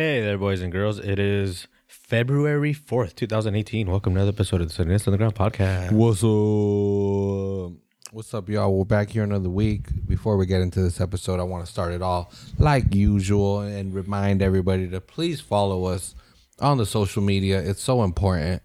Hey 0.00 0.22
there, 0.22 0.38
boys 0.38 0.62
and 0.62 0.72
girls. 0.72 0.98
It 0.98 1.18
is 1.18 1.68
February 1.86 2.72
4th, 2.72 3.14
2018. 3.16 3.86
Welcome 3.86 4.14
to 4.14 4.20
another 4.20 4.34
episode 4.34 4.62
of 4.62 4.74
the 4.74 4.82
Sundance 4.82 5.06
Underground 5.06 5.34
podcast. 5.34 5.92
What's 5.92 6.24
up? 6.24 7.78
What's 8.10 8.32
up, 8.32 8.48
y'all? 8.48 8.72
We're 8.74 8.86
back 8.86 9.10
here 9.10 9.24
another 9.24 9.50
week. 9.50 9.88
Before 10.06 10.38
we 10.38 10.46
get 10.46 10.62
into 10.62 10.80
this 10.80 11.02
episode, 11.02 11.38
I 11.38 11.42
want 11.42 11.66
to 11.66 11.70
start 11.70 11.92
it 11.92 12.00
all 12.00 12.32
like 12.58 12.94
usual 12.94 13.60
and 13.60 13.92
remind 13.92 14.40
everybody 14.40 14.88
to 14.88 15.02
please 15.02 15.42
follow 15.42 15.84
us 15.84 16.14
on 16.60 16.78
the 16.78 16.86
social 16.86 17.22
media. 17.22 17.60
It's 17.60 17.82
so 17.82 18.02
important. 18.02 18.62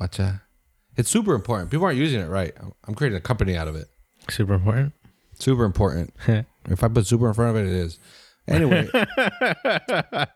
Watch 0.00 0.16
that. 0.16 0.40
It's 0.96 1.10
super 1.10 1.34
important. 1.36 1.70
People 1.70 1.86
aren't 1.86 1.96
using 1.98 2.20
it 2.20 2.28
right. 2.28 2.54
I'm 2.88 2.96
creating 2.96 3.18
a 3.18 3.20
company 3.20 3.56
out 3.56 3.68
of 3.68 3.76
it. 3.76 3.86
Super 4.28 4.54
important. 4.54 4.94
Super 5.38 5.62
important. 5.62 6.12
if 6.26 6.82
I 6.82 6.88
put 6.88 7.06
super 7.06 7.28
in 7.28 7.34
front 7.34 7.56
of 7.56 7.64
it, 7.64 7.68
it 7.68 7.72
is. 7.72 8.00
Anyway, 8.50 8.88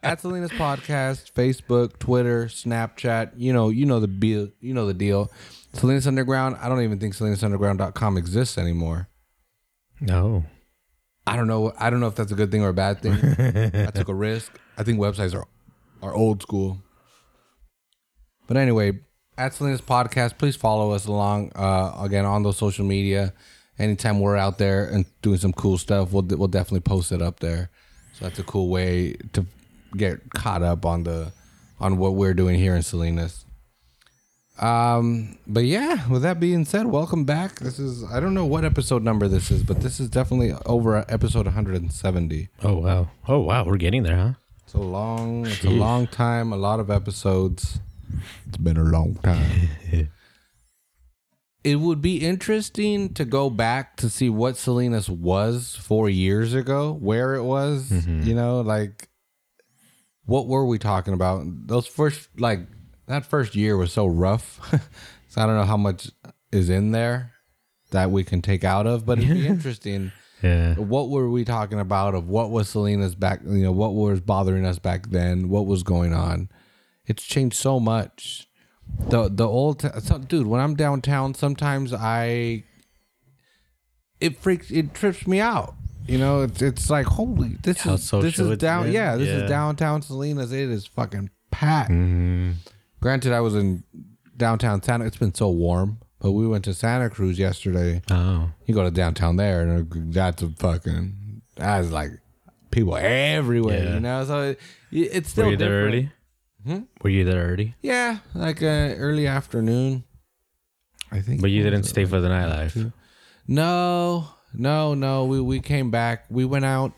at 0.03 0.21
Salinas 0.21 0.53
podcast, 0.53 1.33
Facebook, 1.33 1.99
Twitter, 1.99 2.47
Snapchat, 2.47 3.33
you 3.37 3.53
know, 3.53 3.71
you 3.71 3.87
know 3.87 3.99
the 3.99 4.07
deal. 4.07 4.49
You 4.61 4.73
know 4.73 4.87
the 4.87 4.95
deal. 4.95 5.31
Salinas 5.73 6.07
Underground. 6.07 6.57
I 6.61 6.69
don't 6.69 6.83
even 6.83 7.01
think 7.01 7.15
SalinasUnderground.com 7.15 8.17
exists 8.17 8.57
anymore. 8.57 9.09
No. 10.01 10.45
I 11.27 11.37
don't 11.37 11.49
know. 11.49 11.73
I 11.79 11.91
don't 11.91 12.01
know 12.01 12.07
if 12.07 12.15
that's 12.15 12.31
a 12.31 12.37
good 12.37 12.51
thing 12.51 12.63
or 12.63 12.69
a 12.69 12.75
bad 12.75 13.01
thing. 13.01 13.15
I 13.75 13.91
took 13.91 14.09
a 14.09 14.15
risk. 14.15 14.57
I 14.79 14.85
think 14.85 14.99
websites 14.99 15.35
are 15.35 15.47
are 16.03 16.15
old 16.15 16.43
school. 16.43 16.79
But 18.47 18.59
anyway, 18.59 19.01
at 19.39 19.55
Salinas 19.55 19.81
podcast, 19.81 20.39
please 20.39 20.55
follow 20.55 20.93
us 20.93 21.07
along 21.07 21.53
uh, 21.57 21.97
again 22.01 22.27
on 22.27 22.43
those 22.43 22.59
social 22.59 22.85
media. 22.85 23.33
Anytime 23.79 24.21
we're 24.21 24.37
out 24.37 24.59
there 24.59 24.87
and 24.87 25.05
doing 25.23 25.39
some 25.39 25.53
cool 25.53 25.79
stuff, 25.79 26.13
we'll 26.13 26.23
we'll 26.23 26.47
definitely 26.47 26.81
post 26.81 27.11
it 27.11 27.23
up 27.23 27.41
there. 27.41 27.71
So 28.15 28.25
that's 28.25 28.39
a 28.39 28.45
cool 28.45 28.69
way 28.69 29.15
to 29.33 29.45
get 29.97 30.31
caught 30.31 30.63
up 30.63 30.87
on 30.87 31.03
the 31.03 31.33
on 31.81 31.99
what 31.99 32.15
we're 32.15 32.35
doing 32.35 32.59
here 32.59 32.77
in 32.77 32.83
Salinas. 32.83 33.45
Um, 34.61 35.37
but 35.49 35.65
yeah, 35.65 36.07
with 36.09 36.23
that 36.23 36.39
being 36.39 36.65
said, 36.65 36.87
welcome 36.87 37.25
back. 37.25 37.59
This 37.59 37.81
is 37.81 38.05
I 38.05 38.21
don't 38.21 38.35
know 38.35 38.47
what 38.47 38.65
episode 38.65 39.03
number 39.03 39.27
this 39.27 39.51
is, 39.51 39.65
but 39.65 39.81
this 39.81 39.99
is 39.99 40.09
definitely 40.09 40.53
over 40.65 41.05
episode 41.09 41.47
170. 41.47 42.49
Oh, 42.63 42.75
wow. 42.77 43.11
Oh, 43.27 43.41
wow. 43.41 43.65
We're 43.65 43.79
getting 43.79 44.05
there, 44.05 44.17
huh? 44.17 44.33
It's 44.65 44.75
a 44.75 44.79
long, 44.79 45.47
it's 45.47 45.65
a 45.65 45.71
long 45.71 46.07
time, 46.07 46.53
a 46.53 46.57
lot 46.57 46.79
of 46.79 46.91
episodes. 46.91 47.81
It's 48.47 48.59
been 48.59 48.77
a 48.77 48.85
long 48.85 49.17
time. 49.17 49.69
it 51.65 51.77
would 51.77 52.03
be 52.03 52.19
interesting 52.19 53.15
to 53.15 53.25
go 53.25 53.49
back 53.49 53.97
to 53.97 54.11
see 54.11 54.29
what 54.29 54.57
Salinas 54.57 55.09
was 55.09 55.75
four 55.75 56.11
years 56.11 56.53
ago, 56.53 56.93
where 56.93 57.35
it 57.35 57.43
was, 57.43 57.91
mm-hmm. 57.91 58.23
you 58.23 58.35
know, 58.35 58.61
like 58.61 59.09
what 60.27 60.47
were 60.47 60.65
we 60.65 60.79
talking 60.79 61.15
about? 61.15 61.43
Those 61.67 61.87
first, 61.87 62.29
like, 62.39 62.61
that 63.07 63.27
first 63.27 63.55
year 63.55 63.77
was 63.77 63.93
so 63.93 64.07
rough. 64.07 64.61
so 65.29 65.43
I 65.43 65.47
don't 65.47 65.57
know 65.57 65.65
how 65.65 65.77
much 65.77 66.11
is 66.53 66.71
in 66.71 66.93
there 66.93 67.33
that 67.91 68.11
we 68.11 68.25
can 68.25 68.43
take 68.43 68.65
out 68.65 68.87
of, 68.87 69.05
but 69.05 69.19
it'd 69.19 69.35
be 69.35 69.47
interesting. 69.47 70.13
Yeah. 70.43 70.75
What 70.75 71.11
were 71.11 71.31
we 71.31 71.45
talking 71.45 71.81
about? 71.81 72.15
Of 72.15 72.29
what 72.29 72.51
was 72.51 72.69
Salinas 72.69 73.15
back? 73.15 73.41
You 73.45 73.63
know, 73.63 73.73
what 73.73 73.95
was 73.95 74.21
bothering 74.21 74.67
us 74.67 74.79
back 74.79 75.11
then? 75.11 75.49
What 75.49 75.67
was 75.67 75.83
going 75.83 76.13
on? 76.13 76.51
It's 77.07 77.23
changed 77.23 77.57
so 77.57 77.81
much. 77.81 78.49
The 79.09 79.29
the 79.29 79.47
old 79.47 79.81
t- 79.81 79.89
so, 80.01 80.19
dude. 80.19 80.47
When 80.47 80.61
I'm 80.61 80.75
downtown, 80.75 81.35
sometimes 81.35 81.93
I 81.93 82.65
it 84.21 84.39
freaks 84.39 84.71
it 84.71 84.95
trips 84.95 85.27
me 85.27 85.41
out. 85.41 85.75
You 86.07 86.19
know, 86.19 86.43
it's 86.43 86.61
it's 86.63 86.91
like 86.91 87.07
holy 87.07 87.57
this 87.63 87.81
How 87.81 87.95
is 87.95 88.11
this 88.11 88.39
is 88.39 88.59
down 88.59 88.85
been? 88.85 88.93
yeah 88.93 89.17
this 89.17 89.29
Yeah. 89.29 89.45
is 89.45 89.49
downtown 89.51 90.03
Salinas. 90.03 90.53
It 90.53 90.69
is 90.71 90.87
fucking 90.87 91.31
packed. 91.51 91.91
Mm-hmm. 91.91 92.53
Granted, 93.01 93.33
I 93.33 93.41
was 93.41 93.55
in 93.55 93.85
downtown 94.37 94.83
Santa. 94.83 95.05
It's 95.07 95.17
been 95.17 95.35
so 95.35 95.49
warm, 95.51 95.99
but 96.21 96.33
we 96.33 96.47
went 96.47 96.65
to 96.65 96.75
Santa 96.75 97.11
Cruz 97.11 97.39
yesterday. 97.39 98.03
Oh. 98.11 98.51
You 98.67 98.75
go 98.75 98.83
to 98.85 98.91
downtown 98.91 99.37
there, 99.37 99.61
and 99.63 100.13
that's 100.13 100.43
a 100.43 100.49
fucking 100.51 101.43
that's 101.57 101.91
like 101.91 102.11
people 102.71 102.97
everywhere. 102.97 103.85
Yeah. 103.85 103.95
You 103.95 104.01
know, 104.01 104.25
so 104.25 104.41
it, 104.43 104.61
it's 104.91 105.31
still 105.31 105.47
Were 105.47 105.51
you 105.53 105.57
there 105.57 105.69
different. 105.87 105.95
early? 105.95 106.13
Hmm? 106.65 106.81
Were 107.03 107.11
you 107.11 107.25
there 107.25 107.45
already? 107.45 107.75
Yeah, 107.83 108.19
like 108.35 108.63
uh, 108.63 108.95
early 108.97 109.27
afternoon. 109.27 110.05
I 111.13 111.21
think. 111.21 111.41
But 111.41 111.51
you 111.51 111.63
didn't 111.63 111.85
stay 111.85 112.05
for 112.07 112.21
the 112.21 112.29
nightlife. 112.29 112.73
two? 112.73 112.93
No, 113.47 114.29
no, 114.53 114.95
no. 114.95 115.27
We 115.27 115.41
we 115.41 115.61
came 115.61 115.91
back. 115.91 116.25
We 116.31 116.45
went 116.45 116.65
out 116.65 116.93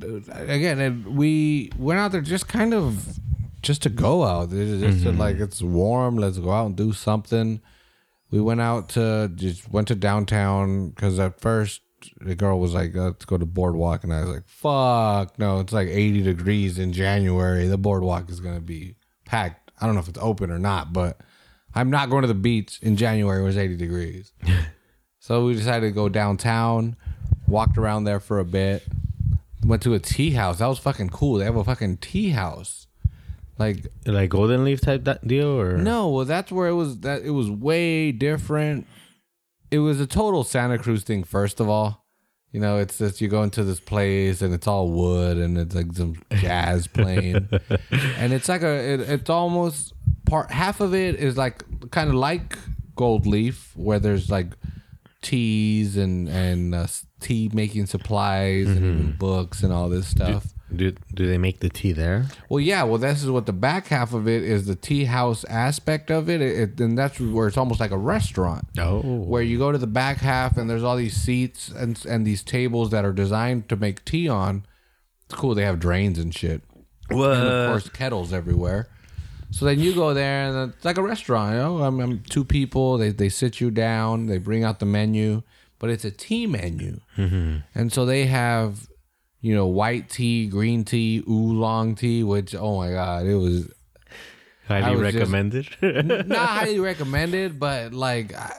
again, 0.00 0.78
and 0.80 1.16
we 1.16 1.70
went 1.76 2.00
out 2.00 2.12
there 2.12 2.20
just 2.22 2.48
kind 2.48 2.72
of 2.72 3.18
just 3.62 3.82
to 3.82 3.88
go 3.90 4.24
out. 4.24 4.50
It's 4.52 4.80
just 4.80 5.02
to, 5.04 5.12
like 5.12 5.38
it's 5.38 5.62
warm. 5.62 6.16
Let's 6.16 6.38
go 6.38 6.50
out 6.50 6.66
and 6.66 6.76
do 6.76 6.92
something. 6.92 7.60
We 8.30 8.40
went 8.40 8.60
out 8.60 8.88
to 8.90 9.30
just 9.34 9.70
went 9.70 9.88
to 9.88 9.94
downtown 9.94 10.90
because 10.90 11.18
at 11.18 11.40
first 11.40 11.82
the 12.20 12.34
girl 12.34 12.58
was 12.60 12.74
like, 12.74 12.94
uh, 12.96 13.04
"Let's 13.04 13.24
go 13.24 13.36
to 13.38 13.46
boardwalk," 13.46 14.04
and 14.04 14.12
I 14.12 14.20
was 14.20 14.28
like, 14.30 14.46
"Fuck 14.48 15.38
no!" 15.38 15.60
It's 15.60 15.72
like 15.72 15.88
eighty 15.88 16.22
degrees 16.22 16.78
in 16.78 16.92
January. 16.92 17.66
The 17.66 17.78
boardwalk 17.78 18.30
is 18.30 18.40
gonna 18.40 18.60
be 18.60 18.96
packed. 19.24 19.70
I 19.80 19.86
don't 19.86 19.94
know 19.94 20.00
if 20.00 20.08
it's 20.08 20.18
open 20.20 20.50
or 20.50 20.58
not, 20.58 20.92
but 20.92 21.20
I'm 21.74 21.90
not 21.90 22.10
going 22.10 22.22
to 22.22 22.28
the 22.28 22.34
beach 22.34 22.78
in 22.82 22.96
January. 22.96 23.40
when 23.42 23.50
it's 23.50 23.58
eighty 23.58 23.76
degrees. 23.76 24.32
so 25.20 25.44
we 25.46 25.54
decided 25.54 25.86
to 25.88 25.92
go 25.92 26.08
downtown. 26.08 26.96
Walked 27.46 27.78
around 27.78 28.04
there 28.04 28.20
for 28.20 28.38
a 28.38 28.44
bit. 28.44 28.86
Went 29.64 29.82
to 29.82 29.94
a 29.94 29.98
tea 29.98 30.30
house. 30.30 30.58
That 30.58 30.66
was 30.66 30.78
fucking 30.78 31.10
cool. 31.10 31.38
They 31.38 31.44
have 31.44 31.56
a 31.56 31.64
fucking 31.64 31.98
tea 31.98 32.30
house. 32.30 32.86
Like 33.58 33.86
Like 34.06 34.30
Golden 34.30 34.64
Leaf 34.64 34.80
type 34.80 35.04
that 35.04 35.26
deal? 35.26 35.58
or 35.60 35.76
no, 35.78 36.08
well, 36.10 36.24
that's 36.24 36.52
where 36.52 36.68
it 36.68 36.74
was. 36.74 37.00
That 37.00 37.22
it 37.22 37.30
was 37.30 37.50
way 37.50 38.12
different. 38.12 38.86
It 39.70 39.78
was 39.80 40.00
a 40.00 40.06
total 40.06 40.44
Santa 40.44 40.78
Cruz 40.78 41.02
thing. 41.02 41.24
First 41.24 41.60
of 41.60 41.68
all, 41.68 42.04
you 42.52 42.60
know, 42.60 42.78
it's 42.78 42.98
just 42.98 43.20
you 43.20 43.28
go 43.28 43.42
into 43.42 43.62
this 43.62 43.80
place 43.80 44.40
and 44.40 44.54
it's 44.54 44.66
all 44.66 44.88
wood 44.90 45.36
and 45.36 45.58
it's 45.58 45.74
like 45.74 45.92
some 45.92 46.20
jazz 46.36 46.86
playing, 46.86 47.48
and 47.90 48.32
it's 48.32 48.48
like 48.48 48.62
a. 48.62 48.92
It, 48.94 49.00
it's 49.00 49.30
almost 49.30 49.92
part. 50.26 50.50
Half 50.50 50.80
of 50.80 50.94
it 50.94 51.16
is 51.16 51.36
like 51.36 51.62
kind 51.90 52.08
of 52.08 52.14
like 52.14 52.56
Gold 52.96 53.26
Leaf, 53.26 53.72
where 53.76 53.98
there's 53.98 54.30
like 54.30 54.46
teas 55.20 55.96
and 55.96 56.28
and 56.28 56.74
uh, 56.74 56.86
tea 57.20 57.50
making 57.52 57.86
supplies 57.86 58.68
and 58.68 59.18
books 59.18 59.62
and 59.62 59.72
all 59.72 59.88
this 59.88 60.08
stuff. 60.08 60.54
Do, 60.74 60.92
do 61.14 61.26
they 61.26 61.38
make 61.38 61.60
the 61.60 61.70
tea 61.70 61.92
there? 61.92 62.26
Well, 62.50 62.60
yeah. 62.60 62.82
Well, 62.82 62.98
this 62.98 63.22
is 63.22 63.30
what 63.30 63.46
the 63.46 63.52
back 63.54 63.86
half 63.86 64.12
of 64.12 64.28
it 64.28 64.42
is 64.42 64.66
the 64.66 64.74
tea 64.74 65.04
house 65.04 65.44
aspect 65.44 66.10
of 66.10 66.28
it, 66.28 66.42
it, 66.42 66.58
it 66.58 66.80
and 66.80 66.96
that's 66.98 67.18
where 67.18 67.48
it's 67.48 67.56
almost 67.56 67.80
like 67.80 67.90
a 67.90 67.96
restaurant, 67.96 68.66
Oh. 68.78 69.00
where 69.00 69.42
you 69.42 69.56
go 69.56 69.72
to 69.72 69.78
the 69.78 69.86
back 69.86 70.18
half 70.18 70.58
and 70.58 70.68
there's 70.68 70.82
all 70.84 70.96
these 70.96 71.16
seats 71.16 71.68
and 71.70 72.04
and 72.06 72.26
these 72.26 72.42
tables 72.42 72.90
that 72.90 73.04
are 73.04 73.12
designed 73.14 73.68
to 73.70 73.76
make 73.76 74.04
tea 74.04 74.28
on. 74.28 74.66
It's 75.24 75.34
cool. 75.34 75.54
They 75.54 75.64
have 75.64 75.78
drains 75.80 76.18
and 76.18 76.34
shit, 76.34 76.62
What? 77.08 77.36
and 77.36 77.48
of 77.48 77.70
course 77.70 77.88
kettles 77.88 78.32
everywhere. 78.32 78.88
So 79.50 79.64
then 79.64 79.80
you 79.80 79.94
go 79.94 80.12
there 80.12 80.48
and 80.50 80.74
it's 80.74 80.84
like 80.84 80.98
a 80.98 81.02
restaurant. 81.02 81.52
You 81.54 81.58
know, 81.60 81.82
I'm, 81.82 81.98
I'm 82.00 82.20
two 82.24 82.44
people. 82.44 82.98
They 82.98 83.10
they 83.10 83.30
sit 83.30 83.58
you 83.60 83.70
down. 83.70 84.26
They 84.26 84.36
bring 84.36 84.64
out 84.64 84.78
the 84.80 84.86
menu, 84.86 85.42
but 85.78 85.88
it's 85.88 86.04
a 86.04 86.10
tea 86.10 86.46
menu, 86.46 87.00
mm-hmm. 87.16 87.58
and 87.74 87.90
so 87.90 88.04
they 88.04 88.26
have 88.26 88.86
you 89.40 89.54
know, 89.54 89.66
white 89.66 90.10
tea, 90.10 90.46
green 90.48 90.84
tea, 90.84 91.22
oolong 91.28 91.94
tea, 91.94 92.22
which 92.24 92.54
oh 92.54 92.78
my 92.78 92.90
god, 92.90 93.26
it 93.26 93.34
was 93.36 93.70
Highly 94.66 94.96
was 94.96 95.12
just- 95.14 95.16
recommended. 95.32 95.68
not 96.28 96.48
highly 96.48 96.80
recommended, 96.80 97.58
but 97.58 97.92
like 97.94 98.34
I, 98.34 98.52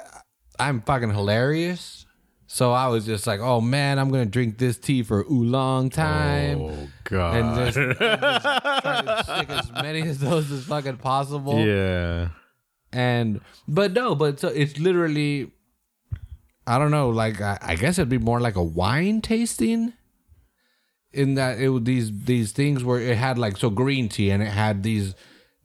I'm 0.59 0.81
fucking 0.81 1.12
hilarious. 1.12 2.06
So 2.51 2.72
I 2.72 2.88
was 2.88 3.06
just 3.06 3.28
like, 3.28 3.41
oh 3.41 3.62
man, 3.62 4.00
I'm 4.00 4.09
gonna 4.09 4.25
drink 4.25 4.57
this 4.57 4.78
tea 4.79 5.03
for 5.03 5.23
oolong 5.31 5.91
time. 5.91 6.62
oh, 6.62 6.88
God. 7.03 7.35
And 7.35 7.56
just, 7.56 7.78
and 7.78 8.00
just 8.00 8.41
try 8.81 9.01
to 9.01 9.24
stick 9.24 9.50
as 9.51 9.71
many 9.71 10.01
of 10.09 10.19
those 10.19 10.51
as 10.51 10.63
fucking 10.65 10.98
possible. 10.98 11.59
yeah. 11.63 12.30
And 12.92 13.42
but 13.68 13.94
no, 13.94 14.15
but 14.15 14.39
so 14.39 14.48
it's 14.48 14.80
literally 14.80 15.51
I 16.65 16.80
don't 16.80 16.89
know, 16.92 17.09
like 17.09 17.39
I, 17.39 17.59
I 17.62 17.75
guess 17.75 18.00
it'd 18.00 18.09
be 18.09 18.18
more 18.18 18.39
like 18.39 18.56
a 18.56 18.63
wine 18.63 19.21
tasting. 19.21 19.94
In 21.11 21.35
that 21.35 21.59
it 21.59 21.69
would 21.69 21.85
these 21.85 22.11
these 22.25 22.51
things 22.51 22.83
where 22.83 23.00
it 23.00 23.17
had 23.17 23.38
like 23.38 23.57
so 23.57 23.69
green 23.69 24.09
tea 24.09 24.29
and 24.29 24.44
it 24.44 24.51
had 24.51 24.83
these 24.83 25.15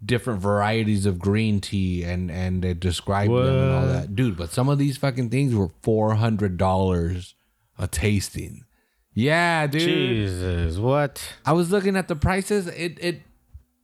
different 0.05 0.41
varieties 0.41 1.05
of 1.06 1.19
green 1.19 1.61
tea 1.61 2.02
and 2.02 2.31
and 2.31 2.64
it 2.64 2.81
described 2.81 3.31
them 3.31 3.58
and 3.58 3.73
all 3.73 3.87
that. 3.87 4.17
Dude, 4.17 4.37
but 4.37 4.50
some 4.50 4.69
of 4.69 4.79
these 4.79 4.96
fucking 4.96 5.31
things 5.31 5.55
were 5.55 5.70
four 5.82 6.14
hundred 6.14 6.56
dollars 6.56 7.35
a 7.79 7.87
tasting. 7.87 8.64
Yeah, 9.12 9.67
dude. 9.67 9.82
Jesus. 9.82 10.79
What? 10.79 11.35
I 11.44 11.52
was 11.52 11.70
looking 11.70 11.96
at 11.96 12.08
the 12.08 12.17
prices. 12.17 12.67
It 12.69 12.99
it 13.00 13.23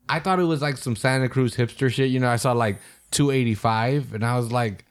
I 0.08 0.18
thought 0.18 0.40
it 0.40 0.44
was 0.44 0.60
like 0.60 0.76
some 0.76 0.96
Santa 0.96 1.28
Cruz 1.28 1.56
hipster 1.56 1.92
shit. 1.92 2.10
You 2.10 2.18
know, 2.18 2.28
I 2.28 2.36
saw 2.36 2.52
like 2.52 2.80
285 3.12 4.14
and 4.14 4.24
I 4.24 4.36
was 4.36 4.50
like, 4.50 4.84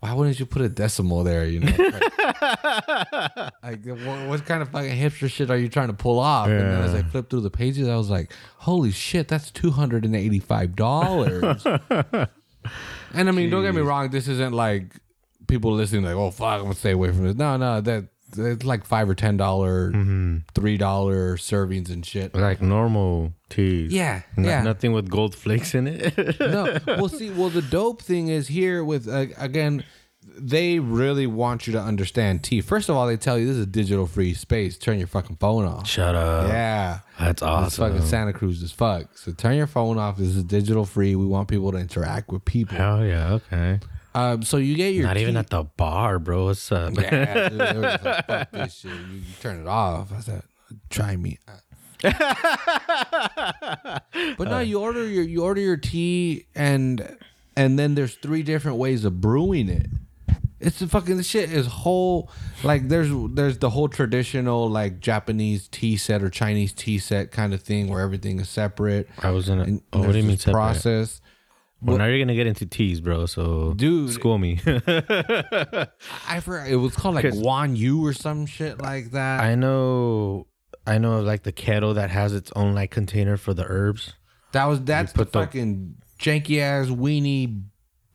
why 0.00 0.12
wouldn't 0.12 0.38
you 0.38 0.46
put 0.46 0.62
a 0.62 0.68
decimal 0.68 1.24
there? 1.24 1.46
You 1.46 1.60
know, 1.60 1.72
like, 1.78 3.52
like, 3.62 3.86
what, 3.86 4.28
what 4.28 4.44
kind 4.46 4.62
of 4.62 4.68
fucking 4.68 4.96
hipster 4.96 5.30
shit 5.30 5.50
are 5.50 5.56
you 5.56 5.68
trying 5.68 5.88
to 5.88 5.94
pull 5.94 6.18
off? 6.18 6.48
And 6.48 6.60
then 6.60 6.82
as 6.82 6.94
I 6.94 7.02
flipped 7.02 7.30
through 7.30 7.40
the 7.40 7.50
pages, 7.50 7.88
I 7.88 7.96
was 7.96 8.10
like, 8.10 8.32
holy 8.58 8.90
shit, 8.90 9.28
that's 9.28 9.50
two 9.50 9.70
hundred 9.70 10.04
and 10.04 10.14
eighty 10.14 10.38
five 10.38 10.76
dollars. 10.76 11.64
and 11.66 13.28
I 13.28 13.30
mean, 13.32 13.50
don't 13.50 13.62
get 13.62 13.74
me 13.74 13.80
wrong, 13.80 14.10
this 14.10 14.28
isn't 14.28 14.52
like 14.52 14.92
people 15.46 15.72
listening 15.72 16.04
like, 16.04 16.14
oh 16.14 16.30
fuck, 16.30 16.58
I'm 16.58 16.62
gonna 16.64 16.74
stay 16.74 16.92
away 16.92 17.08
from 17.08 17.24
this. 17.24 17.36
No, 17.36 17.56
no, 17.56 17.80
that 17.80 18.08
it's 18.38 18.64
like 18.64 18.84
five 18.84 19.08
or 19.08 19.14
ten 19.14 19.36
dollar, 19.36 19.90
three 20.54 20.76
dollar 20.76 21.36
servings 21.36 21.90
and 21.90 22.04
shit. 22.04 22.34
Like 22.34 22.60
normal 22.62 23.32
teas. 23.48 23.92
Yeah, 23.92 24.22
N- 24.36 24.44
yeah. 24.44 24.62
Nothing 24.62 24.92
with 24.92 25.08
gold 25.08 25.34
flakes 25.34 25.74
in 25.74 25.86
it. 25.86 26.38
no. 26.40 26.78
Well, 26.86 27.08
see, 27.08 27.30
well, 27.30 27.50
the 27.50 27.62
dope 27.62 28.02
thing 28.02 28.28
is 28.28 28.48
here 28.48 28.82
with 28.84 29.08
uh, 29.08 29.26
again, 29.38 29.84
they 30.38 30.78
really 30.80 31.26
want 31.26 31.66
you 31.66 31.72
to 31.74 31.80
understand 31.80 32.42
tea. 32.42 32.60
First 32.60 32.88
of 32.88 32.96
all, 32.96 33.06
they 33.06 33.16
tell 33.16 33.38
you 33.38 33.46
this 33.46 33.56
is 33.56 33.62
a 33.62 33.66
digital 33.66 34.06
free 34.06 34.34
space. 34.34 34.76
Turn 34.76 34.98
your 34.98 35.06
fucking 35.06 35.36
phone 35.36 35.64
off. 35.64 35.86
Shut 35.86 36.14
up. 36.14 36.48
Yeah. 36.48 37.00
That's 37.18 37.30
It's 37.30 37.42
awesome. 37.42 37.92
fucking 37.92 38.06
Santa 38.06 38.32
Cruz 38.34 38.62
as 38.62 38.72
fuck. 38.72 39.16
So 39.16 39.32
turn 39.32 39.56
your 39.56 39.66
phone 39.66 39.98
off. 39.98 40.16
This 40.18 40.34
is 40.36 40.44
digital 40.44 40.84
free. 40.84 41.14
We 41.16 41.24
want 41.26 41.48
people 41.48 41.72
to 41.72 41.78
interact 41.78 42.30
with 42.30 42.44
people. 42.44 42.76
Hell 42.76 43.04
yeah. 43.04 43.32
Okay. 43.34 43.80
Um, 44.16 44.42
so 44.42 44.56
you 44.56 44.76
get 44.76 44.94
your 44.94 45.06
Not 45.06 45.18
even 45.18 45.36
at 45.36 45.50
the 45.50 45.64
bar, 45.64 46.18
bro. 46.18 46.46
What's 46.46 46.72
up? 46.72 46.96
Yeah, 46.96 47.50
dude, 47.50 47.60
they 47.60 47.74
were 47.74 47.82
just 47.82 48.04
like, 48.04 48.26
fuck 48.26 48.50
this 48.50 48.74
shit. 48.76 48.90
You, 48.90 49.16
you 49.16 49.22
turn 49.40 49.60
it 49.60 49.66
off. 49.66 50.10
I 50.10 50.20
said, 50.20 50.42
try 50.88 51.16
me. 51.16 51.38
but 52.02 52.16
no, 54.40 54.60
you 54.60 54.80
order 54.80 55.06
your 55.06 55.24
you 55.24 55.44
order 55.44 55.60
your 55.60 55.76
tea 55.76 56.46
and 56.54 57.18
and 57.56 57.78
then 57.78 57.94
there's 57.94 58.14
three 58.14 58.42
different 58.42 58.78
ways 58.78 59.04
of 59.04 59.20
brewing 59.20 59.68
it. 59.68 59.88
It's 60.60 60.78
the 60.78 60.86
fucking 60.86 61.20
shit 61.20 61.52
is 61.52 61.66
whole 61.66 62.30
like 62.64 62.88
there's 62.88 63.10
there's 63.34 63.58
the 63.58 63.68
whole 63.68 63.88
traditional 63.88 64.70
like 64.70 65.00
Japanese 65.00 65.68
tea 65.68 65.98
set 65.98 66.22
or 66.22 66.30
Chinese 66.30 66.72
tea 66.72 66.98
set 66.98 67.32
kind 67.32 67.52
of 67.52 67.60
thing 67.60 67.88
where 67.88 68.00
everything 68.00 68.40
is 68.40 68.48
separate. 68.48 69.10
I 69.22 69.30
was 69.30 69.50
in 69.50 69.60
a. 69.60 69.64
Oh, 69.92 70.00
what 70.00 70.12
do 70.12 70.18
you 70.18 70.24
mean 70.24 70.38
separate? 70.38 70.54
process? 70.54 71.20
Well, 71.82 71.98
now 71.98 72.06
you're 72.06 72.18
gonna 72.18 72.34
get 72.34 72.46
into 72.46 72.64
teas, 72.66 73.00
bro. 73.00 73.26
So, 73.26 73.74
Dude. 73.74 74.10
school 74.10 74.38
me. 74.38 74.58
I 74.66 76.40
forgot 76.40 76.68
it 76.68 76.76
was 76.76 76.94
called 76.94 77.14
like 77.16 77.24
'Cause- 77.24 77.38
Wan 77.38 77.76
Yu 77.76 78.04
or 78.04 78.12
some 78.12 78.46
shit 78.46 78.80
like 78.80 79.10
that. 79.12 79.40
I 79.40 79.54
know. 79.54 80.46
I 80.86 80.98
know, 80.98 81.20
like 81.20 81.42
the 81.42 81.52
kettle 81.52 81.94
that 81.94 82.10
has 82.10 82.32
its 82.32 82.52
own 82.54 82.74
like 82.74 82.90
container 82.90 83.36
for 83.36 83.52
the 83.54 83.64
herbs. 83.66 84.14
That 84.52 84.66
was 84.66 84.80
that's 84.82 85.12
the 85.12 85.18
put 85.18 85.32
the- 85.32 85.40
fucking 85.40 85.96
janky 86.18 86.60
ass 86.60 86.86
weenie 86.88 87.62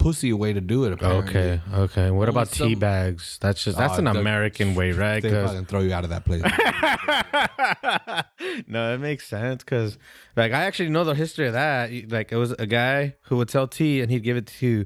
pussy 0.02 0.34
way 0.34 0.54
to 0.54 0.62
do 0.62 0.86
it. 0.86 0.94
Apparently. 0.94 1.30
Okay, 1.30 1.62
okay. 1.74 2.12
What 2.12 2.28
Only 2.28 2.42
about 2.42 2.52
tea 2.52 2.76
bags? 2.76 3.38
That's 3.42 3.64
just 3.64 3.78
that's 3.78 3.96
Oh, 3.96 4.00
an 4.00 4.08
ah, 4.08 4.14
the- 4.14 4.20
American 4.20 4.76
way, 4.76 4.92
right? 4.92 5.22
They 5.22 5.30
'Cause- 5.30 5.50
fucking 5.52 5.66
throw 5.66 5.82
you 5.82 5.94
out 5.94 6.04
of 6.04 6.10
that 6.10 6.26
place. 6.26 6.42
no, 8.68 8.94
it 8.94 9.00
makes 9.00 9.28
sense 9.28 9.64
because, 9.64 9.98
like, 10.36 10.52
I 10.52 10.64
actually 10.64 10.90
know 10.90 11.04
the 11.04 11.16
history 11.16 11.48
of 11.48 11.54
that. 11.54 11.92
Like, 12.12 12.32
it 12.32 12.38
was 12.38 12.52
a 12.54 12.66
guy 12.66 13.16
who 13.24 13.38
would 13.38 13.50
sell 13.50 13.68
tea 13.68 14.02
and 14.02 14.12
he'd 14.12 14.24
give 14.24 14.38
it 14.38 14.48
to, 14.60 14.86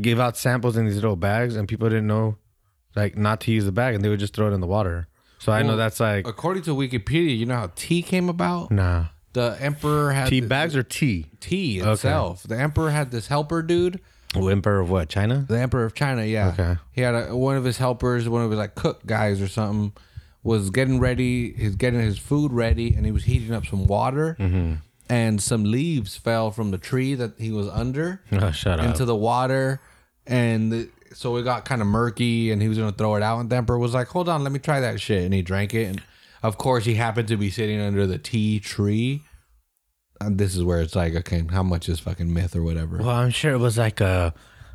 give 0.00 0.20
out 0.20 0.36
samples 0.36 0.76
in 0.76 0.86
these 0.86 0.96
little 0.96 1.16
bags, 1.16 1.56
and 1.56 1.68
people 1.68 1.88
didn't 1.88 2.06
know, 2.06 2.36
like, 2.94 3.16
not 3.16 3.40
to 3.42 3.52
use 3.52 3.64
the 3.64 3.72
bag, 3.72 3.94
and 3.94 4.04
they 4.04 4.08
would 4.08 4.20
just 4.20 4.34
throw 4.34 4.48
it 4.50 4.54
in 4.54 4.60
the 4.60 4.66
water. 4.66 5.08
So 5.38 5.52
I 5.52 5.62
know 5.62 5.68
Well, 5.68 5.76
that's 5.76 6.00
like, 6.00 6.26
According 6.26 6.62
to 6.64 6.74
Wikipedia, 6.74 7.36
you 7.36 7.46
know 7.46 7.56
how 7.56 7.70
tea 7.76 8.02
came 8.02 8.28
about? 8.28 8.70
nah, 8.70 9.06
The 9.34 9.56
emperor 9.60 10.12
had 10.12 10.28
tea 10.28 10.40
bags 10.40 10.74
or 10.74 10.82
tea. 10.82 11.26
tea 11.40 11.78
itself. 11.80 12.42
The 12.44 12.58
emperor 12.58 12.90
had 12.90 13.10
this 13.10 13.26
helper 13.28 13.62
dude. 13.62 14.00
Emperor 14.36 14.80
of 14.80 14.90
what? 14.90 15.08
China? 15.08 15.44
The 15.48 15.58
emperor 15.58 15.84
of 15.84 15.94
China, 15.94 16.24
yeah. 16.24 16.48
Okay. 16.48 16.76
He 16.92 17.00
had 17.02 17.14
a, 17.14 17.36
one 17.36 17.56
of 17.56 17.64
his 17.64 17.78
helpers, 17.78 18.28
one 18.28 18.42
of 18.42 18.50
his 18.50 18.58
like 18.58 18.74
cook 18.74 19.04
guys 19.06 19.40
or 19.40 19.48
something, 19.48 19.92
was 20.42 20.70
getting 20.70 21.00
ready. 21.00 21.52
He's 21.52 21.76
getting 21.76 22.00
his 22.00 22.18
food 22.18 22.52
ready, 22.52 22.94
and 22.94 23.04
he 23.04 23.12
was 23.12 23.24
heating 23.24 23.52
up 23.52 23.66
some 23.66 23.86
water. 23.86 24.36
Mm-hmm. 24.38 24.74
And 25.08 25.40
some 25.40 25.64
leaves 25.64 26.16
fell 26.16 26.50
from 26.50 26.70
the 26.72 26.78
tree 26.78 27.14
that 27.14 27.32
he 27.38 27.50
was 27.52 27.68
under. 27.68 28.20
Oh, 28.32 28.50
shut 28.50 28.80
up. 28.80 28.86
into 28.86 29.04
the 29.04 29.14
water, 29.14 29.80
and 30.26 30.72
the, 30.72 30.88
so 31.14 31.36
it 31.36 31.44
got 31.44 31.64
kind 31.64 31.80
of 31.80 31.86
murky, 31.88 32.50
and 32.50 32.60
he 32.60 32.68
was 32.68 32.76
gonna 32.78 32.92
throw 32.92 33.14
it 33.14 33.22
out. 33.22 33.38
And 33.40 33.48
the 33.50 33.56
emperor 33.56 33.78
was 33.78 33.94
like, 33.94 34.08
"Hold 34.08 34.28
on, 34.28 34.42
let 34.42 34.52
me 34.52 34.58
try 34.58 34.80
that 34.80 35.00
shit." 35.00 35.24
And 35.24 35.32
he 35.32 35.42
drank 35.42 35.74
it, 35.74 35.84
and 35.84 36.02
of 36.42 36.58
course, 36.58 36.84
he 36.84 36.94
happened 36.94 37.28
to 37.28 37.36
be 37.36 37.50
sitting 37.50 37.80
under 37.80 38.06
the 38.06 38.18
tea 38.18 38.58
tree. 38.60 39.22
And 40.20 40.38
this 40.38 40.56
is 40.56 40.62
where 40.62 40.80
it's 40.80 40.96
like, 40.96 41.14
okay, 41.14 41.44
how 41.50 41.62
much 41.62 41.88
is 41.88 42.00
fucking 42.00 42.32
myth 42.32 42.56
or 42.56 42.62
whatever? 42.62 42.98
well, 42.98 43.10
I'm 43.10 43.30
sure 43.30 43.52
it 43.52 43.58
was 43.58 43.76
like 43.76 44.00
uh, 44.00 44.30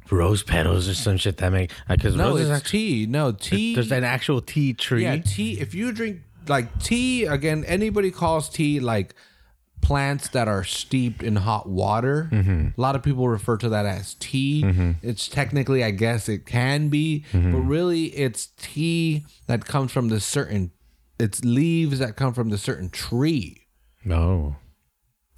rose 0.09 0.43
petals 0.43 0.87
or 0.87 0.93
some 0.93 1.17
shit 1.17 1.37
that 1.37 1.51
make 1.51 1.71
uh, 1.89 1.95
because 1.95 2.15
no, 2.15 2.29
roses 2.29 2.49
it's 2.49 2.57
actually 2.59 2.79
tea. 2.79 3.05
No 3.07 3.31
tea. 3.31 3.75
there's 3.75 3.91
an 3.91 4.03
actual 4.03 4.41
tea 4.41 4.73
tree. 4.73 5.03
yeah, 5.03 5.17
tea. 5.17 5.59
If 5.59 5.73
you 5.73 5.91
drink 5.91 6.21
like 6.47 6.81
tea, 6.81 7.25
again, 7.25 7.63
anybody 7.65 8.11
calls 8.11 8.49
tea 8.49 8.79
like 8.79 9.15
plants 9.81 10.29
that 10.29 10.47
are 10.47 10.63
steeped 10.63 11.23
in 11.23 11.37
hot 11.37 11.67
water. 11.67 12.29
Mm-hmm. 12.31 12.67
A 12.77 12.81
lot 12.81 12.95
of 12.95 13.03
people 13.03 13.27
refer 13.27 13.57
to 13.57 13.69
that 13.69 13.85
as 13.85 14.15
tea. 14.15 14.63
Mm-hmm. 14.63 14.91
It's 15.01 15.27
technically, 15.27 15.83
I 15.83 15.91
guess, 15.91 16.29
it 16.29 16.45
can 16.45 16.89
be, 16.89 17.25
but 17.31 17.39
mm-hmm. 17.39 17.67
really, 17.67 18.05
it's 18.05 18.47
tea 18.57 19.25
that 19.47 19.65
comes 19.65 19.91
from 19.91 20.09
the 20.09 20.19
certain. 20.19 20.71
It's 21.19 21.43
leaves 21.43 21.99
that 21.99 22.15
come 22.15 22.33
from 22.33 22.49
the 22.49 22.57
certain 22.57 22.89
tree, 22.89 23.67
No. 24.03 24.55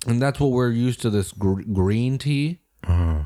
And 0.06 0.22
that's 0.22 0.40
what 0.40 0.52
we're 0.52 0.72
used 0.72 1.02
to. 1.02 1.10
This 1.10 1.32
gr- 1.32 1.62
green 1.62 2.18
tea. 2.18 2.60
Uh-huh. 2.86 3.24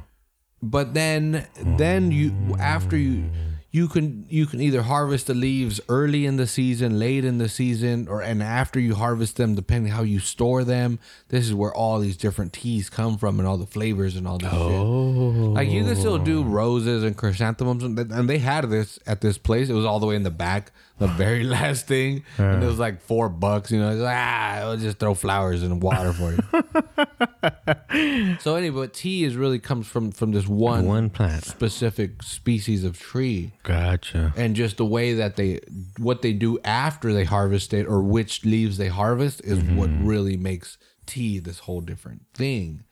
But 0.61 0.93
then, 0.93 1.47
then 1.55 2.11
you 2.11 2.33
after 2.59 2.97
you 2.97 3.29
you 3.69 3.87
can 3.87 4.25
you 4.29 4.45
can 4.45 4.61
either 4.61 4.81
harvest 4.81 5.27
the 5.27 5.33
leaves 5.33 5.79
early 5.89 6.25
in 6.25 6.37
the 6.37 6.47
season, 6.47 6.97
late 6.97 7.25
in 7.25 7.37
the 7.37 7.49
season, 7.49 8.07
or 8.07 8.21
and 8.21 8.41
after 8.41 8.79
you 8.79 8.95
harvest 8.95 9.35
them, 9.35 9.55
depending 9.55 9.91
how 9.91 10.03
you 10.03 10.19
store 10.19 10.63
them. 10.63 10.99
This 11.27 11.45
is 11.45 11.53
where 11.53 11.73
all 11.73 11.99
these 11.99 12.17
different 12.17 12.53
teas 12.53 12.89
come 12.89 13.17
from, 13.17 13.39
and 13.39 13.47
all 13.47 13.57
the 13.57 13.67
flavors 13.67 14.15
and 14.15 14.27
all 14.27 14.37
this 14.37 14.49
shit. 14.49 14.59
Oh. 14.59 15.53
Like 15.53 15.69
you 15.69 15.83
can 15.83 15.95
still 15.95 16.17
do 16.17 16.43
roses 16.43 17.03
and 17.03 17.15
chrysanthemums, 17.15 17.83
and 17.83 18.29
they 18.29 18.39
had 18.39 18.69
this 18.69 18.99
at 19.05 19.21
this 19.21 19.37
place. 19.37 19.69
It 19.69 19.73
was 19.73 19.85
all 19.85 19.99
the 19.99 20.07
way 20.07 20.15
in 20.15 20.23
the 20.23 20.31
back, 20.31 20.71
the 20.99 21.07
very 21.07 21.43
last 21.43 21.87
thing, 21.87 22.23
and 22.37 22.63
it 22.63 22.65
was 22.65 22.79
like 22.79 23.01
four 23.01 23.29
bucks. 23.29 23.71
You 23.71 23.79
know, 23.79 23.91
it's 23.91 24.01
like, 24.01 24.15
ah, 24.17 24.55
I'll 24.59 24.77
just 24.77 24.99
throw 24.99 25.13
flowers 25.13 25.63
in 25.63 25.79
water 25.79 26.13
for 26.13 26.31
you. 26.33 28.37
so 28.39 28.55
anyway, 28.55 28.81
but 28.81 28.93
tea 28.93 29.23
is 29.23 29.35
really 29.35 29.59
comes 29.59 29.87
from 29.87 30.11
from 30.11 30.31
this 30.31 30.47
one 30.47 30.85
One 30.85 31.09
plant. 31.09 31.43
specific 31.43 32.23
species 32.23 32.83
of 32.83 32.99
tree, 32.99 33.53
Gotcha. 33.63 34.33
and 34.35 34.55
just 34.55 34.77
the 34.77 34.85
way 34.85 35.13
that 35.13 35.35
they 35.35 35.59
what 35.97 36.21
they 36.21 36.33
do 36.33 36.59
after 36.63 37.13
they 37.13 37.23
harvest 37.23 37.73
it 37.73 37.85
or 37.87 38.01
which 38.01 38.45
leaves 38.45 38.77
they 38.77 38.87
harvest 38.87 39.41
is 39.43 39.59
what 39.63 39.89
really 40.01 40.37
makes 40.37 40.77
tea 41.05 41.39
this 41.39 41.59
whole 41.59 41.81
different 41.81 42.21
thing. 42.33 42.83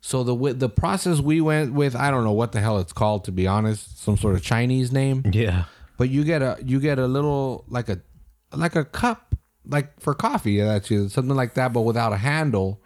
So 0.00 0.22
the 0.22 0.54
the 0.54 0.68
process 0.68 1.20
we 1.20 1.40
went 1.40 1.72
with, 1.72 1.96
I 1.96 2.10
don't 2.10 2.24
know 2.24 2.32
what 2.32 2.52
the 2.52 2.60
hell 2.60 2.78
it's 2.78 2.92
called 2.92 3.24
to 3.24 3.32
be 3.32 3.46
honest, 3.46 4.02
some 4.02 4.16
sort 4.16 4.34
of 4.36 4.42
Chinese 4.42 4.92
name, 4.92 5.22
Yeah. 5.32 5.64
But 5.98 6.08
you 6.08 6.24
get 6.24 6.40
a 6.40 6.56
you 6.64 6.80
get 6.80 6.98
a 6.98 7.06
little 7.06 7.64
like 7.68 7.90
a 7.90 8.00
like 8.56 8.74
a 8.76 8.84
cup 8.86 9.34
like 9.66 10.00
for 10.00 10.14
coffee 10.14 10.58
that's 10.62 10.90
you 10.90 11.10
something 11.10 11.36
like 11.36 11.52
that, 11.54 11.74
but 11.74 11.82
without 11.82 12.14
a 12.14 12.16
handle, 12.16 12.80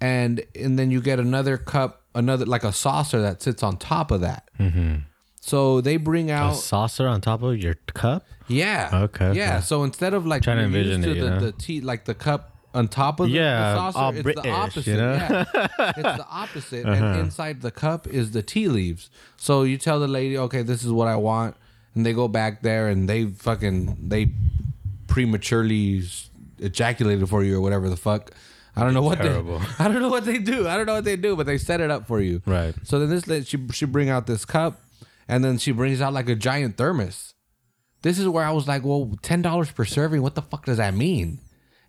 and 0.00 0.42
and 0.54 0.78
then 0.78 0.90
you 0.90 1.00
get 1.00 1.20
another 1.20 1.56
cup, 1.56 2.02
another 2.14 2.44
like 2.46 2.64
a 2.64 2.72
saucer 2.72 3.20
that 3.22 3.40
sits 3.42 3.62
on 3.62 3.76
top 3.76 4.10
of 4.10 4.20
that. 4.22 4.48
So 5.44 5.80
they 5.80 5.96
bring 5.96 6.30
out 6.30 6.52
A 6.52 6.56
saucer 6.56 7.08
on 7.08 7.20
top 7.20 7.42
of 7.42 7.56
your 7.58 7.74
cup? 7.94 8.24
yeah. 8.46 8.90
Okay, 8.92 9.32
Yeah. 9.34 9.56
okay. 9.56 9.60
So 9.64 9.82
instead 9.82 10.14
of 10.14 10.24
like 10.24 10.42
Trying 10.42 10.58
to 10.58 10.64
envision 10.64 11.02
to 11.02 11.10
it, 11.10 11.16
you 11.16 11.22
the, 11.30 11.40
the 11.46 11.52
tea, 11.52 11.80
like 11.80 12.04
the 12.04 12.14
cup 12.14 12.50
on 12.74 12.86
top 12.86 13.18
of 13.18 13.26
the, 13.26 13.32
Yeah, 13.34 13.58
the 13.72 13.76
saucer, 13.76 13.98
all 13.98 14.10
it's 14.12 14.22
British, 14.22 14.42
the 14.44 14.48
you 14.48 14.54
opposite. 14.54 14.96
know? 14.96 15.12
Yeah. 15.14 15.44
it's 15.96 16.16
the 16.22 16.26
opposite. 16.30 16.86
Uh-huh. 16.86 17.04
And 17.04 17.20
inside 17.20 17.60
the 17.60 17.72
cup 17.72 18.06
is 18.06 18.30
the 18.30 18.42
tea 18.42 18.68
leaves. 18.68 19.10
So 19.36 19.64
you 19.64 19.78
tell 19.78 19.98
the 19.98 20.06
lady, 20.08 20.38
okay, 20.38 20.62
this 20.62 20.84
is 20.84 20.92
what 20.92 21.08
I 21.08 21.16
want, 21.16 21.56
and 21.94 22.04
they 22.06 22.12
go 22.12 22.28
back 22.28 22.62
there 22.62 22.88
and 22.88 23.08
they 23.08 23.26
fucking 23.26 24.08
they 24.08 24.30
prematurely 25.08 26.02
ejaculated 26.58 27.28
for 27.28 27.42
you 27.44 27.56
or 27.58 27.60
whatever 27.60 27.88
the 27.88 27.96
fuck. 27.96 28.30
I 28.74 28.82
don't 28.84 28.94
know 28.94 29.02
what 29.02 29.18
Terrible. 29.18 29.58
they. 29.58 29.66
I 29.84 29.88
don't 29.88 30.00
know 30.00 30.08
what 30.08 30.24
they 30.24 30.38
do. 30.38 30.66
I 30.66 30.76
don't 30.78 30.86
know 30.86 30.94
what 30.94 31.04
they 31.04 31.16
do, 31.16 31.36
but 31.36 31.44
they 31.46 31.58
set 31.58 31.80
it 31.82 31.90
up 31.90 32.06
for 32.06 32.20
you. 32.20 32.40
Right. 32.46 32.74
So 32.84 32.98
then 32.98 33.10
this 33.10 33.26
lady, 33.26 33.44
she 33.44 33.58
she 33.72 33.84
bring 33.84 34.08
out 34.08 34.26
this 34.26 34.44
cup, 34.46 34.80
and 35.28 35.44
then 35.44 35.58
she 35.58 35.72
brings 35.72 36.00
out 36.00 36.12
like 36.14 36.28
a 36.28 36.34
giant 36.34 36.76
thermos. 36.78 37.34
This 38.00 38.18
is 38.18 38.26
where 38.26 38.44
I 38.44 38.50
was 38.50 38.66
like, 38.66 38.82
well, 38.84 39.12
ten 39.22 39.42
dollars 39.42 39.70
per 39.70 39.84
serving. 39.84 40.22
What 40.22 40.34
the 40.34 40.42
fuck 40.42 40.64
does 40.64 40.78
that 40.78 40.94
mean? 40.94 41.40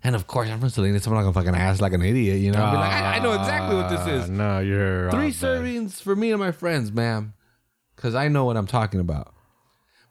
And 0.02 0.14
of 0.14 0.26
course, 0.26 0.50
I'm 0.50 0.60
from 0.60 0.68
Salinas. 0.68 1.06
I'm 1.06 1.14
not 1.14 1.22
gonna 1.22 1.32
fucking 1.32 1.54
ask 1.54 1.80
like 1.80 1.94
an 1.94 2.02
idiot, 2.02 2.38
you 2.40 2.50
know. 2.52 2.58
Be 2.58 2.76
like, 2.76 2.92
I, 2.92 3.16
I 3.16 3.18
know 3.20 3.32
exactly 3.32 3.74
what 3.76 3.88
this 3.88 4.00
Ah, 4.00 4.10
is. 4.10 4.28
No, 4.28 4.58
you're 4.58 5.10
Three 5.10 5.30
servings 5.30 6.02
for 6.02 6.14
me 6.14 6.30
and 6.30 6.38
my 6.38 6.52
friends, 6.52 6.92
ma'am, 6.92 7.32
because 7.96 8.14
I 8.14 8.28
know 8.28 8.44
what 8.44 8.58
I'm 8.58 8.66
talking 8.66 9.00
about. 9.00 9.33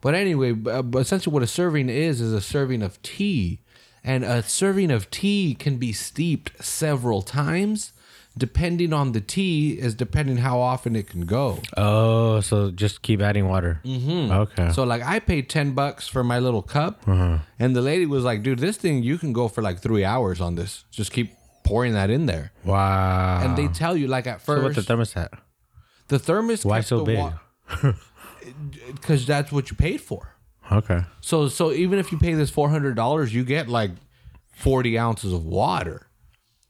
But 0.04 0.14
anyway, 0.16 0.52
uh, 0.68 0.84
essentially, 1.00 1.34
what 1.34 1.44
a 1.44 1.48
serving 1.48 1.88
is 1.90 2.20
is 2.20 2.34
a 2.34 2.42
serving 2.42 2.82
of 2.84 3.02
tea, 3.02 3.62
and 4.04 4.26
a 4.26 4.44
serving 4.44 4.92
of 4.92 5.10
tea 5.10 5.56
can 5.56 5.78
be 5.78 5.94
steeped 5.94 6.52
several 6.64 7.22
times. 7.22 7.94
Depending 8.36 8.94
on 8.94 9.12
the 9.12 9.22
tea, 9.22 9.74
is 9.86 9.94
depending 9.94 10.38
how 10.38 10.60
often 10.60 10.96
it 10.96 11.08
can 11.08 11.28
go. 11.28 11.60
Oh, 11.78 12.42
so 12.42 12.72
just 12.72 13.04
keep 13.04 13.22
adding 13.22 13.48
water. 13.48 13.80
Mm-hmm. 13.86 14.32
Okay. 14.44 14.72
So 14.74 14.84
like 14.84 15.04
I 15.04 15.20
paid 15.20 15.50
ten 15.50 15.74
bucks 15.74 16.08
for 16.08 16.24
my 16.24 16.40
little 16.40 16.64
cup, 16.64 16.94
Uh-huh. 17.08 17.38
and 17.60 17.76
the 17.76 17.82
lady 17.82 18.08
was 18.08 18.24
like, 18.24 18.42
"Dude, 18.44 18.58
this 18.60 18.76
thing 18.78 19.04
you 19.04 19.18
can 19.20 19.34
go 19.34 19.48
for 19.48 19.62
like 19.62 19.80
three 19.82 20.04
hours 20.04 20.42
on 20.42 20.56
this. 20.56 20.84
Just 20.92 21.12
keep 21.14 21.30
pouring 21.64 21.94
that 21.94 22.10
in 22.10 22.26
there." 22.26 22.52
wow. 22.66 23.40
And 23.44 23.56
they 23.56 23.68
tell 23.68 23.96
you 23.96 24.08
like 24.08 24.26
at 24.28 24.42
first. 24.42 24.60
so 24.62 24.64
what's 24.66 24.76
the 24.82 24.94
thermostat? 24.94 25.30
the 26.10 26.18
thermos 26.20 26.66
Why 26.66 26.82
so 26.82 27.04
the 27.04 27.06
big? 27.06 27.94
Because 28.88 29.26
that's 29.26 29.52
what 29.52 29.70
you 29.72 29.78
paid 29.78 30.02
for. 30.02 30.36
Okay. 30.72 31.02
So 31.22 31.48
so 31.48 31.72
even 31.72 32.00
if 32.00 32.12
you 32.12 32.18
pay 32.18 32.34
this 32.34 32.50
four 32.50 32.70
hundred 32.70 32.96
dollars, 32.96 33.34
you 33.34 33.44
get 33.44 33.68
like 33.68 33.92
forty 34.52 34.98
ounces 34.98 35.34
of 35.34 35.46
water. 35.46 36.08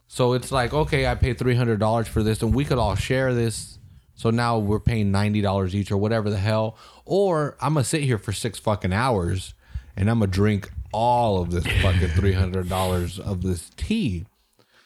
So 0.08 0.34
it's 0.34 0.52
like 0.52 0.74
okay, 0.74 1.08
I 1.08 1.16
paid 1.16 1.38
three 1.38 1.56
hundred 1.56 1.80
dollars 1.80 2.08
for 2.08 2.24
this, 2.24 2.42
and 2.42 2.54
we 2.54 2.66
could 2.66 2.78
all 2.78 2.96
share 2.96 3.34
this. 3.34 3.78
So 4.16 4.30
now 4.30 4.60
we're 4.60 4.80
paying 4.80 5.12
ninety 5.12 5.42
dollars 5.42 5.76
each, 5.76 5.92
or 5.92 5.98
whatever 5.98 6.30
the 6.30 6.38
hell. 6.38 6.78
Or 7.06 7.58
I'm 7.62 7.74
gonna 7.74 7.84
sit 7.84 8.04
here 8.04 8.18
for 8.18 8.32
six 8.32 8.60
fucking 8.60 8.94
hours, 8.94 9.54
and 9.96 10.10
I'm 10.10 10.20
gonna 10.20 10.32
drink 10.32 10.72
all 10.92 11.42
of 11.42 11.52
this 11.52 11.66
fucking 11.82 12.10
three 12.10 12.34
hundred 12.34 12.70
dollars 12.70 13.20
of 13.20 13.42
this 13.42 13.72
tea. 13.76 14.26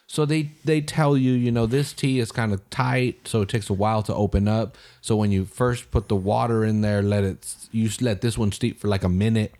So 0.10 0.26
they 0.26 0.52
they 0.64 0.80
tell 0.80 1.18
you, 1.18 1.34
you 1.34 1.52
know, 1.52 1.66
this 1.66 1.92
tea 1.92 2.20
is 2.20 2.32
kind 2.32 2.54
of 2.54 2.68
tight, 2.70 3.28
so 3.28 3.42
it 3.42 3.50
takes 3.50 3.70
a 3.70 3.74
while 3.74 4.02
to 4.04 4.16
open 4.16 4.48
up. 4.48 4.78
So 5.02 5.16
when 5.18 5.32
you 5.32 5.44
first 5.46 5.92
put 5.92 6.08
the 6.08 6.16
water 6.16 6.64
in 6.64 6.82
there, 6.82 7.02
let 7.02 7.24
it 7.26 7.56
you 7.72 7.90
let 8.00 8.22
this 8.22 8.38
one 8.38 8.54
steep 8.54 8.80
for 8.80 8.88
like 8.88 9.04
a 9.04 9.10
minute, 9.10 9.54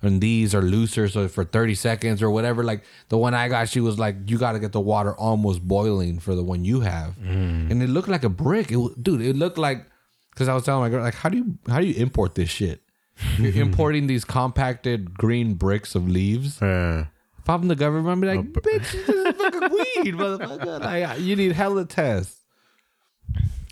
and 0.00 0.22
these 0.22 0.54
are 0.54 0.62
looser, 0.62 1.08
so 1.08 1.28
for 1.28 1.44
thirty 1.44 1.74
seconds 1.74 2.22
or 2.22 2.30
whatever. 2.30 2.64
Like 2.64 2.84
the 3.10 3.18
one 3.18 3.34
I 3.34 3.48
got, 3.48 3.68
she 3.68 3.80
was 3.80 3.98
like, 3.98 4.16
you 4.26 4.38
got 4.38 4.52
to 4.52 4.58
get 4.58 4.72
the 4.72 4.80
water 4.80 5.14
almost 5.14 5.60
boiling 5.68 6.18
for 6.20 6.34
the 6.34 6.42
one 6.42 6.64
you 6.64 6.80
have, 6.80 7.18
and 7.18 7.82
it 7.82 7.90
looked 7.90 8.08
like 8.08 8.24
a 8.24 8.30
brick. 8.30 8.72
It 8.72 9.02
dude, 9.02 9.20
it 9.20 9.36
looked 9.36 9.58
like 9.58 9.84
because 10.30 10.48
I 10.48 10.54
was 10.54 10.64
telling 10.64 10.80
my 10.80 10.88
girl 10.88 11.02
like, 11.02 11.14
how 11.14 11.28
do 11.28 11.36
you 11.36 11.58
how 11.68 11.80
do 11.80 11.86
you 11.86 12.02
import 12.02 12.34
this 12.34 12.48
shit? 12.48 12.80
You're 13.38 13.52
importing 13.60 14.06
these 14.06 14.24
compacted 14.24 15.18
green 15.18 15.52
bricks 15.52 15.94
of 15.94 16.08
leaves. 16.08 16.62
Uh, 16.62 17.04
If 17.42 17.50
I'm 17.50 17.66
the 17.68 17.74
government, 17.76 18.08
I'd 18.08 18.20
be 18.20 18.26
like, 18.36 18.52
bitch, 18.64 18.92
this 18.92 19.08
is 19.08 19.36
fucking 19.36 19.70
weed, 19.70 20.14
motherfucker. 20.14 20.80
Like, 20.80 21.20
you 21.20 21.34
need 21.36 21.52
hella 21.52 21.84
tests. 21.84 22.38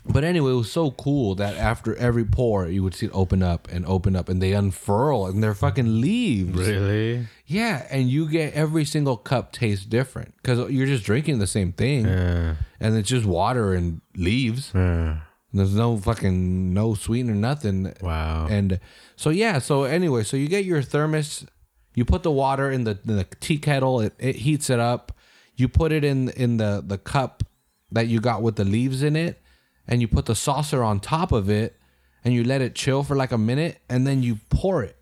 But 0.03 0.23
anyway, 0.23 0.51
it 0.51 0.55
was 0.55 0.71
so 0.71 0.91
cool 0.91 1.35
that 1.35 1.55
after 1.55 1.95
every 1.95 2.25
pour, 2.25 2.67
you 2.67 2.81
would 2.83 2.95
see 2.95 3.05
it 3.05 3.11
open 3.13 3.43
up 3.43 3.67
and 3.71 3.85
open 3.85 4.15
up, 4.15 4.29
and 4.29 4.41
they 4.41 4.51
unfurl, 4.53 5.27
and 5.27 5.41
they're 5.43 5.53
fucking 5.53 6.01
leaves. 6.01 6.57
really? 6.57 7.27
Yeah, 7.45 7.85
and 7.91 8.09
you 8.09 8.27
get 8.27 8.53
every 8.53 8.83
single 8.83 9.15
cup 9.15 9.51
tastes 9.53 9.85
different 9.85 10.33
because 10.41 10.69
you're 10.71 10.87
just 10.87 11.03
drinking 11.05 11.37
the 11.39 11.47
same 11.47 11.71
thing, 11.71 12.07
Uh, 12.07 12.55
and 12.79 12.97
it's 12.97 13.09
just 13.09 13.25
water 13.25 13.73
and 13.73 14.01
leaves. 14.17 14.73
uh, 14.73 15.17
There's 15.53 15.75
no 15.75 15.97
fucking 15.97 16.73
no 16.73 16.95
sweetener, 16.95 17.35
nothing. 17.35 17.93
wow. 18.01 18.47
And 18.49 18.79
so 19.15 19.29
yeah, 19.29 19.59
so 19.59 19.83
anyway, 19.83 20.23
so 20.23 20.35
you 20.35 20.47
get 20.47 20.65
your 20.65 20.81
thermos, 20.81 21.45
you 21.93 22.05
put 22.05 22.23
the 22.23 22.31
water 22.31 22.71
in 22.71 22.83
the, 22.83 22.97
the 23.03 23.25
tea 23.39 23.57
kettle, 23.57 23.99
it, 24.01 24.13
it 24.17 24.37
heats 24.37 24.69
it 24.69 24.79
up. 24.79 25.11
You 25.55 25.67
put 25.67 25.91
it 25.91 26.03
in 26.03 26.29
in 26.29 26.57
the 26.57 26.83
the 26.85 26.97
cup 26.97 27.43
that 27.91 28.07
you 28.07 28.19
got 28.19 28.41
with 28.41 28.55
the 28.55 28.63
leaves 28.63 29.03
in 29.03 29.15
it, 29.15 29.41
and 29.87 30.01
you 30.01 30.07
put 30.07 30.25
the 30.25 30.35
saucer 30.35 30.81
on 30.83 30.99
top 30.99 31.31
of 31.31 31.49
it, 31.49 31.77
and 32.23 32.33
you 32.33 32.43
let 32.43 32.61
it 32.61 32.73
chill 32.73 33.03
for 33.03 33.15
like 33.15 33.31
a 33.31 33.37
minute, 33.37 33.79
and 33.89 34.07
then 34.07 34.23
you 34.23 34.39
pour 34.49 34.83
it. 34.83 34.95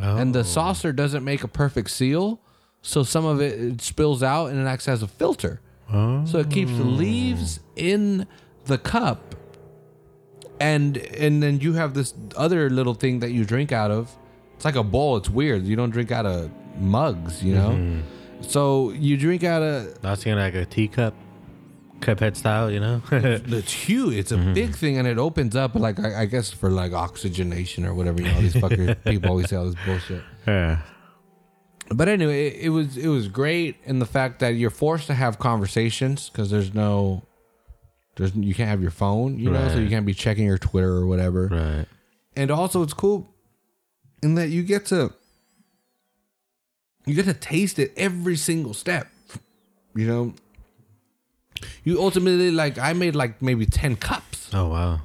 oh. 0.00 0.16
And 0.16 0.34
the 0.34 0.40
oh. 0.40 0.44
saucer 0.44 0.92
doesn't 0.92 1.24
make 1.24 1.42
a 1.42 1.48
perfect 1.48 1.90
seal, 1.90 2.40
so 2.80 3.02
some 3.02 3.24
of 3.24 3.40
it, 3.40 3.60
it 3.60 3.80
spills 3.82 4.22
out 4.22 4.46
and 4.46 4.60
it 4.60 4.64
acts 4.64 4.88
as 4.88 5.02
a 5.02 5.08
filter. 5.08 5.60
Oh. 5.92 6.24
So 6.24 6.38
it 6.38 6.50
keeps 6.50 6.70
the 6.72 6.84
leaves 6.84 7.60
in 7.74 8.26
the 8.66 8.78
cup, 8.78 9.34
and 10.60 10.96
and 10.96 11.42
then 11.42 11.58
you 11.58 11.72
have 11.72 11.94
this 11.94 12.14
other 12.36 12.70
little 12.70 12.94
thing 12.94 13.18
that 13.20 13.32
you 13.32 13.44
drink 13.44 13.72
out 13.72 13.90
of. 13.90 14.16
It's 14.60 14.64
like 14.66 14.76
a 14.76 14.82
bowl. 14.82 15.16
It's 15.16 15.30
weird. 15.30 15.64
You 15.64 15.74
don't 15.74 15.88
drink 15.88 16.10
out 16.12 16.26
of 16.26 16.50
mugs, 16.78 17.42
you 17.42 17.54
know. 17.54 17.70
Mm-hmm. 17.70 18.42
So 18.42 18.90
you 18.90 19.16
drink 19.16 19.42
out 19.42 19.62
of. 19.62 19.96
I 20.04 20.10
was 20.10 20.22
thinking 20.22 20.38
like 20.38 20.52
a 20.54 20.66
teacup, 20.66 21.14
cuphead 22.00 22.36
style, 22.36 22.70
you 22.70 22.78
know? 22.78 23.00
It's 23.10 23.72
huge. 23.72 24.16
It's 24.16 24.32
a 24.32 24.36
Mm-hmm. 24.36 24.52
big 24.52 24.76
thing, 24.76 24.98
and 24.98 25.08
it 25.08 25.16
opens 25.16 25.56
up 25.56 25.74
like 25.76 25.98
I, 25.98 26.22
I 26.22 26.24
guess 26.26 26.50
for 26.50 26.68
like 26.68 26.92
oxygenation 26.92 27.86
or 27.86 27.94
whatever. 27.94 28.20
You 28.20 28.28
know, 28.32 28.40
these 28.42 28.54
fuckers 28.54 29.02
people 29.04 29.30
always 29.30 29.48
say 29.48 29.56
all 29.56 29.64
this 29.64 29.76
bullshit. 29.86 30.22
yeah. 30.46 30.80
but 31.90 32.08
anyway, 32.08 32.48
it, 32.48 32.66
it 32.66 32.68
was 32.68 32.98
it 32.98 33.08
was 33.08 33.28
great 33.28 33.76
in 33.84 33.98
the 33.98 34.06
fact 34.06 34.40
that 34.40 34.50
you're 34.56 34.68
forced 34.68 35.06
to 35.06 35.14
have 35.14 35.38
conversations 35.38 36.28
because 36.28 36.50
there's 36.50 36.74
no, 36.74 37.22
there's 38.16 38.34
you 38.36 38.54
can't 38.54 38.68
have 38.68 38.82
your 38.82 38.90
phone, 38.90 39.38
you 39.38 39.50
know, 39.50 39.68
so 39.68 39.74
Right. 39.76 39.82
you 39.84 39.88
can't 39.88 40.04
be 40.04 40.12
checking 40.14 40.44
your 40.44 40.58
Twitter 40.58 40.92
or 40.92 41.06
whatever. 41.06 41.48
Right. 41.48 41.86
And 42.36 42.50
also, 42.50 42.82
it's 42.82 42.92
cool 42.94 43.34
in 44.22 44.34
that 44.36 44.48
you 44.48 44.62
get 44.62 44.86
to 44.86 45.12
you 47.06 47.14
get 47.14 47.24
to 47.26 47.34
taste 47.34 47.78
it 47.78 47.92
every 47.96 48.36
single 48.36 48.74
step. 48.74 49.08
You 49.94 50.06
know, 50.06 50.34
you 51.84 52.00
ultimately 52.00 52.50
like 52.50 52.78
I 52.78 52.92
made 52.92 53.14
like 53.16 53.40
maybe 53.42 53.66
ten 53.66 53.96
cups. 53.96 54.50
Oh, 54.52 54.68
wow. 54.68 55.00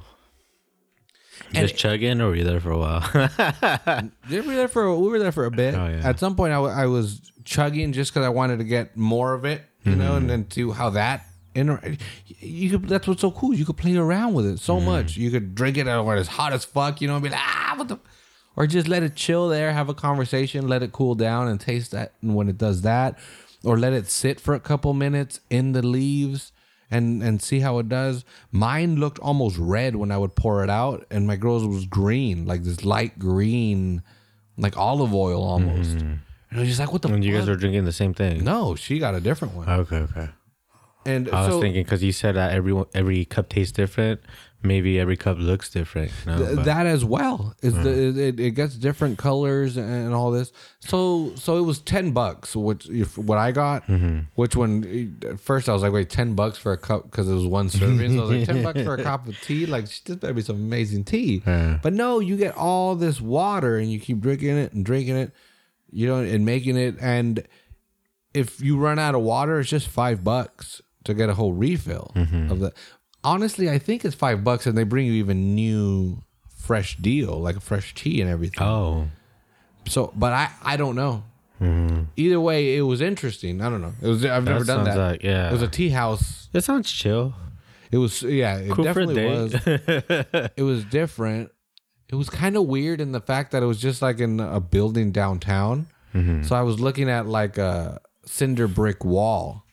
And- 1.54 1.68
Just 1.68 1.76
chugging 1.76 2.20
or 2.20 2.28
were 2.28 2.34
you 2.36 2.44
there 2.44 2.60
for 2.60 2.70
a 2.72 2.78
while? 2.78 3.00
We 4.30 4.40
were 4.40 4.54
there 4.54 4.68
for 4.68 4.94
we 4.98 5.08
were 5.08 5.18
there 5.18 5.32
for 5.32 5.44
a 5.46 5.50
bit. 5.50 5.74
Oh, 5.74 5.86
yeah. 5.86 6.00
At 6.08 6.18
some 6.18 6.34
point, 6.36 6.52
I, 6.52 6.86
was 6.86 7.20
chugging 7.44 7.92
just 7.92 8.12
because 8.12 8.26
I 8.26 8.30
wanted 8.30 8.58
to 8.58 8.64
get 8.64 8.96
more 8.96 9.32
of 9.34 9.44
it, 9.44 9.62
you 9.84 9.94
know, 9.94 10.10
Mm-hmm. 10.12 10.16
and 10.16 10.30
then 10.30 10.50
see 10.50 10.68
how 10.70 10.90
that. 10.90 11.24
Inter- 11.54 11.96
you 12.26 12.70
could. 12.70 12.88
That's 12.88 13.06
what's 13.08 13.20
so 13.22 13.30
cool. 13.30 13.54
You 13.54 13.64
could 13.64 13.76
play 13.78 13.96
around 13.96 14.34
with 14.34 14.46
it 14.46 14.58
so 14.58 14.76
Mm-hmm. 14.76 14.86
much. 14.86 15.16
You 15.16 15.30
could 15.30 15.54
drink 15.54 15.76
it 15.78 15.88
out 15.88 16.04
when 16.04 16.18
it's 16.18 16.28
hot 16.28 16.52
as 16.52 16.64
fuck, 16.64 17.00
you 17.00 17.08
know, 17.08 17.14
and 17.14 17.22
be 17.22 17.30
like, 17.30 17.40
ah, 17.40 17.74
what 17.76 17.88
the, 17.88 17.98
or 18.56 18.66
just 18.66 18.88
let 18.88 19.02
it 19.02 19.14
chill 19.14 19.48
there, 19.48 19.72
have 19.72 19.88
a 19.88 19.94
conversation, 19.94 20.66
let 20.66 20.82
it 20.82 20.90
cool 20.90 21.14
down, 21.14 21.46
and 21.46 21.60
taste 21.60 21.92
that. 21.92 22.14
And 22.20 22.34
when 22.34 22.48
it 22.48 22.58
does 22.58 22.82
that, 22.82 23.18
or 23.62 23.78
let 23.78 23.92
it 23.92 24.08
sit 24.08 24.40
for 24.40 24.54
a 24.54 24.60
couple 24.60 24.94
minutes 24.94 25.40
in 25.50 25.72
the 25.72 25.82
leaves. 25.82 26.52
And, 26.88 27.20
and 27.20 27.42
see 27.42 27.58
how 27.58 27.80
it 27.80 27.88
does. 27.88 28.24
Mine 28.52 28.94
looked 29.00 29.18
almost 29.18 29.58
red 29.58 29.96
when 29.96 30.12
I 30.12 30.18
would 30.18 30.36
pour 30.36 30.62
it 30.62 30.70
out, 30.70 31.04
and 31.10 31.26
my 31.26 31.34
girl's 31.34 31.66
was 31.66 31.84
green, 31.84 32.46
like 32.46 32.62
this 32.62 32.84
light 32.84 33.18
green, 33.18 34.04
like 34.56 34.76
olive 34.76 35.12
oil 35.12 35.42
almost. 35.42 35.96
Mm-hmm. 35.96 36.14
And 36.50 36.52
I 36.52 36.60
was 36.60 36.68
just 36.68 36.78
like, 36.78 36.92
what 36.92 37.02
the 37.02 37.08
and 37.08 37.24
you 37.24 37.36
guys 37.36 37.48
are 37.48 37.56
drinking 37.56 37.86
the 37.86 37.92
same 37.92 38.14
thing? 38.14 38.44
No, 38.44 38.76
she 38.76 39.00
got 39.00 39.16
a 39.16 39.20
different 39.20 39.54
one. 39.54 39.68
Okay, 39.68 39.96
okay. 39.96 40.28
And 41.04 41.28
I 41.30 41.48
was 41.48 41.60
thinking 41.60 41.82
because 41.82 42.04
you 42.04 42.12
said 42.12 42.36
that 42.36 42.52
every 42.52 42.80
every 42.94 43.24
cup 43.24 43.48
tastes 43.48 43.72
different. 43.72 44.20
Maybe 44.62 44.98
every 44.98 45.16
cup 45.16 45.38
looks 45.38 45.70
different. 45.70 46.12
You 46.24 46.32
know? 46.32 46.54
th- 46.54 46.64
that 46.66 46.86
as 46.86 47.04
well 47.04 47.54
is 47.62 47.74
the 47.74 48.18
it, 48.18 48.40
it 48.40 48.50
gets 48.52 48.74
different 48.74 49.18
colors 49.18 49.76
and 49.76 50.12
all 50.14 50.30
this. 50.30 50.52
So 50.80 51.32
so 51.36 51.58
it 51.58 51.62
was 51.62 51.78
ten 51.80 52.12
bucks, 52.12 52.56
which 52.56 52.88
if, 52.88 53.16
what 53.16 53.38
I 53.38 53.52
got. 53.52 53.86
Mm-hmm. 53.86 54.20
Which 54.34 54.56
one? 54.56 55.18
At 55.28 55.40
first 55.40 55.68
I 55.68 55.72
was 55.72 55.82
like, 55.82 55.92
wait, 55.92 56.10
ten 56.10 56.34
bucks 56.34 56.58
for 56.58 56.72
a 56.72 56.78
cup 56.78 57.04
because 57.04 57.28
it 57.28 57.34
was 57.34 57.46
one 57.46 57.68
serving. 57.68 58.16
so 58.16 58.24
I 58.24 58.26
was 58.26 58.30
like, 58.38 58.46
ten 58.46 58.62
bucks 58.62 58.82
for 58.82 58.94
a 58.94 59.02
cup 59.02 59.28
of 59.28 59.40
tea. 59.40 59.66
Like 59.66 59.84
this 59.84 60.00
better 60.00 60.34
be 60.34 60.42
some 60.42 60.56
amazing 60.56 61.04
tea. 61.04 61.42
But 61.82 61.92
no, 61.92 62.18
you 62.18 62.36
get 62.36 62.56
all 62.56 62.96
this 62.96 63.20
water 63.20 63.76
and 63.76 63.90
you 63.92 64.00
keep 64.00 64.20
drinking 64.20 64.56
it 64.56 64.72
and 64.72 64.84
drinking 64.84 65.16
it, 65.16 65.32
you 65.90 66.08
know, 66.08 66.16
and 66.16 66.44
making 66.44 66.76
it. 66.76 66.96
And 67.00 67.46
if 68.34 68.60
you 68.60 68.78
run 68.78 68.98
out 68.98 69.14
of 69.14 69.22
water, 69.22 69.60
it's 69.60 69.70
just 69.70 69.88
five 69.88 70.24
bucks 70.24 70.82
to 71.04 71.14
get 71.14 71.28
a 71.28 71.34
whole 71.34 71.52
refill 71.52 72.12
mm-hmm. 72.14 72.50
of 72.50 72.60
the. 72.60 72.72
Honestly, 73.26 73.68
I 73.68 73.78
think 73.78 74.04
it's 74.04 74.14
five 74.14 74.44
bucks, 74.44 74.66
and 74.66 74.78
they 74.78 74.84
bring 74.84 75.06
you 75.06 75.12
even 75.14 75.54
new, 75.54 76.22
fresh 76.56 76.96
deal, 76.96 77.38
like 77.40 77.56
a 77.56 77.60
fresh 77.60 77.92
tea 77.94 78.20
and 78.20 78.30
everything. 78.30 78.62
oh, 78.66 79.08
So, 79.88 80.12
but 80.16 80.32
I, 80.32 80.50
I 80.62 80.76
don't 80.76 80.94
know. 80.96 81.24
Either 82.16 82.38
way, 82.40 82.76
it 82.76 82.82
was 82.82 83.00
interesting. 83.00 83.60
I 83.62 83.68
don't 83.68 83.80
know. 83.82 83.94
It 84.02 84.06
was. 84.08 84.24
I've 84.24 84.44
never 84.44 84.64
done 84.64 84.84
that. 84.84 84.96
like- 84.96 85.22
yeah. 85.22 85.48
It 85.48 85.52
was 85.52 85.62
a 85.62 85.68
tea 85.68 85.88
house. 85.88 86.48
that 86.52 86.62
sounds 86.62 86.90
chill. 86.90 87.34
It 87.90 87.98
was. 87.98 88.22
Yeah, 88.22 88.58
it 88.58 88.70
Cool 88.72 88.84
definitely 88.84 89.24
was. 89.26 89.54
it 90.56 90.62
was 90.62 90.84
different. 90.84 91.50
It 92.08 92.14
was 92.14 92.28
kind 92.30 92.56
of 92.56 92.66
weird 92.66 93.00
in 93.00 93.12
the 93.12 93.20
fact 93.20 93.50
that 93.52 93.62
it 93.62 93.66
was 93.66 93.80
just 93.80 94.02
like 94.02 94.20
in 94.20 94.38
a 94.38 94.60
building 94.60 95.10
downtown. 95.12 95.86
Mm-hmm. 96.14 96.42
So 96.44 96.54
I 96.54 96.62
was 96.62 96.78
looking 96.78 97.08
at 97.10 97.26
like 97.26 97.58
a 97.58 98.00
cinder 98.24 98.68
brick 98.68 99.04
wall. 99.04 99.64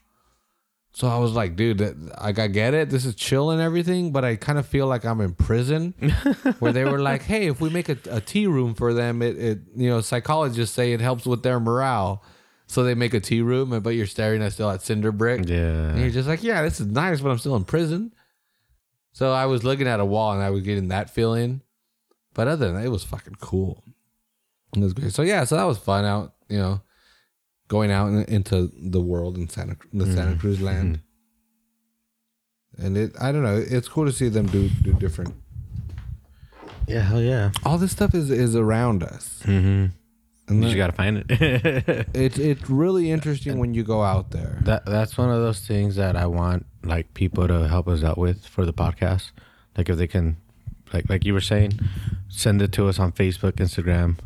So 0.96 1.08
I 1.08 1.18
was 1.18 1.34
like, 1.34 1.56
dude, 1.56 1.80
that, 1.80 2.22
like 2.22 2.38
I 2.38 2.48
get 2.48 2.76
it. 2.76 2.92
This 2.92 3.04
is 3.04 3.16
chill 3.16 3.50
and 3.50 3.60
everything, 3.60 4.12
but 4.12 4.24
I 4.24 4.36
kind 4.36 4.60
of 4.60 4.68
feel 4.68 4.86
like 4.86 5.06
I'm 5.06 5.22
in 5.22 5.34
prison, 5.34 5.94
where 6.60 6.72
they 6.72 6.86
were 6.86 7.00
like, 7.00 7.24
hey, 7.24 7.48
if 7.48 7.60
we 7.60 7.72
make 7.72 7.90
a, 7.90 7.98
a 8.12 8.22
tea 8.22 8.46
room 8.46 8.76
for 8.76 8.94
them, 8.94 9.24
it, 9.24 9.38
it 9.38 9.60
you 9.76 9.90
know 9.90 10.02
psychologists 10.02 10.76
say 10.76 10.94
it 10.94 11.02
helps 11.02 11.26
with 11.26 11.42
their 11.42 11.60
morale. 11.60 12.24
So 12.68 12.84
they 12.84 12.96
make 12.96 13.14
a 13.14 13.20
tea 13.20 13.42
room, 13.42 13.78
but 13.82 13.92
you're 13.92 14.08
staring 14.08 14.42
at 14.42 14.54
still 14.54 14.70
at 14.70 14.82
cinder 14.82 15.12
brick. 15.12 15.42
And 15.42 15.50
yeah. 15.50 15.96
you're 15.96 16.10
just 16.10 16.28
like, 16.28 16.44
yeah, 16.44 16.62
this 16.64 16.80
is 16.80 16.88
nice, 16.88 17.20
but 17.20 17.30
I'm 17.30 17.38
still 17.38 17.56
in 17.56 17.66
prison. 17.66 18.14
So 19.12 19.32
I 19.32 19.46
was 19.46 19.64
looking 19.64 19.88
at 19.88 20.00
a 20.00 20.06
wall 20.06 20.32
and 20.32 20.42
I 20.42 20.50
was 20.50 20.64
getting 20.64 20.88
that 20.88 21.10
feeling. 21.10 21.62
But 22.34 22.48
other 22.48 22.68
than 22.68 22.76
that, 22.76 22.86
it 22.86 22.90
was 22.90 23.04
fucking 23.04 23.38
cool. 23.40 23.84
It 24.76 24.80
was 24.80 24.94
great. 24.94 25.14
So 25.14 25.22
yeah, 25.22 25.44
so 25.44 25.56
that 25.56 25.66
was 25.66 25.78
fun 25.78 26.04
out, 26.06 26.34
you 26.50 26.58
know, 26.58 26.82
going 27.76 27.92
out 27.92 28.08
in, 28.14 28.24
into 28.38 28.58
the 28.96 29.02
world 29.12 29.34
in 29.38 29.46
Santa 29.50 29.76
the 30.02 30.06
Santa 30.16 30.36
Cruz 30.42 30.60
land. 30.62 31.00
And 32.78 32.98
it, 32.98 33.12
I 33.22 33.32
don't 33.32 33.44
know, 33.44 33.58
it's 33.76 33.88
cool 33.88 34.06
to 34.06 34.12
see 34.12 34.30
them 34.30 34.48
do 34.48 34.70
do 34.88 34.94
different. 34.94 35.34
Yeah, 36.88 37.02
hell 37.02 37.22
yeah. 37.22 37.52
All 37.66 37.78
this 37.78 37.92
stuff 37.92 38.14
is 38.16 38.30
is 38.30 38.56
around 38.56 39.04
us, 39.04 39.42
Mm-hmm. 39.46 39.86
and 40.48 40.50
You 40.50 40.56
that- 40.62 40.66
just 40.68 40.78
gotta 40.78 40.94
find 40.94 41.18
it. 41.18 41.26
it's 42.26 42.38
it's 42.38 42.70
really 42.70 43.12
interesting 43.12 43.60
when 43.60 43.74
you 43.74 43.84
go 43.84 44.02
out 44.04 44.32
there. 44.32 44.60
that 44.64 44.86
that's 44.86 45.18
one 45.18 45.30
of 45.30 45.40
those 45.48 45.62
things 45.72 45.96
that 45.96 46.16
I 46.16 46.26
want 46.26 46.66
like 46.84 47.14
people 47.14 47.48
to 47.48 47.68
help 47.68 47.88
us 47.88 48.04
out 48.04 48.18
with 48.18 48.46
for 48.46 48.66
the 48.66 48.74
podcast. 48.74 49.32
Like 49.78 49.90
if 49.90 49.98
they 49.98 50.08
can, 50.08 50.38
like 50.94 51.10
like 51.10 51.26
you 51.26 51.34
were 51.34 51.42
saying, 51.54 51.74
send 52.28 52.62
it 52.62 52.72
to 52.74 52.88
us 52.90 52.98
on 53.00 53.12
Facebook, 53.12 53.54
Instagram, 53.68 54.18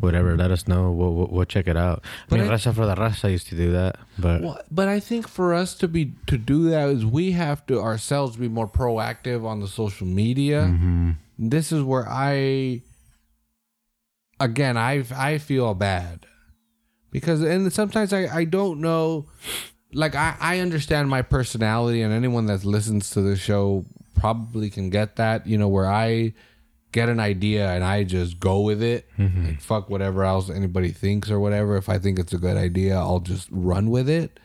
whatever. 0.00 0.36
Let 0.36 0.50
us 0.50 0.66
know. 0.68 0.90
We'll 0.92 1.14
we'll, 1.14 1.26
we'll 1.28 1.44
check 1.44 1.66
it 1.68 1.76
out. 1.76 2.04
I 2.30 2.34
mean, 2.36 2.44
I- 2.44 2.48
Raza 2.54 2.74
for 2.74 2.86
the 2.86 2.94
Raza 2.94 3.30
used 3.30 3.48
to 3.48 3.56
do 3.56 3.72
that, 3.72 3.96
but 4.18 4.40
Well, 4.42 4.60
but 4.70 4.88
I 4.88 5.00
think 5.00 5.28
for 5.28 5.54
us 5.54 5.74
to 5.76 5.88
be 5.88 6.12
to 6.26 6.38
do 6.38 6.70
that 6.70 6.88
is 6.88 7.04
we 7.06 7.32
have 7.32 7.66
to 7.66 7.80
ourselves 7.80 8.36
be 8.36 8.48
more 8.48 8.68
proactive 8.68 9.44
on 9.44 9.60
the 9.60 9.68
social 9.68 10.06
media. 10.06 10.62
mm-hmm. 10.62 11.10
This 11.38 11.70
is 11.72 11.82
where 11.82 12.08
I 12.08 12.82
again 14.40 14.76
I 14.76 15.04
I 15.14 15.38
feel 15.38 15.74
bad 15.74 16.26
because 17.10 17.42
and 17.42 17.72
sometimes 17.72 18.12
I 18.12 18.26
I 18.26 18.44
don't 18.44 18.80
know 18.80 19.26
like 19.92 20.14
I 20.14 20.36
I 20.40 20.58
understand 20.60 21.08
my 21.08 21.22
personality 21.22 22.02
and 22.02 22.12
anyone 22.12 22.46
that 22.46 22.64
listens 22.64 23.10
to 23.10 23.20
the 23.22 23.36
show 23.36 23.84
probably 24.14 24.70
can 24.70 24.90
get 24.90 25.16
that 25.16 25.46
you 25.46 25.56
know 25.58 25.68
where 25.68 25.86
I 25.90 26.34
get 26.92 27.08
an 27.08 27.20
idea 27.20 27.68
and 27.70 27.84
I 27.84 28.04
just 28.04 28.40
go 28.40 28.60
with 28.60 28.82
it 28.82 29.06
mm-hmm. 29.18 29.46
like 29.46 29.60
fuck 29.60 29.90
whatever 29.90 30.24
else 30.24 30.48
anybody 30.48 30.90
thinks 30.90 31.30
or 31.30 31.38
whatever 31.38 31.76
if 31.76 31.88
I 31.88 31.98
think 31.98 32.18
it's 32.18 32.32
a 32.32 32.38
good 32.38 32.56
idea 32.56 32.96
I'll 32.96 33.20
just 33.20 33.48
run 33.50 33.90
with 33.90 34.08
it 34.08 34.40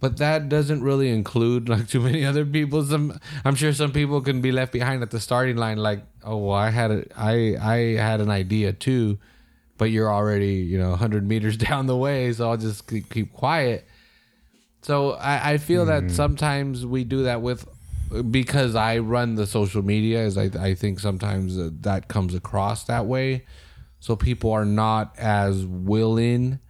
but 0.00 0.16
that 0.16 0.48
doesn't 0.48 0.82
really 0.82 1.10
include 1.10 1.68
like 1.68 1.88
too 1.88 2.00
many 2.00 2.24
other 2.30 2.44
people. 2.44 2.82
Some 2.82 3.20
I'm 3.44 3.54
sure 3.54 3.72
some 3.72 3.92
people 3.92 4.20
can 4.22 4.40
be 4.40 4.50
left 4.50 4.72
behind 4.72 5.02
at 5.02 5.10
the 5.10 5.20
starting 5.20 5.56
line. 5.56 5.76
Like, 5.76 6.02
oh, 6.24 6.38
well, 6.38 6.56
I 6.56 6.70
had 6.70 6.90
a, 6.90 7.04
I 7.16 7.56
I 7.60 7.76
had 8.00 8.20
an 8.20 8.30
idea 8.30 8.72
too, 8.72 9.18
but 9.76 9.86
you're 9.86 10.10
already 10.10 10.54
you 10.54 10.78
know 10.78 10.90
100 10.90 11.28
meters 11.28 11.56
down 11.68 11.86
the 11.86 11.96
way, 11.96 12.32
so 12.32 12.50
I'll 12.50 12.56
just 12.56 12.88
keep, 12.88 13.10
keep 13.10 13.32
quiet. 13.32 13.86
So 14.82 15.12
I, 15.12 15.52
I 15.52 15.58
feel 15.58 15.84
that 15.86 16.04
mm-hmm. 16.04 16.14
sometimes 16.14 16.86
we 16.86 17.04
do 17.04 17.24
that 17.24 17.42
with 17.42 17.68
because 18.30 18.74
I 18.74 18.98
run 18.98 19.36
the 19.36 19.46
social 19.46 19.82
media. 19.82 20.24
Is 20.24 20.36
I 20.36 20.50
I 20.58 20.74
think 20.74 21.00
sometimes 21.00 21.56
that 21.82 22.08
comes 22.08 22.34
across 22.34 22.84
that 22.84 23.06
way, 23.06 23.44
so 24.00 24.16
people 24.16 24.52
are 24.52 24.64
not 24.64 25.18
as 25.18 25.64
willing 25.64 26.60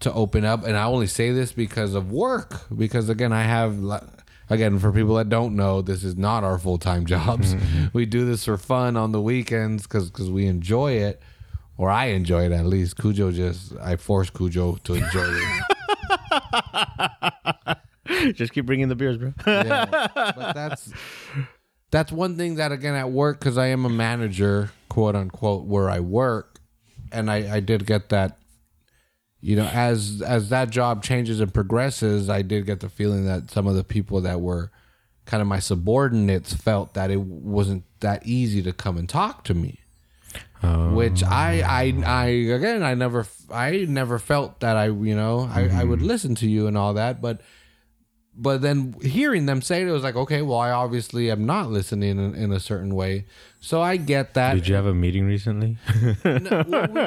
to 0.00 0.12
open 0.12 0.44
up. 0.44 0.64
And 0.66 0.76
i 0.76 0.84
only 0.84 1.06
say 1.06 1.30
this 1.32 1.52
because 1.52 1.94
of 1.94 2.10
work 2.12 2.62
because 2.76 3.08
again 3.08 3.32
i 3.32 3.42
have 3.42 3.78
again 4.50 4.78
for 4.78 4.92
people 4.92 5.14
that 5.14 5.28
don't 5.28 5.54
know 5.56 5.80
this 5.80 6.04
is 6.04 6.16
not 6.16 6.44
our 6.44 6.58
full-time 6.58 7.06
jobs. 7.06 7.54
Mm-hmm. 7.62 7.86
We 7.92 8.06
do 8.06 8.24
this 8.24 8.44
for 8.44 8.58
fun 8.58 8.96
on 8.96 9.12
the 9.12 9.20
weekends 9.20 9.84
because 9.84 10.10
because 10.10 10.30
we 10.30 10.46
enjoy 10.46 10.92
it 10.92 11.20
or 11.78 11.90
i 11.90 12.06
enjoy 12.06 12.46
it 12.46 12.52
at 12.52 12.66
least. 12.66 12.96
Cujo 12.96 13.30
just 13.30 13.74
i 13.80 13.96
force 13.96 14.30
cujo 14.30 14.76
to 14.84 14.94
enjoy 14.94 15.28
it 15.28 15.62
just 18.32 18.52
keep 18.52 18.66
bringing 18.66 18.88
the 18.88 18.96
beers, 18.96 19.16
bro. 19.16 19.32
yeah. 19.46 19.84
but 20.14 20.52
that's 20.54 20.92
that's 21.92 22.10
one 22.10 22.36
thing 22.36 22.56
that 22.56 22.72
again 22.72 22.94
at 22.94 23.10
work 23.10 23.38
because 23.38 23.56
i 23.56 23.66
am 23.66 23.84
a 23.84 23.88
manager 23.88 24.70
quote 24.88 25.14
unquote 25.14 25.64
where 25.66 25.88
i 25.88 26.00
work 26.00 26.58
and 27.12 27.30
i 27.30 27.56
i 27.56 27.60
did 27.60 27.86
get 27.86 28.08
that 28.08 28.38
you 29.40 29.54
know 29.54 29.66
as 29.66 30.20
as 30.26 30.48
that 30.48 30.70
job 30.70 31.04
changes 31.04 31.38
and 31.38 31.54
progresses 31.54 32.28
i 32.28 32.42
did 32.42 32.66
get 32.66 32.80
the 32.80 32.88
feeling 32.88 33.26
that 33.26 33.50
some 33.50 33.68
of 33.68 33.76
the 33.76 33.84
people 33.84 34.20
that 34.22 34.40
were 34.40 34.72
kind 35.26 35.40
of 35.40 35.46
my 35.46 35.60
subordinates 35.60 36.52
felt 36.52 36.94
that 36.94 37.10
it 37.10 37.20
wasn't 37.20 37.84
that 38.00 38.26
easy 38.26 38.62
to 38.62 38.72
come 38.72 38.96
and 38.96 39.08
talk 39.08 39.44
to 39.44 39.54
me 39.54 39.78
which 40.92 41.24
oh. 41.24 41.28
I, 41.28 41.62
I 41.66 42.02
I 42.06 42.26
again 42.26 42.84
I 42.84 42.94
never 42.94 43.26
I 43.50 43.84
never 43.88 44.20
felt 44.20 44.60
that 44.60 44.76
I 44.76 44.86
you 44.86 45.16
know 45.16 45.50
I, 45.52 45.68
I 45.68 45.84
would 45.84 45.98
mm-hmm. 45.98 46.08
listen 46.08 46.34
to 46.36 46.48
you 46.48 46.68
and 46.68 46.78
all 46.78 46.94
that 46.94 47.20
but 47.20 47.40
but 48.34 48.62
then 48.62 48.94
hearing 49.02 49.46
them 49.46 49.60
say 49.60 49.82
it, 49.82 49.88
it 49.88 49.92
was 49.92 50.02
like 50.02 50.16
okay 50.16 50.42
well 50.42 50.58
I 50.58 50.70
obviously 50.70 51.30
am 51.30 51.44
not 51.46 51.70
listening 51.70 52.18
in, 52.18 52.34
in 52.34 52.52
a 52.52 52.60
certain 52.60 52.94
way 52.94 53.26
so 53.62 53.80
I 53.80 53.96
get 53.96 54.34
that 54.34 54.54
Did 54.54 54.66
you 54.66 54.74
have 54.74 54.86
a 54.86 54.94
meeting 54.94 55.24
recently? 55.24 55.78
no, 56.24 56.64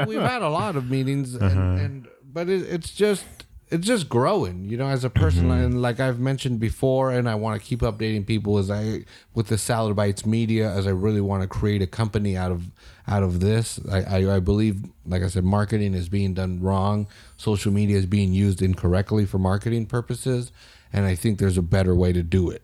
we, 0.08 0.16
we've 0.16 0.26
had 0.26 0.42
a 0.42 0.50
lot 0.50 0.78
of 0.78 0.90
meetings, 0.90 1.36
and, 1.36 1.44
uh-huh. 1.44 1.84
and 1.84 2.08
but 2.24 2.48
it, 2.48 2.62
it's 2.62 2.92
just 2.92 3.26
it's 3.70 3.86
just 3.86 4.08
growing, 4.08 4.64
you 4.64 4.78
know, 4.78 4.88
as 4.88 5.04
a 5.04 5.10
person. 5.10 5.50
Mm-hmm. 5.50 5.64
And 5.64 5.82
like 5.82 6.00
I've 6.00 6.18
mentioned 6.18 6.62
before, 6.62 7.12
and 7.12 7.28
I 7.28 7.36
want 7.36 7.62
to 7.62 7.68
keep 7.68 7.82
updating 7.82 8.26
people 8.26 8.58
as 8.58 8.72
I 8.72 9.04
with 9.34 9.48
the 9.48 9.58
Salad 9.58 9.98
Bites 9.98 10.26
Media, 10.26 10.72
as 10.72 10.88
I 10.88 10.92
really 10.92 11.20
want 11.20 11.42
to 11.42 11.48
create 11.50 11.82
a 11.82 11.88
company 11.88 12.38
out 12.38 12.54
of 12.54 12.72
out 13.06 13.24
of 13.24 13.42
this. 13.42 13.80
I, 13.92 14.04
I 14.04 14.36
I 14.36 14.40
believe, 14.40 14.84
like 15.06 15.24
I 15.24 15.28
said, 15.28 15.44
marketing 15.44 15.94
is 15.94 16.08
being 16.08 16.34
done 16.34 16.62
wrong. 16.62 17.08
Social 17.36 17.74
media 17.74 17.98
is 17.98 18.06
being 18.06 18.32
used 18.32 18.62
incorrectly 18.62 19.26
for 19.26 19.40
marketing 19.40 19.88
purposes, 19.88 20.54
and 20.96 21.06
I 21.06 21.14
think 21.14 21.38
there's 21.38 21.58
a 21.58 21.62
better 21.62 21.94
way 21.94 22.12
to 22.14 22.24
do 22.24 22.50
it 22.50 22.64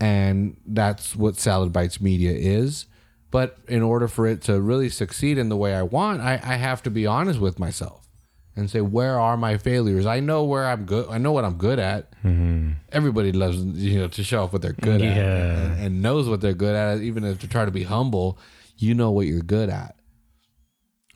and 0.00 0.56
that's 0.66 1.16
what 1.16 1.36
Salad 1.36 1.72
Bites 1.72 2.00
Media 2.00 2.32
is. 2.32 2.86
But 3.30 3.58
in 3.68 3.82
order 3.82 4.08
for 4.08 4.26
it 4.26 4.40
to 4.42 4.60
really 4.60 4.88
succeed 4.88 5.36
in 5.36 5.48
the 5.48 5.56
way 5.56 5.74
I 5.74 5.82
want, 5.82 6.22
I, 6.22 6.34
I 6.42 6.54
have 6.54 6.82
to 6.84 6.90
be 6.90 7.06
honest 7.06 7.40
with 7.40 7.58
myself 7.58 8.08
and 8.56 8.70
say, 8.70 8.80
where 8.80 9.20
are 9.20 9.36
my 9.36 9.58
failures? 9.58 10.06
I 10.06 10.20
know 10.20 10.44
where 10.44 10.66
I'm 10.66 10.86
good. 10.86 11.08
I 11.10 11.18
know 11.18 11.32
what 11.32 11.44
I'm 11.44 11.58
good 11.58 11.78
at. 11.78 12.10
Mm-hmm. 12.24 12.72
Everybody 12.90 13.32
loves 13.32 13.58
you 13.58 13.98
know 13.98 14.08
to 14.08 14.24
show 14.24 14.44
off 14.44 14.52
what 14.52 14.62
they're 14.62 14.72
good 14.72 15.02
at 15.02 15.18
and, 15.18 15.80
and 15.80 16.02
knows 16.02 16.28
what 16.28 16.40
they're 16.40 16.54
good 16.54 16.74
at. 16.74 17.02
Even 17.02 17.22
if 17.24 17.38
to 17.40 17.48
try 17.48 17.66
to 17.66 17.70
be 17.70 17.82
humble, 17.82 18.38
you 18.78 18.94
know 18.94 19.10
what 19.10 19.26
you're 19.26 19.42
good 19.42 19.68
at. 19.68 19.96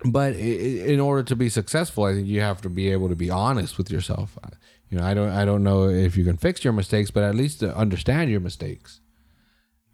But 0.04 0.34
in 0.34 1.00
order 1.00 1.22
to 1.22 1.36
be 1.36 1.48
successful, 1.48 2.04
I 2.04 2.14
think 2.14 2.26
you 2.26 2.40
have 2.40 2.60
to 2.62 2.68
be 2.68 2.90
able 2.90 3.08
to 3.08 3.14
be 3.14 3.30
honest 3.30 3.78
with 3.78 3.90
yourself. 3.90 4.36
You 4.92 4.98
know, 4.98 5.04
I 5.06 5.14
don't, 5.14 5.30
I 5.30 5.46
don't 5.46 5.62
know 5.64 5.88
if 5.88 6.18
you 6.18 6.24
can 6.24 6.36
fix 6.36 6.62
your 6.64 6.74
mistakes, 6.74 7.10
but 7.10 7.22
at 7.22 7.34
least 7.34 7.60
to 7.60 7.74
understand 7.74 8.30
your 8.30 8.40
mistakes. 8.40 9.00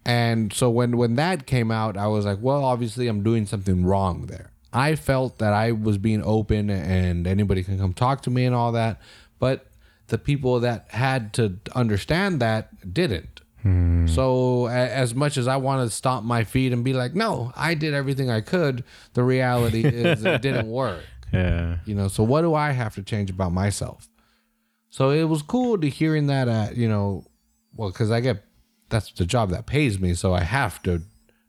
And 0.05 0.51
so 0.51 0.69
when 0.69 0.97
when 0.97 1.15
that 1.15 1.45
came 1.45 1.71
out, 1.71 1.95
I 1.95 2.07
was 2.07 2.25
like, 2.25 2.39
well, 2.41 2.65
obviously 2.65 3.07
I'm 3.07 3.23
doing 3.23 3.45
something 3.45 3.85
wrong 3.85 4.25
there. 4.25 4.51
I 4.73 4.95
felt 4.95 5.37
that 5.39 5.53
I 5.53 5.71
was 5.71 5.97
being 5.97 6.21
open 6.23 6.69
and 6.69 7.25
anybody 7.27 7.63
can 7.63 7.77
come 7.79 7.93
talk 7.93 8.21
to 8.23 8.29
me 8.29 8.43
and 8.45 8.53
all 8.53 8.73
that, 8.73 8.99
but 9.39 9.67
the 10.07 10.17
people 10.17 10.59
that 10.59 10.87
had 10.89 11.31
to 11.35 11.57
understand 11.73 12.41
that 12.41 12.93
didn't. 12.93 13.39
Hmm. 13.61 14.05
So 14.07 14.67
a- 14.67 14.71
as 14.71 15.15
much 15.15 15.37
as 15.37 15.47
I 15.47 15.55
wanted 15.57 15.85
to 15.85 15.89
stomp 15.91 16.25
my 16.25 16.43
feet 16.43 16.73
and 16.73 16.83
be 16.83 16.93
like, 16.93 17.13
no, 17.15 17.51
I 17.55 17.73
did 17.73 17.93
everything 17.93 18.29
I 18.29 18.41
could, 18.41 18.83
the 19.13 19.23
reality 19.23 19.85
is 19.85 20.25
it 20.25 20.41
didn't 20.47 20.67
work. 20.69 21.03
yeah. 21.31 21.77
You 21.85 21.95
know, 21.95 22.07
so 22.09 22.23
what 22.23 22.41
do 22.41 22.53
I 22.53 22.71
have 22.71 22.95
to 22.95 23.03
change 23.03 23.29
about 23.29 23.51
myself? 23.53 24.07
So 24.89 25.11
it 25.11 25.25
was 25.25 25.41
cool 25.41 25.77
to 25.77 25.89
hearing 25.89 26.27
that 26.27 26.47
at, 26.47 26.75
you 26.75 26.89
know, 26.89 27.25
well, 27.75 27.89
because 27.89 28.11
I 28.11 28.19
get 28.19 28.43
that's 28.89 29.11
the 29.11 29.25
job 29.25 29.51
that 29.51 29.67
pays 29.67 29.99
me, 29.99 30.13
so 30.13 30.33
I 30.33 30.41
have 30.41 30.81
to 30.83 31.03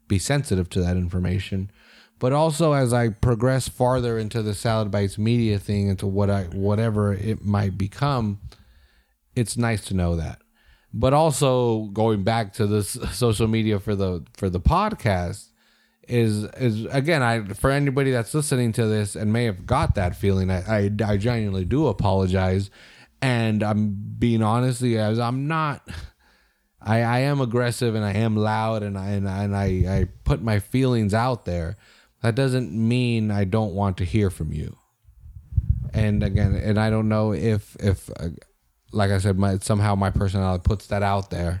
be 0.07 0.19
sensitive 0.19 0.69
to 0.69 0.81
that 0.81 0.95
information. 0.95 1.71
But 2.19 2.33
also 2.33 2.73
as 2.73 2.93
I 2.93 3.09
progress 3.09 3.67
farther 3.67 4.17
into 4.17 4.43
the 4.43 4.53
Salad 4.53 4.91
Bites 4.91 5.17
media 5.17 5.57
thing, 5.57 5.87
into 5.87 6.05
what 6.05 6.29
I 6.29 6.43
whatever 6.43 7.13
it 7.13 7.43
might 7.43 7.77
become, 7.77 8.39
it's 9.35 9.57
nice 9.57 9.83
to 9.85 9.95
know 9.95 10.15
that. 10.15 10.39
But 10.93 11.13
also 11.13 11.85
going 11.93 12.23
back 12.23 12.53
to 12.53 12.67
this 12.67 12.89
social 13.11 13.47
media 13.47 13.79
for 13.79 13.95
the 13.95 14.23
for 14.37 14.49
the 14.49 14.61
podcast 14.61 15.47
is 16.07 16.43
is 16.43 16.85
again 16.85 17.23
I 17.23 17.43
for 17.53 17.71
anybody 17.71 18.11
that's 18.11 18.33
listening 18.33 18.71
to 18.73 18.85
this 18.85 19.15
and 19.15 19.33
may 19.33 19.45
have 19.45 19.65
got 19.65 19.95
that 19.95 20.15
feeling 20.15 20.49
I 20.51 20.85
I, 20.85 20.91
I 21.05 21.17
genuinely 21.17 21.65
do 21.65 21.87
apologize 21.87 22.69
and 23.21 23.63
I'm 23.63 23.95
being 24.17 24.41
honestly 24.41 24.97
as 24.97 25.19
I'm 25.19 25.47
not 25.47 25.87
I, 26.81 27.01
I 27.01 27.19
am 27.19 27.41
aggressive 27.41 27.93
and 27.93 28.03
I 28.03 28.13
am 28.13 28.35
loud 28.35 28.81
and 28.83 28.97
I 28.97 29.09
and, 29.09 29.29
I, 29.29 29.43
and 29.43 29.55
I, 29.55 29.65
I 29.65 30.07
put 30.23 30.41
my 30.41 30.59
feelings 30.59 31.13
out 31.13 31.45
there. 31.45 31.77
That 32.23 32.35
doesn't 32.35 32.71
mean 32.71 33.31
I 33.31 33.43
don't 33.43 33.73
want 33.73 33.97
to 33.97 34.03
hear 34.05 34.29
from 34.29 34.51
you. 34.51 34.75
And 35.93 36.23
again, 36.23 36.55
and 36.55 36.79
I 36.79 36.89
don't 36.89 37.09
know 37.09 37.33
if 37.33 37.75
if 37.79 38.09
uh, 38.19 38.29
like 38.91 39.11
I 39.11 39.17
said, 39.19 39.37
my 39.37 39.57
somehow 39.59 39.95
my 39.95 40.09
personality 40.09 40.63
puts 40.65 40.87
that 40.87 41.03
out 41.03 41.29
there, 41.29 41.59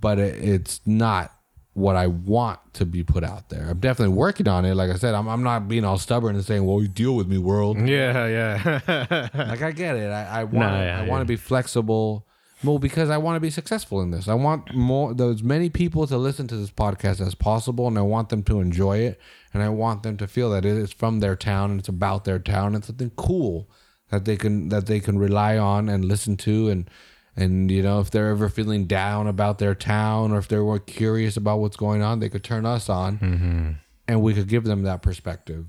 but 0.00 0.18
it, 0.18 0.42
it's 0.44 0.80
not 0.86 1.32
what 1.74 1.96
I 1.96 2.06
want 2.06 2.60
to 2.74 2.84
be 2.84 3.02
put 3.02 3.24
out 3.24 3.48
there. 3.48 3.68
I'm 3.70 3.78
definitely 3.78 4.14
working 4.14 4.46
on 4.46 4.64
it. 4.64 4.74
Like 4.74 4.90
I 4.90 4.96
said, 4.96 5.14
I'm 5.14 5.28
I'm 5.28 5.42
not 5.42 5.68
being 5.68 5.84
all 5.84 5.98
stubborn 5.98 6.36
and 6.36 6.44
saying, 6.44 6.66
"Well, 6.66 6.82
you 6.82 6.88
deal 6.88 7.14
with 7.16 7.26
me, 7.28 7.38
world." 7.38 7.78
Yeah, 7.78 8.26
yeah. 8.26 8.80
like 9.34 9.62
I 9.62 9.72
get 9.72 9.96
it. 9.96 10.10
I, 10.10 10.40
I 10.40 10.44
want 10.44 10.54
No, 10.54 10.66
yeah, 10.82 11.00
I 11.00 11.04
yeah. 11.04 11.08
want 11.08 11.22
to 11.22 11.26
be 11.26 11.36
flexible. 11.36 12.26
Well, 12.64 12.78
because 12.78 13.10
I 13.10 13.16
want 13.18 13.34
to 13.36 13.40
be 13.40 13.50
successful 13.50 14.00
in 14.02 14.12
this. 14.12 14.28
I 14.28 14.34
want 14.34 14.72
more 14.74 15.14
those 15.14 15.42
many 15.42 15.68
people 15.68 16.06
to 16.06 16.16
listen 16.16 16.46
to 16.48 16.56
this 16.56 16.70
podcast 16.70 17.20
as 17.20 17.34
possible, 17.34 17.88
and 17.88 17.98
I 17.98 18.02
want 18.02 18.28
them 18.28 18.42
to 18.44 18.60
enjoy 18.60 18.98
it, 18.98 19.20
and 19.52 19.62
I 19.62 19.68
want 19.70 20.02
them 20.02 20.16
to 20.18 20.28
feel 20.28 20.50
that 20.50 20.64
it 20.64 20.76
is 20.76 20.92
from 20.92 21.20
their 21.20 21.34
town 21.36 21.70
and 21.72 21.80
it's 21.80 21.88
about 21.88 22.24
their 22.24 22.38
town 22.38 22.74
and 22.74 22.84
something 22.84 23.10
cool 23.16 23.68
that 24.10 24.26
they 24.26 24.36
can 24.36 24.68
that 24.68 24.86
they 24.86 25.00
can 25.00 25.18
rely 25.18 25.56
on 25.56 25.88
and 25.88 26.04
listen 26.04 26.36
to 26.36 26.68
and 26.68 26.88
and 27.36 27.70
you 27.70 27.82
know 27.82 28.00
if 28.00 28.10
they're 28.10 28.28
ever 28.30 28.48
feeling 28.48 28.84
down 28.86 29.26
about 29.26 29.58
their 29.58 29.74
town 29.74 30.32
or 30.32 30.38
if 30.38 30.48
they're 30.48 30.62
more 30.62 30.78
curious 30.78 31.36
about 31.36 31.58
what's 31.60 31.76
going 31.76 32.02
on 32.02 32.20
they 32.20 32.28
could 32.28 32.44
turn 32.44 32.66
us 32.66 32.88
on 32.88 33.18
Mm-hmm. 33.18 33.70
and 34.08 34.22
we 34.22 34.34
could 34.34 34.48
give 34.48 34.64
them 34.64 34.82
that 34.82 35.00
perspective 35.02 35.66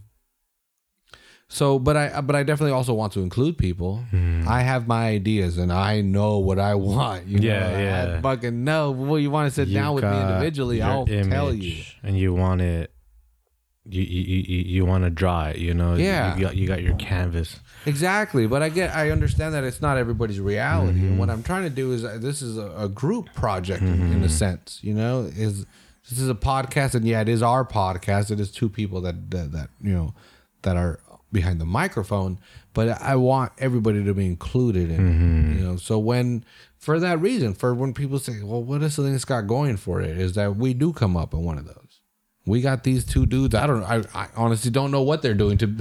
so 1.50 1.78
but 1.78 1.96
i 1.96 2.22
but 2.22 2.36
i 2.36 2.44
definitely 2.44 2.72
also 2.74 2.94
want 2.94 3.14
to 3.14 3.22
include 3.22 3.58
people 3.58 4.04
i 4.48 4.62
have 4.62 4.88
my 4.88 5.08
ideas 5.10 5.58
and 5.58 5.72
i 5.72 6.02
know 6.02 6.40
what 6.40 6.58
i 6.60 6.74
want 6.76 7.28
you 7.28 7.40
Yeah, 7.40 7.72
know? 7.72 7.80
yeah. 7.80 8.16
i 8.18 8.22
fucking 8.22 8.64
know 8.64 8.92
well 8.92 9.20
you 9.20 9.30
want 9.32 9.50
to 9.50 9.54
sit 9.56 9.68
You 9.68 9.76
down 9.76 9.94
with 9.96 10.04
me 10.04 10.20
individually 10.20 10.82
i'll 10.82 11.06
tell 11.06 11.54
you 11.54 11.84
and 12.02 12.18
you 12.18 12.34
want 12.34 12.62
it. 12.62 12.92
You 13.86 14.02
you 14.02 14.44
you, 14.48 14.64
you 14.64 14.86
want 14.86 15.04
to 15.04 15.10
draw 15.10 15.48
it. 15.48 15.58
You 15.58 15.74
know. 15.74 15.96
Yeah. 15.96 16.36
You 16.36 16.42
got 16.42 16.56
you 16.56 16.68
got 16.68 16.84
your 16.84 16.96
canvas. 16.96 17.60
Exactly, 17.86 18.48
but 18.48 18.64
I 18.64 18.70
get, 18.70 18.96
I 18.96 19.10
understand 19.12 19.54
that 19.56 19.66
it's 19.66 19.82
not 19.82 19.98
everybody's 19.98 20.40
reality, 20.40 21.00
and 21.00 21.20
what 21.20 21.28
mm-hmm. 21.28 21.40
I'm 21.40 21.44
trying 21.44 21.64
to 21.64 21.70
do 21.70 21.92
is 21.92 22.06
uh, 22.06 22.18
this 22.20 22.42
is 22.42 22.58
a, 22.58 22.72
a 22.78 22.88
group 22.88 23.34
project 23.34 23.82
in, 23.82 23.88
in 23.90 24.02
a 24.02 24.16
mm-hmm. 24.16 24.28
sense. 24.28 24.80
You 24.82 24.94
know, 24.94 25.30
is 25.36 25.66
this 26.10 26.20
is 26.20 26.30
a 26.30 26.36
podcast, 26.36 26.96
and 26.96 27.06
yeah, 27.06 27.20
it 27.22 27.28
is 27.28 27.42
our 27.42 27.66
podcast. 27.66 28.32
It 28.32 28.40
is 28.40 28.52
two 28.52 28.70
people 28.70 29.02
that 29.02 29.32
that, 29.32 29.52
that 29.52 29.70
you 29.82 29.92
know 29.92 30.14
that 30.62 30.78
are 30.78 31.00
behind 31.34 31.60
the 31.60 31.66
microphone, 31.66 32.40
but 32.74 33.02
I 33.02 33.18
want 33.18 33.52
everybody 33.58 34.04
to 34.04 34.14
be 34.14 34.26
included 34.26 34.90
in. 34.90 34.96
it, 34.96 35.00
mm-hmm. 35.00 35.58
You 35.58 35.66
know, 35.66 35.76
so 35.76 36.00
when 36.00 36.46
for 36.78 37.00
that 37.02 37.20
reason, 37.20 37.54
for 37.54 37.74
when 37.74 37.94
people 37.94 38.18
say, 38.20 38.42
"Well, 38.44 38.64
what 38.64 38.82
is 38.82 38.96
the 38.96 39.04
thing 39.04 39.12
that's 39.12 39.26
got 39.26 39.48
going 39.48 39.76
for 39.76 40.02
it?" 40.02 40.18
is 40.18 40.36
that 40.36 40.56
we 40.56 40.74
do 40.74 40.94
come 40.94 41.18
up 41.18 41.34
in 41.34 41.42
one 41.42 41.58
of 41.58 41.66
those 41.66 41.83
we 42.46 42.62
got 42.62 42.84
these 42.84 43.06
two 43.06 43.26
dudes. 43.26 43.56
I 43.56 43.68
don't. 43.68 43.84
I, 43.84 44.04
I 44.14 44.28
honestly 44.36 44.70
don't 44.70 44.92
know 44.92 45.02
what 45.02 45.22
they're 45.22 45.34
doing 45.34 45.58
to, 45.60 45.74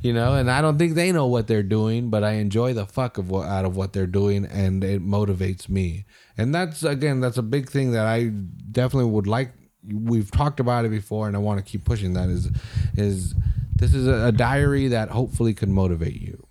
you 0.00 0.14
know, 0.14 0.34
and 0.34 0.50
I 0.50 0.62
don't 0.62 0.78
think 0.78 0.94
they 0.94 1.12
know 1.12 1.26
what 1.26 1.46
they're 1.46 1.62
doing. 1.62 2.08
But 2.08 2.24
I 2.24 2.32
enjoy 2.32 2.72
the 2.72 2.86
fuck 2.86 3.18
of 3.18 3.30
what 3.30 3.46
out 3.46 3.64
of 3.64 3.76
what 3.76 3.92
they're 3.92 4.06
doing, 4.06 4.46
and 4.46 4.82
it 4.82 5.04
motivates 5.04 5.68
me. 5.68 6.06
And 6.38 6.54
that's 6.54 6.82
again, 6.82 7.20
that's 7.20 7.36
a 7.36 7.42
big 7.42 7.68
thing 7.68 7.92
that 7.92 8.06
I 8.06 8.28
definitely 8.28 9.10
would 9.10 9.26
like. 9.26 9.52
We've 9.86 10.30
talked 10.30 10.60
about 10.60 10.86
it 10.86 10.90
before, 10.90 11.26
and 11.26 11.36
I 11.36 11.40
want 11.40 11.64
to 11.64 11.70
keep 11.70 11.84
pushing 11.84 12.14
that. 12.14 12.30
Is 12.30 12.50
is 12.96 13.34
this 13.76 13.92
is 13.92 14.06
a, 14.06 14.28
a 14.28 14.32
diary 14.32 14.88
that 14.88 15.10
hopefully 15.10 15.52
could 15.52 15.68
motivate 15.68 16.20
you. 16.20 16.42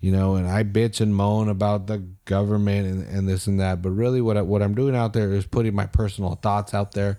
You 0.00 0.10
know, 0.10 0.34
and 0.34 0.48
I 0.48 0.64
bitch 0.64 1.00
and 1.00 1.14
moan 1.14 1.48
about 1.48 1.86
the 1.86 1.98
government 2.24 2.88
and, 2.88 3.06
and 3.06 3.28
this 3.28 3.46
and 3.46 3.60
that, 3.60 3.82
but 3.82 3.90
really, 3.90 4.20
what 4.20 4.36
I, 4.36 4.42
what 4.42 4.62
I'm 4.62 4.74
doing 4.74 4.96
out 4.96 5.12
there 5.12 5.32
is 5.32 5.46
putting 5.46 5.74
my 5.74 5.86
personal 5.86 6.34
thoughts 6.36 6.74
out 6.74 6.92
there 6.92 7.18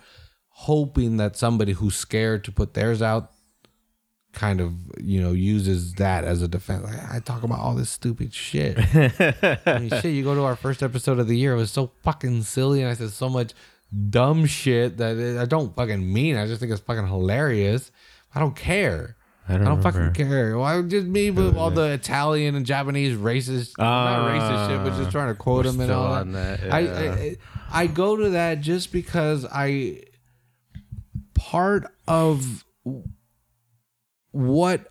hoping 0.64 1.18
that 1.18 1.36
somebody 1.36 1.74
who's 1.74 1.96
scared 1.96 2.44
to 2.46 2.52
put 2.52 2.74
theirs 2.74 3.02
out 3.02 3.32
kind 4.32 4.62
of 4.62 4.74
you 4.98 5.22
know 5.22 5.32
uses 5.32 5.94
that 5.94 6.24
as 6.24 6.42
a 6.42 6.48
defense. 6.48 6.84
Like, 6.84 7.12
i 7.12 7.20
talk 7.20 7.44
about 7.44 7.60
all 7.60 7.76
this 7.76 7.90
stupid 7.90 8.34
shit. 8.34 8.78
I 8.96 9.80
mean, 9.80 9.90
shit 9.90 10.14
you 10.14 10.24
go 10.24 10.36
to 10.36 10.44
our 10.44 10.56
first 10.56 10.82
episode 10.82 11.20
of 11.20 11.28
the 11.28 11.38
year 11.38 11.54
it 11.54 11.58
was 11.58 11.72
so 11.72 11.92
fucking 12.02 12.44
silly 12.44 12.82
and 12.82 12.90
i 12.90 12.94
said 12.94 13.12
so 13.12 13.30
much 13.30 13.54
dumb 14.10 14.46
shit 14.46 14.98
that 14.98 15.18
it, 15.18 15.38
i 15.38 15.46
don't 15.46 15.76
fucking 15.76 16.12
mean 16.12 16.36
i 16.38 16.48
just 16.48 16.60
think 16.60 16.72
it's 16.72 16.82
fucking 16.82 17.08
hilarious. 17.08 17.92
I 18.36 18.40
don't 18.40 18.56
care. 18.56 19.16
I 19.48 19.56
I 19.56 19.58
don't, 19.58 19.66
don't 19.66 19.82
fucking 19.84 20.14
care. 20.14 20.58
Why 20.58 20.82
just 20.84 21.06
me 21.06 21.30
with 21.30 21.58
all 21.58 21.70
the 21.70 21.92
Italian 21.92 22.56
and 22.56 22.66
Japanese 22.66 23.16
racist, 23.18 23.78
not 23.78 24.30
racist 24.32 24.70
shit, 24.70 24.84
but 24.84 24.98
just 24.98 25.12
trying 25.12 25.28
to 25.28 25.36
quote 25.36 25.66
them 25.66 25.82
and 25.82 25.92
all 25.92 26.16
that. 26.16 26.32
that, 26.32 26.74
I. 26.74 26.80
I 26.80 27.38
I 27.74 27.88
go 27.88 28.16
to 28.16 28.30
that 28.30 28.62
just 28.62 28.92
because 28.92 29.46
I 29.46 30.04
part 31.44 31.86
of 32.08 32.64
what 34.32 34.88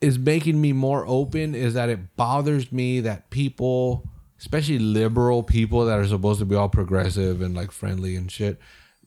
is 0.00 0.18
making 0.18 0.58
me 0.58 0.72
more 0.72 1.04
open 1.06 1.54
is 1.54 1.74
that 1.74 1.90
it 1.90 2.16
bothers 2.16 2.72
me 2.72 3.00
that 3.00 3.28
people, 3.28 4.08
especially 4.38 4.78
liberal 4.78 5.42
people 5.42 5.84
that 5.84 5.98
are 5.98 6.06
supposed 6.06 6.38
to 6.38 6.46
be 6.46 6.54
all 6.54 6.70
progressive 6.70 7.42
and 7.42 7.54
like 7.54 7.70
friendly 7.70 8.16
and 8.16 8.32
shit, 8.32 8.58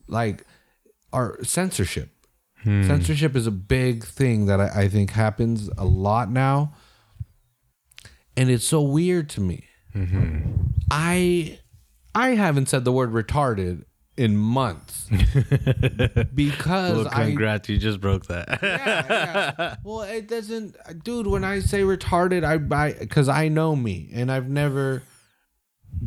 like 0.06 0.46
are 1.12 1.36
censorship. 1.42 2.10
Hmm. 2.62 2.84
Censorship 2.84 3.34
is 3.34 3.48
a 3.48 3.50
big 3.50 4.04
thing 4.04 4.46
that 4.46 4.60
I, 4.60 4.82
I 4.82 4.88
think 4.88 5.10
happens 5.10 5.68
a 5.76 5.84
lot 5.84 6.30
now. 6.30 6.74
And 8.36 8.50
it's 8.50 8.64
so 8.64 8.80
weird 8.80 9.28
to 9.30 9.40
me. 9.40 9.64
Mm-hmm. 9.96 10.52
I 10.92 11.58
I 12.14 12.30
haven't 12.30 12.68
said 12.68 12.84
the 12.84 12.92
word 12.92 13.12
retarded 13.12 13.84
in 14.16 14.36
months 14.36 15.08
because 16.34 16.96
Well, 16.96 17.08
I 17.10 17.24
congrats, 17.24 17.68
you 17.68 17.78
just 17.78 18.00
broke 18.00 18.26
that. 18.26 18.58
yeah, 18.62 19.06
yeah. 19.08 19.76
Well, 19.84 20.02
it 20.02 20.28
doesn't, 20.28 20.76
dude. 21.02 21.26
When 21.26 21.44
I 21.44 21.60
say 21.60 21.82
retarded, 21.82 22.44
I 22.44 22.58
buy 22.58 22.92
because 22.92 23.28
I 23.28 23.48
know 23.48 23.74
me, 23.74 24.10
and 24.12 24.30
I've 24.30 24.48
never 24.48 25.02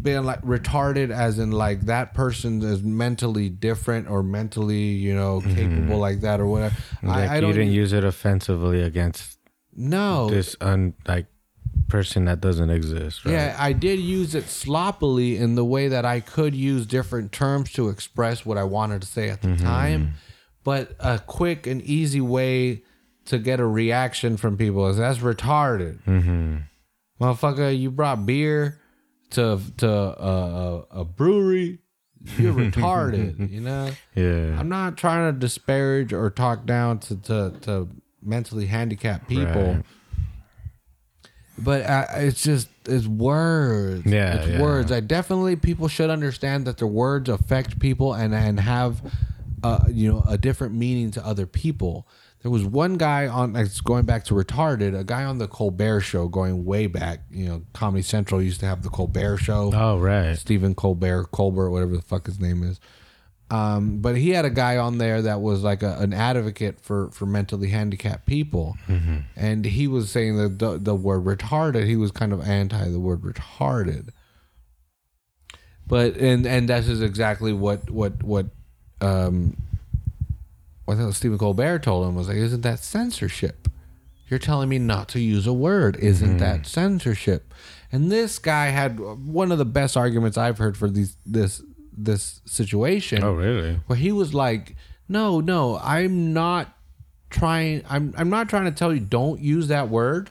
been 0.02 0.26
like 0.26 0.42
retarded, 0.42 1.12
as 1.12 1.40
in 1.40 1.52
like 1.52 1.82
that 1.82 2.14
person 2.14 2.62
is 2.62 2.82
mentally 2.84 3.50
different 3.50 4.10
or 4.10 4.24
mentally, 4.24 4.90
you 4.90 5.14
know, 5.14 5.42
mm-hmm. 5.42 5.56
capable 5.56 5.98
like 5.98 6.22
that 6.22 6.40
or 6.40 6.48
whatever. 6.48 6.76
like 7.04 7.30
I, 7.30 7.38
I 7.38 7.42
don't 7.42 7.50
you 7.50 7.56
didn't 7.56 7.74
use 7.74 7.94
it 7.94 8.04
offensively 8.04 8.82
against 8.82 9.38
no 9.76 10.30
this 10.30 10.56
un 10.60 10.94
like 11.08 11.28
person 11.88 12.26
that 12.26 12.42
doesn't 12.42 12.70
exist. 12.70 13.26
Right? 13.26 13.34
Yeah, 13.34 13.56
I 13.58 13.74
did 13.74 14.00
use 14.00 14.36
it 14.36 14.50
sloppily 14.50 15.38
in 15.38 15.56
the 15.56 15.66
way 15.66 15.88
that 15.88 16.06
I 16.06 16.20
could 16.20 16.56
use 16.56 16.86
different 16.86 17.32
terms 17.32 17.72
to 17.74 17.90
express 17.90 18.46
what 18.46 18.58
I 18.58 18.64
wanted 18.64 19.02
to 19.02 19.08
say 19.08 19.30
at 19.30 19.42
the 19.42 19.56
time. 19.56 20.14
But 20.64 20.96
a 21.00 21.20
quick 21.20 21.66
and 21.66 21.82
easy 21.82 22.20
way 22.20 22.84
to 23.26 23.38
get 23.38 23.60
a 23.60 23.66
reaction 23.66 24.38
from 24.38 24.58
people 24.58 24.88
is 24.88 24.98
that's 24.98 25.20
retarded. 25.20 26.04
Mm-hmm. 26.04 26.58
Motherfucker, 27.22 27.78
you 27.78 27.90
brought 27.92 28.26
beer 28.26 28.80
to 29.32 29.60
to 29.78 29.88
a, 29.88 30.12
a, 30.12 31.02
a 31.02 31.06
brewery. 31.06 31.80
You're 32.38 32.54
retarded, 32.54 33.50
you 33.52 33.62
know? 33.62 33.92
Yeah. 34.16 34.60
I'm 34.60 34.68
not 34.68 34.98
trying 34.98 35.34
to 35.34 35.40
disparage 35.40 36.12
or 36.12 36.30
talk 36.30 36.66
down 36.66 37.00
to, 37.00 37.16
to, 37.16 37.54
to 37.62 37.88
mentally 38.22 38.66
handicapped 38.66 39.30
people. 39.30 39.76
Right. 39.76 39.86
But 41.58 41.86
it's 42.16 42.44
just 42.44 42.70
it's 42.86 43.08
words. 43.08 44.06
Yeah, 44.06 44.36
it's 44.36 44.48
yeah. 44.48 44.62
words. 44.62 44.92
I 44.92 45.00
definitely 45.00 45.56
people 45.56 45.88
should 45.88 46.10
understand 46.10 46.66
that 46.66 46.78
their 46.78 46.88
words 46.88 47.30
affect 47.30 47.80
people 47.80 48.14
and 48.14 48.34
and 48.34 48.60
have, 48.60 49.02
uh, 49.64 49.86
you 49.90 50.12
know, 50.12 50.24
a 50.28 50.38
different 50.38 50.76
meaning 50.76 51.12
to 51.12 51.26
other 51.26 51.46
people. 51.46 52.08
There 52.44 52.52
was 52.52 52.64
one 52.64 52.98
guy 52.98 53.28
on, 53.28 53.56
it's 53.56 53.82
going 53.82 54.06
back 54.06 54.24
to 54.26 54.36
retarded, 54.36 54.98
a 54.98 55.04
guy 55.04 55.24
on 55.24 55.40
the 55.40 55.48
Colbert 55.48 56.02
Show, 56.02 56.28
going 56.28 56.64
way 56.66 56.86
back. 56.86 57.22
You 57.32 57.48
know, 57.48 57.62
Comedy 57.74 58.04
Central 58.04 58.42
used 58.42 58.60
to 58.60 58.68
have 58.68 58.84
the 58.84 58.90
Colbert 58.90 59.38
Show. 59.38 59.72
Oh 59.74 59.98
right. 59.98 60.36
Stephen 60.38 60.76
Colbert, 60.76 61.32
Colbert, 61.32 61.72
whatever 61.72 61.96
the 61.96 62.04
fuck 62.04 62.28
his 62.28 62.40
name 62.40 62.64
is. 62.64 62.80
Um, 63.50 64.00
but 64.00 64.18
he 64.18 64.32
had 64.32 64.44
a 64.44 64.50
guy 64.50 64.76
on 64.76 64.98
there 64.98 65.22
that 65.22 65.40
was 65.40 65.64
like 65.64 65.82
a, 65.82 65.98
an 66.00 66.12
advocate 66.14 66.82
for, 66.82 67.10
for 67.12 67.26
mentally 67.26 67.70
handicapped 67.70 68.26
people, 68.26 68.76
and 69.38 69.64
he 69.64 69.88
was 69.88 70.12
saying 70.12 70.36
that 70.38 70.60
the, 70.60 70.78
the 70.78 70.96
word 70.96 71.24
retarded. 71.24 71.86
He 71.86 71.96
was 71.96 72.12
kind 72.12 72.34
of 72.34 72.42
anti 72.42 72.90
the 72.90 73.00
word 73.00 73.22
retarded. 73.22 74.10
But 75.88 76.18
and 76.18 76.46
and 76.46 76.68
that 76.68 76.84
is 76.84 77.02
exactly 77.02 77.54
what 77.54 77.90
what 77.90 78.22
what 78.22 78.48
um 79.00 79.56
what 80.84 81.14
Stephen 81.14 81.38
Colbert 81.38 81.80
told 81.80 82.08
him 82.08 82.16
was 82.16 82.28
like, 82.28 82.38
isn't 82.38 82.62
that 82.62 82.80
censorship? 82.80 83.70
You're 84.30 84.40
telling 84.40 84.68
me 84.68 84.78
not 84.78 85.08
to 85.10 85.22
use 85.22 85.48
a 85.48 85.54
word. 85.54 85.96
Isn't 85.98 86.38
that 86.38 86.66
censorship? 86.66 87.54
And 87.92 88.12
this 88.12 88.40
guy 88.40 88.68
had 88.68 89.00
one 89.00 89.54
of 89.54 89.58
the 89.58 89.66
best 89.66 89.96
arguments 89.96 90.38
I've 90.38 90.58
heard 90.58 90.76
for 90.76 90.90
these 90.90 91.16
this 91.26 91.62
this 91.98 92.42
situation 92.46 93.24
Oh 93.24 93.34
really? 93.34 93.80
where 93.88 93.98
he 93.98 94.12
was 94.12 94.34
like, 94.34 94.76
"No, 95.10 95.40
no, 95.42 95.78
I'm 95.80 96.34
not 96.34 96.74
trying. 97.30 97.84
I'm 97.90 98.14
I'm 98.18 98.30
not 98.30 98.50
trying 98.50 98.66
to 98.66 98.72
tell 98.72 98.94
you 98.94 99.00
don't 99.00 99.42
use 99.42 99.68
that 99.68 99.90
word. 99.90 100.30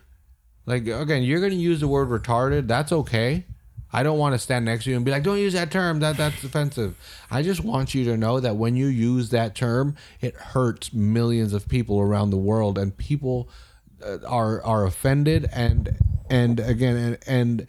Like 0.65 0.87
again, 0.87 1.23
you're 1.23 1.41
going 1.41 1.53
to 1.53 1.59
use 1.59 1.81
the 1.81 1.89
word 1.89 2.09
retarded. 2.09 2.69
That's 2.69 2.93
okay. 2.93 3.45
I 3.93 4.03
don't 4.03 4.19
want 4.19 4.35
to 4.35 4.39
stand 4.39 4.65
next 4.65 4.85
to 4.85 4.91
you 4.91 4.97
and 4.97 5.05
be 5.05 5.11
like, 5.11 5.23
"Don't 5.23 5.39
use 5.39 5.53
that 5.53 5.71
term. 5.71 6.01
That 6.01 6.17
that's 6.17 6.43
offensive." 6.45 6.97
I 7.31 7.43
just 7.43 7.63
want 7.63 7.95
you 7.95 8.05
to 8.07 8.17
know 8.17 8.41
that 8.41 8.57
when 8.57 8.77
you 8.77 8.87
use 8.87 9.31
that 9.31 9.55
term, 9.55 9.97
it 10.21 10.35
hurts 10.35 10.93
millions 10.93 11.53
of 11.53 11.69
people 11.69 12.01
around 12.01 12.31
the 12.31 12.37
world, 12.37 12.79
and 12.79 12.97
people 12.97 13.49
uh, 14.05 14.19
are 14.27 14.63
are 14.63 14.85
offended 14.85 15.49
and 15.53 15.97
and 16.29 16.61
again 16.61 16.97
and, 16.97 17.19
and 17.27 17.69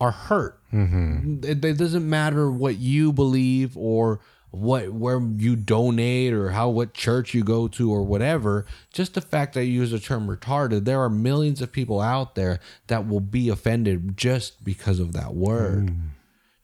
are 0.00 0.10
hurt. 0.10 0.58
Mm-hmm. 0.72 1.44
It, 1.44 1.64
it 1.64 1.76
doesn't 1.76 2.08
matter 2.08 2.50
what 2.50 2.78
you 2.78 3.12
believe 3.12 3.76
or 3.76 4.20
what 4.50 4.92
where 4.92 5.18
you 5.20 5.56
donate 5.56 6.32
or 6.34 6.50
how 6.50 6.68
what 6.68 6.92
church 6.92 7.32
you 7.32 7.42
go 7.42 7.68
to 7.68 7.90
or 7.90 8.02
whatever. 8.02 8.66
Just 8.92 9.14
the 9.14 9.20
fact 9.22 9.54
that 9.54 9.64
you 9.64 9.72
use 9.72 9.90
the 9.92 9.98
term 9.98 10.26
retarded, 10.28 10.84
there 10.84 11.00
are 11.00 11.08
millions 11.08 11.62
of 11.62 11.72
people 11.72 12.00
out 12.00 12.34
there 12.34 12.60
that 12.88 13.08
will 13.08 13.20
be 13.20 13.48
offended 13.48 14.16
just 14.16 14.62
because 14.64 14.98
of 15.00 15.12
that 15.14 15.34
word. 15.34 15.86
Mm. 15.88 16.00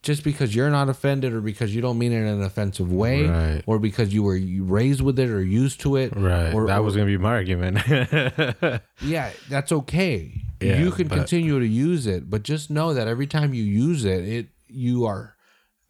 Just 0.03 0.23
because 0.23 0.55
you're 0.55 0.71
not 0.71 0.89
offended, 0.89 1.33
or 1.33 1.41
because 1.41 1.75
you 1.75 1.83
don't 1.83 1.99
mean 1.99 2.13
it 2.13 2.19
in 2.21 2.27
an 2.27 2.43
offensive 2.43 2.91
way, 2.91 3.27
Right. 3.27 3.63
or 3.67 3.79
because 3.81 4.15
you 4.15 4.23
were 4.23 4.39
raised 4.61 5.01
with 5.01 5.19
it 5.19 5.29
or 5.29 5.43
used 5.43 5.81
to 5.81 5.97
it, 5.97 6.15
Right. 6.15 6.55
Or, 6.55 6.67
that 6.69 6.85
was 6.85 6.95
gonna 6.95 7.07
be 7.07 7.19
my 7.19 7.31
argument. 7.31 7.79
yeah, 9.03 9.31
that's 9.49 9.73
okay. 9.73 10.45
Yeah, 10.61 10.81
you 10.81 10.91
can 10.91 11.09
but- 11.09 11.17
continue 11.17 11.59
to 11.59 11.67
use 11.67 12.07
it, 12.07 12.29
but 12.31 12.43
just 12.43 12.71
know 12.71 12.95
that 12.95 13.09
every 13.09 13.27
time 13.27 13.55
you 13.55 13.63
use 13.63 14.05
it, 14.05 14.27
it 14.29 14.49
you 14.67 15.05
are 15.05 15.37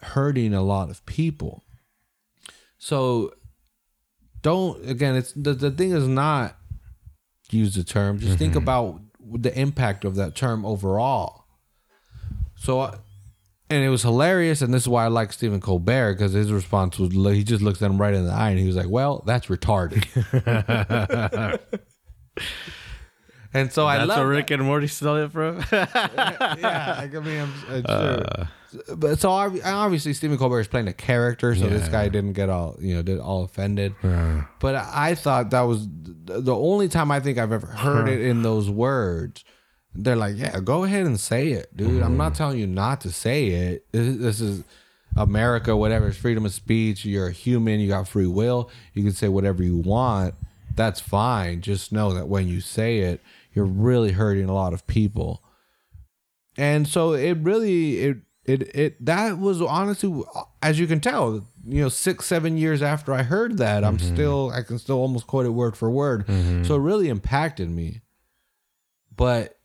hurting 0.01 0.55
a 0.55 0.63
lot 0.63 0.91
of 0.91 1.05
people. 1.07 1.65
So 2.79 3.35
don't 4.43 4.89
again. 4.89 5.17
It's 5.17 5.33
the 5.33 5.55
the 5.55 5.71
thing 5.71 5.93
is 5.93 6.07
not 6.07 6.57
use 7.51 7.75
the 7.75 7.85
term. 7.85 8.19
Just 8.19 8.39
think 8.39 8.53
mm-hmm. 8.53 8.63
about 8.63 9.01
the 9.21 9.59
impact 9.59 10.05
of 10.05 10.17
that 10.17 10.35
term 10.35 10.65
overall. 10.65 11.45
So, 12.57 12.81
I- 12.81 12.99
and 13.71 13.85
it 13.85 13.91
was 13.91 14.03
hilarious, 14.03 14.63
and 14.63 14.73
this 14.73 14.83
is 14.85 14.89
why 14.89 15.05
I 15.05 15.09
like 15.09 15.33
Stephen 15.33 15.61
Colbert 15.61 16.15
because 16.15 16.33
his 16.33 16.51
response 16.51 16.99
was 16.99 17.13
he 17.13 17.45
just 17.45 17.63
looks 17.63 17.83
at 17.83 17.91
him 17.91 18.01
right 18.01 18.15
in 18.15 18.25
the 18.25 18.33
eye 18.33 18.51
and 18.51 18.59
he 18.59 18.67
was 18.67 18.77
like, 18.77 18.89
"Well, 18.89 19.23
that's 19.27 19.49
retarded." 19.49 20.05
and 23.59 23.73
so 23.73 23.87
I 23.87 23.99
That's 23.99 24.09
love 24.09 24.19
where. 24.19 24.29
Rick 24.29 24.51
and 24.51 24.63
Morty 24.63 24.87
stole 24.87 25.17
it 25.17 25.33
from. 25.33 25.59
yeah, 25.73 27.01
I 27.03 27.07
mean, 27.07 27.41
I'm, 27.41 27.53
I'm 27.69 27.85
uh, 27.87 28.45
sure. 28.71 28.97
But 28.97 29.19
so 29.19 29.31
ob- 29.31 29.59
obviously 29.65 30.13
Stephen 30.13 30.37
Colbert 30.37 30.61
is 30.61 30.69
playing 30.69 30.89
a 30.89 30.93
character, 30.93 31.55
so 31.55 31.67
this 31.67 31.89
guy 31.89 32.09
didn't 32.09 32.35
get 32.35 32.51
all 32.51 32.77
you 32.81 32.95
know, 32.95 33.03
did 33.03 33.19
all 33.19 33.45
offended. 33.45 33.95
Uh. 34.03 34.43
But 34.61 34.75
I 34.77 35.15
thought 35.15 35.51
that 35.51 35.63
was 35.63 35.87
th- 36.27 36.45
the 36.45 36.55
only 36.55 36.89
time 36.89 37.11
I 37.11 37.21
think 37.21 37.39
I've 37.39 37.53
ever 37.53 37.67
heard 37.67 38.09
it 38.09 38.21
in 38.21 38.43
those 38.43 38.69
words. 38.69 39.45
They're 39.95 40.17
like, 40.17 40.37
yeah, 40.37 40.61
go 40.61 40.85
ahead 40.85 41.07
and 41.07 41.19
say 41.19 41.49
it, 41.49 41.75
dude. 41.77 42.03
I'm 42.03 42.17
not 42.17 42.33
mm-hmm. 42.33 42.39
telling 42.39 42.59
you 42.59 42.67
not 42.67 43.01
to 43.01 43.11
say 43.11 43.47
it. 43.47 43.87
This 43.91 44.17
this 44.17 44.41
is 44.41 44.65
America, 45.17 45.75
whatever. 45.75 46.09
It's 46.09 46.19
freedom 46.19 46.45
of 46.45 46.53
speech. 46.53 47.05
You're 47.05 47.29
a 47.29 47.33
human. 47.33 47.81
You 47.81 47.89
got 47.89 48.07
free 48.07 48.27
will. 48.27 48.71
You 48.93 49.03
can 49.03 49.13
say 49.13 49.29
whatever 49.29 49.63
you 49.63 49.79
want. 49.79 50.35
That's 50.77 51.01
fine. 51.01 51.61
Just 51.63 51.91
know 51.91 52.13
that 52.13 52.29
when 52.29 52.47
you 52.47 52.61
say 52.61 52.99
it, 52.99 53.21
you're 53.59 53.67
really 53.67 54.13
hurting 54.13 54.49
a 54.49 54.55
lot 54.55 54.73
of 54.73 54.87
people. 54.87 55.43
And 56.57 56.87
so 56.87 57.13
it 57.13 57.39
really 57.39 57.99
it 57.99 58.17
it 58.45 58.75
it 58.75 59.05
that 59.05 59.39
was 59.39 59.61
honestly 59.61 60.23
as 60.63 60.79
you 60.79 60.87
can 60.87 61.01
tell 61.01 61.45
you 61.65 61.83
know 61.83 61.89
six 61.89 62.27
seven 62.27 62.57
years 62.57 62.83
after 62.83 63.13
i 63.13 63.23
heard 63.23 63.59
that 63.59 63.85
i'm 63.85 63.99
mm-hmm. 63.99 64.15
still 64.15 64.51
i 64.55 64.63
can 64.63 64.79
still 64.79 64.99
almost 64.99 65.27
quote 65.27 65.45
it 65.45 65.51
word 65.51 65.77
for 65.77 65.91
word. 65.91 66.27
Mm-hmm. 66.27 66.63
So 66.63 66.77
it 66.77 66.79
really 66.79 67.09
impacted 67.09 67.69
me. 67.69 68.01
But 69.15 69.59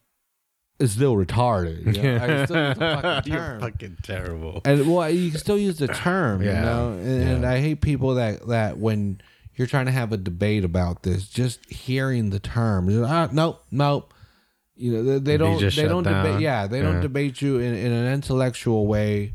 it's 0.80 0.94
still 0.94 1.16
retarded 1.16 1.96
you 1.96 2.02
know? 2.02 2.16
I 2.16 2.28
can 2.28 2.46
still 2.48 2.68
use 2.70 2.78
the 2.78 3.00
fucking 3.02 3.34
You're 3.34 3.60
fucking 3.60 3.98
terrible. 4.02 4.62
and 4.66 4.92
well 4.92 5.08
you 5.08 5.30
can 5.30 5.40
still 5.40 5.58
use 5.60 5.78
the 5.78 5.88
term 5.88 6.42
you 6.42 6.50
Yeah. 6.50 6.62
know? 6.62 6.90
And, 6.94 7.30
and 7.30 7.46
i 7.46 7.60
hate 7.60 7.82
people 7.82 8.16
that 8.16 8.48
that 8.48 8.80
when 8.80 9.22
you're 9.56 9.68
trying 9.68 9.86
to 9.86 9.92
have 9.92 10.12
a 10.12 10.18
debate 10.18 10.64
about 10.64 11.04
this. 11.04 11.28
Just 11.28 11.66
hearing 11.72 12.30
the 12.30 12.40
term 12.40 12.90
ah, 13.06 13.30
nope 13.32 13.64
nope. 13.72 14.14
You 14.76 14.92
know 14.94 15.04
they, 15.04 15.20
they 15.20 15.38
don't 15.38 15.60
they 15.60 15.88
don't 15.88 16.04
debate 16.04 16.42
yeah 16.42 16.66
they 16.66 16.82
don't 16.82 17.02
debate 17.02 17.42
you 17.42 17.60
in, 17.60 17.76
in 17.76 17.92
an 17.92 18.12
intellectual 18.14 18.88
way. 18.88 19.34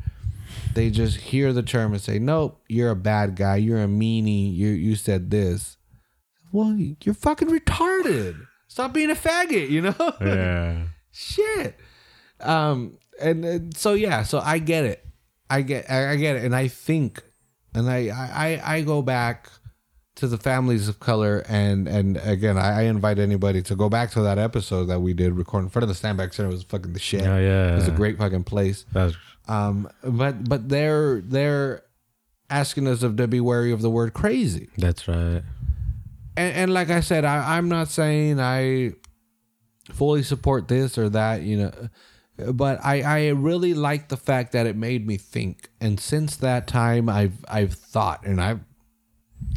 They 0.74 0.90
just 0.90 1.16
hear 1.16 1.52
the 1.52 1.62
term 1.62 1.92
and 1.92 2.02
say 2.02 2.18
nope 2.18 2.60
you're 2.68 2.90
a 2.90 2.96
bad 2.96 3.36
guy. 3.36 3.56
You're 3.56 3.82
a 3.82 3.86
meanie. 3.86 4.54
You 4.54 4.68
you 4.68 4.96
said 4.96 5.30
this. 5.30 5.76
Well 6.52 6.76
you're 7.02 7.14
fucking 7.14 7.48
retarded. 7.48 8.46
Stop 8.66 8.92
being 8.92 9.10
a 9.10 9.14
faggot 9.14 9.70
you 9.70 9.82
know? 9.82 10.12
Yeah. 10.20 10.82
shit. 11.12 11.78
Um 12.40 12.98
and, 13.20 13.44
and 13.44 13.76
so 13.76 13.94
yeah 13.94 14.22
so 14.24 14.40
i 14.40 14.58
get 14.58 14.84
it. 14.84 15.04
I 15.48 15.62
get 15.62 15.88
i, 15.88 16.10
I 16.10 16.16
get 16.16 16.36
it. 16.36 16.44
And 16.44 16.54
i 16.56 16.66
think 16.66 17.22
and 17.74 17.88
I, 17.88 18.08
I 18.08 18.76
i 18.76 18.80
go 18.80 19.02
back 19.02 19.50
to 20.18 20.28
the 20.28 20.36
families 20.38 20.88
of 20.88 21.00
color 21.00 21.44
and 21.48 21.88
and 21.88 22.16
again 22.18 22.56
I, 22.58 22.80
I 22.80 22.82
invite 22.82 23.18
anybody 23.18 23.62
to 23.62 23.74
go 23.76 23.88
back 23.88 24.10
to 24.12 24.20
that 24.22 24.38
episode 24.38 24.84
that 24.86 25.00
we 25.00 25.12
did 25.14 25.32
record 25.32 25.64
in 25.64 25.70
front 25.70 25.82
of 25.82 25.88
the 25.88 25.94
standback 25.94 26.34
center 26.34 26.48
it 26.50 26.52
was 26.52 26.62
fucking 26.64 26.92
the 26.92 26.98
shit 27.00 27.22
Oh, 27.22 27.38
yeah. 27.38 27.72
it 27.72 27.76
was 27.76 27.88
a 27.88 27.92
great 27.92 28.18
fucking 28.18 28.44
place 28.44 28.84
That's 28.92 29.14
um 29.48 29.88
but 30.04 30.48
but 30.48 30.68
they're 30.68 31.20
they're 31.20 31.82
asking 32.50 32.86
us 32.88 33.02
of 33.02 33.16
to 33.16 33.26
be 33.28 33.40
wary 33.40 33.72
of 33.72 33.80
the 33.82 33.90
word 33.90 34.12
crazy 34.14 34.68
that's 34.76 35.06
right. 35.08 35.42
and, 36.36 36.54
and 36.56 36.74
like 36.74 36.90
I 36.90 37.00
said, 37.00 37.24
I, 37.24 37.56
I'm 37.56 37.68
not 37.68 37.88
saying 37.88 38.40
I 38.40 38.92
fully 39.92 40.22
support 40.22 40.68
this 40.68 40.96
or 40.98 41.08
that, 41.10 41.42
you 41.42 41.56
know, 41.58 42.52
but 42.52 42.78
I, 42.84 43.02
I 43.02 43.28
really 43.30 43.74
like 43.74 44.08
the 44.08 44.16
fact 44.16 44.52
that 44.52 44.66
it 44.66 44.76
made 44.76 45.06
me 45.06 45.16
think. 45.16 45.68
And 45.80 45.98
since 45.98 46.36
that 46.36 46.66
time, 46.68 47.08
I've 47.08 47.44
I've 47.48 47.72
thought, 47.74 48.24
and 48.24 48.40
I've 48.40 48.60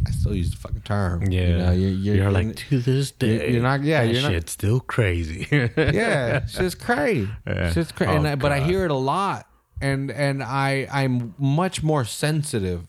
I 0.08 0.12
still 0.12 0.36
use 0.36 0.52
the 0.52 0.58
fucking 0.58 0.82
term. 0.82 1.32
Yeah. 1.32 1.42
you 1.48 1.58
know, 1.58 1.72
you're, 1.72 1.90
You're, 1.92 2.16
you're, 2.16 2.32
like 2.32 2.56
to 2.56 2.80
this 2.80 3.12
day. 3.12 3.52
you're 3.52 3.62
not- 3.62 3.84
yeah, 3.84 4.02
you're 4.04 4.22
not- 4.22 4.32
shit's 4.32 4.52
still 4.52 4.80
crazy. 4.80 5.48
yeah, 5.52 6.38
it's 6.38 6.54
just 6.54 6.80
crazy. 6.84 7.30
Yeah. 7.46 7.72
It's 7.76 7.92
crazy. 7.92 8.12
Oh, 8.28 8.36
but 8.36 8.52
I 8.52 8.60
hear 8.62 8.86
it 8.86 8.92
a 8.92 8.96
lot, 8.96 9.48
and 9.80 10.10
and 10.12 10.42
I 10.44 10.88
I'm 10.92 11.36
much 11.38 11.84
more 11.84 12.04
sensitive 12.06 12.88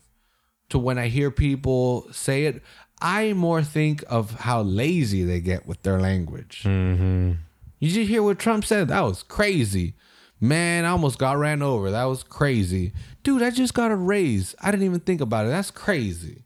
to 0.69 0.79
when 0.79 0.97
I 0.97 1.07
hear 1.07 1.29
people 1.31 2.07
say 2.11 2.45
it. 2.45 2.61
I 3.01 3.33
more 3.33 3.61
think 3.63 4.03
of 4.09 4.31
how 4.31 4.61
lazy 4.61 5.23
they 5.23 5.39
get 5.41 5.67
with 5.67 5.83
their 5.83 5.99
language. 5.99 6.63
mm-hmm. 6.65 7.33
You 7.79 7.89
just 7.89 8.09
hear 8.09 8.23
what 8.23 8.39
Trump 8.39 8.63
said. 8.63 8.87
That 8.87 9.01
was 9.01 9.23
crazy. 9.23 9.95
Man, 10.39 10.85
I 10.85 10.89
almost 10.89 11.19
got 11.19 11.37
ran 11.37 11.61
over. 11.61 11.91
That 11.91 12.05
was 12.05 12.23
crazy. 12.23 12.93
Dude, 13.23 13.41
I 13.43 13.49
just 13.49 13.73
got 13.73 13.91
a 13.91 13.95
raise. 13.95 14.55
I 14.61 14.71
didn't 14.71 14.85
even 14.85 15.01
think 15.01 15.19
about 15.19 15.45
it. 15.45 15.49
That's 15.49 15.69
crazy. 15.71 16.42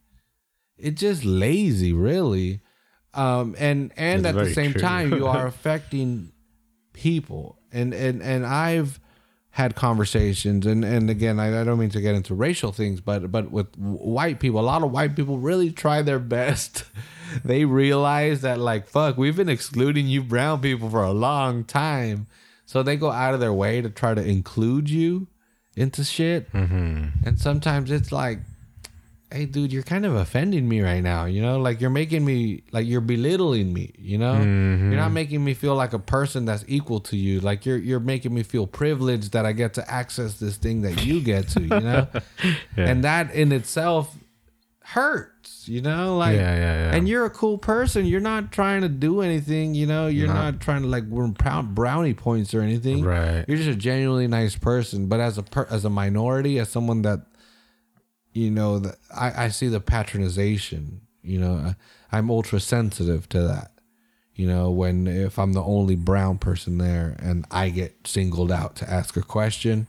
It's 0.78 1.02
just 1.02 1.26
lazy, 1.26 1.94
really. 1.94 2.62
Um, 3.14 3.56
and 3.58 3.92
and 3.98 4.26
That's 4.26 4.38
at 4.38 4.44
the 4.46 4.54
same 4.54 4.74
true. 4.74 4.82
time, 4.82 5.14
you 5.14 5.28
are 5.28 5.48
affecting 5.54 6.32
people. 6.94 7.60
And 7.72 7.94
and 7.94 8.22
and 8.22 8.46
I've 8.46 9.00
had 9.52 9.76
conversations, 9.76 10.66
and 10.66 10.86
and 10.86 11.10
again, 11.10 11.40
I, 11.40 11.62
I 11.62 11.64
don't 11.64 11.80
mean 11.80 11.90
to 11.90 12.02
get 12.02 12.16
into 12.16 12.36
racial 12.36 12.72
things, 12.72 13.02
but 13.02 13.32
but 13.32 13.52
with 13.52 13.76
white 13.78 14.40
people, 14.40 14.60
a 14.60 14.62
lot 14.62 14.84
of 14.84 14.92
white 14.92 15.16
people 15.16 15.40
really 15.40 15.72
try 15.72 16.02
their 16.02 16.20
best. 16.20 16.84
they 17.44 17.66
realize 17.66 18.42
that 18.42 18.60
like 18.60 18.88
fuck, 18.88 19.18
we've 19.18 19.36
been 19.36 19.50
excluding 19.50 20.08
you 20.08 20.22
brown 20.22 20.62
people 20.62 20.90
for 20.90 21.04
a 21.04 21.12
long 21.12 21.64
time, 21.64 22.28
so 22.66 22.84
they 22.84 22.96
go 22.96 23.12
out 23.12 23.34
of 23.34 23.40
their 23.40 23.54
way 23.54 23.82
to 23.82 23.90
try 23.90 24.14
to 24.14 24.24
include 24.24 24.90
you 24.90 25.28
into 25.76 26.04
shit. 26.04 26.52
Mm-hmm. 26.52 27.26
And 27.26 27.40
sometimes 27.40 27.92
it's 27.92 28.12
like, 28.12 28.40
hey, 29.32 29.46
dude, 29.46 29.74
you're 29.74 29.84
kind 29.84 30.06
of 30.06 30.16
offending 30.16 30.70
me 30.70 30.80
right 30.82 31.02
now. 31.04 31.26
You 31.26 31.42
know, 31.42 31.60
like 31.60 31.82
you're 31.82 31.90
making 31.90 32.24
me, 32.24 32.64
like 32.72 32.88
you're 32.88 33.02
belittling 33.02 33.74
me. 33.74 33.94
You 33.98 34.18
know, 34.18 34.36
Mm-hmm. 34.36 34.92
you're 34.92 35.00
not 35.02 35.12
making 35.12 35.44
me 35.44 35.54
feel 35.54 35.76
like 35.76 35.94
a 35.94 36.00
person 36.00 36.46
that's 36.46 36.64
equal 36.68 37.00
to 37.02 37.18
you. 37.18 37.40
Like 37.42 37.66
you're 37.66 37.78
you're 37.78 38.00
making 38.00 38.34
me 38.34 38.44
feel 38.44 38.66
privileged 38.68 39.34
that 39.34 39.46
I 39.46 39.52
get 39.52 39.74
to 39.76 39.92
access 39.92 40.36
this 40.40 40.56
thing 40.58 40.82
that 40.84 41.06
you 41.06 41.20
get 41.22 41.50
to. 41.50 41.62
You 41.62 41.68
know, 41.68 42.08
and 42.78 43.04
that 43.04 43.34
in 43.34 43.52
itself 43.52 44.16
hurts. 44.82 45.68
You 45.68 45.82
know, 45.82 46.16
like 46.18 46.36
Yeah, 46.38 46.56
yeah, 46.56 46.90
yeah. 46.90 46.96
and 46.96 47.10
you're 47.10 47.26
a 47.26 47.30
cool 47.30 47.58
person. 47.58 48.06
You're 48.06 48.22
not 48.22 48.54
trying 48.54 48.82
to 48.82 48.90
do 48.90 49.20
anything. 49.22 49.76
You 49.76 49.86
know, 49.86 50.08
you're 50.08 50.28
not, 50.30 50.62
trying 50.62 50.82
to 50.84 50.88
like 50.88 51.04
brownie 51.10 52.14
points 52.14 52.54
or 52.54 52.62
anything. 52.62 53.04
Right. 53.04 53.44
You're 53.50 53.58
just 53.58 53.70
a 53.70 53.76
genuinely 53.76 54.28
nice 54.28 54.56
person. 54.56 55.08
But 55.08 55.20
as 55.20 55.38
a 55.38 55.44
per, 55.44 55.68
as 55.70 55.84
a 55.84 55.90
minority, 55.90 56.58
as 56.60 56.70
someone 56.70 57.02
that 57.02 57.26
you 58.38 58.52
know 58.52 58.80
that 58.80 58.98
I, 59.14 59.46
I 59.46 59.48
see 59.50 59.68
the 59.68 59.82
patronization. 59.82 61.00
You 61.24 61.40
know, 61.40 61.56
I, 61.56 61.76
I'm 62.18 62.30
ultra 62.30 62.60
sensitive 62.60 63.28
to 63.30 63.42
that. 63.42 63.72
You 64.36 64.48
know, 64.48 64.70
when 64.70 65.08
if 65.08 65.40
I'm 65.40 65.54
the 65.54 65.64
only 65.64 65.96
brown 65.96 66.38
person 66.38 66.78
there 66.78 67.16
and 67.20 67.46
I 67.50 67.70
get 67.70 68.06
singled 68.06 68.52
out 68.52 68.76
to 68.78 68.90
ask 68.90 69.18
a 69.18 69.24
question, 69.24 69.88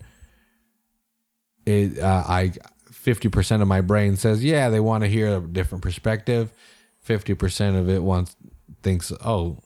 it 1.66 1.98
uh, 1.98 2.24
I 2.26 2.52
fifty 2.90 3.28
percent 3.28 3.60
of 3.60 3.68
my 3.68 3.82
brain 3.82 4.16
says, 4.16 4.42
yeah, 4.42 4.70
they 4.70 4.80
want 4.80 5.04
to 5.04 5.10
hear 5.10 5.36
a 5.36 5.40
different 5.40 5.82
perspective. 5.82 6.50
Fifty 7.02 7.34
percent 7.34 7.76
of 7.76 7.90
it 7.90 8.02
wants 8.02 8.34
thinks, 8.82 9.12
oh, 9.22 9.58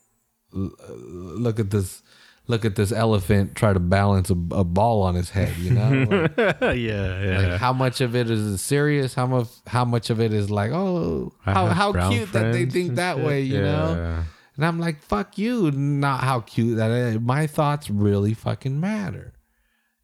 look 0.53 1.61
at 1.61 1.71
this. 1.71 2.03
Look 2.53 2.65
at 2.67 2.77
this 2.77 2.93
elephant 2.93 3.55
try 3.57 3.73
to 3.73 3.81
balance 3.81 4.29
a, 4.31 4.39
a 4.63 4.65
ball 4.65 5.03
on 5.03 5.15
his 5.15 5.31
head. 5.31 5.57
You 5.57 5.71
know, 5.71 6.29
Like- 6.37 6.61
yeah, 6.61 6.75
yeah. 6.77 7.39
like 7.49 7.61
how 7.61 7.73
much 7.73 8.01
of 8.01 8.15
it 8.15 8.29
is 8.31 8.61
serious? 8.61 9.15
How 9.15 9.27
much? 9.27 9.49
How 9.67 9.85
much 9.85 10.11
of 10.11 10.21
it 10.21 10.33
is 10.33 10.51
like, 10.51 10.71
oh, 10.71 11.33
I 11.47 11.53
how 11.53 11.67
how 11.69 12.11
cute 12.11 12.33
that 12.33 12.53
they 12.53 12.67
think 12.67 12.97
that 12.97 13.17
shit. 13.17 13.25
way, 13.27 13.41
you 13.43 13.61
know? 13.63 14.25
And 14.57 14.67
I'm 14.67 14.79
like, 14.79 15.01
fuck 15.03 15.39
you, 15.39 15.71
not 15.71 16.21
how 16.23 16.41
cute 16.41 16.77
that 16.77 16.91
is. 16.91 17.19
My 17.21 17.47
thoughts 17.47 17.89
really 17.89 18.35
fucking 18.35 18.79
matter. 18.79 19.33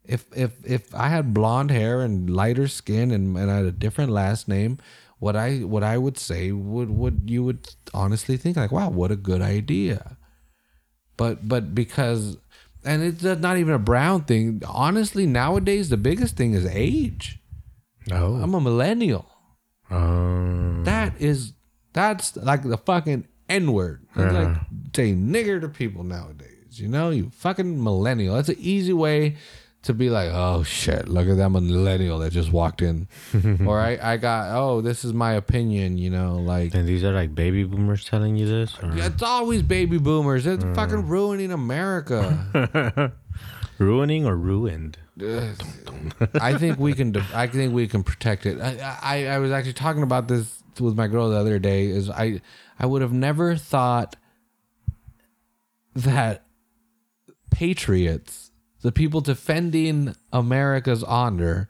If 0.05 0.25
if 0.35 0.53
if 0.65 0.95
I 0.95 1.09
had 1.09 1.35
blonde 1.35 1.71
hair 1.71 2.01
and 2.01 2.31
lighter 2.31 2.67
skin 2.67 3.11
and, 3.11 3.37
and 3.37 3.51
I 3.51 3.57
had 3.57 3.67
a 3.67 3.73
different 3.73 4.11
last 4.11 4.49
name, 4.49 4.79
what 5.19 5.37
I 5.37 5.59
what 5.59 5.83
I 5.85 5.99
would 5.99 6.17
say 6.19 6.51
would 6.53 6.89
would 6.91 7.23
you 7.27 7.45
would 7.45 7.69
honestly 7.93 8.39
think 8.39 8.57
like, 8.57 8.73
wow, 8.73 8.89
what 8.89 9.11
a 9.11 9.17
good 9.17 9.43
idea. 9.43 10.17
But 11.19 11.47
but 11.47 11.75
because 11.75 12.39
and 12.85 13.03
it's 13.03 13.23
not 13.23 13.59
even 13.59 13.75
a 13.75 13.79
brown 13.79 14.25
thing. 14.25 14.63
Honestly, 14.67 15.27
nowadays 15.27 15.91
the 15.91 15.99
biggest 15.99 16.37
thing 16.37 16.55
is 16.55 16.65
age. 16.65 17.39
Oh. 18.11 18.37
I'm 18.37 18.55
a 18.55 18.61
millennial. 18.61 19.29
Um, 19.91 20.85
That 20.85 21.21
is 21.21 21.53
that's 21.93 22.37
like 22.37 22.63
the 22.63 22.79
fucking 22.79 23.27
N 23.49 23.73
word. 23.73 24.07
It's 24.17 24.33
like 24.33 24.57
saying 24.95 25.29
nigger 25.29 25.61
to 25.61 25.69
people 25.69 26.05
nowadays. 26.05 26.81
You 26.81 26.89
know, 26.89 27.11
you 27.11 27.31
fucking 27.31 27.83
millennial. 27.83 28.37
That's 28.37 28.51
an 28.51 28.57
easy 28.59 28.93
way 28.93 29.37
to 29.83 29.95
be 29.95 30.11
like, 30.11 30.31
oh 30.33 30.63
shit, 30.63 31.09
look 31.09 31.29
at 31.29 31.37
that 31.37 31.51
millennial 31.51 32.19
that 32.19 32.33
just 32.33 32.53
walked 32.53 32.83
in. 32.83 33.09
or 33.67 33.81
I, 33.81 33.99
I 34.01 34.17
got, 34.17 34.55
oh, 34.57 34.81
this 34.81 35.05
is 35.05 35.13
my 35.13 35.33
opinion, 35.33 35.99
you 35.99 36.11
know, 36.11 36.37
like 36.37 36.75
And 36.75 36.87
these 36.87 37.05
are 37.05 37.13
like 37.13 37.35
baby 37.35 37.65
boomers 37.65 38.05
telling 38.05 38.37
you 38.37 38.47
this? 38.47 38.77
Or? 38.83 38.91
it's 38.97 39.23
always 39.23 39.63
baby 39.63 39.99
boomers. 39.99 40.47
It's 40.47 40.65
mm. 40.65 40.75
fucking 40.75 41.07
ruining 41.09 41.53
America. 41.53 43.13
Ruining 43.79 44.27
or 44.27 44.37
ruined? 44.37 44.99
I 46.35 46.59
think 46.59 46.79
we 46.81 46.95
can. 46.95 47.17
I 47.33 47.47
think 47.47 47.73
we 47.73 47.87
can 47.87 48.03
protect 48.03 48.45
it. 48.45 48.61
I, 48.61 48.99
I 49.01 49.27
I 49.27 49.39
was 49.39 49.53
actually 49.53 49.75
talking 49.75 50.03
about 50.03 50.27
this 50.27 50.63
with 50.81 50.97
my 50.97 51.07
girl 51.07 51.31
the 51.31 51.37
other 51.37 51.61
day. 51.61 51.87
Is 51.87 52.11
I 52.11 52.41
I 52.79 52.87
would 52.87 53.03
have 53.03 53.13
never 53.13 53.55
thought 53.55 54.17
that 55.95 56.45
patriots, 57.51 58.48
the 58.83 58.93
people 58.93 59.21
defending 59.21 60.15
America's 60.33 61.03
honor, 61.03 61.69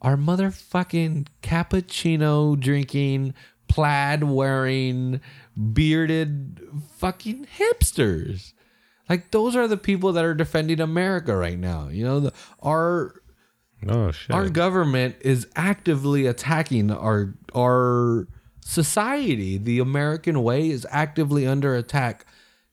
are 0.00 0.16
motherfucking 0.16 1.26
cappuccino 1.42 2.58
drinking, 2.58 3.34
plaid 3.68 4.22
wearing, 4.24 5.20
bearded 5.72 6.60
fucking 6.96 7.46
hipsters. 7.58 8.52
Like 9.08 9.30
those 9.32 9.56
are 9.56 9.66
the 9.66 9.76
people 9.76 10.12
that 10.12 10.24
are 10.24 10.34
defending 10.34 10.80
America 10.80 11.34
right 11.36 11.58
now. 11.58 11.88
You 11.88 12.04
know, 12.04 12.20
the, 12.20 12.32
our 12.62 13.20
Oh, 13.88 14.10
shit. 14.10 14.34
our 14.34 14.48
government 14.48 15.16
is 15.20 15.46
actively 15.54 16.26
attacking 16.26 16.90
our 16.90 17.34
our 17.54 18.26
society. 18.60 19.56
The 19.56 19.78
American 19.78 20.42
way 20.42 20.68
is 20.70 20.86
actively 20.90 21.46
under 21.46 21.74
attack 21.74 22.26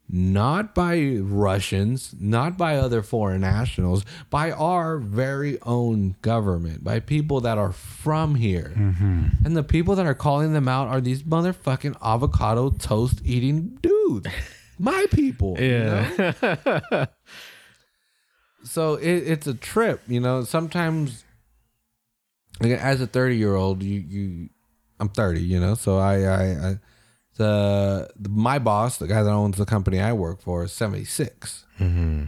not 0.08 0.76
by 0.76 1.18
Russians, 1.22 2.14
not 2.20 2.58
by 2.58 2.78
other 2.78 3.02
foreign 3.02 3.42
nationals, 3.42 4.06
by 4.30 4.52
our 4.52 4.98
very 4.98 5.60
own 5.64 6.16
government, 6.22 6.84
by 6.84 7.00
people 7.00 7.42
that 7.42 7.58
are 7.58 7.72
from 7.72 8.36
here. 8.36 8.74
Mm-hmm. 8.76 9.46
And 9.46 9.58
the 9.58 9.64
people 9.64 9.96
that 9.96 10.06
are 10.06 10.14
calling 10.14 10.54
them 10.54 10.68
out 10.68 10.88
are 10.88 11.02
these 11.02 11.24
motherfucking 11.24 11.98
avocado 12.04 12.70
toast 12.70 13.22
eating 13.24 13.80
dudes. 13.82 14.28
My 14.78 15.06
people. 15.12 15.60
you 15.60 15.80
know? 15.80 16.34
yeah. 16.42 17.06
so 18.66 18.96
it, 18.96 19.24
it's 19.28 19.48
a 19.48 19.54
trip 19.54 20.02
you 20.08 20.20
know 20.20 20.44
sometimes 20.44 21.24
as 22.62 23.00
a 23.00 23.08
30 23.08 23.38
year 23.38 23.56
old 23.56 23.84
you 23.84 24.00
you 24.00 24.50
i'm 25.00 25.10
30 25.10 25.42
you 25.42 25.60
know 25.60 25.76
so 25.76 25.98
i 25.98 26.22
i, 26.24 26.70
I 26.70 26.80
the, 27.38 28.10
the 28.16 28.30
my 28.30 28.60
boss 28.60 28.98
the 28.98 29.08
guy 29.08 29.22
that 29.24 29.30
owns 29.32 29.58
the 29.58 29.66
company 29.66 30.00
i 30.00 30.14
work 30.14 30.42
for 30.42 30.64
is 30.64 30.72
76 30.72 31.66
mm-hmm. 31.80 32.26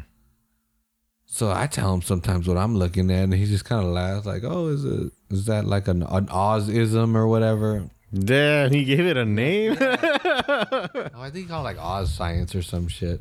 so 1.26 1.52
i 1.52 1.66
tell 1.68 1.94
him 1.94 2.02
sometimes 2.02 2.48
what 2.48 2.58
i'm 2.58 2.76
looking 2.76 3.10
at 3.12 3.24
and 3.24 3.34
he 3.34 3.46
just 3.46 3.66
kind 3.66 3.86
of 3.86 3.92
laughs 3.92 4.26
like 4.26 4.44
oh 4.44 4.68
is 4.68 4.84
it 4.86 5.12
is 5.30 5.46
that 5.46 5.66
like 5.66 5.88
an, 5.88 6.04
an 6.04 6.28
Ozism 6.28 7.16
or 7.16 7.28
whatever 7.28 7.90
Damn, 8.14 8.72
he 8.72 8.86
gave 8.86 9.02
it 9.02 9.18
a 9.18 9.26
name? 9.26 9.76
Oh, 9.80 11.10
I 11.22 11.30
think 11.30 11.46
he 11.46 11.50
called 11.50 11.66
like 11.66 11.78
Oz 11.78 12.14
Science 12.14 12.56
or 12.56 12.62
some 12.62 12.88
shit. 12.88 13.20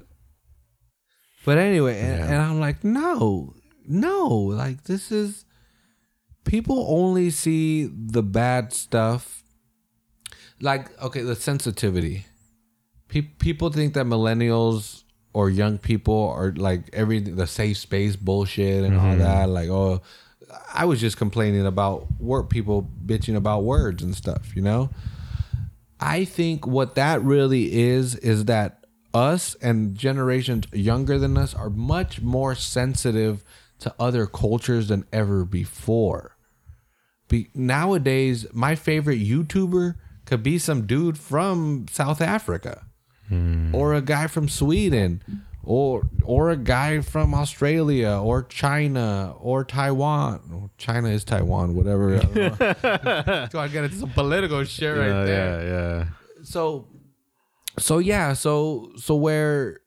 But 1.45 1.59
anyway, 1.59 1.99
and, 1.99 2.19
Yeah. 2.19 2.27
and 2.27 2.37
I'm 2.37 2.61
like, 2.61 2.85
no, 2.85 3.55
no, 3.87 4.29
like 4.29 4.85
this 4.85 5.11
is 5.11 5.45
people 6.45 6.87
only 6.89 7.31
see 7.31 7.87
the 7.87 8.23
bad 8.23 8.73
stuff. 8.73 9.43
Like, 10.61 11.01
okay, 11.03 11.23
the 11.23 11.37
sensitivity. 11.37 12.27
Pe- 13.09 13.23
people 13.23 13.71
think 13.71 13.95
that 13.95 14.07
millennials 14.07 15.05
or 15.33 15.51
young 15.51 15.79
people 15.79 16.31
are 16.31 16.53
like 16.53 16.89
everything, 16.93 17.37
the 17.37 17.47
safe 17.47 17.77
space 17.77 18.17
bullshit 18.17 18.85
and 18.85 18.97
all 18.97 19.13
mm-hmm. 19.13 19.19
that. 19.19 19.49
Like, 19.49 19.69
oh, 19.69 20.01
I 20.73 20.85
was 20.87 21.01
just 21.01 21.17
complaining 21.17 21.67
about 21.67 22.07
work 22.21 22.51
people 22.51 22.89
bitching 23.05 23.37
about 23.37 23.65
words 23.65 24.03
and 24.03 24.15
stuff, 24.15 24.57
you 24.57 24.63
know? 24.63 24.91
I 26.01 26.25
think 26.25 26.67
what 26.67 26.95
that 26.95 27.23
really 27.23 27.73
is 27.73 28.15
is 28.17 28.47
that 28.47 28.85
us 29.15 29.55
and 29.57 29.97
generations 29.97 30.67
younger 30.73 31.19
than 31.19 31.39
us 31.39 31.55
are 31.55 31.71
much 31.71 32.21
more 32.21 32.55
sensitive 32.55 33.45
to 33.79 33.95
other 33.99 34.27
cultures 34.27 34.89
than 34.89 35.05
ever 35.13 35.45
before. 35.45 36.37
Be, 37.29 37.49
nowadays, 37.55 38.47
my 38.53 38.75
favorite 38.75 39.21
YouTuber 39.21 39.95
could 40.27 40.43
be 40.43 40.59
some 40.59 40.87
dude 40.87 41.17
from 41.17 41.87
South 41.91 42.21
Africa, 42.21 42.87
or 43.73 43.95
a 43.95 44.03
guy 44.03 44.27
from 44.27 44.49
Sweden, 44.49 45.23
or 45.63 46.09
or 46.23 46.51
a 46.51 46.57
guy 46.57 47.01
from 47.01 47.35
Australia, 47.35 48.11
or 48.23 48.43
China, 48.43 49.35
or 49.41 49.65
Taiwan. 49.65 50.71
China 50.79 51.09
is 51.09 51.25
Taiwan, 51.25 51.75
whatever. 51.75 52.17
I 52.17 53.49
so 53.51 53.59
I 53.59 53.69
get 53.69 53.85
into 53.85 53.97
some 53.97 54.11
political 54.11 54.63
shit 54.65 54.97
right 54.97 55.07
yeah, 55.07 55.25
there 55.25 55.63
yeah, 55.63 55.99
yeah. 55.99 56.05
so 56.43 56.89
so 57.79 57.99
yeah 57.99 58.33
so 58.33 58.91
so 58.97 59.15
where 59.15 59.81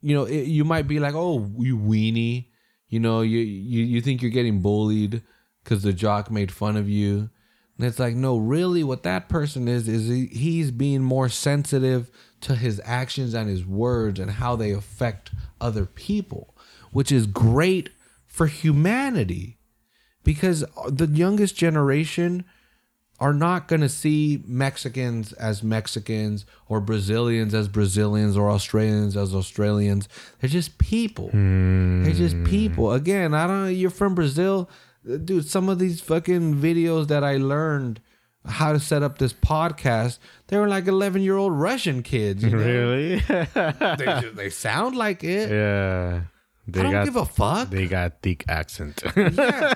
you 0.00 0.14
know 0.14 0.24
it, 0.24 0.46
you 0.46 0.64
might 0.64 0.88
be 0.88 0.98
like 0.98 1.14
oh 1.14 1.50
you 1.58 1.78
weenie 1.78 2.48
you 2.88 3.00
know 3.00 3.20
you 3.20 3.38
you, 3.38 3.84
you 3.84 4.00
think 4.00 4.22
you're 4.22 4.30
getting 4.30 4.60
bullied 4.60 5.22
because 5.62 5.82
the 5.82 5.92
jock 5.92 6.30
made 6.30 6.50
fun 6.50 6.76
of 6.76 6.88
you 6.88 7.30
and 7.78 7.86
it's 7.86 7.98
like 7.98 8.14
no 8.14 8.36
really 8.36 8.82
what 8.82 9.04
that 9.04 9.28
person 9.28 9.68
is 9.68 9.88
is 9.88 10.08
he, 10.08 10.26
he's 10.26 10.70
being 10.70 11.02
more 11.02 11.28
sensitive 11.28 12.10
to 12.40 12.54
his 12.54 12.80
actions 12.84 13.34
and 13.34 13.48
his 13.48 13.64
words 13.64 14.20
and 14.20 14.32
how 14.32 14.56
they 14.56 14.72
affect 14.72 15.30
other 15.60 15.86
people 15.86 16.54
which 16.92 17.12
is 17.12 17.26
great 17.26 17.90
for 18.26 18.46
humanity 18.46 19.58
because 20.24 20.64
the 20.88 21.06
youngest 21.06 21.56
generation 21.56 22.44
are 23.20 23.34
not 23.34 23.66
going 23.66 23.80
to 23.80 23.88
see 23.88 24.42
Mexicans 24.46 25.32
as 25.32 25.62
Mexicans 25.62 26.46
or 26.68 26.80
Brazilians 26.80 27.52
as 27.52 27.66
Brazilians 27.66 28.36
or 28.36 28.50
Australians 28.50 29.16
as 29.16 29.34
Australians. 29.34 30.08
They're 30.40 30.50
just 30.50 30.78
people. 30.78 31.30
They're 32.04 32.14
just 32.14 32.44
people. 32.44 32.92
Again, 32.92 33.34
I 33.34 33.46
don't 33.46 33.64
know. 33.64 33.70
You're 33.70 33.90
from 33.90 34.14
Brazil. 34.14 34.70
Dude, 35.24 35.48
some 35.48 35.68
of 35.68 35.78
these 35.78 36.00
fucking 36.00 36.56
videos 36.56 37.08
that 37.08 37.24
I 37.24 37.36
learned 37.38 38.00
how 38.44 38.72
to 38.72 38.80
set 38.80 39.02
up 39.02 39.18
this 39.18 39.32
podcast, 39.32 40.18
they 40.48 40.58
were 40.58 40.68
like 40.68 40.86
11 40.86 41.22
year 41.22 41.36
old 41.36 41.52
Russian 41.54 42.02
kids. 42.02 42.42
You 42.44 42.50
know? 42.50 42.58
Really? 42.58 43.16
they, 43.18 44.04
just- 44.04 44.36
they 44.36 44.50
sound 44.50 44.96
like 44.96 45.24
it. 45.24 45.50
yeah. 45.50 46.22
They 46.70 46.80
I 46.80 46.82
don't 46.82 46.92
got 46.92 47.04
give 47.06 47.16
a 47.16 47.24
fuck. 47.24 47.70
they 47.70 47.86
got 47.86 48.20
thick 48.20 48.44
accent. 48.46 49.02
Yeah. 49.16 49.72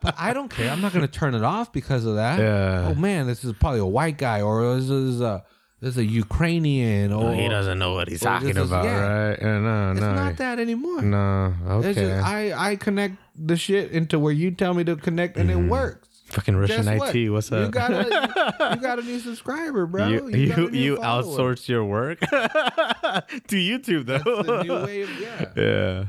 but 0.00 0.14
I 0.16 0.32
don't 0.32 0.48
care. 0.48 0.70
I'm 0.70 0.80
not 0.80 0.92
going 0.92 1.04
to 1.04 1.10
turn 1.12 1.34
it 1.34 1.42
off 1.42 1.72
because 1.72 2.04
of 2.04 2.14
that. 2.14 2.38
Yeah. 2.38 2.86
Oh 2.88 2.94
man, 2.94 3.26
this 3.26 3.44
is 3.44 3.52
probably 3.54 3.80
a 3.80 3.86
white 3.86 4.16
guy 4.18 4.40
or 4.40 4.76
this 4.76 4.88
is 4.88 5.20
a 5.20 5.42
this 5.84 5.92
is 5.92 5.98
a 5.98 6.06
Ukrainian 6.06 7.12
or 7.12 7.34
he 7.34 7.46
doesn't 7.46 7.78
know 7.78 7.92
what 7.92 8.08
he's 8.08 8.20
talking 8.20 8.48
this 8.48 8.56
is- 8.56 8.70
about, 8.70 8.86
yeah. 8.86 9.00
right? 9.00 9.38
Yeah, 9.38 9.58
no, 9.58 9.90
It's 9.90 10.00
no. 10.00 10.14
not 10.14 10.36
that 10.38 10.58
anymore. 10.58 11.02
No, 11.02 11.52
It's 11.62 11.98
okay. 11.98 12.08
just, 12.08 12.26
I 12.26 12.70
I 12.70 12.76
connect 12.76 13.16
the 13.36 13.56
shit 13.58 13.90
into 13.90 14.18
where 14.18 14.32
you 14.32 14.50
tell 14.50 14.72
me 14.72 14.82
to 14.84 14.96
connect 14.96 15.36
and 15.36 15.50
it 15.50 15.58
mm-hmm. 15.58 15.68
works. 15.68 16.08
Fucking 16.28 16.56
Russian 16.56 16.86
Guess 16.86 17.14
IT, 17.14 17.28
what's 17.28 17.50
You 17.50 17.56
up? 17.58 17.70
got 17.70 17.90
a, 17.92 18.74
you 18.74 18.80
got 18.80 18.98
a 18.98 19.02
new 19.02 19.18
subscriber, 19.18 19.84
bro. 19.84 20.08
you 20.08 20.20
got 20.20 20.32
a 20.32 20.38
you, 20.38 20.70
new 20.70 20.78
you 20.78 20.96
follower. 20.96 21.22
outsourced 21.22 21.68
your 21.68 21.84
work 21.84 22.18
to 22.20 23.56
YouTube 23.56 24.06
though. 24.06 24.42
the 24.42 24.62
new 24.62 24.84
way 24.84 25.02
of 25.02 25.20
yeah. 25.20 25.44
yeah. 25.56 26.04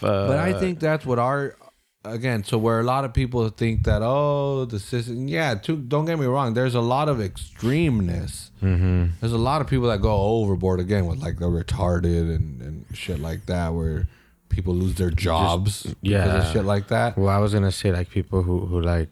But 0.00 0.38
I 0.38 0.52
think 0.52 0.78
that's 0.78 1.04
what 1.04 1.18
our 1.18 1.56
again. 2.04 2.44
So 2.44 2.58
where 2.58 2.80
a 2.80 2.84
lot 2.84 3.04
of 3.04 3.12
people 3.14 3.48
think 3.48 3.84
that 3.84 4.02
oh 4.02 4.64
the 4.64 4.78
system, 4.78 5.28
yeah. 5.28 5.54
Too, 5.54 5.76
don't 5.76 6.04
get 6.04 6.18
me 6.18 6.26
wrong. 6.26 6.54
There's 6.54 6.74
a 6.74 6.80
lot 6.80 7.08
of 7.08 7.18
extremeness. 7.18 8.50
Mm-hmm. 8.62 9.06
There's 9.20 9.32
a 9.32 9.38
lot 9.38 9.60
of 9.60 9.66
people 9.66 9.88
that 9.88 10.00
go 10.00 10.14
overboard 10.14 10.80
again 10.80 11.06
with 11.06 11.18
like 11.18 11.38
the 11.38 11.46
retarded 11.46 12.34
and 12.34 12.60
and 12.62 12.86
shit 12.92 13.20
like 13.20 13.46
that, 13.46 13.74
where 13.74 14.08
people 14.48 14.74
lose 14.74 14.94
their 14.96 15.10
jobs 15.10 15.82
because 15.82 15.96
yeah. 16.02 16.46
of 16.46 16.52
shit 16.52 16.64
like 16.64 16.88
that. 16.88 17.16
Well, 17.16 17.28
I 17.28 17.38
was 17.38 17.54
gonna 17.54 17.72
say 17.72 17.92
like 17.92 18.10
people 18.10 18.42
who 18.42 18.66
who 18.66 18.80
like, 18.80 19.08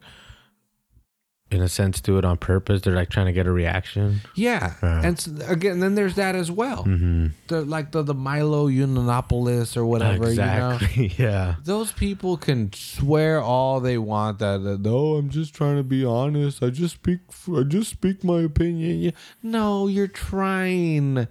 in 1.51 1.61
a 1.63 1.69
sense, 1.69 2.01
do 2.01 2.17
it 2.19 2.25
on 2.25 2.37
purpose. 2.37 2.83
They're 2.83 2.95
like 2.95 3.11
trying 3.11 3.27
to 3.27 3.33
get 3.33 3.47
a 3.47 3.51
reaction. 3.53 4.21
Yeah, 4.35 4.75
Yeah. 4.83 5.03
and 5.05 5.19
s 5.19 5.27
again, 5.49 5.81
then 5.81 5.95
there's 5.97 6.15
that 6.15 6.35
as 6.37 6.51
well. 6.51 6.85
Mm-hmm. 6.85 7.27
The 7.48 7.63
like 7.63 7.90
the 7.92 8.03
the 8.03 8.15
Milo 8.15 8.69
Yiannopoulos 8.69 9.77
or 9.77 9.85
whatever. 9.85 10.31
You 10.31 10.37
know? 10.37 10.71
exactly. 10.71 11.13
yeah. 11.19 11.57
Those 11.65 11.92
people 11.92 12.37
can 12.37 12.73
swear 12.73 13.40
all 13.42 13.81
they 13.81 13.98
want 13.98 14.38
that, 14.38 14.63
that 14.63 14.81
no, 14.81 15.17
I'm 15.17 15.29
just 15.31 15.55
trying 15.55 15.77
to 15.77 15.83
be 15.85 16.05
honest. 16.05 16.63
I 16.63 16.71
just 16.71 16.94
speak 16.94 17.21
I 17.53 17.63
just 17.65 17.90
speak 17.90 18.23
my 18.25 18.40
opinion. 18.42 19.13
No, 19.42 19.88
you're 19.88 20.07
trying 20.09 21.27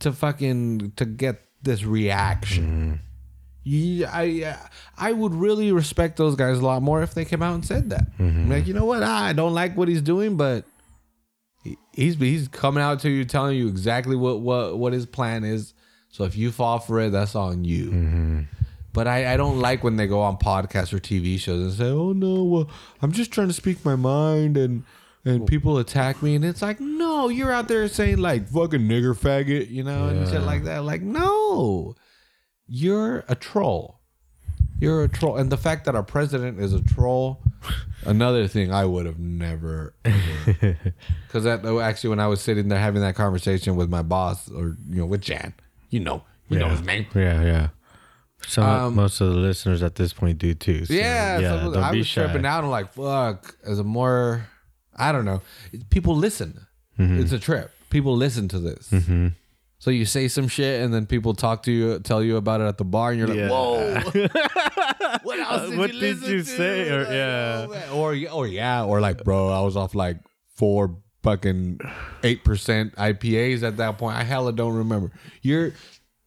to 0.00 0.12
fucking 0.12 0.92
to 0.96 1.04
get 1.06 1.40
this 1.62 1.84
reaction. 1.84 3.00
Yeah, 3.64 4.10
I 4.12 4.56
I 4.98 5.12
would 5.12 5.34
really 5.34 5.70
respect 5.70 6.16
those 6.16 6.34
guys 6.34 6.58
a 6.58 6.64
lot 6.64 6.82
more 6.82 7.02
if 7.02 7.14
they 7.14 7.24
came 7.24 7.42
out 7.42 7.54
and 7.54 7.64
said 7.64 7.90
that. 7.90 8.16
Mm-hmm. 8.18 8.50
Like, 8.50 8.66
you 8.66 8.74
know 8.74 8.84
what? 8.84 9.02
I 9.02 9.32
don't 9.32 9.54
like 9.54 9.76
what 9.76 9.88
he's 9.88 10.02
doing, 10.02 10.36
but 10.36 10.64
he's 11.92 12.16
he's 12.16 12.48
coming 12.48 12.82
out 12.82 13.00
to 13.00 13.10
you 13.10 13.24
telling 13.24 13.56
you 13.56 13.68
exactly 13.68 14.16
what 14.16 14.40
what 14.40 14.78
what 14.78 14.92
his 14.92 15.06
plan 15.06 15.44
is. 15.44 15.74
So 16.08 16.24
if 16.24 16.36
you 16.36 16.50
fall 16.50 16.78
for 16.78 17.00
it, 17.00 17.10
that's 17.10 17.34
on 17.34 17.64
you. 17.64 17.86
Mm-hmm. 17.86 18.40
But 18.92 19.08
I, 19.08 19.32
I 19.32 19.36
don't 19.38 19.58
like 19.58 19.82
when 19.82 19.96
they 19.96 20.06
go 20.06 20.20
on 20.20 20.36
podcasts 20.36 20.92
or 20.92 20.98
TV 20.98 21.38
shows 21.38 21.62
and 21.62 21.72
say, 21.72 21.90
"Oh 21.90 22.12
no, 22.12 22.42
well, 22.44 22.70
I'm 23.00 23.12
just 23.12 23.30
trying 23.30 23.48
to 23.48 23.54
speak 23.54 23.84
my 23.84 23.96
mind," 23.96 24.56
and 24.56 24.84
and 25.24 25.46
people 25.46 25.78
attack 25.78 26.22
me, 26.22 26.34
and 26.34 26.44
it's 26.44 26.60
like, 26.60 26.80
no, 26.80 27.28
you're 27.28 27.52
out 27.52 27.68
there 27.68 27.86
saying 27.88 28.18
like 28.18 28.48
"fucking 28.48 28.80
nigger 28.80 29.16
faggot," 29.16 29.70
you 29.70 29.82
know, 29.84 30.08
and 30.08 30.28
shit 30.28 30.42
like 30.42 30.64
that. 30.64 30.84
Like, 30.84 31.00
no, 31.00 31.94
you're 32.66 33.24
a 33.28 33.34
troll. 33.34 33.98
You're 34.80 35.04
a 35.04 35.08
troll, 35.08 35.36
and 35.36 35.50
the 35.50 35.56
fact 35.56 35.84
that 35.84 35.94
our 35.94 36.02
president 36.02 36.58
is 36.58 36.72
a 36.72 36.82
troll, 36.82 37.40
another 38.04 38.48
thing 38.48 38.72
I 38.72 38.84
would 38.84 39.06
have 39.06 39.18
never. 39.20 39.94
Because 40.02 41.44
that 41.44 41.64
actually, 41.64 42.10
when 42.10 42.18
I 42.20 42.26
was 42.26 42.40
sitting 42.40 42.68
there 42.68 42.80
having 42.80 43.00
that 43.02 43.14
conversation 43.14 43.76
with 43.76 43.88
my 43.88 44.02
boss, 44.02 44.50
or 44.50 44.76
you 44.88 44.96
know, 44.96 45.06
with 45.06 45.20
Jan, 45.20 45.54
you 45.90 46.00
know, 46.00 46.24
you 46.48 46.58
know 46.58 46.66
Yeah. 46.66 46.70
his 46.72 46.82
name. 46.82 47.06
Yeah, 47.14 47.42
yeah. 47.42 47.68
Some 48.48 48.64
Um, 48.64 48.94
most 48.96 49.20
of 49.20 49.28
the 49.32 49.36
listeners 49.38 49.84
at 49.84 49.94
this 49.94 50.12
point 50.12 50.38
do 50.38 50.52
too. 50.52 50.84
so, 50.84 50.92
yeah, 50.94 51.38
so 51.38 51.72
don't 51.74 51.76
I 51.84 51.92
be 51.92 51.98
was 51.98 52.08
shy. 52.08 52.24
tripping 52.24 52.44
out. 52.44 52.64
I'm 52.64 52.70
like, 52.70 52.92
fuck. 52.92 53.54
As 53.64 53.78
a 53.78 53.84
more, 53.84 54.48
I 54.96 55.12
don't 55.12 55.24
know. 55.24 55.42
People 55.90 56.16
listen. 56.16 56.66
Mm-hmm. 56.98 57.20
It's 57.20 57.30
a 57.30 57.38
trip. 57.38 57.70
People 57.88 58.16
listen 58.16 58.48
to 58.48 58.58
this. 58.58 58.90
So 59.82 59.90
you 59.90 60.04
say 60.04 60.28
some 60.28 60.46
shit, 60.46 60.80
and 60.80 60.94
then 60.94 61.06
people 61.06 61.34
talk 61.34 61.64
to 61.64 61.72
you, 61.72 61.98
tell 61.98 62.22
you 62.22 62.36
about 62.36 62.60
it 62.60 62.68
at 62.68 62.78
the 62.78 62.84
bar, 62.84 63.10
and 63.10 63.18
you're 63.18 63.26
like, 63.26 63.36
Yeah. 63.36 63.48
whoa. 63.48 63.94
what 65.24 65.40
else 65.40 65.70
did 65.70 65.76
What 65.76 65.92
you 65.92 66.00
did 66.00 66.18
listen 66.20 66.32
you 66.34 66.38
to? 66.38 66.44
say? 66.44 66.88
Or- 66.88 66.98
Like, 67.02 67.08
yeah. 67.10 67.66
oh, 67.68 67.72
man. 67.72 67.88
or 67.90 68.16
or 68.42 68.46
yeah, 68.46 68.84
or 68.84 69.00
like, 69.00 69.24
bro, 69.24 69.48
I 69.48 69.60
was 69.62 69.76
off 69.76 69.96
like 69.96 70.18
four 70.54 70.94
fucking 71.24 71.80
eight 72.22 72.44
percent 72.44 72.94
IPAs 72.94 73.64
at 73.64 73.76
that 73.78 73.98
point. 73.98 74.16
I 74.16 74.22
hella 74.22 74.52
don't 74.52 74.74
remember. 74.76 75.10
You're 75.42 75.72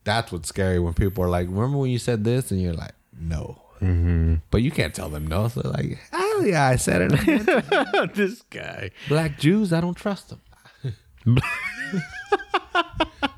that's 0.04 0.34
what's 0.34 0.50
scary 0.50 0.80
when 0.80 0.94
people 0.94 1.24
are 1.24 1.30
like, 1.30 1.48
remember 1.48 1.78
when 1.78 1.92
you 1.92 1.98
said 1.98 2.26
this, 2.26 2.52
and 2.52 2.62
you're 2.62 2.74
like, 2.74 2.92
no. 3.18 3.62
Mm-hmm. 3.82 4.36
But 4.52 4.64
you 4.64 4.72
can't 4.72 4.94
tell 4.94 5.08
them 5.08 5.28
no. 5.28 5.48
So 5.48 5.62
like, 5.70 5.98
oh 6.12 6.44
yeah, 6.46 6.66
I 6.68 6.76
said 6.76 7.10
it. 7.10 8.14
this 8.16 8.42
guy. 8.50 8.92
Black 9.08 9.40
Jews, 9.40 9.72
I 9.72 9.80
don't 9.80 9.96
trust 9.96 10.30
them. 10.30 10.42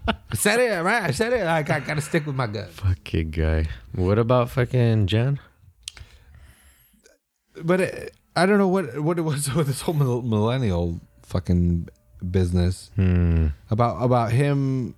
I 0.08 0.36
said 0.36 0.60
it 0.60 0.82
right. 0.84 1.04
I 1.04 1.12
said 1.12 1.34
it. 1.34 1.46
I 1.46 1.64
got, 1.64 1.86
got 1.86 1.96
to 1.96 2.02
stick 2.02 2.26
with 2.26 2.36
my 2.36 2.48
gut. 2.48 2.70
Fucking 2.72 3.32
guy. 3.32 3.66
What 3.94 4.18
about 4.20 4.50
fucking 4.50 5.08
Jan? 5.08 5.40
But 7.64 7.82
it, 7.82 8.16
I 8.36 8.46
don't 8.46 8.58
know 8.58 8.68
what 8.68 9.00
what 9.00 9.18
it 9.18 9.24
was 9.24 9.54
with 9.56 9.68
this 9.68 9.82
whole 9.82 9.94
millennial 9.94 11.00
fucking 11.24 11.90
business 12.32 12.90
Hmm. 12.96 13.48
about 13.70 14.02
about 14.04 14.32
him. 14.32 14.96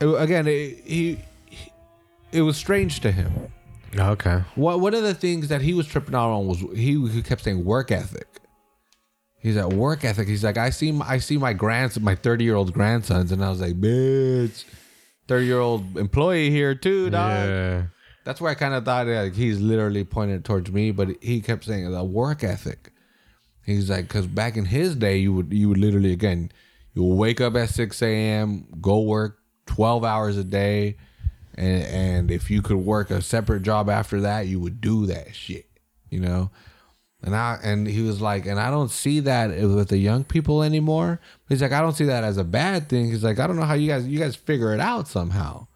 Again, 0.00 0.46
it, 0.48 0.80
he, 0.84 1.20
he 1.46 1.72
it 2.32 2.42
was 2.42 2.56
strange 2.56 3.00
to 3.00 3.12
him. 3.12 3.32
Okay. 3.96 4.42
What 4.56 4.80
one 4.80 4.92
of 4.92 5.02
the 5.04 5.14
things 5.14 5.48
that 5.48 5.62
he 5.62 5.72
was 5.72 5.86
tripping 5.86 6.14
out 6.16 6.30
on 6.30 6.46
was 6.48 6.58
he, 6.74 7.00
he 7.08 7.22
kept 7.22 7.44
saying 7.44 7.64
work 7.64 7.90
ethic. 7.92 8.26
He's 9.44 9.58
at 9.58 9.74
work 9.74 10.06
ethic. 10.06 10.26
He's 10.26 10.42
like, 10.42 10.56
I 10.56 10.70
see 10.70 10.90
my, 10.90 11.06
I 11.06 11.18
see 11.18 11.36
my 11.36 11.52
grands 11.52 12.00
my 12.00 12.14
30 12.14 12.44
year 12.44 12.54
old 12.54 12.72
grandsons, 12.72 13.30
and 13.30 13.44
I 13.44 13.50
was 13.50 13.60
like, 13.60 13.78
bitch, 13.78 14.64
30 15.28 15.44
year 15.44 15.60
old 15.60 15.98
employee 15.98 16.48
here 16.50 16.74
too, 16.74 17.10
dog. 17.10 17.46
Yeah. 17.46 17.82
That's 18.24 18.40
where 18.40 18.50
I 18.50 18.54
kind 18.54 18.72
of 18.72 18.86
thought 18.86 19.06
like 19.06 19.34
he's 19.34 19.60
literally 19.60 20.02
pointed 20.02 20.46
towards 20.46 20.72
me, 20.72 20.92
but 20.92 21.08
he 21.20 21.42
kept 21.42 21.64
saying 21.64 21.92
the 21.92 22.02
work 22.02 22.42
ethic. 22.42 22.90
He's 23.66 23.90
like, 23.90 24.08
because 24.08 24.26
back 24.26 24.56
in 24.56 24.64
his 24.64 24.96
day, 24.96 25.18
you 25.18 25.34
would 25.34 25.52
you 25.52 25.68
would 25.68 25.78
literally 25.78 26.14
again, 26.14 26.50
you 26.94 27.02
would 27.04 27.16
wake 27.16 27.42
up 27.42 27.54
at 27.54 27.68
six 27.68 28.00
a.m., 28.00 28.66
go 28.80 29.02
work 29.02 29.40
twelve 29.66 30.04
hours 30.06 30.38
a 30.38 30.44
day, 30.44 30.96
and 31.54 31.82
and 31.84 32.30
if 32.30 32.50
you 32.50 32.62
could 32.62 32.78
work 32.78 33.10
a 33.10 33.20
separate 33.20 33.60
job 33.60 33.90
after 33.90 34.22
that, 34.22 34.46
you 34.46 34.58
would 34.58 34.80
do 34.80 35.04
that 35.04 35.34
shit, 35.36 35.66
you 36.08 36.20
know. 36.20 36.50
And 37.24 37.34
I 37.34 37.58
and 37.62 37.86
he 37.86 38.02
was 38.02 38.20
like, 38.20 38.44
and 38.44 38.60
I 38.60 38.70
don't 38.70 38.90
see 38.90 39.20
that 39.20 39.48
with 39.48 39.88
the 39.88 39.96
young 39.96 40.24
people 40.24 40.62
anymore. 40.62 41.20
He's 41.48 41.62
like, 41.62 41.72
I 41.72 41.80
don't 41.80 41.94
see 41.94 42.04
that 42.04 42.22
as 42.22 42.36
a 42.36 42.44
bad 42.44 42.90
thing. 42.90 43.06
He's 43.06 43.24
like, 43.24 43.38
I 43.38 43.46
don't 43.46 43.56
know 43.56 43.62
how 43.62 43.74
you 43.74 43.88
guys 43.88 44.06
you 44.06 44.18
guys 44.18 44.36
figure 44.36 44.74
it 44.74 44.80
out 44.80 45.08
somehow. 45.08 45.66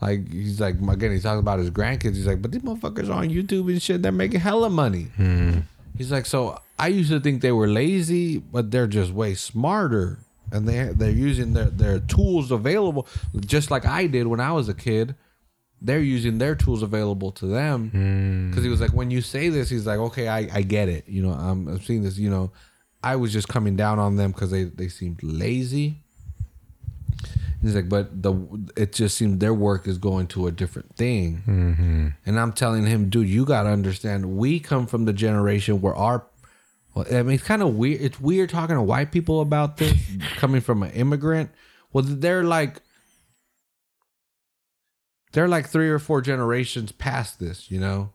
Like 0.00 0.32
he's 0.32 0.58
like 0.58 0.76
again, 0.80 1.12
he's 1.12 1.22
talking 1.22 1.40
about 1.40 1.58
his 1.58 1.70
grandkids. 1.70 2.14
He's 2.14 2.26
like, 2.26 2.40
but 2.40 2.50
these 2.50 2.62
motherfuckers 2.62 3.10
are 3.10 3.22
on 3.22 3.28
YouTube 3.28 3.68
and 3.68 3.80
shit. 3.80 4.00
They're 4.00 4.10
making 4.10 4.40
hella 4.40 4.70
money. 4.70 5.08
Hmm. 5.16 5.60
He's 5.98 6.10
like, 6.10 6.24
so 6.24 6.58
I 6.78 6.88
used 6.88 7.10
to 7.10 7.20
think 7.20 7.42
they 7.42 7.52
were 7.52 7.68
lazy, 7.68 8.38
but 8.38 8.70
they're 8.70 8.86
just 8.86 9.12
way 9.12 9.34
smarter, 9.34 10.18
and 10.50 10.66
they 10.66 10.90
they're 10.94 11.10
using 11.10 11.52
their 11.52 11.66
their 11.66 12.00
tools 12.00 12.50
available, 12.50 13.06
just 13.40 13.70
like 13.70 13.84
I 13.84 14.06
did 14.06 14.26
when 14.26 14.40
I 14.40 14.52
was 14.52 14.68
a 14.70 14.74
kid. 14.74 15.14
They're 15.82 16.00
using 16.00 16.38
their 16.38 16.54
tools 16.54 16.82
available 16.82 17.32
to 17.32 17.46
them 17.46 18.48
because 18.50 18.64
he 18.64 18.70
was 18.70 18.80
like, 18.80 18.92
when 18.92 19.10
you 19.10 19.20
say 19.20 19.50
this, 19.50 19.68
he's 19.68 19.86
like, 19.86 19.98
okay, 19.98 20.26
I, 20.28 20.48
I 20.52 20.62
get 20.62 20.88
it. 20.88 21.06
You 21.08 21.22
know, 21.22 21.32
I'm, 21.32 21.68
I'm 21.68 21.80
seeing 21.80 22.02
this. 22.02 22.18
You 22.18 22.30
know, 22.30 22.50
I 23.02 23.16
was 23.16 23.32
just 23.32 23.48
coming 23.48 23.76
down 23.76 23.98
on 23.98 24.16
them 24.16 24.32
because 24.32 24.50
they 24.50 24.64
they 24.64 24.88
seemed 24.88 25.22
lazy. 25.22 26.02
He's 27.62 27.74
like, 27.74 27.88
but 27.88 28.22
the 28.22 28.34
it 28.76 28.92
just 28.92 29.16
seemed 29.16 29.40
their 29.40 29.54
work 29.54 29.88
is 29.88 29.98
going 29.98 30.28
to 30.28 30.46
a 30.46 30.52
different 30.52 30.94
thing. 30.96 31.42
Mm-hmm. 31.46 32.08
And 32.24 32.40
I'm 32.40 32.52
telling 32.52 32.86
him, 32.86 33.08
dude, 33.08 33.28
you 33.28 33.44
got 33.44 33.64
to 33.64 33.70
understand, 33.70 34.36
we 34.36 34.60
come 34.60 34.86
from 34.86 35.04
the 35.04 35.12
generation 35.12 35.80
where 35.80 35.94
our, 35.94 36.26
well, 36.94 37.06
I 37.10 37.22
mean, 37.22 37.34
it's 37.34 37.44
kind 37.44 37.62
of 37.62 37.74
weird. 37.74 38.00
It's 38.00 38.20
weird 38.20 38.50
talking 38.50 38.76
to 38.76 38.82
white 38.82 39.10
people 39.10 39.40
about 39.40 39.78
this 39.78 39.94
coming 40.36 40.60
from 40.60 40.82
an 40.82 40.92
immigrant. 40.92 41.50
Well, 41.92 42.04
they're 42.06 42.44
like, 42.44 42.82
they're 45.36 45.48
like 45.48 45.68
three 45.68 45.90
or 45.90 45.98
four 45.98 46.22
generations 46.22 46.92
past 46.92 47.38
this, 47.38 47.70
you 47.70 47.78
know? 47.78 48.10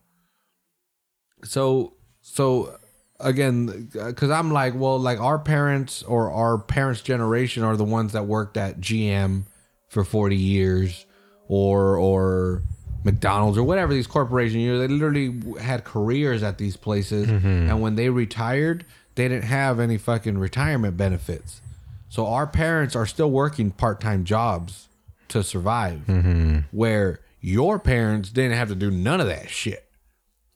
So, 1.44 1.94
so 2.22 2.76
again, 3.20 3.92
uh, 4.00 4.08
because 4.08 4.32
I'm 4.32 4.52
like, 4.52 4.74
well, 4.74 4.98
like 4.98 5.20
our 5.20 5.38
parents 5.38 6.02
or 6.02 6.32
our 6.32 6.58
parents' 6.58 7.02
generation 7.02 7.62
are 7.62 7.78
the 7.78 7.84
ones 7.84 8.14
that 8.14 8.26
worked 8.26 8.58
at 8.58 8.82
GM 8.82 9.44
for 9.88 10.04
40 10.04 10.36
years 10.36 11.06
or, 11.48 11.96
or, 11.96 12.64
McDonald's 13.04 13.58
or 13.58 13.64
whatever 13.64 13.94
these 13.96 14.06
corporations, 14.06 14.56
you 14.56 14.74
know, 14.74 14.80
they 14.80 14.88
literally 14.88 15.60
had 15.60 15.84
careers 15.84 16.44
at 16.44 16.60
these 16.60 16.78
places, 16.78 17.28
mm-hmm. 17.28 17.48
and 17.48 17.82
when 17.82 17.96
they 17.96 18.10
retired, 18.10 18.86
they 19.16 19.28
didn't 19.28 19.46
have 19.46 19.80
any 19.80 19.98
fucking 19.98 20.38
retirement 20.38 20.98
benefits. 20.98 21.62
So 22.10 22.28
our 22.28 22.46
parents 22.46 22.96
are 22.96 23.08
still 23.08 23.32
working 23.32 23.72
part 23.72 24.02
time 24.02 24.24
jobs 24.24 24.88
to 25.32 25.44
survive, 25.44 26.02
mm-hmm. 26.08 26.60
where 26.72 27.20
your 27.40 27.80
parents 27.80 28.30
didn't 28.30 28.58
have 28.58 28.70
to 28.70 28.76
do 28.76 28.92
none 28.92 29.20
of 29.20 29.28
that 29.28 29.50
shit. 29.50 29.88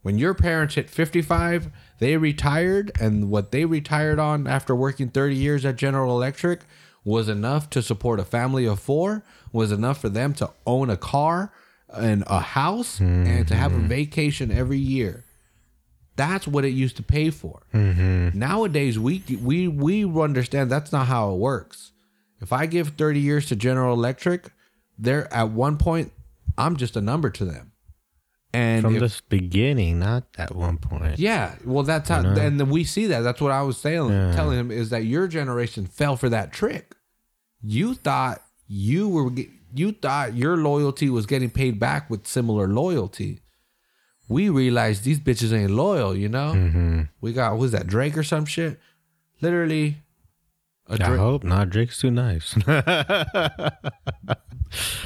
When 0.02 0.20
your 0.20 0.36
parents 0.36 0.76
hit 0.76 0.90
55, 0.90 1.72
they 2.00 2.16
retired, 2.16 2.92
and 3.00 3.30
what 3.30 3.52
they 3.52 3.66
retired 3.66 4.20
on 4.20 4.46
after 4.46 4.76
working 4.76 5.10
30 5.10 5.36
years 5.36 5.66
at 5.66 5.78
General 5.78 6.16
Electric 6.16 6.62
was 7.04 7.28
enough 7.28 7.70
to 7.72 7.82
support 7.82 8.20
a 8.20 8.26
family 8.26 8.66
of 8.66 8.80
four, 8.80 9.24
was 9.52 9.72
enough 9.72 10.00
for 10.00 10.10
them 10.10 10.34
to 10.34 10.52
own 10.68 10.90
a 10.90 10.98
car 10.98 11.52
and 11.90 12.24
a 12.28 12.40
house 12.40 13.00
and 13.00 13.48
to 13.48 13.56
have 13.56 13.72
a 13.72 13.78
mm-hmm. 13.78 13.88
vacation 13.88 14.52
every 14.52 14.78
year. 14.78 15.24
That's 16.16 16.48
what 16.48 16.66
it 16.66 16.70
used 16.70 16.98
to 16.98 17.04
pay 17.04 17.30
for. 17.30 17.64
Mm-hmm. 17.74 18.38
Nowadays, 18.38 18.98
we 18.98 19.24
we 19.42 19.68
we 19.68 20.06
understand 20.22 20.72
that's 20.72 20.92
not 20.92 21.08
how 21.08 21.34
it 21.34 21.38
works. 21.38 21.92
If 22.42 22.54
I 22.54 22.66
give 22.68 22.90
30 22.90 23.20
years 23.20 23.48
to 23.48 23.56
General 23.56 23.94
Electric, 23.94 24.52
they're 24.98 25.32
at 25.34 25.50
one 25.50 25.78
point, 25.78 26.12
I'm 26.58 26.78
just 26.78 26.96
a 26.96 27.02
number 27.02 27.30
to 27.32 27.46
them. 27.46 27.72
And 28.54 28.84
From 28.84 28.94
the 29.00 29.14
beginning, 29.28 30.00
not 30.00 30.24
at 30.38 30.56
one 30.56 30.78
point. 30.78 31.20
yeah, 31.20 31.56
well, 31.66 31.84
that's 31.84 32.08
how, 32.08 32.22
and 32.22 32.58
then 32.60 32.70
we 32.70 32.86
see 32.86 33.06
that. 33.08 33.20
That's 33.22 33.42
what 33.42 33.52
I 33.52 33.62
was 33.64 33.76
saying, 33.78 34.08
Yeah. 34.10 34.32
telling 34.34 34.58
him 34.58 34.72
is 34.72 34.92
that 34.92 35.04
your 35.04 35.28
generation 35.28 35.86
fell 35.88 36.16
for 36.16 36.30
that 36.30 36.54
trick. 36.54 36.96
You 37.62 37.96
thought 37.96 38.42
you 38.68 39.10
were, 39.10 39.30
you 39.74 39.92
thought 39.92 40.36
your 40.36 40.56
loyalty 40.56 41.10
was 41.10 41.26
getting 41.26 41.50
paid 41.50 41.80
back 41.82 42.10
with 42.10 42.26
similar 42.28 42.68
loyalty. 42.70 43.42
We 44.30 44.48
realized 44.50 45.04
these 45.04 45.20
bitches 45.20 45.52
ain't 45.52 45.72
loyal. 45.72 46.16
You 46.16 46.30
know, 46.30 46.54
Mm-hmm. 46.56 47.02
we 47.20 47.34
got 47.34 47.58
who's 47.58 47.72
that 47.72 47.88
Drake 47.88 48.18
or 48.18 48.24
some 48.24 48.46
shit? 48.46 48.80
Literally, 49.42 49.98
I 50.88 50.98
Drake, 50.98 51.20
hope 51.20 51.44
not. 51.44 51.70
Drake's 51.72 52.00
too 52.00 52.12
nice. 52.12 52.54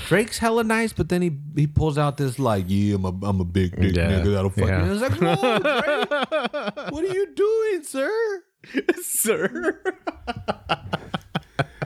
Drake's 0.07 0.39
hella 0.39 0.63
nice, 0.63 0.93
but 0.93 1.09
then 1.09 1.21
he 1.21 1.37
he 1.55 1.67
pulls 1.67 1.97
out 1.97 2.17
this 2.17 2.39
like, 2.39 2.65
yeah, 2.67 2.95
I'm 2.95 3.05
a 3.05 3.09
I'm 3.23 3.39
a 3.39 3.45
big 3.45 3.79
dick 3.79 3.95
Yeah. 3.95 4.11
nigga 4.11 4.33
that'll 4.33 4.49
fuck 4.49 4.67
Yeah. 4.67 4.85
you. 4.85 4.93
It's 4.93 5.01
like, 5.01 5.13
whoa, 5.21 5.59
Drake, 5.59 6.91
what 6.91 7.03
are 7.03 7.13
you 7.13 7.27
doing, 7.35 7.83
sir? 7.83 8.43
Sir. 9.01 9.81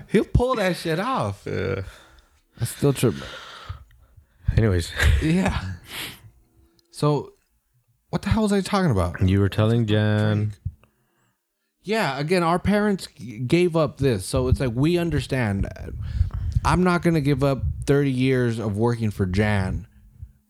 He'll 0.07 0.25
pull 0.25 0.55
that 0.55 0.75
shit 0.77 0.99
off. 0.99 1.45
I 1.47 1.83
still 2.65 2.93
trip. 2.93 3.15
anyways, 4.57 4.91
Yeah. 5.21 5.59
So, 6.91 7.33
what 8.09 8.21
the 8.21 8.29
hell 8.29 8.43
was 8.43 8.53
I 8.53 8.61
talking 8.61 8.91
about? 8.91 9.21
you 9.27 9.39
were 9.39 9.49
telling 9.49 9.85
Jan. 9.87 10.53
Yeah, 11.83 12.17
again, 12.17 12.43
our 12.43 12.59
parents 12.59 13.07
g- 13.15 13.39
gave 13.39 13.75
up 13.75 13.97
this, 13.97 14.25
so 14.25 14.47
it's 14.47 14.59
like 14.59 14.71
we 14.73 14.97
understand. 14.97 15.67
I'm 16.63 16.83
not 16.83 17.01
gonna 17.01 17.19
give 17.21 17.43
up 17.43 17.63
30 17.85 18.09
years 18.11 18.57
of 18.59 18.77
working 18.77 19.11
for 19.11 19.25
Jan 19.25 19.85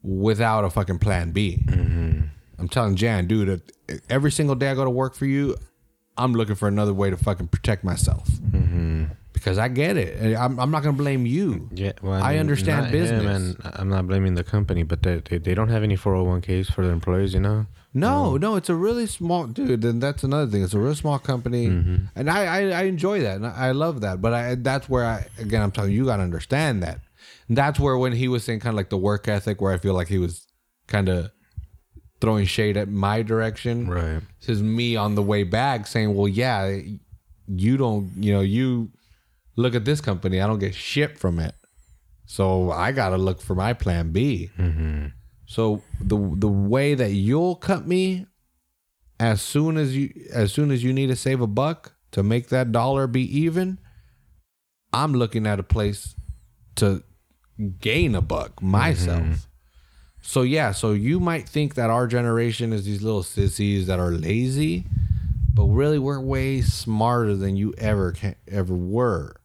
without 0.02 0.64
a 0.64 0.70
fucking 0.70 0.98
plan 1.00 1.32
B. 1.32 1.64
I'm 2.58 2.68
telling 2.68 2.94
Jan, 2.94 3.26
dude, 3.26 3.48
uh, 3.90 3.94
every 4.08 4.30
single 4.30 4.54
day 4.54 4.70
I 4.70 4.74
go 4.74 4.84
to 4.84 4.90
work 4.90 5.14
for 5.16 5.26
you, 5.26 5.56
I'm 6.16 6.32
looking 6.32 6.54
for 6.54 6.68
another 6.68 6.94
way 6.94 7.10
to 7.10 7.16
fucking 7.16 7.48
protect 7.48 7.84
myself. 7.84 8.28
Mm-hmm. 8.28 9.04
Because 9.32 9.58
I 9.58 9.68
get 9.68 9.96
it. 9.96 10.36
I'm, 10.36 10.58
I'm 10.60 10.70
not 10.70 10.84
gonna 10.84 10.96
blame 10.96 11.26
you. 11.26 11.68
Yeah, 11.72 11.92
well, 12.00 12.22
I 12.22 12.36
understand 12.38 12.92
business. 12.92 13.56
and 13.56 13.72
I'm 13.74 13.88
not 13.88 14.06
blaming 14.06 14.36
the 14.36 14.44
company, 14.44 14.84
but 14.84 15.02
they, 15.02 15.16
they 15.28 15.38
they 15.38 15.54
don't 15.54 15.68
have 15.68 15.82
any 15.82 15.96
401ks 15.96 16.72
for 16.72 16.82
their 16.82 16.92
employees. 16.92 17.34
You 17.34 17.40
know. 17.40 17.66
No, 17.92 18.36
no, 18.36 18.56
it's 18.56 18.68
a 18.68 18.74
really 18.74 19.06
small 19.06 19.46
dude, 19.46 19.84
and 19.84 20.02
that's 20.02 20.24
another 20.24 20.50
thing. 20.50 20.64
It's 20.64 20.74
a 20.74 20.78
real 20.78 20.94
small 20.94 21.18
company, 21.18 21.68
mm-hmm. 21.68 22.06
and 22.16 22.30
I, 22.30 22.44
I 22.44 22.60
I 22.70 22.82
enjoy 22.84 23.20
that, 23.20 23.36
and 23.36 23.46
I 23.46 23.72
love 23.72 24.00
that. 24.00 24.22
But 24.22 24.32
I 24.34 24.54
that's 24.54 24.88
where 24.88 25.04
I 25.04 25.26
again 25.38 25.62
I'm 25.62 25.72
telling 25.72 25.90
you, 25.90 25.98
you 25.98 26.04
got 26.06 26.16
to 26.18 26.22
understand 26.22 26.82
that. 26.82 27.00
And 27.48 27.56
that's 27.56 27.78
where 27.78 27.96
when 27.98 28.12
he 28.12 28.28
was 28.28 28.44
saying 28.44 28.60
kind 28.60 28.72
of 28.74 28.76
like 28.76 28.90
the 28.90 28.98
work 28.98 29.28
ethic, 29.28 29.60
where 29.60 29.72
I 29.72 29.78
feel 29.78 29.94
like 29.94 30.08
he 30.08 30.18
was 30.18 30.46
kind 30.86 31.08
of 31.08 31.30
throwing 32.24 32.46
shade 32.46 32.78
at 32.78 32.88
my 32.88 33.20
direction. 33.20 33.86
Right. 33.86 34.20
This 34.40 34.48
is 34.48 34.62
me 34.62 34.96
on 34.96 35.14
the 35.14 35.22
way 35.22 35.42
back 35.42 35.86
saying, 35.86 36.14
well, 36.14 36.26
yeah, 36.26 36.78
you 37.46 37.76
don't, 37.76 38.10
you 38.16 38.32
know, 38.32 38.40
you 38.40 38.90
look 39.56 39.74
at 39.74 39.84
this 39.84 40.00
company, 40.00 40.40
I 40.40 40.46
don't 40.46 40.58
get 40.58 40.74
shit 40.74 41.18
from 41.18 41.38
it, 41.38 41.54
so 42.24 42.70
I 42.70 42.92
got 42.92 43.10
to 43.10 43.18
look 43.18 43.42
for 43.42 43.54
my 43.54 43.74
plan 43.74 44.10
B. 44.10 44.50
Mm-hmm. 44.58 45.08
So 45.46 45.82
the 46.00 46.16
the 46.36 46.48
way 46.48 46.94
that 46.94 47.10
you'll 47.10 47.56
cut 47.56 47.86
me 47.86 48.26
as 49.20 49.42
soon 49.42 49.76
as 49.76 49.94
you 49.94 50.10
as 50.32 50.50
soon 50.50 50.70
as 50.70 50.82
you 50.82 50.94
need 50.94 51.08
to 51.08 51.16
save 51.16 51.42
a 51.42 51.46
buck 51.46 51.94
to 52.12 52.22
make 52.22 52.48
that 52.48 52.72
dollar 52.72 53.06
be 53.06 53.20
even, 53.38 53.78
I'm 54.94 55.12
looking 55.12 55.46
at 55.46 55.60
a 55.60 55.62
place 55.62 56.14
to 56.76 57.04
gain 57.80 58.14
a 58.14 58.22
buck 58.22 58.62
myself. 58.62 59.20
Mm-hmm. 59.20 59.34
So 60.26 60.40
yeah, 60.40 60.72
so 60.72 60.92
you 60.92 61.20
might 61.20 61.46
think 61.46 61.74
that 61.74 61.90
our 61.90 62.06
generation 62.06 62.72
is 62.72 62.86
these 62.86 63.02
little 63.02 63.22
sissies 63.22 63.86
that 63.86 64.00
are 64.00 64.10
lazy, 64.10 64.86
but 65.52 65.64
really 65.64 65.98
we're 65.98 66.18
way 66.18 66.62
smarter 66.62 67.36
than 67.36 67.56
you 67.56 67.74
ever 67.76 68.12
can, 68.12 68.34
ever 68.48 68.74
were. 68.74 69.36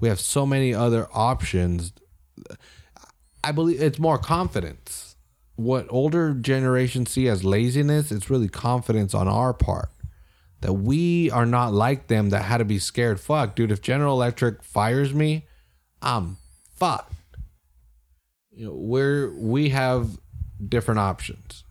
We 0.00 0.08
have 0.08 0.18
so 0.18 0.46
many 0.46 0.74
other 0.74 1.06
options. 1.12 1.92
I 3.44 3.52
believe 3.52 3.80
it's 3.80 3.98
more 3.98 4.16
confidence. 4.16 5.16
What 5.56 5.86
older 5.90 6.32
generations 6.32 7.10
see 7.10 7.28
as 7.28 7.44
laziness, 7.44 8.10
it's 8.10 8.30
really 8.30 8.48
confidence 8.48 9.12
on 9.14 9.28
our 9.28 9.52
part. 9.52 9.90
That 10.62 10.72
we 10.72 11.30
are 11.30 11.46
not 11.46 11.74
like 11.74 12.06
them 12.06 12.30
that 12.30 12.42
had 12.42 12.58
to 12.58 12.64
be 12.64 12.78
scared. 12.78 13.20
Fuck, 13.20 13.54
dude, 13.54 13.70
if 13.70 13.82
General 13.82 14.14
Electric 14.14 14.62
fires 14.62 15.12
me, 15.12 15.44
I'm 16.00 16.38
fucked. 16.74 17.12
You 18.50 18.66
know, 18.66 18.74
we're 18.74 19.30
we 19.34 19.68
have 19.70 20.18
different 20.68 21.00
options. 21.00 21.64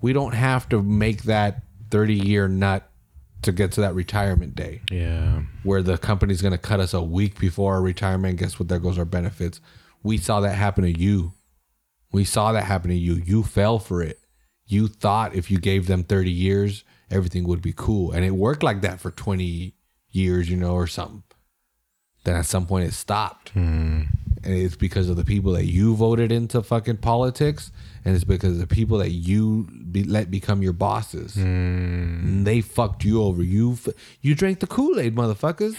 We 0.00 0.12
don't 0.12 0.34
have 0.34 0.68
to 0.70 0.82
make 0.82 1.22
that 1.24 1.62
30 1.90 2.14
year 2.14 2.48
nut 2.48 2.88
to 3.42 3.52
get 3.52 3.72
to 3.72 3.80
that 3.82 3.94
retirement 3.94 4.54
day 4.54 4.82
Yeah. 4.90 5.42
where 5.64 5.82
the 5.82 5.98
company's 5.98 6.42
going 6.42 6.52
to 6.52 6.58
cut 6.58 6.80
us 6.80 6.94
a 6.94 7.02
week 7.02 7.38
before 7.38 7.74
our 7.74 7.82
retirement. 7.82 8.38
Guess 8.38 8.58
what? 8.58 8.68
There 8.68 8.78
goes 8.78 8.98
our 8.98 9.04
benefits. 9.04 9.60
We 10.02 10.16
saw 10.18 10.40
that 10.40 10.54
happen 10.54 10.84
to 10.84 10.98
you. 10.98 11.32
We 12.12 12.24
saw 12.24 12.52
that 12.52 12.64
happen 12.64 12.90
to 12.90 12.96
you. 12.96 13.14
You 13.24 13.42
fell 13.42 13.78
for 13.78 14.02
it. 14.02 14.20
You 14.66 14.86
thought 14.88 15.34
if 15.34 15.50
you 15.50 15.58
gave 15.58 15.86
them 15.86 16.04
30 16.04 16.30
years, 16.30 16.84
everything 17.10 17.44
would 17.48 17.62
be 17.62 17.72
cool. 17.74 18.12
And 18.12 18.24
it 18.24 18.32
worked 18.32 18.62
like 18.62 18.80
that 18.82 19.00
for 19.00 19.10
20 19.10 19.74
years, 20.10 20.48
you 20.50 20.56
know, 20.56 20.74
or 20.74 20.86
something. 20.86 21.22
Then 22.24 22.36
at 22.36 22.46
some 22.46 22.66
point 22.66 22.86
it 22.86 22.92
stopped. 22.94 23.50
Hmm. 23.50 24.02
And 24.44 24.54
it's 24.54 24.76
because 24.76 25.08
of 25.08 25.16
the 25.16 25.24
people 25.24 25.52
that 25.52 25.66
you 25.66 25.94
voted 25.94 26.32
into 26.32 26.62
fucking 26.62 26.96
politics. 26.98 27.70
And 28.04 28.14
it's 28.14 28.24
because 28.24 28.54
of 28.54 28.58
the 28.58 28.66
people 28.66 28.98
that 28.98 29.10
you 29.10 29.68
be, 29.90 30.02
let 30.02 30.30
become 30.30 30.62
your 30.62 30.72
bosses. 30.72 31.36
And 31.36 32.44
they 32.46 32.60
fucked 32.60 33.04
you 33.04 33.22
over. 33.22 33.42
You 33.42 33.72
f- 33.72 33.94
you 34.20 34.34
drank 34.34 34.58
the 34.60 34.66
Kool 34.66 34.98
Aid, 34.98 35.14
motherfuckers. 35.14 35.76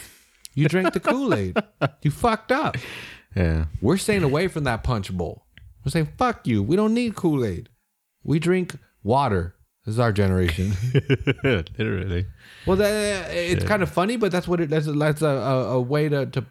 You 0.55 0.69
drank 0.69 0.93
the 0.93 0.99
Kool 1.01 1.33
Aid. 1.33 1.57
you 2.01 2.11
fucked 2.11 2.51
up. 2.51 2.77
Yeah. 3.35 3.65
We're 3.81 3.97
staying 3.97 4.23
away 4.23 4.47
from 4.47 4.63
that 4.63 4.83
punch 4.83 5.11
bowl. 5.11 5.45
We're 5.83 5.91
saying, 5.91 6.09
fuck 6.17 6.47
you. 6.47 6.63
We 6.63 6.75
don't 6.75 6.93
need 6.93 7.15
Kool 7.15 7.43
Aid. 7.43 7.69
We 8.23 8.39
drink 8.39 8.75
water. 9.03 9.55
This 9.85 9.93
is 9.93 9.99
our 9.99 10.13
generation. 10.13 10.71
Literally. 11.43 12.27
well, 12.65 12.77
that, 12.77 13.31
it's 13.31 13.65
kind 13.65 13.83
of 13.83 13.89
funny, 13.91 14.15
but 14.15 14.31
that's 14.31 14.47
what 14.47 14.61
it. 14.61 14.69
That's, 14.69 14.85
that's 14.85 15.21
a, 15.21 15.27
a, 15.27 15.69
a 15.71 15.81
way 15.81 16.07
to, 16.07 16.25
to, 16.27 16.45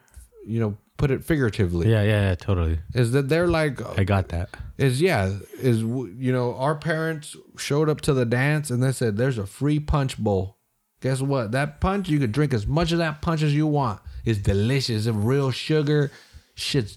you 0.46 0.60
know, 0.60 0.76
put 1.02 1.10
it 1.10 1.24
figuratively. 1.24 1.90
Yeah, 1.90 2.04
yeah, 2.04 2.28
yeah, 2.28 2.34
totally. 2.36 2.78
Is 2.94 3.10
that 3.10 3.28
they're 3.28 3.48
like 3.48 3.80
I 3.98 4.04
got 4.04 4.28
that. 4.28 4.50
is 4.78 5.02
yeah 5.02 5.34
is 5.58 5.80
you 5.80 6.32
know 6.32 6.54
our 6.54 6.76
parents 6.76 7.36
showed 7.58 7.88
up 7.88 8.00
to 8.02 8.14
the 8.14 8.24
dance 8.24 8.70
and 8.70 8.80
they 8.80 8.92
said 8.92 9.16
there's 9.16 9.36
a 9.36 9.44
free 9.46 9.80
punch 9.80 10.16
bowl. 10.16 10.58
Guess 11.00 11.20
what? 11.20 11.50
That 11.50 11.80
punch 11.80 12.08
you 12.08 12.20
could 12.20 12.30
drink 12.30 12.54
as 12.54 12.68
much 12.68 12.92
of 12.92 12.98
that 12.98 13.20
punch 13.20 13.42
as 13.42 13.52
you 13.52 13.66
want. 13.66 14.00
It's 14.24 14.38
delicious. 14.38 15.06
It's 15.06 15.16
real 15.16 15.50
sugar. 15.50 16.12
Shit's 16.54 16.96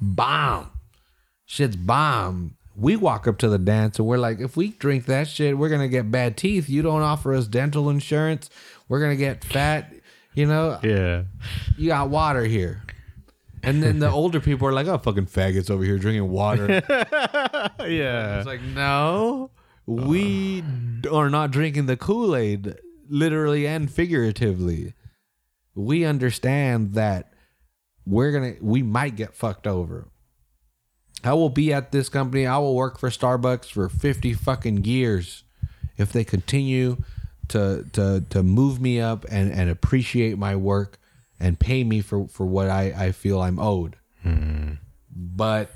bomb. 0.00 0.72
Shit's 1.46 1.76
bomb. 1.76 2.56
We 2.74 2.96
walk 2.96 3.28
up 3.28 3.38
to 3.38 3.48
the 3.48 3.58
dance 3.58 4.00
and 4.00 4.08
we're 4.08 4.18
like 4.18 4.40
if 4.40 4.56
we 4.56 4.70
drink 4.70 5.06
that 5.06 5.28
shit 5.28 5.56
we're 5.56 5.68
gonna 5.68 5.86
get 5.86 6.10
bad 6.10 6.36
teeth. 6.36 6.68
You 6.68 6.82
don't 6.82 7.02
offer 7.02 7.32
us 7.34 7.46
dental 7.46 7.88
insurance. 7.88 8.50
We're 8.88 9.00
gonna 9.00 9.14
get 9.14 9.44
fat 9.44 9.92
you 10.34 10.46
know? 10.46 10.80
Yeah. 10.82 11.24
you 11.76 11.88
got 11.88 12.08
water 12.08 12.42
here 12.42 12.82
and 13.62 13.82
then 13.82 13.98
the 13.98 14.10
older 14.10 14.40
people 14.40 14.66
are 14.66 14.72
like 14.72 14.86
oh 14.86 14.98
fucking 14.98 15.26
faggots 15.26 15.70
over 15.70 15.84
here 15.84 15.98
drinking 15.98 16.28
water 16.28 16.82
Yeah. 17.80 18.38
It's 18.38 18.46
like, 18.46 18.62
no, 18.62 19.50
we 19.86 20.62
are 21.10 21.30
not 21.30 21.50
drinking 21.50 21.86
the 21.86 21.96
Kool 21.96 22.36
Aid, 22.36 22.76
literally 23.08 23.66
and 23.66 23.90
figuratively. 23.90 24.94
We 25.74 26.04
understand 26.04 26.94
that 26.94 27.32
we're 28.06 28.32
gonna, 28.32 28.54
we 28.60 28.82
might 28.82 29.16
get 29.16 29.34
fucked 29.34 29.66
over. 29.66 30.08
I 31.24 31.34
will 31.34 31.50
be 31.50 31.72
at 31.72 31.92
this 31.92 32.08
company. 32.08 32.46
I 32.46 32.58
will 32.58 32.74
work 32.74 32.98
for 32.98 33.08
Starbucks 33.08 33.66
for 33.66 33.88
fifty 33.88 34.34
fucking 34.34 34.84
years 34.84 35.44
if 35.96 36.12
they 36.12 36.24
continue 36.24 36.96
to 37.48 37.84
to 37.92 38.24
to 38.30 38.42
move 38.42 38.80
me 38.80 39.00
up 39.00 39.24
and 39.30 39.52
and 39.52 39.70
appreciate 39.70 40.36
my 40.36 40.56
work 40.56 40.98
and 41.42 41.58
pay 41.58 41.84
me 41.84 42.00
for 42.00 42.28
for 42.28 42.46
what 42.46 42.70
I 42.70 42.94
I 42.96 43.12
feel 43.12 43.40
I'm 43.42 43.58
owed. 43.58 43.96
But 45.14 45.70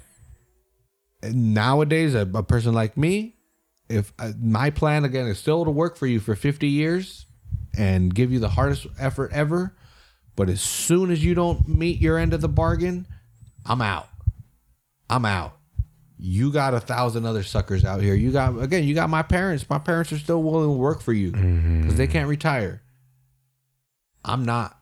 nowadays 1.22 2.14
a, 2.14 2.20
a 2.34 2.42
person 2.42 2.72
like 2.72 2.96
me 2.96 3.34
if 3.88 4.12
uh, 4.18 4.32
my 4.40 4.70
plan 4.70 5.04
again 5.04 5.26
is 5.26 5.38
still 5.38 5.64
to 5.64 5.70
work 5.70 5.96
for 5.96 6.06
you 6.06 6.20
for 6.20 6.34
50 6.36 6.68
years 6.68 7.26
and 7.76 8.14
give 8.14 8.30
you 8.32 8.38
the 8.38 8.48
hardest 8.50 8.86
effort 8.98 9.32
ever 9.32 9.74
but 10.36 10.48
as 10.48 10.60
soon 10.60 11.10
as 11.10 11.24
you 11.24 11.34
don't 11.34 11.66
meet 11.66 12.00
your 12.00 12.16
end 12.18 12.32
of 12.32 12.40
the 12.40 12.48
bargain 12.48 13.06
i'm 13.64 13.80
out. 13.82 14.08
I'm 15.08 15.24
out. 15.24 15.56
You 16.18 16.52
got 16.52 16.74
a 16.74 16.80
thousand 16.80 17.26
other 17.26 17.42
suckers 17.42 17.84
out 17.84 18.00
here. 18.00 18.14
You 18.14 18.32
got 18.32 18.60
again 18.60 18.84
you 18.84 18.94
got 18.94 19.10
my 19.10 19.22
parents. 19.22 19.68
My 19.68 19.78
parents 19.78 20.12
are 20.12 20.18
still 20.18 20.42
willing 20.42 20.68
to 20.68 20.72
work 20.76 21.00
for 21.02 21.12
you 21.12 21.30
because 21.30 21.96
they 21.96 22.06
can't 22.06 22.28
retire. 22.28 22.82
I'm 24.24 24.44
not 24.44 24.75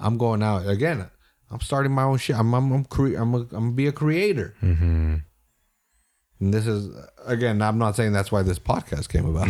i'm 0.00 0.18
going 0.18 0.42
out 0.42 0.66
again 0.66 1.08
i'm 1.50 1.60
starting 1.60 1.92
my 1.92 2.02
own 2.02 2.18
shit 2.18 2.36
i'm 2.36 2.52
i'm 2.54 2.72
i'm, 2.72 2.84
cre- 2.84 3.16
I'm, 3.16 3.34
a, 3.34 3.38
I'm 3.38 3.48
gonna 3.48 3.70
be 3.72 3.86
a 3.86 3.92
creator 3.92 4.54
mm-hmm. 4.62 5.16
and 6.40 6.54
this 6.54 6.66
is 6.66 6.88
again, 7.26 7.62
I'm 7.62 7.78
not 7.78 7.96
saying 7.96 8.12
that's 8.12 8.32
why 8.32 8.42
this 8.42 8.58
podcast 8.58 9.08
came 9.08 9.26
about, 9.26 9.48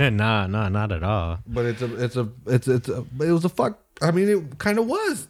nah, 0.12 0.46
nah, 0.46 0.68
not 0.68 0.92
at 0.92 1.02
all. 1.02 1.40
but 1.46 1.66
it's 1.66 1.82
a, 1.82 2.04
it's 2.04 2.16
a, 2.16 2.28
it's 2.46 2.68
it's 2.68 2.88
a, 2.88 3.04
it 3.20 3.32
was 3.32 3.44
a 3.44 3.48
fuck. 3.48 3.78
I 4.00 4.10
mean, 4.10 4.28
it 4.28 4.58
kind 4.58 4.78
of 4.78 4.86
was 4.86 5.28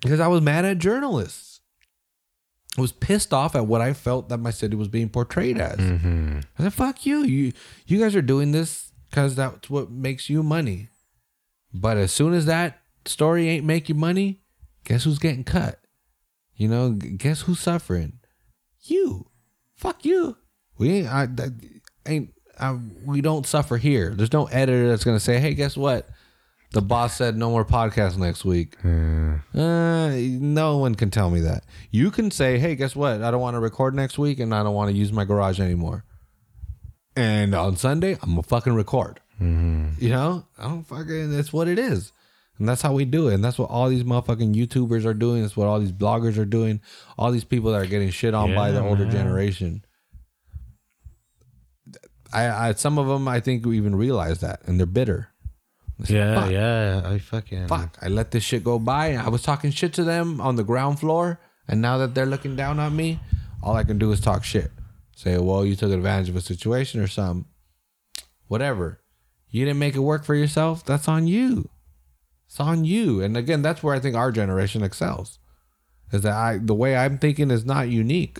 because 0.00 0.20
I 0.20 0.28
was 0.28 0.40
mad 0.40 0.64
at 0.64 0.78
journalists. 0.78 1.60
I 2.78 2.80
was 2.80 2.92
pissed 2.92 3.32
off 3.32 3.54
at 3.54 3.66
what 3.66 3.80
I 3.80 3.94
felt 3.94 4.28
that 4.28 4.38
my 4.38 4.50
city 4.50 4.76
was 4.76 4.88
being 4.88 5.08
portrayed 5.08 5.58
as. 5.58 5.78
Mm-hmm. 5.78 6.40
I 6.58 6.62
said, 6.62 6.74
"Fuck 6.74 7.06
you! 7.06 7.22
You 7.24 7.52
you 7.86 7.98
guys 7.98 8.14
are 8.14 8.22
doing 8.22 8.52
this 8.52 8.92
because 9.10 9.36
that's 9.36 9.70
what 9.70 9.90
makes 9.90 10.28
you 10.28 10.42
money." 10.42 10.88
But 11.72 11.96
as 11.96 12.12
soon 12.12 12.32
as 12.32 12.46
that 12.46 12.80
story 13.08 13.48
ain't 13.48 13.64
making 13.64 13.98
money, 13.98 14.40
guess 14.84 15.04
who's 15.04 15.18
getting 15.18 15.44
cut? 15.44 15.78
You 16.54 16.68
know, 16.68 16.90
guess 16.92 17.42
who's 17.42 17.60
suffering? 17.60 18.18
You. 18.82 19.26
Fuck 19.76 20.04
you. 20.04 20.36
We 20.78 20.90
ain't. 20.90 21.08
I, 21.08 21.26
that 21.26 21.52
ain't. 22.06 22.32
I, 22.58 22.78
we 23.04 23.20
don't 23.20 23.46
suffer 23.46 23.76
here. 23.76 24.14
There's 24.14 24.32
no 24.32 24.46
editor 24.46 24.88
that's 24.88 25.04
gonna 25.04 25.20
say, 25.20 25.38
"Hey, 25.38 25.52
guess 25.54 25.76
what? 25.76 26.08
The 26.72 26.80
boss 26.80 27.14
said 27.16 27.36
no 27.36 27.50
more 27.50 27.64
podcasts 27.64 28.16
next 28.16 28.44
week." 28.44 28.76
Uh, 29.54 30.08
no 30.40 30.78
one 30.78 30.94
can 30.94 31.10
tell 31.10 31.30
me 31.30 31.40
that. 31.40 31.64
You 31.90 32.10
can 32.10 32.30
say, 32.30 32.58
"Hey, 32.58 32.74
guess 32.74 32.96
what? 32.96 33.22
I 33.22 33.30
don't 33.30 33.40
want 33.40 33.54
to 33.56 33.60
record 33.60 33.94
next 33.94 34.18
week, 34.18 34.38
and 34.40 34.54
I 34.54 34.62
don't 34.62 34.74
want 34.74 34.90
to 34.90 34.96
use 34.96 35.12
my 35.12 35.24
garage 35.24 35.60
anymore." 35.60 36.04
And 37.14 37.54
on 37.54 37.76
Sunday, 37.76 38.12
I'm 38.22 38.30
gonna 38.30 38.42
fucking 38.42 38.74
record. 38.74 39.20
You 39.38 40.08
know, 40.08 40.46
I 40.58 40.64
don't 40.64 40.84
fucking. 40.84 41.30
That's 41.30 41.52
what 41.52 41.68
it 41.68 41.78
is. 41.78 42.12
And 42.58 42.68
that's 42.68 42.82
how 42.82 42.92
we 42.92 43.04
do 43.04 43.28
it. 43.28 43.34
And 43.34 43.44
that's 43.44 43.58
what 43.58 43.70
all 43.70 43.88
these 43.88 44.04
motherfucking 44.04 44.54
YouTubers 44.54 45.04
are 45.04 45.14
doing. 45.14 45.42
That's 45.42 45.56
what 45.56 45.66
all 45.66 45.78
these 45.78 45.92
bloggers 45.92 46.38
are 46.38 46.46
doing. 46.46 46.80
All 47.18 47.30
these 47.30 47.44
people 47.44 47.72
that 47.72 47.80
are 47.80 47.86
getting 47.86 48.10
shit 48.10 48.34
on 48.34 48.54
by 48.54 48.70
the 48.70 48.82
older 48.82 49.04
man. 49.04 49.12
generation. 49.12 49.84
I, 52.32 52.68
I 52.68 52.72
some 52.72 52.98
of 52.98 53.06
them 53.06 53.28
I 53.28 53.40
think 53.40 53.66
even 53.66 53.94
realize 53.94 54.40
that 54.40 54.60
and 54.66 54.78
they're 54.78 54.86
bitter. 54.86 55.28
Yeah, 56.06 56.42
"Fuck, 56.42 56.50
yeah. 56.50 57.02
I 57.04 57.18
fucking 57.18 57.68
Fuck, 57.68 57.96
I 58.02 58.08
let 58.08 58.30
this 58.30 58.42
shit 58.42 58.62
go 58.62 58.78
by. 58.78 59.14
I 59.14 59.28
was 59.28 59.42
talking 59.42 59.70
shit 59.70 59.94
to 59.94 60.04
them 60.04 60.40
on 60.42 60.56
the 60.56 60.64
ground 60.64 61.00
floor, 61.00 61.40
and 61.66 61.80
now 61.80 61.96
that 61.98 62.14
they're 62.14 62.26
looking 62.26 62.54
down 62.54 62.78
on 62.78 62.94
me, 62.94 63.20
all 63.62 63.76
I 63.76 63.84
can 63.84 63.96
do 63.96 64.12
is 64.12 64.20
talk 64.20 64.44
shit. 64.44 64.70
Say, 65.14 65.38
well, 65.38 65.64
you 65.64 65.74
took 65.74 65.90
advantage 65.90 66.28
of 66.28 66.36
a 66.36 66.42
situation 66.42 67.00
or 67.00 67.06
something. 67.06 67.46
Whatever. 68.48 69.00
You 69.48 69.64
didn't 69.64 69.78
make 69.78 69.94
it 69.96 70.00
work 70.00 70.24
for 70.24 70.34
yourself. 70.34 70.84
That's 70.84 71.08
on 71.08 71.26
you. 71.26 71.70
It's 72.46 72.60
on 72.60 72.84
you. 72.84 73.20
And 73.22 73.36
again, 73.36 73.62
that's 73.62 73.82
where 73.82 73.94
I 73.94 73.98
think 74.00 74.16
our 74.16 74.30
generation 74.32 74.82
excels. 74.82 75.38
Is 76.12 76.22
that 76.22 76.34
I 76.34 76.58
the 76.58 76.74
way 76.74 76.96
I'm 76.96 77.18
thinking 77.18 77.50
is 77.50 77.64
not 77.64 77.88
unique. 77.88 78.38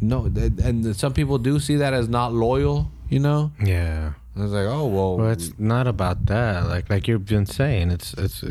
No, 0.00 0.26
and 0.26 0.94
some 0.96 1.12
people 1.12 1.38
do 1.38 1.60
see 1.60 1.76
that 1.76 1.92
as 1.94 2.08
not 2.08 2.32
loyal. 2.32 2.90
You 3.08 3.20
know, 3.20 3.52
Yeah. 3.62 4.14
And 4.34 4.44
it's 4.44 4.52
like, 4.52 4.66
oh 4.66 4.86
well, 4.86 5.18
Well, 5.18 5.30
it's 5.30 5.58
not 5.58 5.86
about 5.86 6.26
that. 6.26 6.66
Like 6.68 6.88
like 6.90 7.06
you've 7.06 7.26
been 7.26 7.46
saying, 7.46 7.90
it's 7.90 8.14
it's 8.14 8.42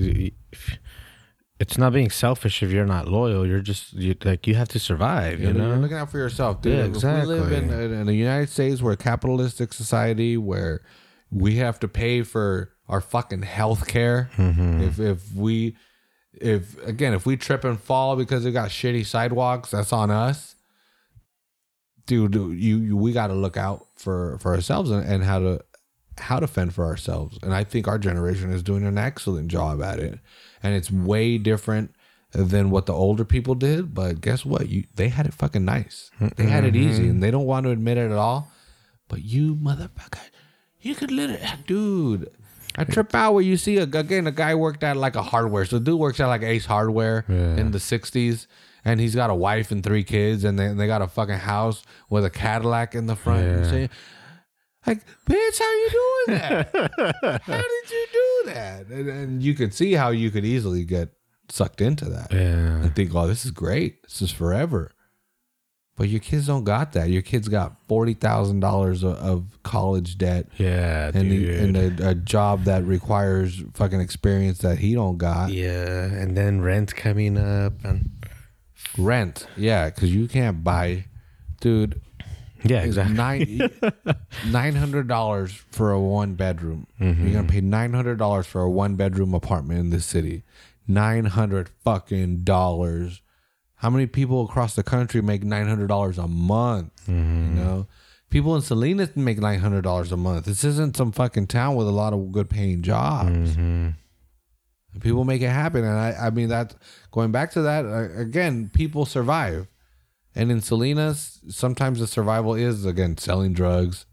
it's 1.60 1.78
not 1.78 1.94
being 1.94 2.10
selfish 2.10 2.64
if 2.64 2.72
you're 2.72 2.86
not 2.86 3.08
loyal. 3.08 3.46
You're 3.46 3.60
just 3.62 3.94
you, 3.94 4.16
like 4.24 4.48
you 4.48 4.56
have 4.56 4.70
to 4.70 4.80
survive. 4.80 5.40
You 5.40 5.48
You 5.48 5.54
know, 5.54 5.60
know. 5.60 5.68
you're 5.70 5.78
looking 5.78 5.98
out 5.98 6.10
for 6.10 6.18
yourself, 6.18 6.62
dude. 6.62 6.74
Yeah, 6.78 6.86
If 6.86 7.28
we 7.28 7.34
live 7.36 7.52
in, 7.52 7.64
exactly. 7.66 7.98
in 7.98 8.06
the 8.08 8.16
United 8.16 8.50
States, 8.50 8.82
we're 8.82 8.94
a 8.94 8.98
capitalistic 8.98 9.74
society 9.74 10.38
where 10.38 10.82
we 11.30 11.58
have 11.58 11.80
to 11.82 11.88
pay 11.88 12.24
for 12.24 12.71
our 12.92 13.02
fucking 13.02 13.42
health 13.42 13.88
care. 13.88 14.30
Mm-hmm. 14.38 14.82
If 14.82 15.00
if 15.00 15.34
we 15.34 15.76
if 16.34 16.78
again 16.86 17.14
if 17.14 17.26
we 17.26 17.38
trip 17.38 17.64
and 17.64 17.80
fall 17.80 18.16
because 18.16 18.46
we 18.46 18.52
got 18.52 18.70
shitty 18.70 19.06
sidewalks, 19.06 19.72
that's 19.72 19.92
on 19.92 20.12
us. 20.12 20.56
Dude, 22.06 22.36
you, 22.36 22.50
you 22.52 22.98
we 22.98 23.14
got 23.14 23.28
to 23.28 23.34
look 23.34 23.58
out 23.58 23.88
for 23.96 24.38
for 24.40 24.54
ourselves 24.54 24.92
and, 24.92 25.04
and 25.06 25.24
how 25.24 25.40
to 25.40 25.62
how 26.18 26.40
to 26.40 26.48
fend 26.48 26.74
for 26.74 26.86
ourselves. 26.86 27.40
And 27.42 27.54
I 27.54 27.64
think 27.64 27.88
our 27.88 27.98
generation 27.98 28.52
is 28.52 28.62
doing 28.62 28.86
an 28.86 28.98
excellent 28.98 29.48
job 29.48 29.82
at 29.82 30.00
it. 30.00 30.20
And 30.62 30.76
it's 30.76 30.92
way 30.92 31.38
different 31.38 31.96
than 32.34 32.70
what 32.70 32.86
the 32.86 32.94
older 32.94 33.26
people 33.26 33.56
did. 33.56 33.94
But 33.94 34.22
guess 34.22 34.46
what? 34.46 34.70
You 34.70 34.84
they 34.96 35.10
had 35.10 35.26
it 35.26 35.34
fucking 35.34 35.66
nice. 35.66 36.12
They 36.36 36.46
had 36.46 36.66
it 36.66 36.76
easy, 36.76 37.08
and 37.08 37.24
they 37.24 37.32
don't 37.32 37.46
want 37.46 37.66
to 37.66 37.72
admit 37.72 37.98
it 37.98 38.12
at 38.12 38.18
all. 38.18 38.52
But 39.08 39.24
you 39.24 39.56
motherfucker, 39.56 40.20
you 40.82 40.96
could 40.96 41.12
literally 41.12 41.46
dude. 41.66 42.30
I 42.78 42.84
trip 42.86 43.14
out 43.14 43.34
where 43.34 43.44
you 43.44 43.58
see 43.58 43.78
a, 43.78 43.84
again 43.84 44.28
a 44.28 44.32
guy 44.32 44.56
worked 44.56 44.84
at 44.84 44.98
like 44.98 45.16
a 45.16 45.22
hardware. 45.24 45.66
So 45.66 45.80
dude 45.80 46.00
works 46.00 46.20
at 46.20 46.28
like 46.28 46.42
Ace 46.44 46.66
Hardware 46.66 47.26
Yeah. 47.28 47.58
in 47.58 47.72
the 47.72 47.78
'60s, 47.80 48.48
and 48.86 49.00
he's 49.00 49.14
got 49.16 49.30
a 49.30 49.36
wife 49.36 49.72
and 49.72 49.84
three 49.84 50.04
kids, 50.04 50.44
and 50.44 50.58
they 50.58 50.74
they 50.74 50.88
got 50.88 51.02
a 51.02 51.08
fucking 51.08 51.36
house 51.40 51.84
with 52.10 52.24
a 52.26 52.30
Cadillac 52.30 52.96
in 52.96 53.08
the 53.08 53.16
front. 53.16 53.44
Yeah. 53.46 53.58
You 53.60 53.66
see? 53.88 53.90
Like, 54.88 55.06
bitch, 55.30 55.60
how 55.60 55.72
you 55.72 55.90
doing 55.92 56.40
that? 56.40 56.70
how 57.46 57.58
did 57.62 57.92
you 57.92 58.08
do 58.12 58.52
that? 58.52 58.88
And, 58.88 59.08
and 59.10 59.44
you 59.44 59.54
could 59.54 59.74
see 59.76 59.94
how 59.94 60.10
you 60.10 60.32
could 60.32 60.44
easily 60.44 60.86
get 60.86 61.10
sucked 61.50 61.82
into 61.82 62.06
that 62.06 62.32
Yeah. 62.34 62.82
and 62.82 62.96
think, 62.96 63.14
oh, 63.14 63.28
this 63.28 63.46
is 63.46 63.52
great. 63.52 64.02
This 64.04 64.24
is 64.24 64.32
forever. 64.32 64.92
But 66.02 66.10
your 66.10 66.20
kids 66.20 66.48
don't 66.48 66.64
got 66.64 66.94
that. 66.94 67.12
Your 67.12 67.22
kids 67.22 67.48
got 67.48 67.76
forty 67.88 68.16
thousand 68.16 68.60
dollars 68.62 69.04
of 69.04 69.46
college 69.62 70.18
debt 70.18 70.48
Yeah, 70.58 71.12
and, 71.14 71.30
dude. 71.30 71.76
the, 71.76 71.80
and 71.90 72.00
a, 72.00 72.10
a 72.10 72.16
job 72.16 72.64
that 72.64 72.84
requires 72.86 73.62
fucking 73.76 74.00
experience 74.02 74.58
that 74.60 74.80
he 74.80 74.96
don't 74.96 75.20
got. 75.20 75.52
yeah, 75.52 76.06
and 76.06 76.36
then 76.36 76.62
rent 76.62 76.96
coming 76.96 77.38
up 77.38 77.74
and 77.86 78.10
Rent, 78.98 79.46
yeah, 79.56 79.92
because 79.92 80.12
you 80.14 80.28
can't 80.28 80.64
buy, 80.64 81.06
dude. 81.60 82.02
yeah, 82.64 82.82
exactly. 82.82 83.16
nine 83.16 83.72
nine 84.52 84.74
hundred 84.76 85.08
dollars 85.08 85.54
for 85.70 85.92
a 85.92 86.00
one 86.00 86.34
bedroom. 86.34 86.88
Mm-hmm. 87.00 87.24
You're 87.28 87.34
gonna 87.36 87.48
pay 87.48 87.62
nine 87.62 87.94
hundred 87.94 88.18
dollars 88.18 88.48
for 88.48 88.62
a 88.62 88.70
one 88.72 88.96
bedroom 88.96 89.36
apartment 89.36 89.80
in 89.80 89.90
this 89.92 90.08
city. 90.08 90.42
Nine 90.88 91.26
hundred 91.26 91.70
fucking 91.84 92.44
dollars. 92.44 93.22
How 93.82 93.90
many 93.90 94.06
people 94.06 94.46
across 94.46 94.76
the 94.76 94.84
country 94.84 95.24
make 95.24 95.44
nine 95.44 95.68
hundred 95.68 95.88
dollars 95.88 96.20
a 96.20 96.28
month? 96.28 96.94
Mm-hmm. 97.10 97.58
You 97.58 97.64
know, 97.64 97.88
people 98.30 98.56
in 98.56 98.62
Salinas 98.62 99.16
make 99.16 99.40
nine 99.40 99.60
hundred 99.60 99.82
dollars 99.82 100.12
a 100.12 100.18
month. 100.18 100.46
This 100.46 100.64
isn't 100.64 100.96
some 100.96 101.12
fucking 101.12 101.48
town 101.48 101.74
with 101.74 101.88
a 101.88 101.92
lot 101.92 102.14
of 102.14 102.32
good 102.32 102.48
paying 102.48 102.84
jobs. 102.84 103.56
Mm-hmm. 103.56 103.90
People 105.00 105.24
make 105.24 105.42
it 105.42 105.50
happen, 105.50 105.84
and 105.84 105.98
I, 105.98 106.28
I 106.28 106.30
mean 106.30 106.50
that. 106.50 106.76
Going 107.10 107.32
back 107.32 107.54
to 107.54 107.64
that 107.64 107.86
uh, 107.86 108.20
again, 108.20 108.70
people 108.72 109.08
survive, 109.08 109.68
and 110.36 110.52
in 110.52 110.62
Salinas, 110.62 111.40
sometimes 111.50 112.00
the 112.00 112.06
survival 112.06 112.54
is 112.54 112.86
again 112.86 113.18
selling 113.18 113.54
drugs, 113.54 114.06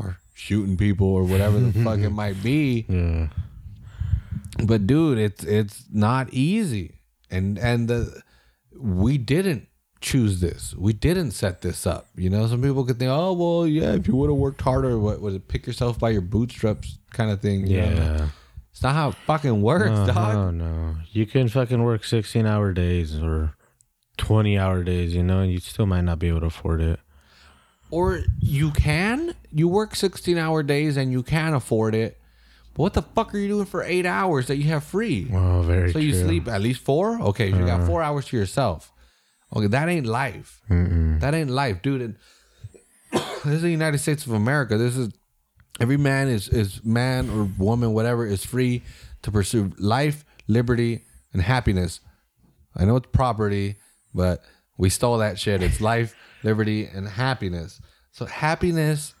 or 0.00 0.18
shooting 0.34 0.76
people, 0.76 1.06
or 1.06 1.22
whatever 1.22 1.60
the 1.60 1.84
fuck 1.84 2.00
it 2.00 2.10
might 2.22 2.42
be. 2.42 2.86
Yeah. 2.88 3.28
But 4.66 4.88
dude, 4.88 5.18
it's 5.18 5.44
it's 5.44 5.84
not 5.92 6.28
easy, 6.32 6.98
and 7.30 7.56
and 7.56 7.86
the 7.86 8.20
we 8.82 9.18
didn't 9.18 9.68
choose 10.00 10.40
this. 10.40 10.74
We 10.76 10.92
didn't 10.92 11.30
set 11.30 11.60
this 11.62 11.86
up. 11.86 12.08
You 12.16 12.28
know, 12.28 12.46
some 12.48 12.60
people 12.62 12.84
could 12.84 12.98
think, 12.98 13.10
oh 13.10 13.32
well, 13.32 13.66
yeah, 13.66 13.92
if 13.94 14.08
you 14.08 14.16
would 14.16 14.28
have 14.30 14.38
worked 14.38 14.60
harder, 14.60 14.98
what 14.98 15.20
was 15.20 15.34
it? 15.34 15.48
Pick 15.48 15.66
yourself 15.66 15.98
by 15.98 16.10
your 16.10 16.20
bootstraps, 16.22 16.98
kind 17.12 17.30
of 17.30 17.40
thing. 17.40 17.66
you 17.66 17.80
know? 17.80 17.86
Yeah. 17.92 18.28
it's 18.72 18.82
not 18.82 18.94
how 18.94 19.10
it 19.10 19.14
fucking 19.26 19.62
works, 19.62 19.90
No, 19.90 20.06
dog. 20.06 20.34
no, 20.34 20.50
no. 20.66 20.96
You 21.12 21.26
can 21.26 21.48
fucking 21.48 21.82
work 21.82 22.04
16 22.04 22.44
hour 22.46 22.72
days 22.72 23.16
or 23.22 23.54
20 24.16 24.58
hour 24.58 24.82
days, 24.82 25.14
you 25.14 25.22
know, 25.22 25.40
and 25.40 25.52
you 25.52 25.58
still 25.60 25.86
might 25.86 26.02
not 26.02 26.18
be 26.18 26.28
able 26.28 26.40
to 26.40 26.46
afford 26.46 26.80
it. 26.80 26.98
Or 27.90 28.22
you 28.40 28.70
can, 28.70 29.34
you 29.52 29.68
work 29.68 29.94
16 29.94 30.36
hour 30.38 30.62
days 30.62 30.96
and 30.96 31.12
you 31.12 31.22
can 31.22 31.54
afford 31.54 31.94
it. 31.94 32.18
But 32.74 32.82
what 32.82 32.94
the 32.94 33.02
fuck 33.02 33.34
are 33.34 33.38
you 33.38 33.48
doing 33.48 33.66
for 33.66 33.82
eight 33.82 34.06
hours 34.06 34.46
that 34.46 34.56
you 34.56 34.64
have 34.64 34.84
free? 34.84 35.30
Oh, 35.32 35.62
very 35.62 35.92
so 35.92 35.98
you 35.98 36.12
true. 36.12 36.22
sleep 36.22 36.48
at 36.48 36.62
least 36.62 36.80
four? 36.80 37.20
Okay, 37.20 37.48
you 37.48 37.66
got 37.66 37.86
four 37.86 38.02
hours 38.02 38.26
to 38.26 38.36
yourself. 38.36 38.92
Okay, 39.54 39.66
that 39.66 39.88
ain't 39.88 40.06
life. 40.06 40.62
That 40.68 41.34
ain't 41.34 41.50
life, 41.50 41.82
dude. 41.82 42.00
And 42.00 42.16
this 43.12 43.46
is 43.46 43.62
the 43.62 43.70
United 43.70 43.98
States 43.98 44.24
of 44.24 44.32
America. 44.32 44.78
This 44.78 44.96
is 44.96 45.12
every 45.80 45.98
man 45.98 46.28
is 46.28 46.48
is 46.48 46.82
man 46.84 47.28
or 47.28 47.44
woman, 47.58 47.92
whatever, 47.92 48.26
is 48.26 48.44
free 48.44 48.82
to 49.22 49.30
pursue 49.30 49.72
life, 49.78 50.24
liberty, 50.48 51.04
and 51.32 51.42
happiness. 51.42 52.00
I 52.74 52.86
know 52.86 52.96
it's 52.96 53.08
property, 53.12 53.76
but 54.14 54.42
we 54.78 54.88
stole 54.88 55.18
that 55.18 55.38
shit. 55.38 55.62
It's 55.62 55.80
life, 55.80 56.16
liberty, 56.42 56.86
and 56.86 57.06
happiness. 57.06 57.80
So 58.12 58.24
happiness, 58.24 59.14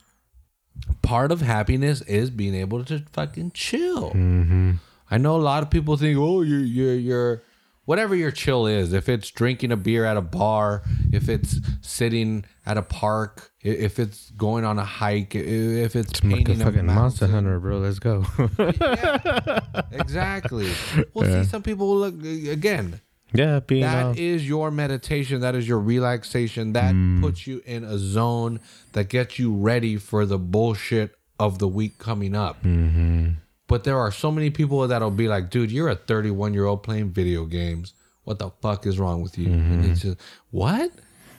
part 1.02 1.32
of 1.32 1.40
happiness 1.40 2.00
is 2.02 2.30
being 2.30 2.54
able 2.54 2.84
to 2.84 3.04
fucking 3.12 3.52
chill. 3.52 4.10
Mm-hmm. 4.10 4.72
I 5.10 5.18
know 5.18 5.36
a 5.36 5.42
lot 5.42 5.62
of 5.62 5.70
people 5.70 5.96
think, 5.96 6.18
oh, 6.18 6.42
you're 6.42 6.60
you're 6.60 6.94
you're 6.94 7.42
whatever 7.84 8.14
your 8.14 8.30
chill 8.30 8.66
is. 8.66 8.92
If 8.92 9.08
it's 9.08 9.30
drinking 9.30 9.72
a 9.72 9.76
beer 9.76 10.04
at 10.04 10.16
a 10.16 10.22
bar, 10.22 10.82
if 11.12 11.28
it's 11.28 11.56
sitting 11.80 12.44
at 12.64 12.76
a 12.78 12.82
park, 12.82 13.52
if 13.60 13.98
it's 13.98 14.30
going 14.30 14.64
on 14.64 14.78
a 14.78 14.84
hike, 14.84 15.34
if 15.34 15.96
it's 15.96 16.22
Like 16.22 16.32
a 16.32 16.36
painting 16.36 16.62
a 16.62 16.64
fucking 16.64 16.86
monster 16.86 17.26
hunter, 17.26 17.58
bro. 17.60 17.78
Let's 17.78 17.98
go. 17.98 18.24
Exactly. 19.92 20.70
Well, 21.14 21.44
see, 21.44 21.48
some 21.48 21.62
people 21.62 21.86
will 21.88 22.10
look 22.10 22.22
again. 22.24 23.00
Yeah, 23.34 23.60
being 23.60 23.82
That 23.82 24.06
out. 24.06 24.18
is 24.18 24.46
your 24.48 24.70
meditation. 24.70 25.40
That 25.40 25.54
is 25.54 25.66
your 25.68 25.78
relaxation. 25.80 26.72
That 26.72 26.94
Mm. 26.94 27.20
puts 27.20 27.46
you 27.46 27.62
in 27.64 27.84
a 27.84 27.98
zone 27.98 28.60
that 28.92 29.08
gets 29.08 29.38
you 29.38 29.54
ready 29.54 29.96
for 29.96 30.26
the 30.26 30.38
bullshit 30.38 31.14
of 31.38 31.58
the 31.58 31.68
week 31.68 31.98
coming 31.98 32.34
up. 32.34 32.62
Mm-hmm. 32.62 33.30
But 33.68 33.84
there 33.84 33.98
are 33.98 34.12
so 34.12 34.30
many 34.30 34.50
people 34.50 34.86
that'll 34.86 35.10
be 35.10 35.28
like, 35.28 35.50
dude, 35.50 35.72
you're 35.72 35.88
a 35.88 35.94
31 35.96 36.52
year 36.54 36.66
old 36.66 36.82
playing 36.82 37.10
video 37.10 37.44
games. 37.46 37.94
What 38.24 38.38
the 38.38 38.50
fuck 38.60 38.86
is 38.86 38.98
wrong 38.98 39.22
with 39.22 39.36
you? 39.38 39.48
Mm-hmm. 39.48 39.72
And 39.72 39.84
it's 39.86 40.02
just, 40.02 40.18
what? 40.50 40.90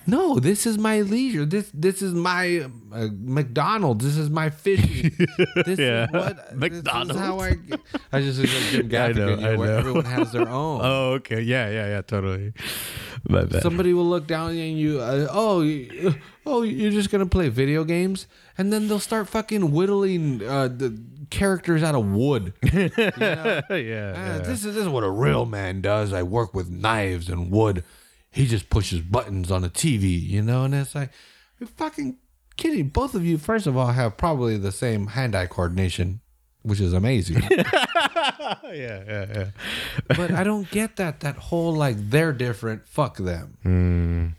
No, 0.05 0.37
this 0.39 0.65
is 0.65 0.77
my 0.77 1.01
leisure. 1.01 1.45
This 1.45 1.69
this 1.73 2.01
is 2.01 2.13
my 2.13 2.67
uh, 2.91 3.07
McDonald's. 3.13 4.03
This 4.03 4.17
is 4.17 4.29
my 4.29 4.49
fishing. 4.49 5.11
This 5.65 5.79
Yeah. 5.79 6.05
is 6.05 6.11
what 6.11 6.55
McDonald's. 6.57 7.07
This 7.09 7.15
is 7.17 7.21
how 7.21 7.39
I. 7.39 7.57
I 8.11 8.21
just 8.21 8.39
like 8.39 8.49
Jim 8.49 8.85
I 9.01 9.11
know, 9.13 9.29
you 9.29 9.35
know, 9.37 9.49
I 9.51 9.55
where 9.55 9.67
know. 9.67 9.77
everyone 9.77 10.05
has 10.05 10.31
their 10.31 10.47
own. 10.61 10.81
Oh, 10.83 11.11
okay. 11.13 11.41
Yeah, 11.41 11.69
yeah, 11.69 11.87
yeah. 11.87 12.01
Totally. 12.01 12.53
My 13.29 13.45
bad. 13.45 13.61
Somebody 13.61 13.93
will 13.93 14.05
look 14.09 14.27
down 14.27 14.49
on 14.49 14.55
you 14.55 14.63
and 14.65 14.77
you, 14.77 14.99
uh, 14.99 15.27
oh, 15.31 16.13
oh, 16.45 16.61
you're 16.63 16.91
just 16.91 17.09
gonna 17.09 17.25
play 17.25 17.47
video 17.47 17.83
games, 17.85 18.27
and 18.57 18.73
then 18.73 18.87
they'll 18.89 18.99
start 18.99 19.29
fucking 19.29 19.71
whittling 19.71 20.43
uh, 20.43 20.67
the 20.67 20.99
characters 21.29 21.81
out 21.81 21.95
of 21.95 22.05
wood. 22.11 22.53
You 22.61 22.89
know? 22.89 22.89
yeah, 22.97 23.63
Uh, 23.69 23.75
yeah. 23.75 24.37
This 24.39 24.65
is 24.65 24.75
this 24.75 24.83
is 24.83 24.89
what 24.89 25.05
a 25.05 25.09
real 25.09 25.45
man 25.45 25.79
does. 25.79 26.11
I 26.11 26.23
work 26.23 26.53
with 26.53 26.69
knives 26.69 27.29
and 27.29 27.49
wood. 27.49 27.85
He 28.34 28.47
just 28.47 28.69
pushes 28.69 28.99
buttons 29.01 29.51
on 29.51 29.63
a 29.63 29.69
TV, 29.69 30.21
you 30.21 30.41
know, 30.41 30.63
and 30.63 30.73
it's 30.73 30.95
like, 30.95 31.11
you're 31.59 31.67
fucking 31.67 32.17
kidding. 32.57 32.89
Both 32.89 33.13
of 33.15 33.25
you, 33.25 33.38
first 33.38 33.67
of 33.67 33.77
all, 33.77 33.88
have 33.88 34.17
probably 34.17 34.57
the 34.57 34.71
same 34.71 35.07
hand-eye 35.07 35.47
coordination. 35.47 36.19
which 36.63 36.79
is 36.79 36.93
amazing. 36.93 37.41
yeah, 37.51 38.63
yeah, 38.71 39.03
yeah. 39.07 39.45
but 40.07 40.31
I 40.31 40.43
don't 40.43 40.69
get 40.71 40.95
that. 40.95 41.19
That 41.19 41.36
whole 41.36 41.73
like 41.73 41.97
they're 42.09 42.34
different. 42.34 42.88
Fuck 42.88 43.17
them. 43.17 44.36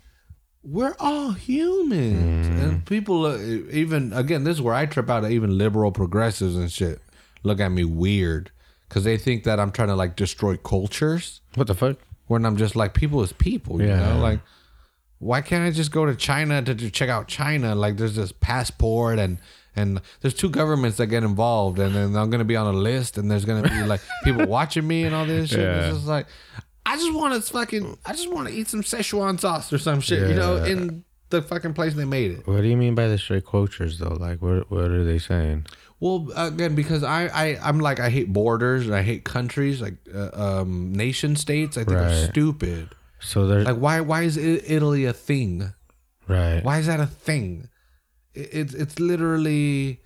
We're 0.63 0.97
all 0.99 1.33
humans, 1.33 2.47
and 2.47 2.87
people 2.87 3.27
uh, 3.27 3.37
even 3.71 4.13
again. 4.15 4.45
This 4.45 4.57
is 4.57 4.63
where 4.63 4.75
I 4.75 4.87
trip 4.87 5.11
out. 5.11 5.25
At 5.25 5.33
even 5.33 5.59
liberal 5.59 5.93
progressives 5.93 6.57
and 6.57 6.73
shit 6.73 7.03
look 7.43 7.61
at 7.61 7.69
me 7.71 7.85
weird 7.85 8.51
because 8.89 9.05
they 9.05 9.17
think 9.19 9.45
that 9.45 9.61
I'm 9.61 9.71
trying 9.71 9.89
to 9.89 9.95
like 9.95 10.17
destroy 10.17 10.57
cultures. 10.57 11.43
What 11.55 11.67
the 11.67 11.75
fuck? 11.75 11.99
When 12.27 12.45
I'm 12.47 12.57
just 12.57 12.75
like 12.77 12.95
people 12.95 13.23
is 13.23 13.33
people. 13.33 13.81
You 13.81 13.89
Yeah. 13.89 14.15
know, 14.15 14.21
like 14.21 14.41
why 15.19 15.41
can't 15.41 15.65
I 15.65 15.71
just 15.71 15.91
go 15.91 16.05
to 16.07 16.15
China 16.15 16.61
to, 16.63 16.75
to 16.75 16.91
check 16.91 17.09
out 17.09 17.29
China? 17.29 17.75
Like 17.75 17.97
there's 17.97 18.17
this 18.17 18.33
passport 18.33 19.19
and. 19.19 19.39
And 19.77 20.01
there's 20.21 20.35
two 20.35 20.51
governments 20.51 20.99
that 20.99 21.09
get 21.09 21.25
involved, 21.25 21.81
and 21.81 21.97
then 21.97 22.15
I'm 22.15 22.31
gonna 22.31 22.45
be 22.45 22.55
on 22.55 22.73
a 22.73 22.79
list, 22.79 23.19
and 23.19 23.29
there's 23.29 23.45
gonna 23.45 23.69
be 23.69 23.83
like 23.83 24.01
people 24.23 24.47
watching 24.47 24.87
me 24.87 25.03
and 25.03 25.13
all 25.13 25.27
this 25.27 25.51
shit. 25.51 25.59
Yeah. 25.59 25.87
It's 25.89 25.97
just 25.97 26.07
like, 26.07 26.27
I 26.87 26.95
just 26.95 27.13
want 27.13 27.35
to 27.35 27.53
fucking, 27.53 27.99
I 28.07 28.13
just 28.13 28.31
want 28.31 28.47
to 28.47 28.55
eat 28.55 28.69
some 28.69 28.83
Szechuan 28.85 29.41
sauce 29.41 29.73
or 29.73 29.79
some 29.79 29.99
shit, 30.01 30.29
you 30.29 30.37
know, 30.37 30.59
in 30.63 31.03
the 31.31 31.43
fucking 31.43 31.75
place 31.75 31.95
they 31.95 32.05
made 32.05 32.31
it. 32.31 32.47
What 32.47 32.61
do 32.61 32.69
you 32.69 32.77
mean 32.77 32.95
by 32.95 33.09
the 33.09 33.19
straight 33.19 33.47
cultures 33.47 33.99
though? 33.99 34.17
Like, 34.21 34.41
what 34.41 34.71
what 34.71 34.93
are 34.93 35.03
they 35.03 35.19
saying? 35.19 35.67
Well, 36.05 36.29
again, 36.37 36.75
because 36.75 37.03
I, 37.03 37.29
I, 37.29 37.59
I'm 37.67 37.81
like, 37.81 37.99
I 37.99 38.11
hate 38.11 38.31
borders 38.31 38.85
and 38.87 38.95
I 38.95 39.01
hate 39.03 39.25
countries, 39.25 39.81
like 39.81 39.95
uh, 40.15 40.29
um, 40.35 40.93
nation 40.93 41.35
states. 41.35 41.79
I 41.79 41.85
think 41.85 41.97
are 41.97 42.27
stupid. 42.31 42.91
So 43.21 43.47
there's 43.47 43.65
Like, 43.65 43.79
why, 43.79 44.03
why 44.03 44.23
is 44.25 44.37
Italy 44.37 45.07
a 45.07 45.15
thing? 45.15 45.73
right. 46.29 46.63
Why 46.63 46.77
is 46.79 46.87
that 46.89 47.01
a 47.01 47.07
thing? 47.07 47.69
It's 48.35 48.75
it's 48.75 48.99
literally 48.99 50.01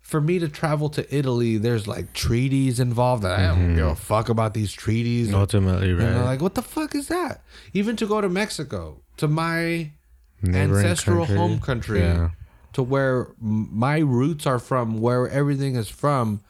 for 0.00 0.20
me 0.20 0.40
to 0.40 0.48
travel 0.48 0.88
to 0.90 1.02
Italy. 1.14 1.56
There's 1.58 1.86
like 1.86 2.12
treaties 2.14 2.80
involved. 2.80 3.22
And 3.24 3.32
I 3.32 3.46
don't 3.54 3.76
give 3.76 3.86
a 3.86 3.94
fuck 3.94 4.28
about 4.30 4.54
these 4.54 4.72
treaties. 4.72 5.32
Ultimately, 5.32 5.90
And 5.90 5.98
right. 6.00 6.08
I'm 6.16 6.24
like, 6.24 6.42
what 6.42 6.54
the 6.56 6.62
fuck 6.62 6.96
is 6.96 7.06
that? 7.08 7.42
Even 7.74 7.94
to 7.96 8.06
go 8.06 8.20
to 8.20 8.28
Mexico, 8.28 9.02
to 9.18 9.28
my 9.28 9.92
Neighboring 10.42 10.84
ancestral 10.84 11.26
country. 11.26 11.36
home 11.36 11.60
country, 11.60 12.00
Yeah. 12.00 12.30
To 12.74 12.82
where 12.82 13.28
my 13.40 13.98
roots 13.98 14.46
are 14.46 14.58
from, 14.58 15.00
where 15.00 15.28
everything 15.28 15.74
is 15.76 15.88
from. 15.88 16.40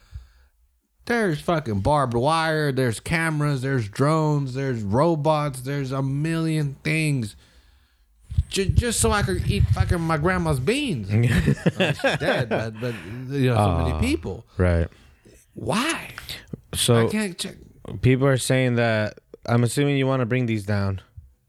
There's 1.07 1.41
fucking 1.41 1.81
barbed 1.81 2.15
wire, 2.15 2.73
there's 2.73 2.99
cameras, 2.99 3.61
there's 3.63 3.89
drones, 3.89 4.55
there's 4.55 4.83
robots, 4.83 5.61
there's 5.61 5.93
a 5.93 6.03
million 6.03 6.77
things. 6.83 7.37
J- 8.49 8.71
just 8.71 9.01
so 9.01 9.11
I 9.13 9.23
could 9.23 9.47
eat 9.51 9.65
fucking 9.75 10.01
my 10.01 10.17
grandma's 10.17 10.61
beans. 10.61 11.09
Uh, 11.79 11.93
she's 11.93 12.19
dead, 12.19 12.49
but, 12.49 12.81
but 12.81 12.95
you 13.29 13.49
know, 13.51 13.55
so 13.57 13.61
Ah. 13.61 13.89
many 13.89 14.07
people. 14.07 14.45
right. 14.57 14.89
Why? 15.55 16.09
I 16.73 16.77
So 16.77 17.09
can't 17.09 17.37
check. 17.39 17.57
people 18.01 18.27
are 18.27 18.37
saying 18.39 18.77
that. 18.77 19.19
I'm 19.47 19.63
assuming 19.63 19.99
you 19.99 20.07
want 20.07 20.21
to 20.21 20.27
bring 20.27 20.47
these 20.47 20.65
down, 20.65 21.01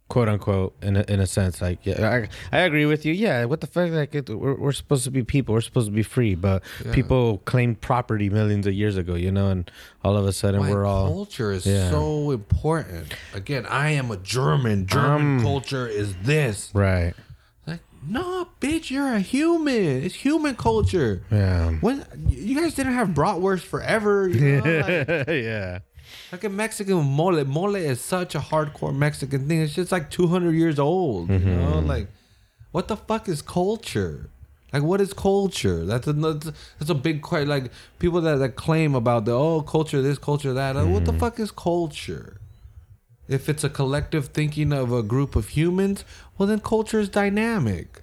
quote 0.08 0.30
unquote, 0.30 0.76
in 0.84 0.98
a, 0.98 1.02
in 1.08 1.20
a 1.20 1.26
sense. 1.28 1.62
Like, 1.62 1.80
yeah, 1.86 2.28
I, 2.52 2.56
I 2.56 2.62
agree 2.62 2.86
with 2.86 3.06
you. 3.06 3.14
Yeah, 3.14 3.46
what 3.46 3.62
the 3.62 3.68
fuck? 3.68 3.90
Like, 3.92 4.14
it, 4.14 4.30
we're, 4.30 4.54
we're 4.56 4.72
supposed 4.72 5.04
to 5.06 5.12
be 5.12 5.24
people. 5.24 5.54
We're 5.54 5.62
supposed 5.62 5.88
to 5.88 5.92
be 5.92 6.04
free, 6.04 6.36
but 6.36 6.62
people 6.92 7.40
claimed 7.46 7.82
property 7.82 8.30
millions 8.30 8.68
of 8.68 8.74
years 8.74 8.98
ago, 8.98 9.16
you 9.16 9.32
know, 9.32 9.50
and 9.50 9.70
all 10.04 10.16
of 10.16 10.26
a 10.28 10.34
sudden 10.34 10.60
My 10.62 10.70
we're 10.70 10.86
all 10.86 11.08
culture 11.08 11.52
is 11.52 11.66
Yeah. 11.66 11.90
so 11.90 12.32
important. 12.32 13.14
Again, 13.34 13.66
I 13.66 13.90
am 13.92 14.12
a 14.12 14.18
German. 14.18 14.86
German 14.86 15.38
Um, 15.38 15.42
culture 15.42 15.88
is 15.88 16.16
this. 16.24 16.70
right. 16.74 17.14
Like, 17.66 17.80
no, 18.08 18.48
bitch, 18.62 18.92
you're 18.92 19.12
a 19.12 19.20
human. 19.20 20.04
It's 20.04 20.14
human 20.14 20.56
culture. 20.56 21.24
Yeah. 21.32 21.72
When 21.82 22.06
you 22.30 22.62
guys 22.62 22.76
didn't 22.76 22.94
have 22.94 23.08
bratwurst 23.10 23.62
forever, 23.62 24.28
you 24.30 24.62
know? 24.62 24.62
like, 24.62 25.28
yeah. 25.30 25.80
Like 26.32 26.44
a 26.44 26.50
Mexican 26.50 27.04
mole. 27.04 27.44
Mole 27.46 27.76
is 27.76 28.02
such 28.02 28.36
a 28.36 28.40
hardcore 28.40 28.96
Mexican 28.96 29.48
thing. 29.48 29.62
It's 29.62 29.76
just 29.76 29.92
like 29.92 30.10
200 30.10 30.52
years 30.52 30.80
old. 30.80 31.30
You 31.30 31.40
know, 31.40 31.74
mm-hmm. 31.74 31.88
like 31.88 32.08
what 32.72 32.88
the 32.88 32.98
fuck 32.98 33.30
is 33.30 33.42
culture? 33.42 34.30
Like 34.74 34.84
what 34.84 35.00
is 35.00 35.14
culture? 35.14 35.86
That's 35.86 36.08
a 36.08 36.14
that's, 36.14 36.90
a 36.90 36.96
big 36.96 37.22
question. 37.22 37.48
Like 37.48 37.72
people 38.00 38.22
that, 38.22 38.38
that 38.38 38.56
claim 38.56 38.96
about 38.96 39.26
the 39.26 39.32
oh 39.32 39.62
culture 39.62 40.02
this 40.02 40.18
culture 40.18 40.54
that. 40.54 40.76
Like, 40.76 40.88
What 40.88 41.06
the 41.06 41.12
mm-hmm. 41.12 41.20
fuck 41.20 41.40
is 41.40 41.52
culture? 41.52 42.42
If 43.28 43.50
it's 43.50 43.64
a 43.64 43.70
collective 43.70 44.28
thinking 44.28 44.72
of 44.72 44.92
a 44.92 45.02
group 45.02 45.36
of 45.36 45.50
humans, 45.50 46.06
well 46.38 46.48
then 46.48 46.60
culture 46.60 47.00
is 47.00 47.10
dynamic. 47.10 48.02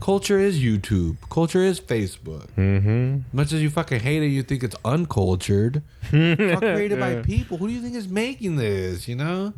Culture 0.00 0.38
is 0.38 0.60
YouTube. 0.60 1.16
Culture 1.28 1.62
is 1.62 1.78
Facebook. 1.78 2.46
Mm-hmm. 2.56 3.36
Much 3.36 3.52
as 3.52 3.62
you 3.62 3.68
fucking 3.68 4.00
hate 4.00 4.22
it, 4.22 4.28
you 4.28 4.42
think 4.42 4.62
it's 4.62 4.76
uncultured. 4.84 5.82
Fuck 6.02 6.60
created 6.60 6.98
by 6.98 7.16
people. 7.16 7.58
Who 7.58 7.68
do 7.68 7.74
you 7.74 7.82
think 7.82 7.94
is 7.96 8.08
making 8.08 8.56
this? 8.56 9.06
You 9.08 9.16
know, 9.16 9.52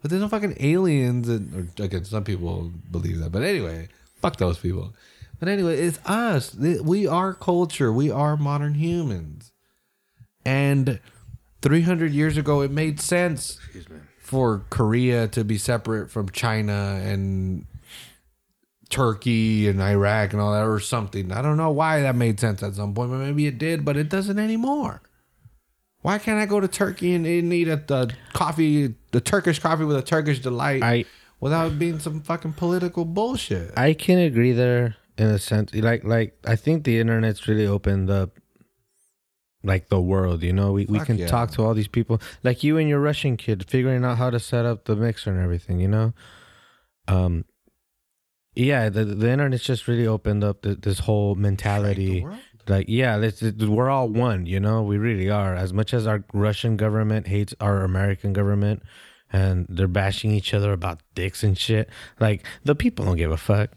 but 0.00 0.10
there's 0.10 0.22
no 0.22 0.28
fucking 0.28 0.56
aliens. 0.60 1.28
And, 1.28 1.72
or 1.78 1.84
again, 1.84 2.04
some 2.04 2.22
people 2.22 2.70
believe 2.90 3.18
that, 3.18 3.32
but 3.32 3.42
anyway, 3.42 3.88
fuck 4.20 4.36
those 4.36 4.58
people. 4.58 4.94
But 5.40 5.48
anyway, 5.48 5.78
it's 5.78 5.98
us. 6.04 6.54
We 6.54 7.06
are 7.06 7.34
culture. 7.34 7.92
We 7.92 8.10
are 8.10 8.36
modern 8.36 8.74
humans. 8.74 9.52
And 10.44 11.00
300 11.62 12.12
years 12.12 12.36
ago, 12.36 12.60
it 12.60 12.70
made 12.70 13.00
sense 13.00 13.58
for 14.28 14.62
Korea 14.68 15.26
to 15.28 15.42
be 15.42 15.56
separate 15.56 16.10
from 16.10 16.28
China 16.28 17.00
and 17.02 17.64
Turkey 18.90 19.68
and 19.68 19.80
Iraq 19.80 20.34
and 20.34 20.42
all 20.42 20.52
that, 20.52 20.66
or 20.66 20.80
something. 20.80 21.32
I 21.32 21.40
don't 21.40 21.56
know 21.56 21.70
why 21.70 22.02
that 22.02 22.14
made 22.14 22.38
sense 22.38 22.62
at 22.62 22.74
some 22.74 22.92
point, 22.92 23.10
but 23.10 23.20
maybe 23.20 23.46
it 23.46 23.56
did, 23.56 23.86
but 23.86 23.96
it 23.96 24.10
doesn't 24.10 24.38
anymore. 24.38 25.00
Why 26.02 26.18
can't 26.18 26.38
I 26.38 26.44
go 26.44 26.60
to 26.60 26.68
Turkey 26.68 27.14
and, 27.14 27.26
and 27.26 27.50
eat 27.54 27.68
a 27.68 27.76
the 27.76 28.12
coffee, 28.34 28.96
the 29.12 29.22
Turkish 29.22 29.60
coffee 29.60 29.84
with 29.84 29.96
a 29.96 30.02
Turkish 30.02 30.40
delight, 30.40 30.82
I 30.82 31.06
without 31.40 31.78
being 31.78 31.98
some 31.98 32.20
fucking 32.20 32.52
political 32.52 33.06
bullshit? 33.06 33.72
I 33.78 33.94
can 33.94 34.18
agree 34.18 34.52
there 34.52 34.96
in 35.16 35.28
a 35.28 35.38
sense. 35.38 35.74
Like 35.74 36.04
like 36.04 36.38
I 36.46 36.56
think 36.56 36.84
the 36.84 37.00
internet's 37.00 37.48
really 37.48 37.66
opened 37.66 38.10
up 38.10 38.32
like 39.64 39.88
the 39.88 40.00
world, 40.00 40.42
you 40.42 40.52
know. 40.52 40.72
We 40.72 40.86
we 40.86 41.00
can 41.00 41.18
yeah. 41.18 41.26
talk 41.26 41.50
to 41.52 41.64
all 41.64 41.74
these 41.74 41.88
people. 41.88 42.20
Like 42.42 42.62
you 42.62 42.78
and 42.78 42.88
your 42.88 43.00
Russian 43.00 43.36
kid 43.36 43.68
figuring 43.68 44.04
out 44.04 44.18
how 44.18 44.30
to 44.30 44.38
set 44.38 44.64
up 44.64 44.84
the 44.84 44.96
mixer 44.96 45.30
and 45.30 45.42
everything, 45.42 45.80
you 45.80 45.88
know? 45.88 46.12
Um 47.06 47.44
yeah, 48.54 48.88
the 48.88 49.04
the 49.04 49.30
internet's 49.30 49.64
just 49.64 49.86
really 49.86 50.06
opened 50.06 50.42
up 50.42 50.62
th- 50.62 50.80
this 50.80 51.00
whole 51.00 51.34
mentality. 51.34 52.26
Like 52.66 52.86
yeah, 52.88 53.16
let's, 53.16 53.40
we're 53.40 53.88
all 53.88 54.08
one, 54.08 54.46
you 54.46 54.60
know. 54.60 54.82
We 54.82 54.98
really 54.98 55.30
are. 55.30 55.54
As 55.54 55.72
much 55.72 55.94
as 55.94 56.06
our 56.06 56.24
Russian 56.34 56.76
government 56.76 57.28
hates 57.28 57.54
our 57.60 57.82
American 57.82 58.32
government, 58.32 58.82
and 59.32 59.66
they're 59.68 59.88
bashing 59.88 60.32
each 60.32 60.52
other 60.52 60.72
about 60.72 61.00
dicks 61.14 61.42
and 61.42 61.56
shit. 61.56 61.88
Like 62.20 62.44
the 62.64 62.74
people 62.74 63.04
don't 63.04 63.16
give 63.16 63.30
a 63.30 63.36
fuck. 63.36 63.70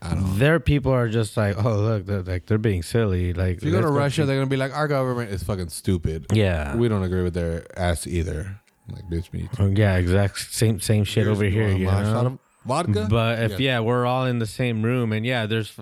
Their 0.00 0.60
people 0.60 0.92
are 0.92 1.08
just 1.08 1.36
like, 1.36 1.62
oh 1.64 1.76
look, 1.76 2.06
they're, 2.06 2.22
like 2.22 2.46
they're 2.46 2.58
being 2.58 2.82
silly. 2.82 3.32
Like 3.32 3.58
If 3.58 3.64
you 3.64 3.72
go 3.72 3.80
to 3.80 3.88
Russia, 3.88 4.24
they're 4.24 4.36
gonna 4.36 4.46
be 4.46 4.56
like, 4.56 4.74
our 4.74 4.88
government 4.88 5.30
is 5.30 5.42
fucking 5.42 5.70
stupid. 5.70 6.26
yeah, 6.32 6.76
We 6.76 6.88
don't 6.88 7.02
agree 7.02 7.22
with 7.22 7.34
their 7.34 7.66
ass 7.78 8.06
either. 8.06 8.60
Like, 8.90 9.04
bitch, 9.10 9.32
me 9.32 9.48
too. 9.54 9.74
yeah, 9.76 9.96
exact 9.96 10.38
same 10.38 10.80
same 10.80 11.04
shit 11.04 11.26
over 11.26 11.44
here. 11.44 11.68
You 11.68 11.86
know? 11.86 12.38
Vodka? 12.64 13.06
But 13.10 13.40
if 13.40 13.60
yeah. 13.60 13.80
we're 13.80 14.06
all 14.06 14.26
in 14.26 14.38
the 14.38 14.46
same 14.46 14.82
room 14.82 15.12
and 15.12 15.26
yeah, 15.26 15.46
there's 15.46 15.74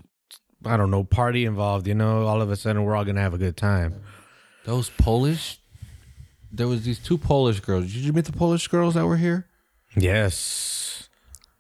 I 0.65 0.77
don't 0.77 0.91
know 0.91 1.05
party 1.05 1.45
involved. 1.45 1.87
You 1.87 1.95
know, 1.95 2.27
all 2.27 2.41
of 2.41 2.51
a 2.51 2.57
sudden 2.57 2.85
we're 2.85 2.97
all 2.97 3.05
gonna 3.05 3.21
have 3.21 3.35
a 3.35 3.39
good 3.39 3.57
time. 3.57 4.03
Those 4.65 4.91
Polish, 4.91 5.61
there 6.51 6.67
was 6.67 6.85
these 6.85 6.99
two 6.99 7.19
Polish 7.19 7.61
girls. 7.61 7.93
Did 7.93 8.03
you 8.03 8.13
meet 8.13 8.25
the 8.25 8.33
Polish 8.33 8.67
girls 8.69 8.95
that 8.95 9.07
were 9.07 9.17
here? 9.17 9.47
Yes, 9.97 10.35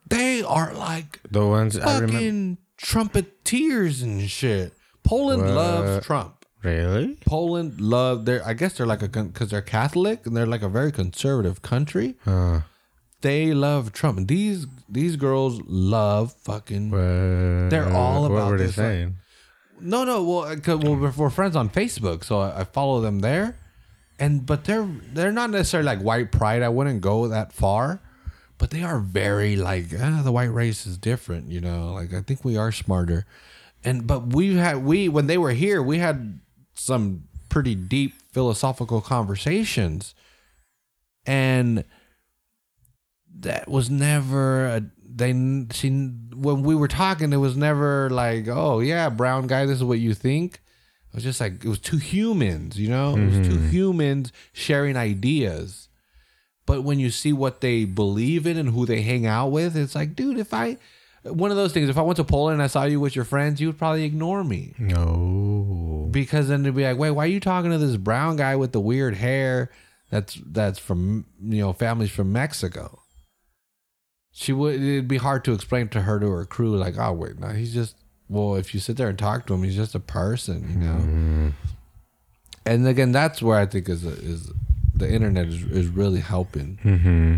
They 0.08 0.42
are 0.42 0.72
like 0.74 1.20
the 1.30 1.46
ones 1.46 1.76
I 1.78 1.94
remember. 1.94 2.12
fucking 2.12 2.58
trumpeteers 2.80 4.02
and 4.02 4.28
shit. 4.30 4.72
Poland 5.02 5.42
What? 5.42 5.54
loves 5.54 6.06
Trump. 6.06 6.44
Really? 6.62 7.16
Poland 7.26 7.80
love 7.80 8.24
their. 8.24 8.44
I 8.46 8.54
guess 8.54 8.74
they're 8.76 8.86
like 8.86 9.02
a 9.02 9.08
because 9.08 9.50
they're 9.50 9.62
Catholic 9.62 10.26
and 10.26 10.36
they're 10.36 10.46
like 10.46 10.62
a 10.62 10.68
very 10.68 10.90
conservative 10.92 11.62
country. 11.62 12.16
Uh, 12.26 12.60
They 13.22 13.54
love 13.54 13.92
Trump. 13.92 14.18
And 14.18 14.28
these 14.28 14.66
these 14.88 15.16
girls 15.16 15.60
love 15.66 16.32
fucking. 16.44 16.90
They're 17.70 17.92
all 17.92 18.22
What 18.22 18.30
about 18.32 18.50
were 18.50 18.58
they 18.58 18.66
this, 18.66 18.76
like- 18.78 18.86
saying? 18.86 19.16
No, 19.80 20.04
no. 20.04 20.22
Well, 20.24 20.44
uh, 20.44 20.56
'cause- 20.56 20.78
well, 20.82 20.96
we're, 20.96 21.10
we're 21.10 21.30
friends 21.30 21.54
on 21.54 21.68
Facebook, 21.68 22.24
so 22.24 22.40
I, 22.40 22.60
I 22.60 22.64
follow 22.64 23.00
them 23.00 23.18
there. 23.20 23.56
And 24.18 24.46
but 24.46 24.64
they're 24.64 24.88
they're 25.12 25.32
not 25.32 25.50
necessarily 25.50 25.86
like 25.86 26.00
white 26.00 26.32
pride. 26.32 26.62
I 26.62 26.68
wouldn't 26.70 27.00
go 27.02 27.28
that 27.28 27.52
far, 27.52 28.00
but 28.58 28.70
they 28.70 28.82
are 28.82 28.98
very 28.98 29.56
like 29.56 29.86
ah, 29.98 30.22
the 30.22 30.32
white 30.32 30.52
race 30.52 30.86
is 30.86 30.98
different. 30.98 31.50
You 31.50 31.60
know, 31.60 31.92
like 31.92 32.12
I 32.12 32.20
think 32.22 32.44
we 32.44 32.56
are 32.56 32.72
smarter. 32.72 33.26
And 33.84 34.06
but 34.06 34.28
we 34.28 34.56
had 34.56 34.84
we 34.84 35.08
when 35.08 35.26
they 35.26 35.38
were 35.38 35.52
here, 35.52 35.82
we 35.82 35.98
had 35.98 36.40
some 36.74 37.24
pretty 37.48 37.74
deep 37.74 38.14
philosophical 38.32 39.00
conversations, 39.00 40.14
and 41.24 41.84
that 43.38 43.68
was 43.68 43.90
never 43.90 44.66
a, 44.66 44.82
they 45.08 45.32
she 45.72 45.90
when 46.34 46.62
we 46.62 46.74
were 46.74 46.88
talking 46.88 47.32
it 47.32 47.38
was 47.38 47.56
never 47.56 48.10
like 48.10 48.48
oh 48.48 48.80
yeah 48.80 49.08
brown 49.08 49.46
guy 49.46 49.64
this 49.64 49.76
is 49.76 49.84
what 49.84 49.98
you 49.98 50.14
think 50.14 50.60
it 51.16 51.20
was 51.20 51.24
just 51.24 51.40
like 51.40 51.64
it 51.64 51.68
was 51.68 51.78
two 51.78 51.96
humans, 51.96 52.78
you 52.78 52.90
know, 52.90 53.16
it 53.16 53.24
was 53.26 53.48
two 53.48 53.58
humans 53.58 54.32
sharing 54.52 54.98
ideas. 54.98 55.85
But 56.66 56.82
when 56.82 56.98
you 56.98 57.10
see 57.10 57.32
what 57.32 57.60
they 57.60 57.84
believe 57.84 58.46
in 58.46 58.56
and 58.56 58.70
who 58.70 58.86
they 58.86 59.02
hang 59.02 59.24
out 59.24 59.48
with, 59.48 59.76
it's 59.76 59.94
like, 59.94 60.16
dude, 60.16 60.38
if 60.38 60.52
I 60.52 60.76
one 61.22 61.50
of 61.50 61.56
those 61.56 61.72
things, 61.72 61.88
if 61.88 61.98
I 61.98 62.02
went 62.02 62.16
to 62.18 62.24
Poland 62.24 62.54
and 62.54 62.62
I 62.62 62.66
saw 62.68 62.84
you 62.84 63.00
with 63.00 63.16
your 63.16 63.24
friends, 63.24 63.60
you 63.60 63.66
would 63.68 63.78
probably 63.78 64.04
ignore 64.04 64.44
me 64.44 64.74
No. 64.78 66.08
because 66.12 66.48
then 66.48 66.62
they'd 66.62 66.74
be 66.74 66.84
like, 66.84 66.98
"Wait, 66.98 67.10
why 67.12 67.24
are 67.24 67.28
you 67.28 67.40
talking 67.40 67.70
to 67.70 67.78
this 67.78 67.96
brown 67.96 68.36
guy 68.36 68.54
with 68.56 68.72
the 68.72 68.80
weird 68.80 69.14
hair? 69.16 69.70
That's 70.10 70.38
that's 70.46 70.78
from 70.78 71.24
you 71.42 71.60
know 71.62 71.72
families 71.72 72.10
from 72.10 72.32
Mexico." 72.32 73.00
She 74.32 74.52
would. 74.52 74.74
It'd 74.74 75.08
be 75.08 75.16
hard 75.16 75.44
to 75.46 75.52
explain 75.52 75.88
to 75.88 76.02
her 76.02 76.20
to 76.20 76.28
her 76.30 76.44
crew, 76.44 76.76
like, 76.76 76.96
"Oh 76.98 77.12
wait, 77.12 77.38
no, 77.40 77.48
he's 77.48 77.72
just 77.74 77.96
well. 78.28 78.54
If 78.56 78.74
you 78.74 78.80
sit 78.80 78.96
there 78.96 79.08
and 79.08 79.18
talk 79.18 79.46
to 79.46 79.54
him, 79.54 79.62
he's 79.62 79.76
just 79.76 79.94
a 79.94 80.00
person, 80.00 80.68
you 80.70 80.78
know." 80.86 80.94
Mm-hmm. 80.98 81.48
And 82.66 82.86
again, 82.86 83.12
that's 83.12 83.40
where 83.40 83.58
I 83.58 83.66
think 83.66 83.88
is 83.88 84.04
is 84.04 84.52
the 84.96 85.10
internet 85.10 85.46
is, 85.46 85.62
is 85.64 85.86
really 85.88 86.20
helping. 86.20 86.78
Mm-hmm. 86.84 87.36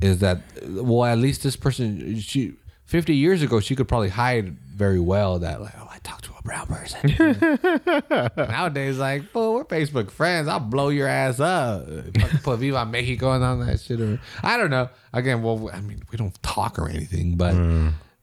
Is 0.00 0.18
that 0.18 0.42
well? 0.64 1.04
At 1.04 1.18
least 1.18 1.42
this 1.42 1.56
person, 1.56 2.18
she 2.20 2.54
fifty 2.84 3.16
years 3.16 3.42
ago, 3.42 3.60
she 3.60 3.74
could 3.74 3.88
probably 3.88 4.10
hide 4.10 4.56
very 4.58 5.00
well 5.00 5.40
that 5.40 5.60
like, 5.60 5.74
oh, 5.78 5.88
I 5.90 5.98
talked 5.98 6.24
to 6.24 6.32
a 6.38 6.42
brown 6.42 6.66
person. 6.66 8.30
Nowadays, 8.36 8.98
like, 8.98 9.24
fool, 9.30 9.54
we're 9.54 9.64
Facebook 9.64 10.10
friends. 10.10 10.46
I'll 10.46 10.60
blow 10.60 10.88
your 10.88 11.08
ass 11.08 11.40
up. 11.40 11.86
Fucking 11.86 12.38
Put 12.44 12.60
Viva 12.60 12.86
Mexico 12.90 13.32
and 13.32 13.42
all 13.42 13.56
that 13.58 13.80
shit. 13.80 14.00
Or, 14.00 14.20
I 14.42 14.56
don't 14.56 14.70
know. 14.70 14.88
Again, 15.12 15.42
well, 15.42 15.68
I 15.72 15.80
mean, 15.80 16.02
we 16.12 16.16
don't 16.16 16.40
talk 16.42 16.78
or 16.78 16.88
anything, 16.88 17.36
but 17.36 17.56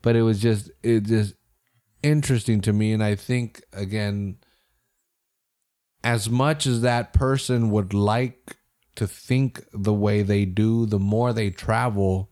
but 0.01 0.15
it 0.15 0.21
was 0.21 0.39
just 0.39 0.71
it 0.82 1.01
just 1.01 1.34
interesting 2.03 2.61
to 2.61 2.71
me, 2.71 2.93
and 2.93 3.03
I 3.03 3.15
think 3.15 3.63
again, 3.73 4.38
as 6.03 6.30
much 6.30 6.65
as 6.65 6.82
that 6.82 7.11
person 7.11 7.71
would 7.71 7.93
like 7.93 8.55
to 8.95 9.07
think 9.07 9.63
the 9.73 9.93
way 9.93 10.21
they 10.21 10.45
do, 10.45 10.85
the 10.85 10.99
more 10.99 11.33
they 11.33 11.49
travel, 11.49 12.31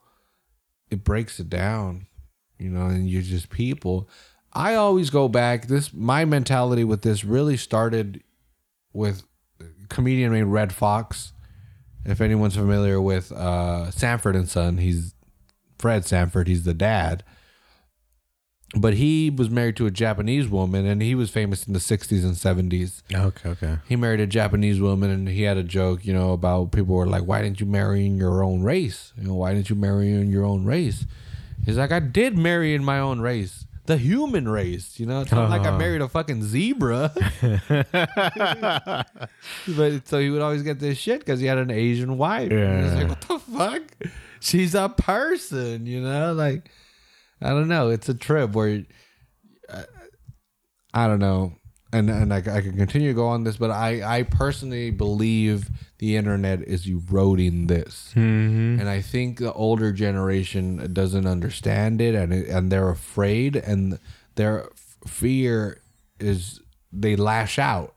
it 0.89 1.03
breaks 1.03 1.39
it 1.39 1.49
down, 1.49 2.07
you 2.57 2.69
know, 2.69 2.85
and 2.85 3.09
you're 3.09 3.21
just 3.21 3.49
people. 3.49 4.09
I 4.53 4.75
always 4.75 5.09
go 5.09 5.27
back. 5.27 5.67
This 5.67 5.93
my 5.93 6.25
mentality 6.25 6.83
with 6.83 7.01
this 7.01 7.23
really 7.23 7.57
started 7.57 8.23
with 8.93 9.23
comedian 9.89 10.31
named 10.31 10.51
Redd 10.51 10.71
Foxx. 10.71 11.33
If 12.05 12.21
anyone's 12.21 12.55
familiar 12.55 13.01
with 13.01 13.31
uh, 13.31 13.89
Sanford 13.91 14.35
and 14.35 14.49
Son, 14.49 14.77
he's 14.77 15.15
Fred 15.79 16.05
Sanford. 16.05 16.47
He's 16.47 16.63
the 16.63 16.73
dad, 16.73 17.23
but 18.75 18.95
he 18.95 19.29
was 19.29 19.49
married 19.49 19.75
to 19.77 19.85
a 19.85 19.91
Japanese 19.91 20.47
woman, 20.47 20.85
and 20.85 21.01
he 21.01 21.13
was 21.15 21.29
famous 21.29 21.67
in 21.67 21.73
the 21.73 21.79
'60s 21.79 22.23
and 22.23 22.33
'70s 22.35 23.01
Okay. 23.13 23.49
Okay. 23.49 23.77
he 23.87 23.95
married 23.95 24.19
a 24.19 24.27
Japanese 24.27 24.79
woman 24.81 25.09
and 25.11 25.27
he 25.29 25.43
had 25.43 25.57
a 25.57 25.63
joke, 25.63 26.05
you 26.05 26.13
know, 26.13 26.33
about 26.33 26.71
people 26.71 26.95
were 26.95 27.05
like, 27.07 27.23
why 27.23 27.41
didn't 27.41 27.59
you 27.59 27.65
marry 27.67 28.05
in 28.05 28.17
your 28.17 28.43
own 28.43 28.63
race? 28.63 29.13
You 29.17 29.27
know, 29.27 29.35
why 29.35 29.53
didn't 29.53 29.69
you 29.69 29.75
marry 29.75 30.11
in 30.11 30.31
your 30.31 30.43
own 30.45 30.65
race? 30.65 31.05
He's 31.65 31.77
like, 31.77 31.91
I 31.91 31.99
did 31.99 32.37
marry 32.37 32.73
in 32.73 32.83
my 32.83 32.99
own 32.99 33.21
race, 33.21 33.65
the 33.85 33.97
human 33.97 34.49
race. 34.49 34.99
You 34.99 35.05
know, 35.05 35.21
it's 35.21 35.31
not 35.31 35.49
like 35.49 35.61
I 35.61 35.69
Uh-huh. 35.69 35.77
married 35.77 36.01
a 36.01 36.09
fucking 36.09 36.43
zebra. 36.43 37.11
but 39.67 40.07
so 40.07 40.19
he 40.19 40.29
would 40.29 40.41
always 40.41 40.63
get 40.63 40.79
this 40.79 40.97
shit 40.97 41.19
because 41.19 41.39
he 41.39 41.45
had 41.45 41.57
an 41.57 41.71
Asian 41.71 42.17
wife. 42.17 42.51
Yeah. 42.51 42.93
like, 42.95 43.09
what 43.09 43.21
the 43.21 43.39
fuck? 43.39 43.81
She's 44.39 44.75
a 44.75 44.89
person, 44.89 45.85
you 45.85 46.01
know? 46.01 46.33
Like, 46.33 46.69
I 47.43 47.49
don't 47.49 47.67
know. 47.67 47.89
It's 47.89 48.07
a 48.09 48.13
trip 48.13 48.53
where 48.53 48.83
I 50.93 51.07
don't 51.07 51.19
know, 51.19 51.53
and 51.91 52.09
and 52.09 52.33
I, 52.33 52.37
I 52.37 52.61
can 52.61 52.75
continue 52.77 53.09
to 53.09 53.13
go 53.15 53.27
on 53.27 53.43
this, 53.43 53.57
but 53.57 53.71
I 53.71 54.19
I 54.19 54.23
personally 54.23 54.91
believe 54.91 55.69
the 55.97 56.15
internet 56.15 56.61
is 56.61 56.87
eroding 56.87 57.67
this, 57.67 58.11
Mm-hmm. 58.15 58.79
and 58.79 58.87
I 58.89 59.01
think 59.01 59.39
the 59.39 59.53
older 59.53 59.91
generation 59.91 60.91
doesn't 60.93 61.25
understand 61.25 61.99
it, 62.01 62.13
and 62.15 62.31
it, 62.33 62.47
and 62.49 62.71
they're 62.71 62.89
afraid, 62.89 63.55
and 63.55 63.97
their 64.35 64.65
f- 64.65 64.97
fear 65.07 65.81
is 66.19 66.59
they 66.91 67.15
lash 67.15 67.57
out, 67.57 67.95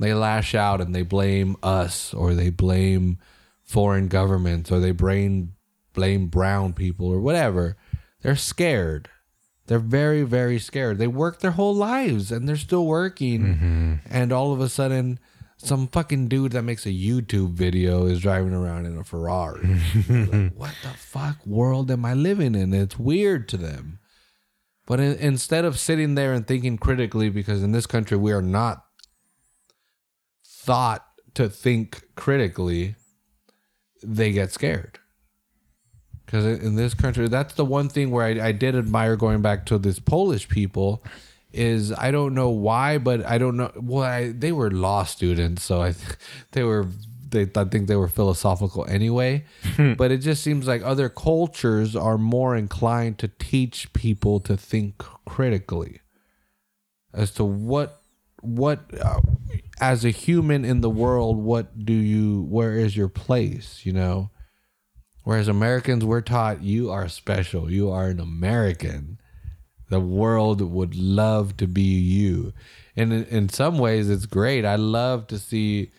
they 0.00 0.12
lash 0.12 0.54
out, 0.56 0.80
and 0.80 0.92
they 0.94 1.02
blame 1.02 1.56
us 1.62 2.12
or 2.12 2.34
they 2.34 2.50
blame 2.50 3.18
foreign 3.62 4.08
governments 4.08 4.70
or 4.72 4.80
they 4.80 4.92
blame 4.92 5.52
blame 5.92 6.26
brown 6.26 6.72
people 6.72 7.06
or 7.06 7.20
whatever. 7.20 7.76
They're 8.22 8.36
scared. 8.36 9.08
They're 9.66 9.78
very, 9.78 10.22
very 10.22 10.58
scared. 10.58 10.98
They 10.98 11.08
work 11.08 11.40
their 11.40 11.52
whole 11.52 11.74
lives 11.74 12.30
and 12.30 12.48
they're 12.48 12.56
still 12.56 12.86
working. 12.86 13.42
Mm-hmm. 13.42 13.94
And 14.08 14.32
all 14.32 14.52
of 14.52 14.60
a 14.60 14.68
sudden, 14.68 15.18
some 15.56 15.88
fucking 15.88 16.28
dude 16.28 16.52
that 16.52 16.62
makes 16.62 16.86
a 16.86 16.90
YouTube 16.90 17.52
video 17.52 18.06
is 18.06 18.20
driving 18.20 18.52
around 18.52 18.86
in 18.86 18.96
a 18.96 19.04
Ferrari. 19.04 19.66
like, 20.08 20.52
what 20.54 20.74
the 20.82 20.90
fuck 20.96 21.44
world 21.46 21.90
am 21.90 22.04
I 22.04 22.14
living 22.14 22.54
in? 22.54 22.72
It's 22.72 22.98
weird 22.98 23.48
to 23.50 23.56
them. 23.56 23.98
But 24.86 25.00
in, 25.00 25.16
instead 25.16 25.64
of 25.64 25.78
sitting 25.78 26.14
there 26.14 26.32
and 26.32 26.46
thinking 26.46 26.78
critically, 26.78 27.28
because 27.28 27.62
in 27.62 27.72
this 27.72 27.86
country 27.86 28.16
we 28.16 28.32
are 28.32 28.42
not 28.42 28.84
thought 30.44 31.06
to 31.34 31.48
think 31.48 32.04
critically, 32.14 32.94
they 34.02 34.30
get 34.32 34.52
scared. 34.52 35.00
Because 36.26 36.44
in 36.44 36.74
this 36.74 36.92
country, 36.92 37.28
that's 37.28 37.54
the 37.54 37.64
one 37.64 37.88
thing 37.88 38.10
where 38.10 38.26
I, 38.26 38.48
I 38.48 38.52
did 38.52 38.74
admire 38.74 39.16
going 39.16 39.42
back 39.42 39.64
to 39.66 39.78
this 39.78 39.98
Polish 39.98 40.48
people. 40.48 41.02
Is 41.52 41.92
I 41.92 42.10
don't 42.10 42.34
know 42.34 42.50
why, 42.50 42.98
but 42.98 43.24
I 43.24 43.38
don't 43.38 43.56
know. 43.56 43.72
Well, 43.76 44.04
I, 44.04 44.32
they 44.32 44.52
were 44.52 44.70
law 44.70 45.04
students, 45.04 45.62
so 45.62 45.82
I 45.82 45.94
they 46.52 46.64
were 46.64 46.86
they 47.30 47.48
I 47.56 47.64
think 47.64 47.86
they 47.86 47.96
were 47.96 48.08
philosophical 48.08 48.84
anyway. 48.88 49.44
but 49.96 50.10
it 50.10 50.18
just 50.18 50.42
seems 50.42 50.66
like 50.66 50.82
other 50.82 51.08
cultures 51.08 51.96
are 51.96 52.18
more 52.18 52.56
inclined 52.56 53.18
to 53.18 53.28
teach 53.28 53.92
people 53.92 54.40
to 54.40 54.56
think 54.56 55.02
critically 55.24 56.00
as 57.12 57.30
to 57.32 57.44
what 57.44 58.02
what 58.42 58.80
uh, 59.00 59.20
as 59.80 60.04
a 60.04 60.10
human 60.10 60.64
in 60.64 60.80
the 60.80 60.90
world 60.90 61.38
what 61.38 61.84
do 61.84 61.92
you 61.92 62.42
where 62.42 62.74
is 62.74 62.96
your 62.96 63.08
place 63.08 63.80
you 63.84 63.92
know 63.92 64.30
whereas 65.26 65.48
americans 65.48 66.04
we're 66.04 66.20
taught 66.20 66.62
you 66.62 66.88
are 66.88 67.08
special. 67.08 67.68
You 67.68 67.90
are 67.90 68.06
an 68.06 68.20
american. 68.20 69.18
The 69.88 69.98
world 69.98 70.60
would 70.60 70.94
love 70.94 71.56
to 71.56 71.66
be 71.66 71.82
you. 71.82 72.52
And 72.94 73.12
in, 73.12 73.24
in 73.24 73.48
some 73.48 73.76
ways 73.78 74.08
it's 74.08 74.26
great. 74.26 74.64
I 74.64 74.76
love 74.76 75.26
to 75.26 75.38
see 75.38 75.90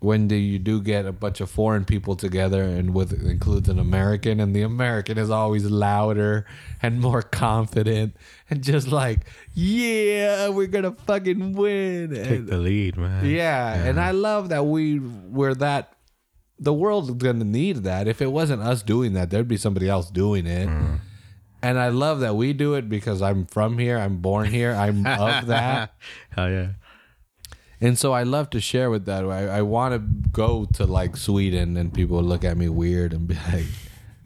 when 0.00 0.26
do 0.26 0.34
you 0.34 0.58
do 0.58 0.80
get 0.80 1.06
a 1.06 1.12
bunch 1.12 1.40
of 1.40 1.48
foreign 1.48 1.84
people 1.84 2.16
together 2.16 2.64
and 2.64 2.92
with 2.92 3.12
includes 3.22 3.68
an 3.68 3.78
American 3.78 4.40
and 4.40 4.52
the 4.52 4.62
American 4.62 5.16
is 5.16 5.30
always 5.30 5.64
louder 5.70 6.44
and 6.82 7.00
more 7.00 7.22
confident 7.22 8.16
and 8.48 8.64
just 8.64 8.88
like 8.88 9.26
yeah 9.54 10.48
we're 10.48 10.66
gonna 10.66 10.96
fucking 11.06 11.52
win. 11.52 12.10
Take 12.10 12.26
and, 12.26 12.48
the 12.48 12.58
lead, 12.58 12.96
man. 12.96 13.24
yeah, 13.26 13.74
and 13.74 14.00
I 14.00 14.10
love 14.10 14.48
that 14.48 14.66
we 14.66 14.98
were 14.98 15.54
that 15.54 15.94
the 16.60 16.72
world's 16.72 17.10
gonna 17.12 17.44
need 17.44 17.78
that 17.78 18.06
if 18.06 18.20
it 18.20 18.30
wasn't 18.30 18.62
us 18.62 18.82
doing 18.82 19.14
that 19.14 19.30
there'd 19.30 19.48
be 19.48 19.56
somebody 19.56 19.88
else 19.88 20.10
doing 20.10 20.46
it 20.46 20.68
mm-hmm. 20.68 20.96
and 21.62 21.78
I 21.78 21.88
love 21.88 22.20
that 22.20 22.36
we 22.36 22.52
do 22.52 22.74
it 22.74 22.88
because 22.88 23.22
I'm 23.22 23.46
from 23.46 23.78
here 23.78 23.98
I'm 23.98 24.18
born 24.18 24.48
here 24.48 24.72
I'm 24.72 25.06
of 25.06 25.46
that 25.46 25.94
Hell 26.30 26.50
yeah. 26.50 26.68
and 27.80 27.98
so 27.98 28.12
I 28.12 28.24
love 28.24 28.50
to 28.50 28.60
share 28.60 28.90
with 28.90 29.06
that. 29.06 29.24
I, 29.24 29.46
I 29.46 29.62
want 29.62 29.94
to 29.94 29.98
go 30.30 30.66
to 30.74 30.84
like 30.84 31.16
Sweden 31.16 31.76
and 31.78 31.92
people 31.92 32.22
look 32.22 32.44
at 32.44 32.56
me 32.56 32.68
weird 32.68 33.14
and 33.14 33.26
be 33.26 33.34
like, 33.34 33.64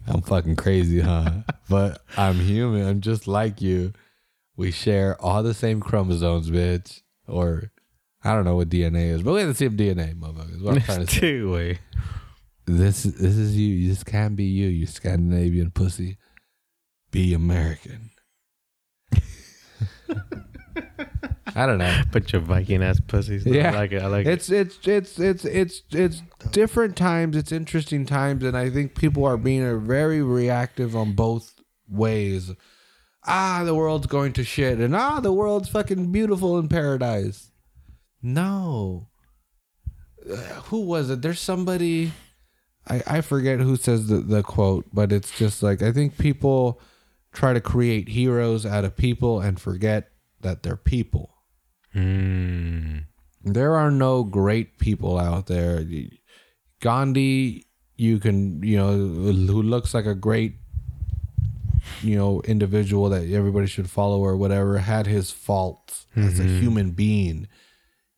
I'm 0.06 0.22
fucking 0.22 0.56
crazy, 0.56 1.00
huh? 1.00 1.30
but 1.68 2.02
I'm 2.16 2.34
human. 2.34 2.86
I'm 2.86 3.00
just 3.00 3.26
like 3.26 3.62
you. 3.62 3.92
We 4.56 4.70
share 4.70 5.20
all 5.20 5.42
the 5.42 5.54
same 5.54 5.80
chromosomes, 5.80 6.50
bitch. 6.50 7.02
Or 7.26 7.70
I 8.22 8.34
don't 8.34 8.44
know 8.44 8.56
what 8.56 8.68
DNA 8.68 9.10
is, 9.10 9.22
but 9.22 9.32
we 9.32 9.40
have 9.40 9.48
the 9.48 9.54
same 9.54 9.76
DNA, 9.76 10.14
motherfuckers. 10.14 10.62
What 10.62 10.74
I'm 10.74 10.82
trying 10.82 11.06
to 11.06 11.12
say. 11.12 11.20
Two 11.20 11.52
way. 11.52 11.78
This, 12.66 13.02
this 13.02 13.36
is 13.36 13.56
you. 13.56 13.88
This 13.88 14.02
can't 14.04 14.36
be 14.36 14.44
you, 14.44 14.68
you 14.68 14.86
Scandinavian 14.86 15.70
pussy. 15.70 16.16
Be 17.10 17.34
American. 17.34 18.10
I 21.56 21.66
don't 21.66 21.78
know. 21.78 22.02
Put 22.10 22.32
your 22.32 22.42
Viking 22.42 22.82
ass 22.82 22.98
pussies. 23.06 23.46
Yeah. 23.46 23.70
I 23.70 23.74
like 23.74 23.92
it. 23.92 24.02
I 24.02 24.06
like 24.06 24.26
it's 24.26 24.50
it's 24.50 24.78
it's 24.88 25.20
it's 25.20 25.44
it's 25.44 25.82
it's 25.92 26.22
different 26.50 26.96
times 26.96 27.36
it's 27.36 27.52
interesting 27.52 28.04
times 28.06 28.42
and 28.44 28.56
i 28.56 28.68
think 28.68 28.94
people 28.94 29.24
are 29.24 29.36
being 29.36 29.86
very 29.86 30.20
reactive 30.20 30.94
on 30.96 31.12
both 31.12 31.54
ways 31.88 32.50
ah 33.26 33.62
the 33.64 33.74
world's 33.74 34.06
going 34.06 34.32
to 34.32 34.44
shit 34.44 34.78
and 34.78 34.94
ah 34.94 35.20
the 35.20 35.32
world's 35.32 35.68
fucking 35.68 36.12
beautiful 36.12 36.58
in 36.58 36.68
paradise 36.68 37.50
no 38.20 39.08
Uh, 40.30 40.36
who 40.68 40.80
was 40.80 41.08
it 41.10 41.22
there's 41.22 41.40
somebody 41.40 42.12
i 42.88 43.02
i 43.06 43.20
forget 43.20 43.60
who 43.60 43.76
says 43.76 44.06
the, 44.08 44.16
the 44.16 44.42
quote 44.42 44.86
but 44.92 45.12
it's 45.12 45.36
just 45.38 45.62
like 45.62 45.82
i 45.82 45.92
think 45.92 46.18
people 46.18 46.80
try 47.32 47.52
to 47.52 47.60
create 47.60 48.08
heroes 48.08 48.64
out 48.64 48.84
of 48.84 48.96
people 48.96 49.40
and 49.40 49.60
forget 49.60 50.10
that 50.40 50.62
they're 50.62 50.76
people 50.76 51.34
Mm. 51.94 53.04
There 53.44 53.76
are 53.76 53.90
no 53.90 54.24
great 54.24 54.78
people 54.78 55.18
out 55.18 55.46
there. 55.46 55.84
Gandhi, 56.80 57.66
you 57.96 58.18
can, 58.18 58.62
you 58.62 58.76
know, 58.76 58.92
who 58.92 59.62
looks 59.62 59.94
like 59.94 60.06
a 60.06 60.14
great, 60.14 60.56
you 62.02 62.16
know, 62.16 62.40
individual 62.42 63.08
that 63.10 63.28
everybody 63.30 63.66
should 63.66 63.88
follow 63.88 64.20
or 64.20 64.36
whatever, 64.36 64.78
had 64.78 65.06
his 65.06 65.30
faults 65.30 66.06
as 66.16 66.40
a 66.40 66.44
human 66.44 66.92
being. 66.92 67.48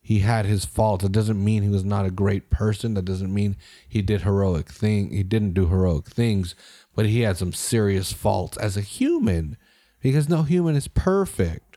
He 0.07 0.19
had 0.19 0.45
his 0.45 0.63
faults. 0.63 1.03
It 1.03 1.11
doesn't 1.11 1.43
mean 1.43 1.63
he 1.63 1.69
was 1.69 1.83
not 1.83 2.05
a 2.05 2.11
great 2.11 2.49
person. 2.49 2.93
That 2.93 3.03
doesn't 3.03 3.33
mean 3.33 3.57
he 3.85 4.01
did 4.01 4.21
heroic 4.21 4.69
thing. 4.69 5.11
He 5.11 5.21
didn't 5.21 5.53
do 5.53 5.67
heroic 5.67 6.05
things, 6.05 6.55
but 6.95 7.07
he 7.07 7.23
had 7.23 7.35
some 7.35 7.51
serious 7.51 8.13
faults 8.13 8.55
as 8.55 8.77
a 8.77 8.81
human 8.81 9.57
because 10.01 10.29
no 10.29 10.43
human 10.43 10.77
is 10.77 10.87
perfect. 10.87 11.75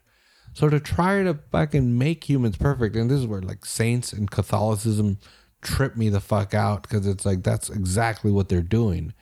So 0.54 0.68
to 0.68 0.78
try 0.78 1.24
to 1.24 1.40
fucking 1.50 1.98
make 1.98 2.30
humans 2.30 2.56
perfect, 2.56 2.94
and 2.94 3.10
this 3.10 3.18
is 3.18 3.26
where 3.26 3.42
like 3.42 3.64
saints 3.64 4.12
and 4.12 4.30
Catholicism 4.30 5.18
trip 5.60 5.96
me 5.96 6.08
the 6.08 6.20
fuck 6.20 6.54
out 6.54 6.82
because 6.82 7.08
it's 7.08 7.26
like 7.26 7.42
that's 7.42 7.68
exactly 7.68 8.30
what 8.30 8.48
they're 8.48 8.62
doing, 8.62 9.12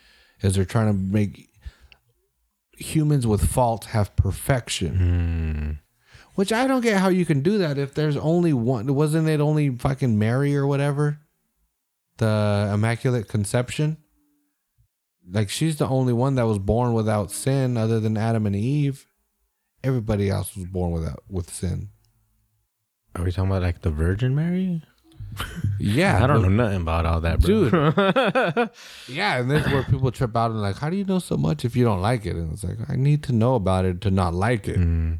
is 0.42 0.54
they're 0.54 0.66
trying 0.66 0.92
to 0.92 0.92
make 0.92 1.48
humans 2.76 3.26
with 3.26 3.48
faults 3.48 3.86
have 3.86 4.14
perfection. 4.16 5.78
Hmm. 5.78 5.87
Which 6.38 6.52
I 6.52 6.68
don't 6.68 6.82
get 6.82 6.98
how 6.98 7.08
you 7.08 7.26
can 7.26 7.40
do 7.40 7.58
that 7.58 7.78
if 7.78 7.94
there's 7.94 8.16
only 8.16 8.52
one. 8.52 8.94
Wasn't 8.94 9.26
it 9.28 9.40
only 9.40 9.70
fucking 9.70 10.16
Mary 10.20 10.54
or 10.54 10.68
whatever? 10.68 11.18
The 12.18 12.70
Immaculate 12.72 13.26
Conception? 13.26 13.96
Like 15.28 15.50
she's 15.50 15.78
the 15.78 15.88
only 15.88 16.12
one 16.12 16.36
that 16.36 16.46
was 16.46 16.60
born 16.60 16.92
without 16.92 17.32
sin 17.32 17.76
other 17.76 17.98
than 17.98 18.16
Adam 18.16 18.46
and 18.46 18.54
Eve. 18.54 19.08
Everybody 19.82 20.30
else 20.30 20.54
was 20.54 20.66
born 20.66 20.92
without 20.92 21.24
with 21.28 21.52
sin. 21.52 21.88
Are 23.16 23.24
we 23.24 23.32
talking 23.32 23.50
about 23.50 23.62
like 23.62 23.82
the 23.82 23.90
Virgin 23.90 24.36
Mary? 24.36 24.84
Yeah. 25.80 26.18
I 26.22 26.28
don't 26.28 26.42
but- 26.42 26.48
know 26.50 26.62
nothing 26.66 26.82
about 26.82 27.04
all 27.04 27.20
that, 27.22 27.40
bro. 27.40 27.68
Dude. 27.68 28.70
Yeah, 29.08 29.38
and 29.40 29.50
this 29.50 29.66
is 29.66 29.72
where 29.72 29.82
people 29.82 30.12
trip 30.12 30.36
out 30.36 30.52
and 30.52 30.62
like, 30.62 30.76
how 30.78 30.88
do 30.88 30.94
you 30.96 31.04
know 31.04 31.18
so 31.18 31.36
much 31.36 31.64
if 31.64 31.74
you 31.74 31.84
don't 31.84 32.00
like 32.00 32.26
it? 32.26 32.36
And 32.36 32.52
it's 32.52 32.62
like, 32.62 32.78
I 32.88 32.94
need 32.94 33.24
to 33.24 33.32
know 33.32 33.56
about 33.56 33.84
it 33.86 34.00
to 34.02 34.12
not 34.12 34.34
like 34.34 34.68
it. 34.68 34.78
Mm. 34.78 35.18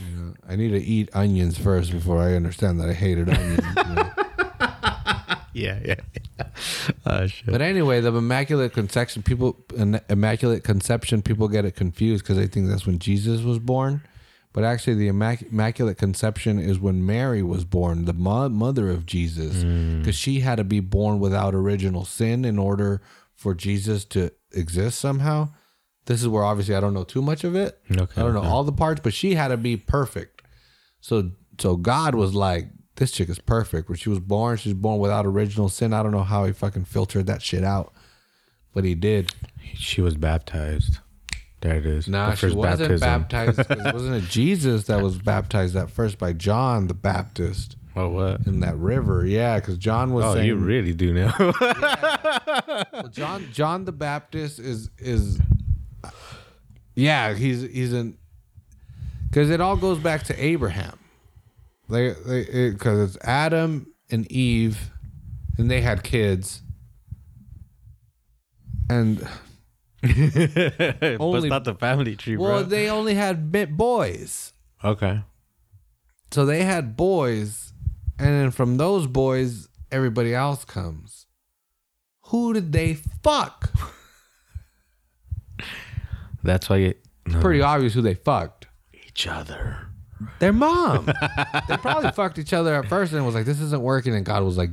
You 0.00 0.34
I 0.48 0.56
need 0.56 0.70
to 0.70 0.78
eat 0.82 1.10
onions 1.14 1.58
first 1.58 1.92
before 1.92 2.18
I 2.20 2.34
understand 2.34 2.80
that 2.80 2.88
I 2.88 2.92
hated 2.94 3.28
onions. 3.28 3.64
you 3.76 3.94
know. 3.94 4.10
Yeah, 5.52 5.80
yeah. 5.84 5.94
yeah. 6.38 6.46
Uh, 7.04 7.26
shit. 7.26 7.46
But 7.50 7.60
anyway, 7.60 8.00
the 8.00 8.14
immaculate 8.14 8.72
conception 8.72 9.22
people, 9.24 9.56
immaculate 10.08 10.62
conception 10.62 11.22
people 11.22 11.48
get 11.48 11.64
it 11.64 11.74
confused 11.74 12.22
because 12.22 12.36
they 12.36 12.46
think 12.46 12.68
that's 12.68 12.86
when 12.86 13.00
Jesus 13.00 13.42
was 13.42 13.58
born. 13.58 14.00
But 14.52 14.62
actually, 14.64 14.94
the 14.94 15.08
immac- 15.08 15.50
immaculate 15.50 15.98
conception 15.98 16.58
is 16.60 16.78
when 16.78 17.04
Mary 17.04 17.42
was 17.42 17.64
born, 17.64 18.04
the 18.04 18.12
mo- 18.12 18.48
mother 18.48 18.90
of 18.90 19.06
Jesus, 19.06 19.64
because 19.64 20.14
she 20.16 20.40
had 20.40 20.56
to 20.56 20.64
be 20.64 20.80
born 20.80 21.18
without 21.18 21.54
original 21.54 22.04
sin 22.04 22.44
in 22.44 22.58
order 22.58 23.00
for 23.34 23.54
Jesus 23.54 24.04
to 24.06 24.30
exist 24.52 24.98
somehow. 25.00 25.48
This 26.06 26.20
is 26.22 26.28
where 26.28 26.42
obviously 26.44 26.74
I 26.74 26.80
don't 26.80 26.94
know 26.94 27.04
too 27.04 27.22
much 27.22 27.44
of 27.44 27.54
it. 27.54 27.78
Okay, 27.90 28.20
I 28.20 28.24
don't 28.24 28.34
know 28.34 28.40
okay. 28.40 28.48
all 28.48 28.64
the 28.64 28.72
parts, 28.72 29.00
but 29.02 29.14
she 29.14 29.34
had 29.34 29.48
to 29.48 29.56
be 29.56 29.76
perfect. 29.76 30.42
So 31.00 31.30
so 31.58 31.76
God 31.76 32.14
was 32.14 32.34
like, 32.34 32.68
this 32.96 33.10
chick 33.12 33.28
is 33.28 33.38
perfect. 33.38 33.88
When 33.88 33.96
she 33.98 34.08
was 34.08 34.18
born, 34.20 34.56
she's 34.56 34.74
born 34.74 34.98
without 34.98 35.26
original 35.26 35.68
sin. 35.68 35.92
I 35.92 36.02
don't 36.02 36.12
know 36.12 36.22
how 36.24 36.44
he 36.46 36.52
fucking 36.52 36.84
filtered 36.86 37.26
that 37.26 37.42
shit 37.42 37.64
out, 37.64 37.92
but 38.74 38.84
he 38.84 38.94
did. 38.94 39.32
she 39.74 40.00
was 40.00 40.16
baptized. 40.16 40.98
There 41.60 41.76
it 41.76 41.84
is. 41.84 42.08
Nah, 42.08 42.34
she 42.34 42.46
wasn't 42.46 42.62
baptism. 42.62 43.00
baptized. 43.00 43.58
wasn't 43.94 44.24
it 44.24 44.28
Jesus 44.30 44.84
that 44.84 45.02
was 45.02 45.18
baptized 45.18 45.76
at 45.76 45.90
first 45.90 46.18
by 46.18 46.32
John 46.32 46.86
the 46.86 46.94
Baptist 46.94 47.76
Oh, 47.94 48.08
what? 48.08 48.46
in 48.46 48.60
that 48.60 48.76
river? 48.78 49.26
Yeah, 49.26 49.60
because 49.60 49.76
John 49.76 50.14
was 50.14 50.24
Oh, 50.24 50.34
saying, 50.34 50.46
you 50.46 50.56
really 50.56 50.94
do 50.94 51.12
know. 51.12 51.32
Well, 52.92 53.08
John 53.10 53.46
John 53.52 53.84
the 53.84 53.92
Baptist 53.92 54.58
is 54.58 54.90
is 54.98 55.38
yeah 57.00 57.34
he's 57.34 57.62
he's 57.62 57.92
in 57.92 58.16
because 59.28 59.50
it 59.50 59.60
all 59.60 59.76
goes 59.76 59.98
back 59.98 60.24
to 60.24 60.44
Abraham. 60.44 60.98
They 61.88 62.10
they 62.26 62.70
because 62.70 63.14
it's 63.14 63.24
Adam 63.26 63.92
and 64.10 64.30
Eve, 64.30 64.90
and 65.58 65.70
they 65.70 65.80
had 65.80 66.02
kids, 66.02 66.62
and 68.88 69.26
Only 70.02 71.48
not 71.48 71.64
the 71.64 71.76
family 71.78 72.16
tree, 72.16 72.36
well 72.36 72.60
bro. 72.60 72.62
they 72.62 72.88
only 72.88 73.14
had 73.14 73.52
bit 73.52 73.76
boys, 73.76 74.52
okay. 74.84 75.22
so 76.30 76.46
they 76.46 76.62
had 76.62 76.96
boys, 76.96 77.72
and 78.18 78.28
then 78.28 78.50
from 78.50 78.76
those 78.76 79.06
boys 79.06 79.68
everybody 79.92 80.34
else 80.34 80.64
comes. 80.64 81.26
Who 82.26 82.52
did 82.52 82.72
they 82.72 82.94
fuck? 82.94 83.72
That's 86.42 86.68
why 86.68 86.76
you, 86.76 86.94
no, 87.26 87.40
Pretty 87.40 87.60
obvious 87.62 87.94
who 87.94 88.02
they 88.02 88.14
fucked. 88.14 88.66
each 89.06 89.26
other. 89.26 89.86
Their 90.38 90.52
mom. 90.52 91.06
they 91.68 91.76
probably 91.78 92.10
fucked 92.14 92.38
each 92.38 92.52
other 92.52 92.74
at 92.74 92.88
first 92.88 93.12
and 93.12 93.24
was 93.24 93.34
like, 93.34 93.46
this 93.46 93.60
isn't 93.60 93.82
working. 93.82 94.14
And 94.14 94.24
God 94.24 94.42
was 94.42 94.58
like, 94.58 94.70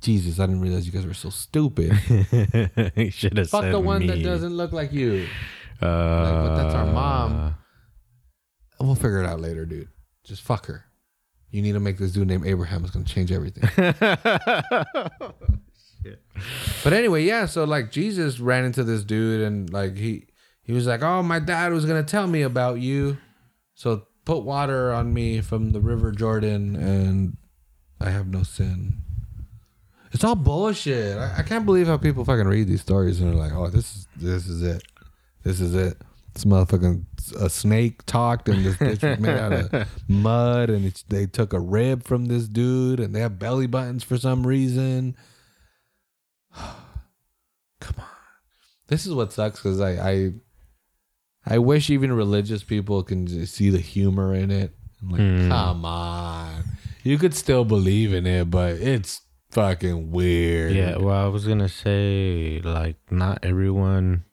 Jesus, 0.00 0.40
I 0.40 0.46
didn't 0.46 0.62
realize 0.62 0.86
you 0.86 0.92
guys 0.92 1.06
were 1.06 1.14
so 1.14 1.30
stupid. 1.30 1.92
should 3.12 3.36
have 3.36 3.50
Fuck 3.50 3.62
said 3.64 3.72
the 3.74 3.80
one 3.80 4.06
that 4.06 4.22
doesn't 4.22 4.56
look 4.56 4.72
like 4.72 4.92
you. 4.92 5.26
Uh, 5.80 6.46
but 6.46 6.56
that's 6.56 6.74
our 6.74 6.86
mom. 6.86 7.54
We'll 8.80 8.94
figure 8.94 9.20
it 9.22 9.26
out 9.26 9.40
later, 9.40 9.66
dude. 9.66 9.88
Just 10.24 10.42
fuck 10.42 10.66
her. 10.66 10.84
You 11.50 11.62
need 11.62 11.72
to 11.72 11.80
make 11.80 11.98
this 11.98 12.12
dude 12.12 12.28
named 12.28 12.46
Abraham. 12.46 12.82
It's 12.84 12.92
going 12.92 13.04
to 13.04 13.12
change 13.12 13.32
everything. 13.32 13.68
but 16.84 16.92
anyway, 16.92 17.24
yeah. 17.24 17.46
So 17.46 17.64
like 17.64 17.90
Jesus 17.90 18.40
ran 18.40 18.64
into 18.64 18.84
this 18.84 19.02
dude 19.04 19.42
and 19.42 19.70
like 19.70 19.96
he 19.96 20.26
he 20.70 20.74
was 20.76 20.86
like, 20.86 21.02
"Oh, 21.02 21.20
my 21.20 21.40
dad 21.40 21.72
was 21.72 21.84
gonna 21.84 22.04
tell 22.04 22.28
me 22.28 22.42
about 22.42 22.78
you, 22.78 23.18
so 23.74 24.06
put 24.24 24.44
water 24.44 24.92
on 24.92 25.12
me 25.12 25.40
from 25.40 25.72
the 25.72 25.80
River 25.80 26.12
Jordan, 26.12 26.76
and 26.76 27.36
I 28.00 28.10
have 28.10 28.28
no 28.28 28.44
sin." 28.44 29.02
It's 30.12 30.22
all 30.22 30.36
bullshit. 30.36 31.18
I, 31.18 31.38
I 31.38 31.42
can't 31.42 31.66
believe 31.66 31.88
how 31.88 31.96
people 31.96 32.24
fucking 32.24 32.46
read 32.46 32.68
these 32.68 32.82
stories 32.82 33.20
and 33.20 33.32
they're 33.32 33.36
like, 33.36 33.52
"Oh, 33.52 33.68
this 33.68 33.96
is 33.96 34.06
this 34.14 34.46
is 34.46 34.62
it, 34.62 34.84
this 35.42 35.60
is 35.60 35.74
it." 35.74 36.00
This 36.34 36.44
motherfucking 36.44 37.06
a 37.40 37.50
snake 37.50 38.06
talked 38.06 38.48
and 38.48 38.64
this 38.64 38.76
bitch 38.76 39.02
was 39.02 39.18
made 39.18 39.36
out 39.36 39.52
of 39.52 39.88
mud 40.08 40.70
and 40.70 40.86
it's, 40.86 41.02
they 41.02 41.26
took 41.26 41.52
a 41.52 41.58
rib 41.58 42.04
from 42.04 42.26
this 42.26 42.46
dude 42.46 43.00
and 43.00 43.12
they 43.12 43.18
have 43.18 43.40
belly 43.40 43.66
buttons 43.66 44.04
for 44.04 44.16
some 44.16 44.46
reason. 44.46 45.16
Come 46.54 47.96
on. 47.98 48.04
This 48.86 49.06
is 49.06 49.12
what 49.12 49.32
sucks 49.32 49.58
because 49.58 49.80
I, 49.80 50.08
I 50.08 50.32
I 51.46 51.58
wish 51.58 51.88
even 51.90 52.12
religious 52.12 52.62
people 52.62 53.02
can 53.02 53.46
see 53.46 53.70
the 53.70 53.78
humor 53.78 54.34
in 54.34 54.50
it. 54.50 54.74
I'm 55.02 55.08
like, 55.10 55.20
Hmm. 55.20 55.48
come 55.48 55.84
on. 55.84 56.64
You 57.02 57.16
could 57.16 57.34
still 57.34 57.64
believe 57.64 58.12
in 58.12 58.26
it, 58.26 58.50
but 58.50 58.74
it's 58.74 59.22
fucking 59.50 60.10
weird. 60.10 60.72
Yeah, 60.76 60.96
well, 60.98 61.24
I 61.24 61.28
was 61.28 61.46
gonna 61.46 61.68
say 61.68 62.60
like 62.62 62.96
not 63.10 63.38
everyone. 63.42 64.24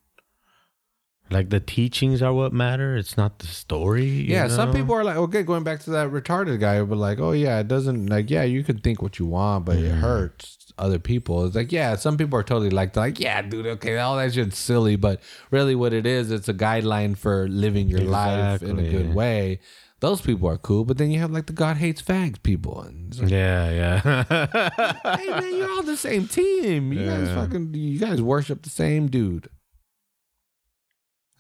Like 1.29 1.49
the 1.49 1.59
teachings 1.59 2.21
are 2.21 2.33
what 2.33 2.53
matter. 2.53 2.95
It's 2.95 3.17
not 3.17 3.39
the 3.39 3.47
story. 3.47 4.05
you 4.05 4.33
Yeah, 4.33 4.47
some 4.47 4.71
people 4.71 4.95
are 4.95 5.03
like, 5.03 5.17
okay, 5.17 5.43
going 5.43 5.63
back 5.63 5.81
to 5.81 5.89
that 5.91 6.09
retarded 6.09 6.59
guy, 6.61 6.81
but 6.83 6.97
like, 6.97 7.19
oh 7.19 7.33
yeah, 7.33 7.59
it 7.59 7.67
doesn't 7.67 8.07
like, 8.07 8.29
yeah, 8.29 8.43
you 8.43 8.63
can 8.63 8.79
think 8.79 9.01
what 9.01 9.19
you 9.19 9.25
want, 9.25 9.65
but 9.65 9.75
it 9.77 9.91
hurts 9.91 10.56
other 10.77 10.99
people. 10.99 11.45
It's 11.45 11.55
like, 11.55 11.71
yeah, 11.71 11.95
some 11.95 12.17
people 12.17 12.37
are 12.39 12.43
totally 12.43 12.69
like, 12.69 12.95
like, 12.95 13.19
yeah, 13.19 13.41
dude, 13.41 13.65
okay, 13.67 13.97
all 13.97 14.17
that 14.17 14.33
shit's 14.33 14.57
silly, 14.57 14.95
but 14.95 15.21
really, 15.51 15.75
what 15.75 15.93
it 15.93 16.05
is, 16.05 16.31
it's 16.31 16.47
a 16.47 16.53
guideline 16.53 17.17
for 17.17 17.47
living 17.47 17.87
your 17.89 18.01
life 18.01 18.61
in 18.61 18.79
a 18.79 18.89
good 18.89 19.13
way. 19.13 19.59
Those 19.99 20.21
people 20.21 20.47
are 20.47 20.59
cool, 20.59 20.85
but 20.85 20.97
then 20.99 21.09
you 21.09 21.19
have 21.21 21.31
like 21.31 21.47
the 21.47 21.53
God 21.53 21.77
hates 21.77 22.01
fags 22.03 22.41
people, 22.43 22.81
and 22.81 23.19
like, 23.19 23.31
Yeah, 23.31 23.71
yeah. 23.71 24.23
hey 25.17 25.27
man, 25.29 25.55
you're 25.55 25.71
all 25.71 25.81
the 25.81 25.97
same 25.97 26.27
team. 26.27 26.93
You 26.93 27.05
guys 27.05 27.29
fucking, 27.29 27.73
you 27.73 27.97
guys 27.99 28.21
worship 28.21 28.61
the 28.61 28.69
same 28.69 29.07
dude. 29.07 29.49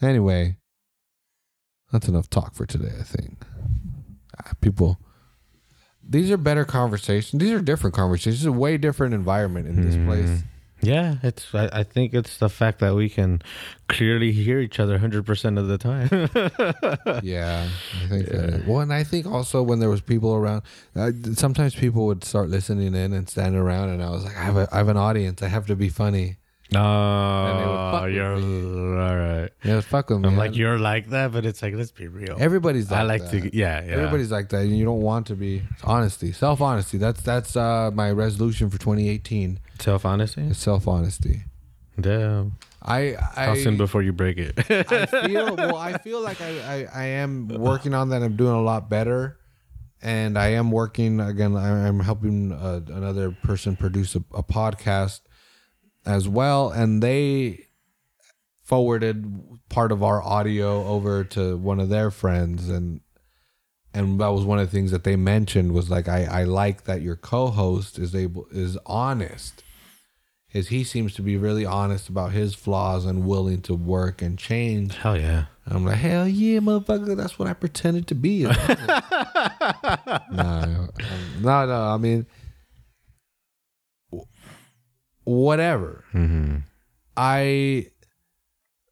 Anyway, 0.01 0.57
that's 1.91 2.07
enough 2.07 2.29
talk 2.29 2.55
for 2.55 2.65
today. 2.65 2.93
I 2.99 3.03
think 3.03 3.45
Ah, 4.39 4.51
people. 4.61 4.99
These 6.09 6.31
are 6.31 6.37
better 6.37 6.65
conversations. 6.65 7.39
These 7.41 7.51
are 7.51 7.61
different 7.61 7.95
conversations. 7.95 8.37
It's 8.37 8.45
a 8.45 8.51
way 8.51 8.77
different 8.77 9.13
environment 9.13 9.67
in 9.67 9.85
this 9.85 9.95
place. 10.05 10.43
yeah, 10.81 11.15
it's. 11.23 11.53
I, 11.53 11.69
I 11.73 11.83
think 11.83 12.13
it's 12.13 12.37
the 12.37 12.49
fact 12.49 12.79
that 12.79 12.95
we 12.95 13.09
can 13.09 13.41
clearly 13.89 14.31
hear 14.31 14.59
each 14.59 14.79
other 14.79 14.97
hundred 14.99 15.25
percent 15.25 15.57
of 15.57 15.67
the 15.67 15.77
time. 15.77 16.09
Yeah, 17.23 17.67
I 18.03 18.07
think. 18.07 18.29
That, 18.29 18.63
well, 18.67 18.81
and 18.81 18.93
I 18.93 19.03
think 19.03 19.25
also 19.25 19.63
when 19.63 19.79
there 19.79 19.89
was 19.89 20.01
people 20.01 20.33
around, 20.35 20.61
uh, 20.95 21.11
sometimes 21.33 21.73
people 21.75 22.05
would 22.05 22.23
start 22.23 22.49
listening 22.49 22.93
in 22.95 23.11
and 23.13 23.27
standing 23.29 23.59
around, 23.59 23.89
and 23.89 24.03
I 24.03 24.09
was 24.09 24.23
like, 24.23 24.37
I 24.37 24.43
have 24.43 24.57
a, 24.57 24.67
I 24.71 24.77
have 24.77 24.87
an 24.89 24.97
audience. 24.97 25.41
I 25.41 25.47
have 25.47 25.65
to 25.67 25.75
be 25.75 25.89
funny. 25.89 26.37
Oh, 26.75 27.91
fuck 27.91 28.11
you're 28.11 28.33
all 28.33 29.15
right. 29.17 29.49
Yeah, 29.63 29.81
fuck 29.81 30.09
with 30.09 30.19
me. 30.19 30.27
I'm 30.27 30.37
like 30.37 30.55
you're 30.55 30.77
like 30.77 31.09
that, 31.09 31.31
but 31.31 31.45
it's 31.45 31.61
like 31.61 31.73
let's 31.75 31.91
be 31.91 32.07
real. 32.07 32.35
everybody's. 32.39 32.91
Like 32.91 32.99
I 32.99 33.03
like 33.03 33.21
that. 33.29 33.31
to, 33.41 33.55
yeah, 33.57 33.83
yeah. 33.83 33.91
Everybody's 33.93 34.31
like 34.31 34.49
that, 34.49 34.61
and 34.63 34.77
you 34.77 34.83
don't 34.85 35.01
want 35.01 35.27
to 35.27 35.35
be. 35.35 35.63
It's 35.71 35.83
honesty, 35.83 36.31
self 36.33 36.59
honesty. 36.61 36.97
That's 36.97 37.21
that's 37.21 37.55
uh, 37.55 37.91
my 37.93 38.11
resolution 38.11 38.69
for 38.69 38.77
2018. 38.77 39.59
self 39.79 40.05
honesty. 40.05 40.53
Self 40.53 40.87
honesty. 40.87 41.43
Damn. 41.99 42.57
I 42.81 43.15
How 43.33 43.55
soon 43.55 43.75
before 43.77 44.01
you 44.03 44.13
break 44.13 44.37
it? 44.37 44.53
I 44.69 45.05
feel 45.07 45.55
well. 45.55 45.75
I 45.77 45.97
feel 45.97 46.21
like 46.21 46.39
I, 46.41 46.59
I 46.61 46.87
I 46.93 47.03
am 47.05 47.47
working 47.47 47.93
on 47.93 48.09
that. 48.09 48.21
I'm 48.23 48.35
doing 48.35 48.53
a 48.53 48.61
lot 48.61 48.89
better, 48.89 49.39
and 50.01 50.37
I 50.37 50.49
am 50.49 50.71
working 50.71 51.19
again. 51.19 51.55
I- 51.55 51.87
I'm 51.87 51.99
helping 52.01 52.51
uh, 52.51 52.81
another 52.87 53.31
person 53.31 53.75
produce 53.75 54.15
a, 54.15 54.23
a 54.33 54.43
podcast 54.43 55.21
as 56.07 56.27
well, 56.27 56.69
and 56.71 57.03
they 57.03 57.67
forwarded 58.63 59.59
part 59.69 59.91
of 59.91 60.01
our 60.03 60.21
audio 60.21 60.85
over 60.85 61.23
to 61.23 61.55
one 61.57 61.79
of 61.79 61.87
their 61.89 62.11
friends 62.11 62.67
and 62.69 62.99
and 63.93 64.19
that 64.19 64.27
was 64.27 64.43
one 64.43 64.59
of 64.59 64.69
the 64.69 64.71
things 64.71 64.91
that 64.91 65.05
they 65.05 65.15
mentioned 65.15 65.71
was 65.71 65.89
like 65.89 66.09
I, 66.09 66.25
I 66.25 66.43
like 66.43 66.83
that 66.83 67.01
your 67.01 67.15
co-host 67.15 67.97
is 67.97 68.13
able 68.13 68.45
is 68.51 68.77
honest 68.85 69.63
is 70.51 70.67
he 70.67 70.83
seems 70.83 71.13
to 71.15 71.21
be 71.21 71.37
really 71.37 71.65
honest 71.65 72.09
about 72.09 72.33
his 72.33 72.53
flaws 72.53 73.05
and 73.05 73.25
willing 73.25 73.61
to 73.61 73.73
work 73.73 74.21
and 74.21 74.37
change 74.37 74.97
Hell 74.97 75.17
yeah. 75.17 75.45
I'm 75.69 75.85
like, 75.85 75.97
hell 75.97 76.27
yeah, 76.27 76.59
motherfucker. 76.59 77.17
That's 77.17 77.37
what 77.37 77.49
I 77.49 77.53
pretended 77.53 78.07
to 78.07 78.15
be. 78.15 78.43
no, 78.43 78.53
no, 80.31 81.65
no. 81.65 81.81
I 81.81 81.97
mean, 81.97 82.25
whatever. 85.27 86.05
Mm-hmm. 86.13 86.57
I, 87.15 87.87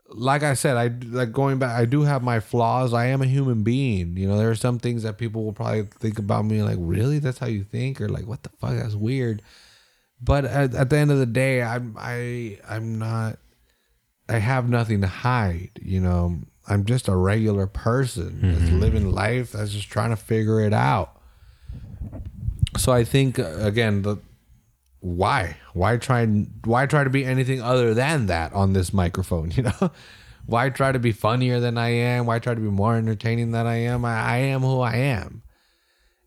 like 0.09 0.43
I 0.43 0.53
said, 0.53 0.75
I 0.77 0.87
like 1.07 1.31
going 1.31 1.59
back. 1.59 1.79
I 1.79 1.85
do 1.85 2.01
have 2.01 2.23
my 2.23 2.39
flaws. 2.39 2.93
I 2.93 3.07
am 3.07 3.21
a 3.21 3.25
human 3.25 3.63
being. 3.63 4.17
You 4.17 4.27
know, 4.27 4.37
there 4.37 4.49
are 4.49 4.55
some 4.55 4.77
things 4.77 5.03
that 5.03 5.17
people 5.17 5.45
will 5.45 5.53
probably 5.53 5.83
think 5.83 6.19
about 6.19 6.45
me 6.45 6.61
like, 6.61 6.77
really? 6.79 7.19
That's 7.19 7.37
how 7.37 7.47
you 7.47 7.63
think, 7.63 8.01
or 8.01 8.09
like, 8.09 8.27
what 8.27 8.43
the 8.43 8.49
fuck? 8.49 8.75
That's 8.75 8.95
weird. 8.95 9.41
But 10.21 10.45
at, 10.45 10.73
at 10.75 10.89
the 10.89 10.97
end 10.97 11.11
of 11.11 11.19
the 11.19 11.25
day, 11.25 11.61
I'm 11.61 11.95
I 11.97 12.59
I'm 12.67 12.99
not. 12.99 13.37
I 14.27 14.39
have 14.39 14.67
nothing 14.67 15.01
to 15.01 15.07
hide. 15.07 15.71
You 15.81 16.01
know, 16.01 16.39
I'm 16.67 16.85
just 16.85 17.07
a 17.07 17.15
regular 17.15 17.67
person 17.67 18.39
that's 18.41 18.71
living 18.71 19.11
life. 19.11 19.51
That's 19.51 19.71
just 19.71 19.89
trying 19.89 20.09
to 20.09 20.15
figure 20.15 20.59
it 20.61 20.73
out. 20.73 21.21
So 22.77 22.91
I 22.91 23.03
think 23.03 23.39
uh, 23.39 23.57
again, 23.59 24.01
the 24.01 24.17
why 25.05 25.55
why 25.73 25.97
try 25.97 26.21
and 26.21 26.51
why 26.63 26.87
try 26.87 27.03
to 27.03 27.11
be 27.11 27.23
anything 27.23 27.61
other 27.61 27.93
than 27.93 28.25
that 28.25 28.51
on 28.53 28.73
this 28.73 28.91
microphone? 28.91 29.51
You 29.55 29.63
know, 29.63 29.91
why 30.47 30.69
try 30.69 30.91
to 30.91 30.99
be 30.99 31.11
funnier 31.11 31.59
than 31.59 31.77
I 31.77 31.89
am? 31.89 32.25
Why 32.25 32.39
try 32.39 32.55
to 32.55 32.61
be 32.61 32.69
more 32.69 32.95
entertaining 32.95 33.51
than 33.51 33.67
I 33.67 33.77
am? 33.77 34.03
I, 34.03 34.19
I 34.19 34.37
am 34.37 34.61
who 34.61 34.79
I 34.81 34.95
am, 34.95 35.43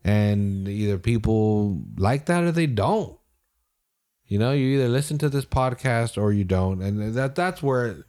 and 0.03 0.67
either 0.67 0.97
people 0.97 1.83
like 1.97 2.25
that 2.27 2.43
or 2.43 2.53
they 2.53 2.67
don't. 2.67 3.17
You 4.27 4.39
know, 4.39 4.53
you 4.53 4.77
either 4.77 4.87
listen 4.87 5.17
to 5.19 5.29
this 5.29 5.45
podcast 5.45 6.17
or 6.17 6.31
you 6.31 6.45
don't, 6.45 6.81
and 6.81 7.13
that 7.15 7.35
that's 7.35 7.61
where. 7.61 8.05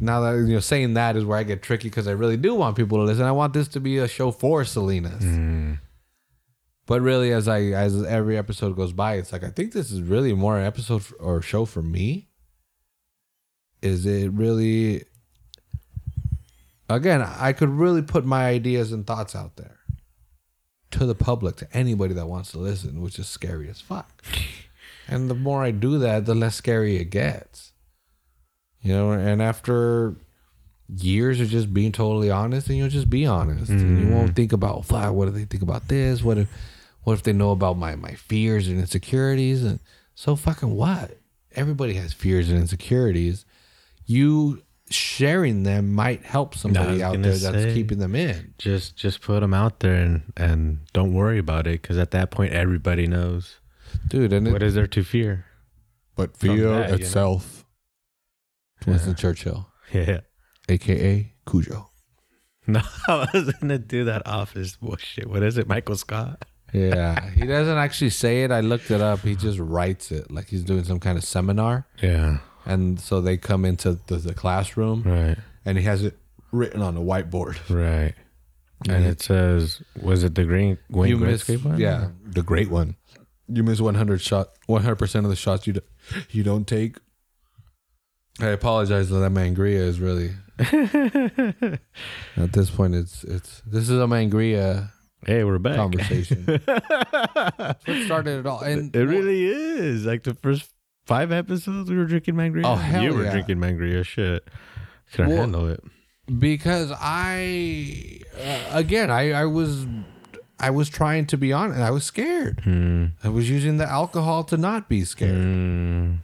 Now 0.00 0.20
that 0.20 0.36
you 0.46 0.54
know, 0.54 0.60
saying 0.60 0.94
that 0.94 1.16
is 1.16 1.24
where 1.24 1.38
I 1.38 1.42
get 1.42 1.62
tricky 1.62 1.88
because 1.88 2.06
I 2.06 2.12
really 2.12 2.36
do 2.36 2.54
want 2.54 2.76
people 2.76 2.98
to 2.98 3.04
listen. 3.04 3.24
I 3.24 3.32
want 3.32 3.52
this 3.52 3.68
to 3.68 3.80
be 3.80 3.98
a 3.98 4.06
show 4.06 4.30
for 4.30 4.64
Salinas. 4.64 5.24
Mm. 5.24 5.78
But 6.86 7.00
really, 7.00 7.32
as 7.32 7.46
I 7.46 7.60
as 7.60 8.02
every 8.02 8.36
episode 8.36 8.76
goes 8.76 8.92
by, 8.92 9.14
it's 9.14 9.32
like 9.32 9.44
I 9.44 9.50
think 9.50 9.72
this 9.72 9.92
is 9.92 10.02
really 10.02 10.32
more 10.34 10.58
an 10.58 10.66
episode 10.66 11.04
or 11.20 11.40
show 11.40 11.64
for 11.64 11.82
me. 11.82 12.28
Is 13.80 14.04
it 14.06 14.32
really? 14.32 15.04
Again, 16.88 17.22
I 17.22 17.52
could 17.52 17.70
really 17.70 18.02
put 18.02 18.24
my 18.24 18.46
ideas 18.46 18.92
and 18.92 19.06
thoughts 19.06 19.34
out 19.34 19.56
there 19.56 19.78
to 20.90 21.06
the 21.06 21.14
public, 21.14 21.56
to 21.56 21.76
anybody 21.76 22.14
that 22.14 22.26
wants 22.26 22.52
to 22.52 22.58
listen, 22.58 23.00
which 23.00 23.18
is 23.18 23.28
scary 23.28 23.68
as 23.68 23.80
fuck. 23.80 24.22
and 25.08 25.30
the 25.30 25.34
more 25.34 25.62
I 25.62 25.70
do 25.70 25.98
that, 25.98 26.26
the 26.26 26.34
less 26.34 26.56
scary 26.56 26.96
it 26.96 27.06
gets. 27.06 27.72
You 28.82 28.92
know, 28.92 29.12
and 29.12 29.40
after 29.40 30.16
years 30.96 31.40
of 31.40 31.48
just 31.48 31.72
being 31.72 31.92
totally 31.92 32.30
honest, 32.30 32.68
and 32.68 32.78
you'll 32.78 32.88
just 32.88 33.10
be 33.10 33.26
honest, 33.26 33.70
and 33.70 34.00
you 34.00 34.08
won't 34.08 34.32
mm. 34.32 34.36
think 34.36 34.52
about 34.52 34.84
fuck. 34.84 35.12
What 35.12 35.26
do 35.26 35.30
they 35.30 35.44
think 35.44 35.62
about 35.62 35.88
this? 35.88 36.22
What 36.22 36.38
if, 36.38 36.48
what 37.04 37.14
if 37.14 37.22
they 37.22 37.32
know 37.32 37.50
about 37.50 37.76
my 37.76 37.96
my 37.96 38.14
fears 38.14 38.68
and 38.68 38.78
insecurities? 38.78 39.64
And 39.64 39.80
so 40.14 40.36
fucking 40.36 40.74
what? 40.74 41.18
Everybody 41.54 41.94
has 41.94 42.12
fears 42.12 42.50
and 42.50 42.58
insecurities. 42.58 43.44
You 44.06 44.62
sharing 44.90 45.62
them 45.62 45.92
might 45.92 46.22
help 46.24 46.54
somebody 46.54 46.94
was 46.94 47.02
out 47.02 47.12
gonna 47.12 47.28
there 47.30 47.52
that's 47.52 47.74
keeping 47.74 47.98
them 47.98 48.14
in. 48.14 48.54
Just 48.58 48.96
just 48.96 49.20
put 49.20 49.40
them 49.40 49.54
out 49.54 49.80
there 49.80 49.94
and 49.94 50.32
and 50.36 50.78
don't 50.92 51.14
worry 51.14 51.38
about 51.38 51.66
it 51.66 51.82
because 51.82 51.98
at 51.98 52.10
that 52.10 52.30
point 52.30 52.52
everybody 52.52 53.06
knows 53.06 53.58
Dude, 54.08 54.32
and 54.32 54.48
it, 54.48 54.52
what 54.52 54.62
is 54.62 54.74
there 54.74 54.86
to 54.86 55.04
fear. 55.04 55.46
but 56.16 56.36
fear 56.36 56.68
that, 56.68 56.90
you 56.90 56.96
know? 56.96 57.02
itself. 57.02 57.64
Winston 58.86 59.14
Churchill, 59.14 59.68
Yeah. 59.92 60.20
Aka 60.72 61.32
Cujo. 61.46 61.90
No, 62.66 62.80
I 63.08 63.26
was 63.34 63.52
gonna 63.60 63.78
do 63.78 64.04
that 64.04 64.26
office 64.26 64.76
bullshit. 64.76 65.28
What 65.28 65.42
is 65.42 65.58
it, 65.58 65.66
Michael 65.68 65.96
Scott? 65.96 66.44
Yeah, 66.72 67.28
he 67.30 67.46
doesn't 67.46 67.76
actually 67.76 68.10
say 68.10 68.44
it. 68.44 68.50
I 68.50 68.60
looked 68.60 68.90
it 68.90 69.00
up. 69.00 69.20
He 69.20 69.34
just 69.36 69.58
writes 69.58 70.10
it 70.10 70.30
like 70.30 70.48
he's 70.48 70.62
doing 70.64 70.84
some 70.84 71.00
kind 71.00 71.18
of 71.18 71.24
seminar. 71.24 71.86
Yeah. 72.02 72.38
And 72.64 72.98
so 73.00 73.20
they 73.20 73.36
come 73.36 73.64
into 73.64 73.98
the, 74.06 74.16
the 74.16 74.32
classroom 74.34 75.02
Right. 75.02 75.36
and 75.66 75.76
he 75.76 75.84
has 75.84 76.02
it 76.04 76.16
written 76.52 76.80
on 76.80 76.96
a 76.96 77.00
whiteboard. 77.00 77.58
Right. 77.68 78.14
And 78.88 79.04
it 79.04 79.20
says, 79.20 79.82
was 80.00 80.24
it 80.24 80.34
the 80.34 80.44
green 80.44 80.78
Wayne 80.88 81.10
you 81.10 81.18
miss, 81.18 81.44
Gretzky 81.44 81.64
one? 81.64 81.78
yeah, 81.78 82.08
the 82.24 82.42
great 82.42 82.70
one. 82.70 82.96
You 83.48 83.62
miss 83.64 83.80
100 83.80 84.20
shot, 84.20 84.48
100% 84.68 85.14
of 85.24 85.28
the 85.28 85.36
shots 85.36 85.66
you, 85.66 85.74
do, 85.74 85.80
you 86.30 86.42
don't 86.42 86.66
take. 86.66 86.96
I 88.40 88.46
apologize 88.46 89.10
that 89.10 89.18
that 89.18 89.30
mangria 89.32 89.76
is 89.76 90.00
really, 90.00 90.30
at 92.36 92.52
this 92.52 92.70
point, 92.70 92.94
it's, 92.94 93.24
it's, 93.24 93.62
this 93.66 93.84
is 93.88 93.98
a 93.98 94.04
mangria 94.06 94.90
Hey, 95.24 95.44
we're 95.44 95.58
back. 95.58 95.76
conversation. 95.76 96.44
what 96.64 98.02
started 98.04 98.40
it 98.40 98.46
all. 98.46 98.60
And 98.60 98.94
It 98.94 99.04
really 99.04 99.44
is. 99.44 100.04
Like 100.04 100.24
the 100.24 100.34
first 100.34 100.68
five 101.06 101.30
episodes, 101.30 101.88
we 101.88 101.96
were 101.96 102.06
drinking 102.06 102.34
Mangria. 102.34 102.62
Oh, 102.64 102.74
hell 102.74 103.02
You 103.04 103.14
were 103.14 103.22
yeah. 103.24 103.30
drinking 103.30 103.58
Mangria. 103.58 104.04
Shit. 104.04 104.48
Couldn't 105.12 105.28
Well, 105.30 105.38
handle 105.42 105.68
it. 105.68 105.80
because 106.40 106.90
I 106.98 108.20
uh, 108.36 108.70
again 108.76 109.10
I 109.12 109.30
I 109.32 109.44
was 109.44 109.86
I 110.58 110.70
was 110.70 110.88
trying 110.88 111.26
to 111.26 111.36
be 111.36 111.52
honest. 111.52 111.78
I 111.80 111.90
was 111.92 112.02
scared. 112.04 112.60
Hmm. 112.64 113.06
I 113.22 113.28
was 113.28 113.48
using 113.48 113.76
the 113.76 113.88
alcohol 113.88 114.42
to 114.44 114.56
not 114.56 114.88
be 114.88 115.04
scared. 115.04 115.36
Mm. 115.36 116.14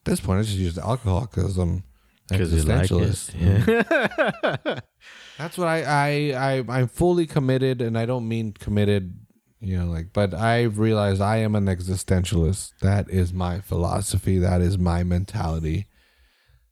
At 0.00 0.04
this 0.04 0.20
point, 0.20 0.40
I 0.40 0.42
just 0.42 0.56
use 0.58 0.74
the 0.74 0.84
alcohol 0.84 1.22
because 1.30 1.56
I'm 1.56 1.84
Because 2.32 2.52
you 2.52 2.62
like 2.62 2.88
existentialist. 2.88 3.34
it. 3.34 3.86
Yeah. 4.66 4.80
That's 5.38 5.58
what 5.58 5.68
I, 5.68 5.82
I 5.82 6.54
I 6.54 6.64
I'm 6.68 6.88
fully 6.88 7.26
committed, 7.26 7.80
and 7.80 7.98
I 7.98 8.06
don't 8.06 8.28
mean 8.28 8.52
committed, 8.52 9.18
you 9.60 9.78
know, 9.78 9.86
like. 9.86 10.12
But 10.12 10.34
I've 10.34 10.78
realized 10.78 11.20
I 11.20 11.38
am 11.38 11.54
an 11.54 11.66
existentialist. 11.66 12.72
That 12.80 13.08
is 13.10 13.32
my 13.32 13.60
philosophy. 13.60 14.38
That 14.38 14.60
is 14.60 14.78
my 14.78 15.02
mentality. 15.02 15.86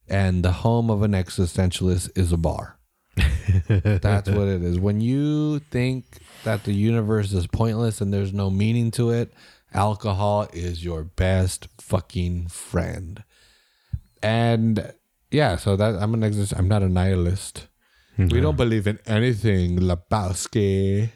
And 0.09 0.45
the 0.45 0.53
home 0.53 0.91
of 0.91 1.03
an 1.03 1.13
existentialist 1.13 2.19
is 2.19 2.33
a 2.33 2.37
bar. 2.37 2.81
That's 3.69 4.29
what 4.29 4.49
it 4.49 4.63
is. 4.63 4.79
When 4.79 5.01
you 5.01 5.61
think 5.71 6.05
that 6.45 6.65
the 6.65 6.73
universe 6.73 7.33
is 7.33 7.47
pointless 7.47 8.01
and 8.01 8.13
there's 8.13 8.33
no 8.33 8.51
meaning 8.51 8.91
to 8.93 9.11
it, 9.11 9.33
alcohol 9.73 10.49
is 10.53 10.85
your 10.85 11.05
best 11.05 11.69
fucking 11.79 12.49
friend. 12.49 13.23
And 14.23 14.93
yeah, 15.31 15.57
so 15.57 15.77
that 15.77 15.95
I'm 16.03 16.15
an 16.15 16.23
exist. 16.23 16.53
I'm 16.57 16.69
not 16.69 16.83
a 16.83 16.89
nihilist. 16.89 17.67
We 18.19 18.41
don't 18.41 18.57
believe 18.57 18.87
in 18.87 18.99
anything, 19.07 19.79
Lebowski. 19.79 21.09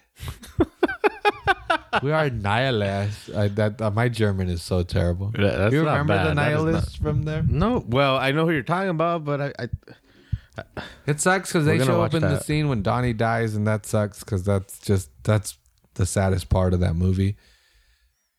we 2.03 2.13
are 2.13 2.31
nihilists. 2.31 3.29
I, 3.35 3.49
that 3.49 3.81
uh, 3.81 3.91
my 3.91 4.09
German 4.09 4.49
is 4.49 4.63
so 4.63 4.83
terrible. 4.83 5.31
That- 5.37 5.73
you 5.73 5.81
remember 5.81 6.15
the 6.15 6.23
That 6.25 6.29
is 6.31 6.35
not- 6.37 6.43
nihilists 6.49 6.97
from 6.97 7.23
there? 7.25 7.43
No, 7.43 7.85
well, 7.87 8.17
I 8.17 8.33
know 8.33 8.47
who 8.47 8.53
you're 8.53 8.63
talking 8.63 8.91
about, 8.91 9.25
but 9.25 9.41
I, 9.41 9.53
I 9.59 10.83
It 11.07 11.21
sucks 11.21 11.51
because 11.53 11.67
they 11.67 11.79
show 11.79 12.03
up 12.03 12.15
in 12.15 12.23
the 12.23 12.41
scene 12.41 12.69
when 12.69 12.83
Donnie 12.83 13.13
dies, 13.13 13.55
and 13.55 13.67
that 13.67 13.85
sucks 13.87 14.21
because 14.21 14.45
that's 14.45 14.79
just 14.79 15.11
that's 15.25 15.59
the 15.95 16.07
saddest 16.07 16.49
part 16.49 16.73
of 16.75 16.81
that 16.81 16.95
movie. 16.95 17.37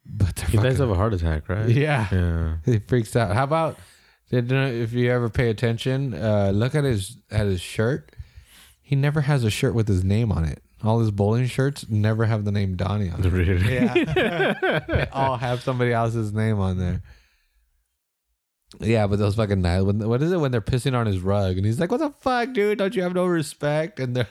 But 0.05 0.39
he 0.39 0.57
dies 0.57 0.77
fucking- 0.77 0.81
of 0.81 0.91
a 0.91 0.95
heart 0.95 1.13
attack, 1.13 1.49
right? 1.49 1.69
yeah, 1.69 2.07
Yeah. 2.11 2.55
he 2.65 2.79
freaks 2.79 3.15
out. 3.15 3.33
How 3.35 3.43
about 3.43 3.73
did 3.73 3.77
you 3.77 3.79
know, 3.79 3.83
if 4.31 4.93
you 4.93 5.11
ever 5.11 5.29
pay 5.29 5.49
attention, 5.49 6.13
uh, 6.13 6.51
look 6.53 6.75
at 6.75 6.83
his 6.83 7.17
at 7.31 7.45
his 7.45 7.61
shirt. 7.61 8.11
He 8.81 8.95
never 8.95 9.21
has 9.21 9.43
a 9.43 9.49
shirt 9.49 9.73
with 9.73 9.87
his 9.87 10.03
name 10.03 10.31
on 10.31 10.45
it. 10.45 10.61
All 10.83 10.99
his 10.99 11.11
bowling 11.11 11.47
shirts 11.47 11.87
never 11.89 12.25
have 12.25 12.45
the 12.45 12.51
name 12.51 12.75
Donnie 12.75 13.09
on 13.09 13.23
it. 13.23 13.29
Really? 13.29 13.73
Yeah, 13.73 14.53
they 14.87 15.07
all 15.11 15.37
have 15.37 15.61
somebody 15.63 15.91
else's 15.93 16.33
name 16.33 16.59
on 16.59 16.77
there. 16.77 17.01
Yeah, 18.79 19.07
but 19.07 19.19
those 19.19 19.35
fucking 19.35 19.61
night. 19.61 19.81
When, 19.81 19.99
what 20.07 20.21
is 20.21 20.31
it 20.31 20.39
when 20.39 20.51
they're 20.51 20.61
pissing 20.61 20.95
on 20.95 21.05
his 21.05 21.19
rug 21.19 21.57
and 21.57 21.65
he's 21.65 21.79
like, 21.79 21.91
"What 21.91 21.99
the 21.99 22.13
fuck, 22.19 22.53
dude? 22.53 22.77
Don't 22.77 22.95
you 22.95 23.03
have 23.03 23.13
no 23.13 23.25
respect?" 23.25 23.99
And 23.99 24.15
they're 24.15 24.27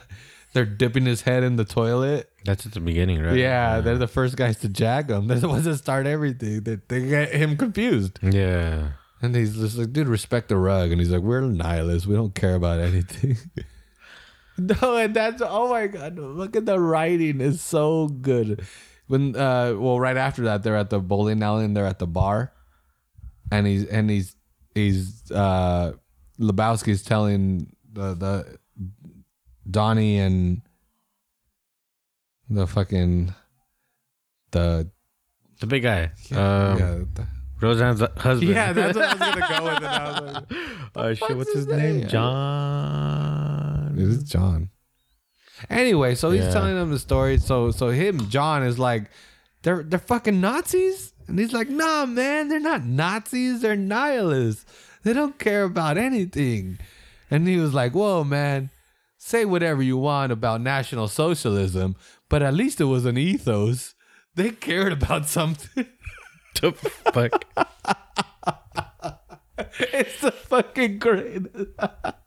they're 0.52 0.64
dipping 0.64 1.06
his 1.06 1.22
head 1.22 1.42
in 1.42 1.56
the 1.56 1.64
toilet. 1.64 2.30
That's 2.44 2.66
at 2.66 2.72
the 2.72 2.80
beginning, 2.80 3.22
right? 3.22 3.36
Yeah, 3.36 3.80
they're 3.80 3.98
the 3.98 4.06
first 4.06 4.36
guys 4.36 4.58
to 4.60 4.68
jag 4.68 5.10
him. 5.10 5.26
They're 5.26 5.38
the 5.38 5.48
ones 5.48 5.64
that 5.64 5.78
start 5.78 6.06
everything. 6.06 6.62
They, 6.62 6.76
they 6.88 7.08
get 7.08 7.34
him 7.34 7.56
confused. 7.56 8.18
Yeah. 8.22 8.90
And 9.23 9.35
he's 9.35 9.57
just 9.57 9.78
like, 9.78 9.93
dude, 9.93 10.09
respect 10.09 10.49
the 10.49 10.57
rug. 10.57 10.91
And 10.91 11.01
he's 11.01 11.11
like, 11.11 11.23
we're 11.23 11.41
nihilists. 11.41 12.07
We 12.07 12.15
don't 12.15 12.35
care 12.35 12.55
about 12.57 12.81
anything. 12.81 13.36
no, 14.59 14.97
and 14.97 15.15
that's, 15.15 15.41
oh 15.45 15.70
my 15.70 15.86
God, 15.86 16.19
look 16.19 16.57
at 16.57 16.66
the 16.66 16.78
writing. 16.78 17.41
It's 17.41 17.62
so 17.62 18.09
good. 18.09 18.66
When, 19.07 19.35
uh, 19.36 19.74
well, 19.78 19.99
right 19.99 20.16
after 20.16 20.43
that, 20.43 20.62
they're 20.62 20.77
at 20.77 20.91
the 20.91 20.99
bowling 21.01 21.43
alley 21.43 21.65
and 21.65 21.77
they're 21.77 21.86
at 21.86 21.99
the 21.99 22.07
bar. 22.07 22.53
And 23.51 23.66
he's, 23.66 23.86
and 23.86 24.11
he's, 24.11 24.36
he's, 24.74 25.31
uh, 25.31 25.93
Lebowski's 26.39 27.03
telling 27.03 27.74
the, 27.93 28.15
the, 28.15 28.59
Donnie 29.70 30.19
and 30.19 30.61
the 32.51 32.66
fucking, 32.66 33.35
the, 34.51 34.91
The 35.61 35.66
big 35.66 35.82
guy. 35.85 36.11
yeah, 36.31 36.69
um, 36.73 36.78
yeah, 36.78 36.95
the- 37.15 37.27
Roseanne's 37.65 38.01
husband. 38.19 38.51
yeah, 38.53 38.73
that's 38.73 38.97
what 38.97 39.05
I 39.05 39.12
was 39.12 39.19
gonna 39.41 39.59
go 39.59 39.65
with. 39.65 39.77
And 39.77 39.86
I 39.86 40.20
was 40.20 40.35
like, 40.35 40.45
Oh 40.97 41.09
shit, 41.15 41.19
fuck's 41.20 41.35
what's 41.35 41.53
his 41.55 41.65
his 41.66 41.77
name? 41.77 41.99
name? 42.01 42.09
John. 42.09 43.95
It 43.99 44.03
is 44.09 44.23
John. 44.24 44.70
Anyway, 45.70 46.15
so 46.15 46.31
he's 46.31 46.45
Yeah. 46.45 46.51
telling 46.53 46.74
them 46.74 46.91
the 46.91 46.99
story. 46.99 47.39
So 47.39 47.70
so 47.70 47.89
him, 47.91 48.28
John, 48.28 48.62
is 48.62 48.78
like, 48.78 49.11
they're 49.62 49.82
they're 49.82 49.99
fucking 49.99 50.41
Nazis? 50.41 51.12
And 51.27 51.39
he's 51.39 51.53
like, 51.55 51.70
nah, 51.70 52.05
man, 52.07 52.49
they're 52.49 52.61
not 52.61 52.85
Nazis, 52.85 53.62
they're 53.62 53.77
nihilists. 53.77 54.66
They 55.05 55.12
don't 55.15 55.39
care 55.39 55.65
about 55.65 55.97
anything. 55.97 56.78
And 57.31 57.47
he 57.49 57.57
was 57.57 57.73
like, 57.74 57.93
Whoa, 57.95 58.24
man, 58.24 58.70
say 59.16 59.45
whatever 59.45 59.82
you 59.82 59.97
want 59.97 60.32
about 60.32 60.61
National 60.61 61.09
Socialism, 61.09 61.97
but 62.28 62.43
at 62.43 62.55
least 62.55 62.81
it 62.81 62.85
was 62.85 63.05
an 63.07 63.16
ethos. 63.19 63.95
They 64.35 64.51
cared 64.51 64.93
about 64.93 65.27
something. 65.28 65.86
the 66.55 66.72
fuck? 66.72 67.44
it's 69.93 70.20
the 70.20 70.31
fucking 70.31 70.98
greatest. 70.98 71.76
that 71.76 72.20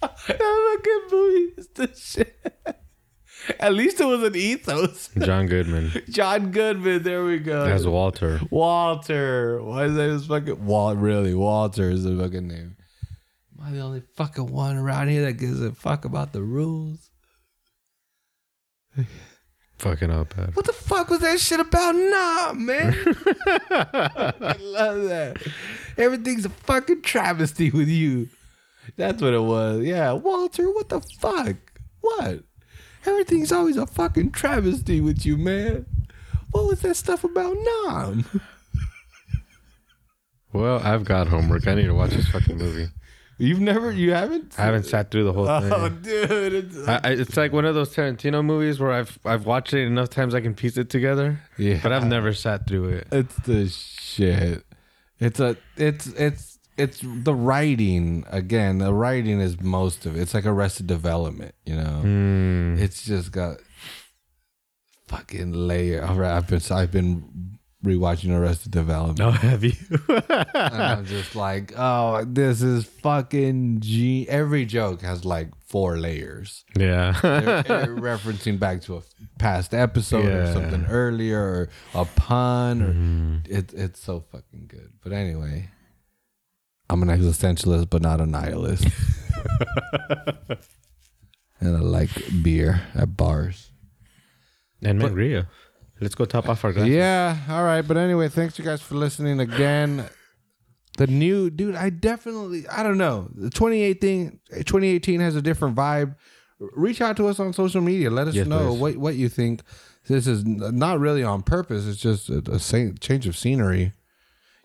fucking 0.00 1.02
movie 1.10 1.52
is 1.56 1.68
the 1.74 1.94
shit. 1.94 2.36
At 3.58 3.72
least 3.74 4.00
it 4.00 4.04
was 4.04 4.22
an 4.22 4.36
ethos. 4.36 5.08
John 5.18 5.46
Goodman 5.46 5.90
John 6.10 6.50
Goodman, 6.50 7.02
there 7.02 7.24
we 7.24 7.38
go. 7.38 7.64
as 7.64 7.86
Walter. 7.86 8.40
Walter. 8.50 9.62
Why 9.62 9.84
is 9.84 9.94
that 9.94 10.10
his 10.10 10.26
fucking 10.26 10.64
Walt? 10.64 10.98
Really, 10.98 11.34
Walter 11.34 11.90
is 11.90 12.04
the 12.04 12.16
fucking 12.16 12.46
name. 12.46 12.76
Am 13.58 13.66
I 13.66 13.70
the 13.72 13.80
only 13.80 14.02
fucking 14.16 14.46
one 14.52 14.76
around 14.76 15.08
here 15.08 15.22
that 15.24 15.34
gives 15.34 15.60
a 15.62 15.72
fuck 15.72 16.04
about 16.04 16.32
the 16.32 16.42
rules? 16.42 17.10
Fucking 19.80 20.10
up. 20.10 20.28
Pat. 20.28 20.54
What 20.54 20.66
the 20.66 20.74
fuck 20.74 21.08
was 21.08 21.20
that 21.20 21.40
shit 21.40 21.58
about? 21.58 21.94
Nah, 21.94 22.52
man. 22.52 22.92
I 23.70 24.56
love 24.60 25.04
that. 25.04 25.38
Everything's 25.96 26.44
a 26.44 26.50
fucking 26.50 27.00
travesty 27.00 27.70
with 27.70 27.88
you. 27.88 28.28
That's 28.98 29.22
what 29.22 29.32
it 29.32 29.40
was. 29.40 29.82
Yeah, 29.82 30.12
Walter, 30.12 30.70
what 30.70 30.90
the 30.90 31.00
fuck? 31.00 31.56
What? 32.02 32.40
Everything's 33.06 33.52
always 33.52 33.78
a 33.78 33.86
fucking 33.86 34.32
travesty 34.32 35.00
with 35.00 35.24
you, 35.24 35.38
man. 35.38 35.86
What 36.50 36.66
was 36.66 36.82
that 36.82 36.96
stuff 36.96 37.24
about 37.24 37.56
Nam? 37.58 38.26
Well, 40.52 40.80
I've 40.82 41.04
got 41.04 41.28
homework. 41.28 41.68
I 41.68 41.74
need 41.76 41.86
to 41.86 41.94
watch 41.94 42.10
this 42.10 42.26
fucking 42.26 42.58
movie. 42.58 42.88
You've 43.40 43.60
never, 43.60 43.90
you 43.90 44.12
haven't? 44.12 44.54
I 44.58 44.64
haven't 44.64 44.84
sat 44.84 45.10
through 45.10 45.24
the 45.24 45.32
whole 45.32 45.46
thing. 45.46 45.72
Oh, 45.72 45.88
dude. 45.88 46.52
It's, 46.52 46.86
I, 46.86 47.00
I, 47.02 47.10
it's 47.12 47.36
like 47.38 47.52
one 47.52 47.64
of 47.64 47.74
those 47.74 47.94
Tarantino 47.94 48.44
movies 48.44 48.78
where 48.78 48.92
I've 48.92 49.18
I've 49.24 49.46
watched 49.46 49.72
it 49.72 49.86
enough 49.86 50.10
times 50.10 50.34
I 50.34 50.42
can 50.42 50.54
piece 50.54 50.76
it 50.76 50.90
together. 50.90 51.40
Yeah. 51.56 51.80
But 51.82 51.92
I've 51.92 52.06
never 52.06 52.34
sat 52.34 52.66
through 52.66 52.90
it. 52.90 53.08
It's 53.10 53.34
the 53.46 53.68
shit. 53.68 54.64
It's 55.18 55.40
a 55.40 55.56
it's 55.78 56.08
it's 56.08 56.58
it's 56.76 57.00
the 57.02 57.34
writing 57.34 58.24
again. 58.28 58.78
The 58.78 58.92
writing 58.92 59.40
is 59.40 59.58
most 59.60 60.04
of 60.04 60.16
it. 60.16 60.20
It's 60.20 60.34
like 60.34 60.44
Arrested 60.44 60.86
Development, 60.86 61.54
you 61.64 61.76
know. 61.76 62.02
Mm. 62.04 62.78
It's 62.78 63.04
just 63.04 63.32
got 63.32 63.56
fucking 65.08 65.52
layer. 65.52 66.04
All 66.04 66.16
right, 66.16 66.36
I've 66.36 66.46
been 66.46 66.60
I've 66.70 66.92
been 66.92 67.58
rewatching 67.84 68.36
Arrested 68.36 68.72
Development, 68.72 69.20
Oh, 69.20 69.30
have 69.30 69.64
you? 69.64 69.72
and 70.08 70.82
I'm 70.82 71.06
just 71.06 71.34
like, 71.34 71.72
oh, 71.76 72.24
this 72.24 72.62
is 72.62 72.84
fucking 72.84 73.80
G. 73.80 74.28
Every 74.28 74.66
joke 74.66 75.02
has 75.02 75.24
like 75.24 75.48
four 75.66 75.96
layers. 75.98 76.64
yeah. 76.76 77.18
They're, 77.22 77.62
they're 77.62 77.96
referencing 77.96 78.58
back 78.58 78.82
to 78.82 78.96
a 78.96 79.02
past 79.38 79.72
episode 79.72 80.26
or 80.26 80.52
something 80.52 80.84
earlier 80.86 81.40
or 81.40 81.68
a 81.94 82.04
pun 82.04 82.82
or 82.82 82.92
mm-hmm. 82.92 83.36
it, 83.44 83.72
it's 83.72 84.00
so 84.00 84.24
fucking 84.32 84.66
good. 84.68 84.92
But 85.02 85.12
anyway, 85.12 85.68
I'm 86.88 87.02
an 87.02 87.08
existentialist 87.08 87.88
but 87.88 88.02
not 88.02 88.20
a 88.20 88.26
nihilist. 88.26 88.84
and 91.60 91.76
I 91.76 91.80
like 91.80 92.10
beer 92.42 92.82
at 92.94 93.16
bars. 93.16 93.70
and 94.82 95.00
Mangria. 95.00 95.46
Let's 96.00 96.14
go 96.14 96.24
top 96.24 96.48
off 96.48 96.64
our 96.64 96.72
glass. 96.72 96.88
Yeah, 96.88 97.36
all 97.48 97.62
right. 97.64 97.82
But 97.82 97.96
anyway, 97.96 98.28
thanks 98.28 98.58
you 98.58 98.64
guys 98.64 98.80
for 98.80 98.94
listening 98.94 99.38
again. 99.40 100.08
The 100.96 101.06
new 101.06 101.50
dude, 101.50 101.76
I 101.76 101.90
definitely, 101.90 102.66
I 102.68 102.82
don't 102.82 102.98
know. 102.98 103.28
The 103.34 103.50
2018, 103.50 104.40
2018 104.50 105.20
has 105.20 105.36
a 105.36 105.42
different 105.42 105.76
vibe. 105.76 106.16
Reach 106.58 107.00
out 107.00 107.16
to 107.18 107.26
us 107.28 107.38
on 107.40 107.52
social 107.52 107.80
media. 107.80 108.10
Let 108.10 108.28
us 108.28 108.34
Yes, 108.34 108.46
know 108.46 108.70
please. 108.70 108.78
what 108.80 108.96
what 108.96 109.14
you 109.16 109.28
think. 109.28 109.62
This 110.08 110.26
is 110.26 110.44
not 110.44 110.98
really 110.98 111.22
on 111.22 111.42
purpose. 111.42 111.86
It's 111.86 112.00
just 112.00 112.28
a, 112.28 112.38
a 112.52 112.58
change 112.98 113.26
of 113.26 113.36
scenery. 113.36 113.92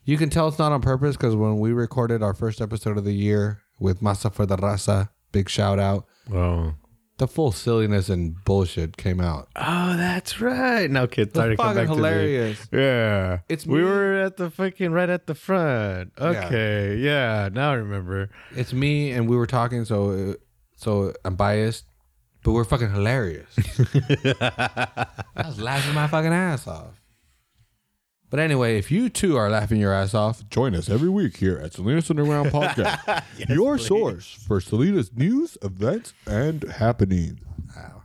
You 0.03 0.17
can 0.17 0.29
tell 0.29 0.47
it's 0.47 0.59
not 0.59 0.71
on 0.71 0.81
purpose 0.81 1.15
because 1.17 1.35
when 1.35 1.59
we 1.59 1.71
recorded 1.73 2.21
our 2.23 2.33
first 2.33 2.61
episode 2.61 2.97
of 2.97 3.03
the 3.05 3.13
year 3.13 3.61
with 3.79 4.01
Masa 4.01 4.33
for 4.33 4.45
the 4.45 4.55
Raza, 4.57 5.09
big 5.31 5.49
shout 5.49 5.79
out, 5.79 6.05
Oh. 6.33 6.73
The 7.17 7.27
full 7.27 7.51
silliness 7.51 8.09
and 8.09 8.35
bullshit 8.43 8.97
came 8.97 9.21
out. 9.21 9.47
Oh, 9.55 9.95
that's 9.95 10.41
right. 10.41 10.89
Now 10.91 11.05
kids 11.05 11.29
It's 11.29 11.35
started 11.37 11.55
to 11.55 11.63
come 11.63 11.73
fucking 11.75 11.87
back 11.87 11.95
hilarious. 11.95 12.67
to 12.67 12.75
me. 12.75 12.81
Yeah. 12.81 13.39
It's 13.47 13.65
we 13.65 13.79
me- 13.79 13.85
were 13.85 14.15
at 14.21 14.37
the 14.37 14.49
fucking 14.49 14.91
right 14.91 15.09
at 15.09 15.25
the 15.27 15.35
front. 15.35 16.11
Okay. 16.19 16.97
Yeah. 16.97 17.49
Now 17.53 17.71
I 17.71 17.75
remember. 17.75 18.29
It's 18.55 18.73
me 18.73 19.11
and 19.11 19.29
we 19.29 19.37
were 19.37 19.47
talking, 19.47 19.85
so 19.85 20.31
uh, 20.31 20.33
so 20.75 21.13
I'm 21.23 21.35
biased, 21.35 21.85
but 22.43 22.51
we're 22.51 22.65
fucking 22.65 22.91
hilarious. 22.91 23.47
I 24.41 25.07
was 25.45 25.59
laughing 25.59 25.93
my 25.95 26.07
fucking 26.07 26.33
ass 26.33 26.67
off. 26.67 27.01
But 28.29 28.39
anyway, 28.39 28.77
if 28.77 28.91
you 28.91 29.09
too 29.09 29.37
are 29.37 29.49
laughing 29.49 29.79
your 29.79 29.93
ass 29.93 30.13
off, 30.13 30.47
join 30.49 30.75
us 30.75 30.89
every 30.89 31.09
week 31.09 31.37
here 31.37 31.57
at 31.57 31.73
Salinas 31.73 32.09
Underground 32.09 32.49
Podcast, 32.51 33.23
your 33.49 33.77
source 33.77 34.25
for 34.47 34.59
Salinas 34.59 35.11
news, 35.15 35.57
events, 35.61 36.13
and 36.25 36.63
happenings. 36.63 37.39
Wow. 37.75 38.01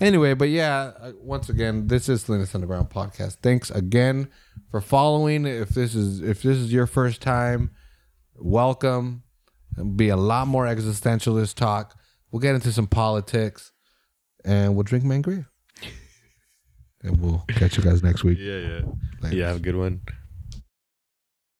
Anyway, 0.00 0.34
but 0.34 0.48
yeah, 0.48 0.92
uh, 1.00 1.12
once 1.20 1.48
again, 1.48 1.86
this 1.86 2.08
is 2.08 2.22
Salinas 2.22 2.54
Underground 2.54 2.90
Podcast. 2.90 3.36
Thanks 3.42 3.70
again 3.70 4.28
for 4.70 4.80
following. 4.80 5.46
If 5.46 5.70
this 5.70 5.94
is 5.94 6.20
if 6.20 6.42
this 6.42 6.56
is 6.58 6.72
your 6.72 6.86
first 6.86 7.22
time, 7.22 7.70
welcome. 8.34 9.22
There'll 9.76 9.90
be 9.90 10.08
a 10.08 10.16
lot 10.16 10.48
more 10.48 10.66
existentialist 10.66 11.54
talk. 11.54 11.96
We'll 12.30 12.40
get 12.40 12.56
into 12.56 12.72
some 12.72 12.88
politics, 12.88 13.72
and 14.44 14.74
we'll 14.74 14.82
drink 14.82 15.04
mangria. 15.04 15.46
And 17.02 17.20
we'll 17.20 17.44
catch 17.48 17.76
you 17.76 17.82
guys 17.84 18.02
next 18.02 18.24
week. 18.24 18.38
Yeah. 18.40 18.58
Yeah. 18.58 18.80
Later. 19.20 19.36
Yeah. 19.36 19.46
Have 19.48 19.56
a 19.56 19.60
good 19.60 19.76
one. 19.76 20.00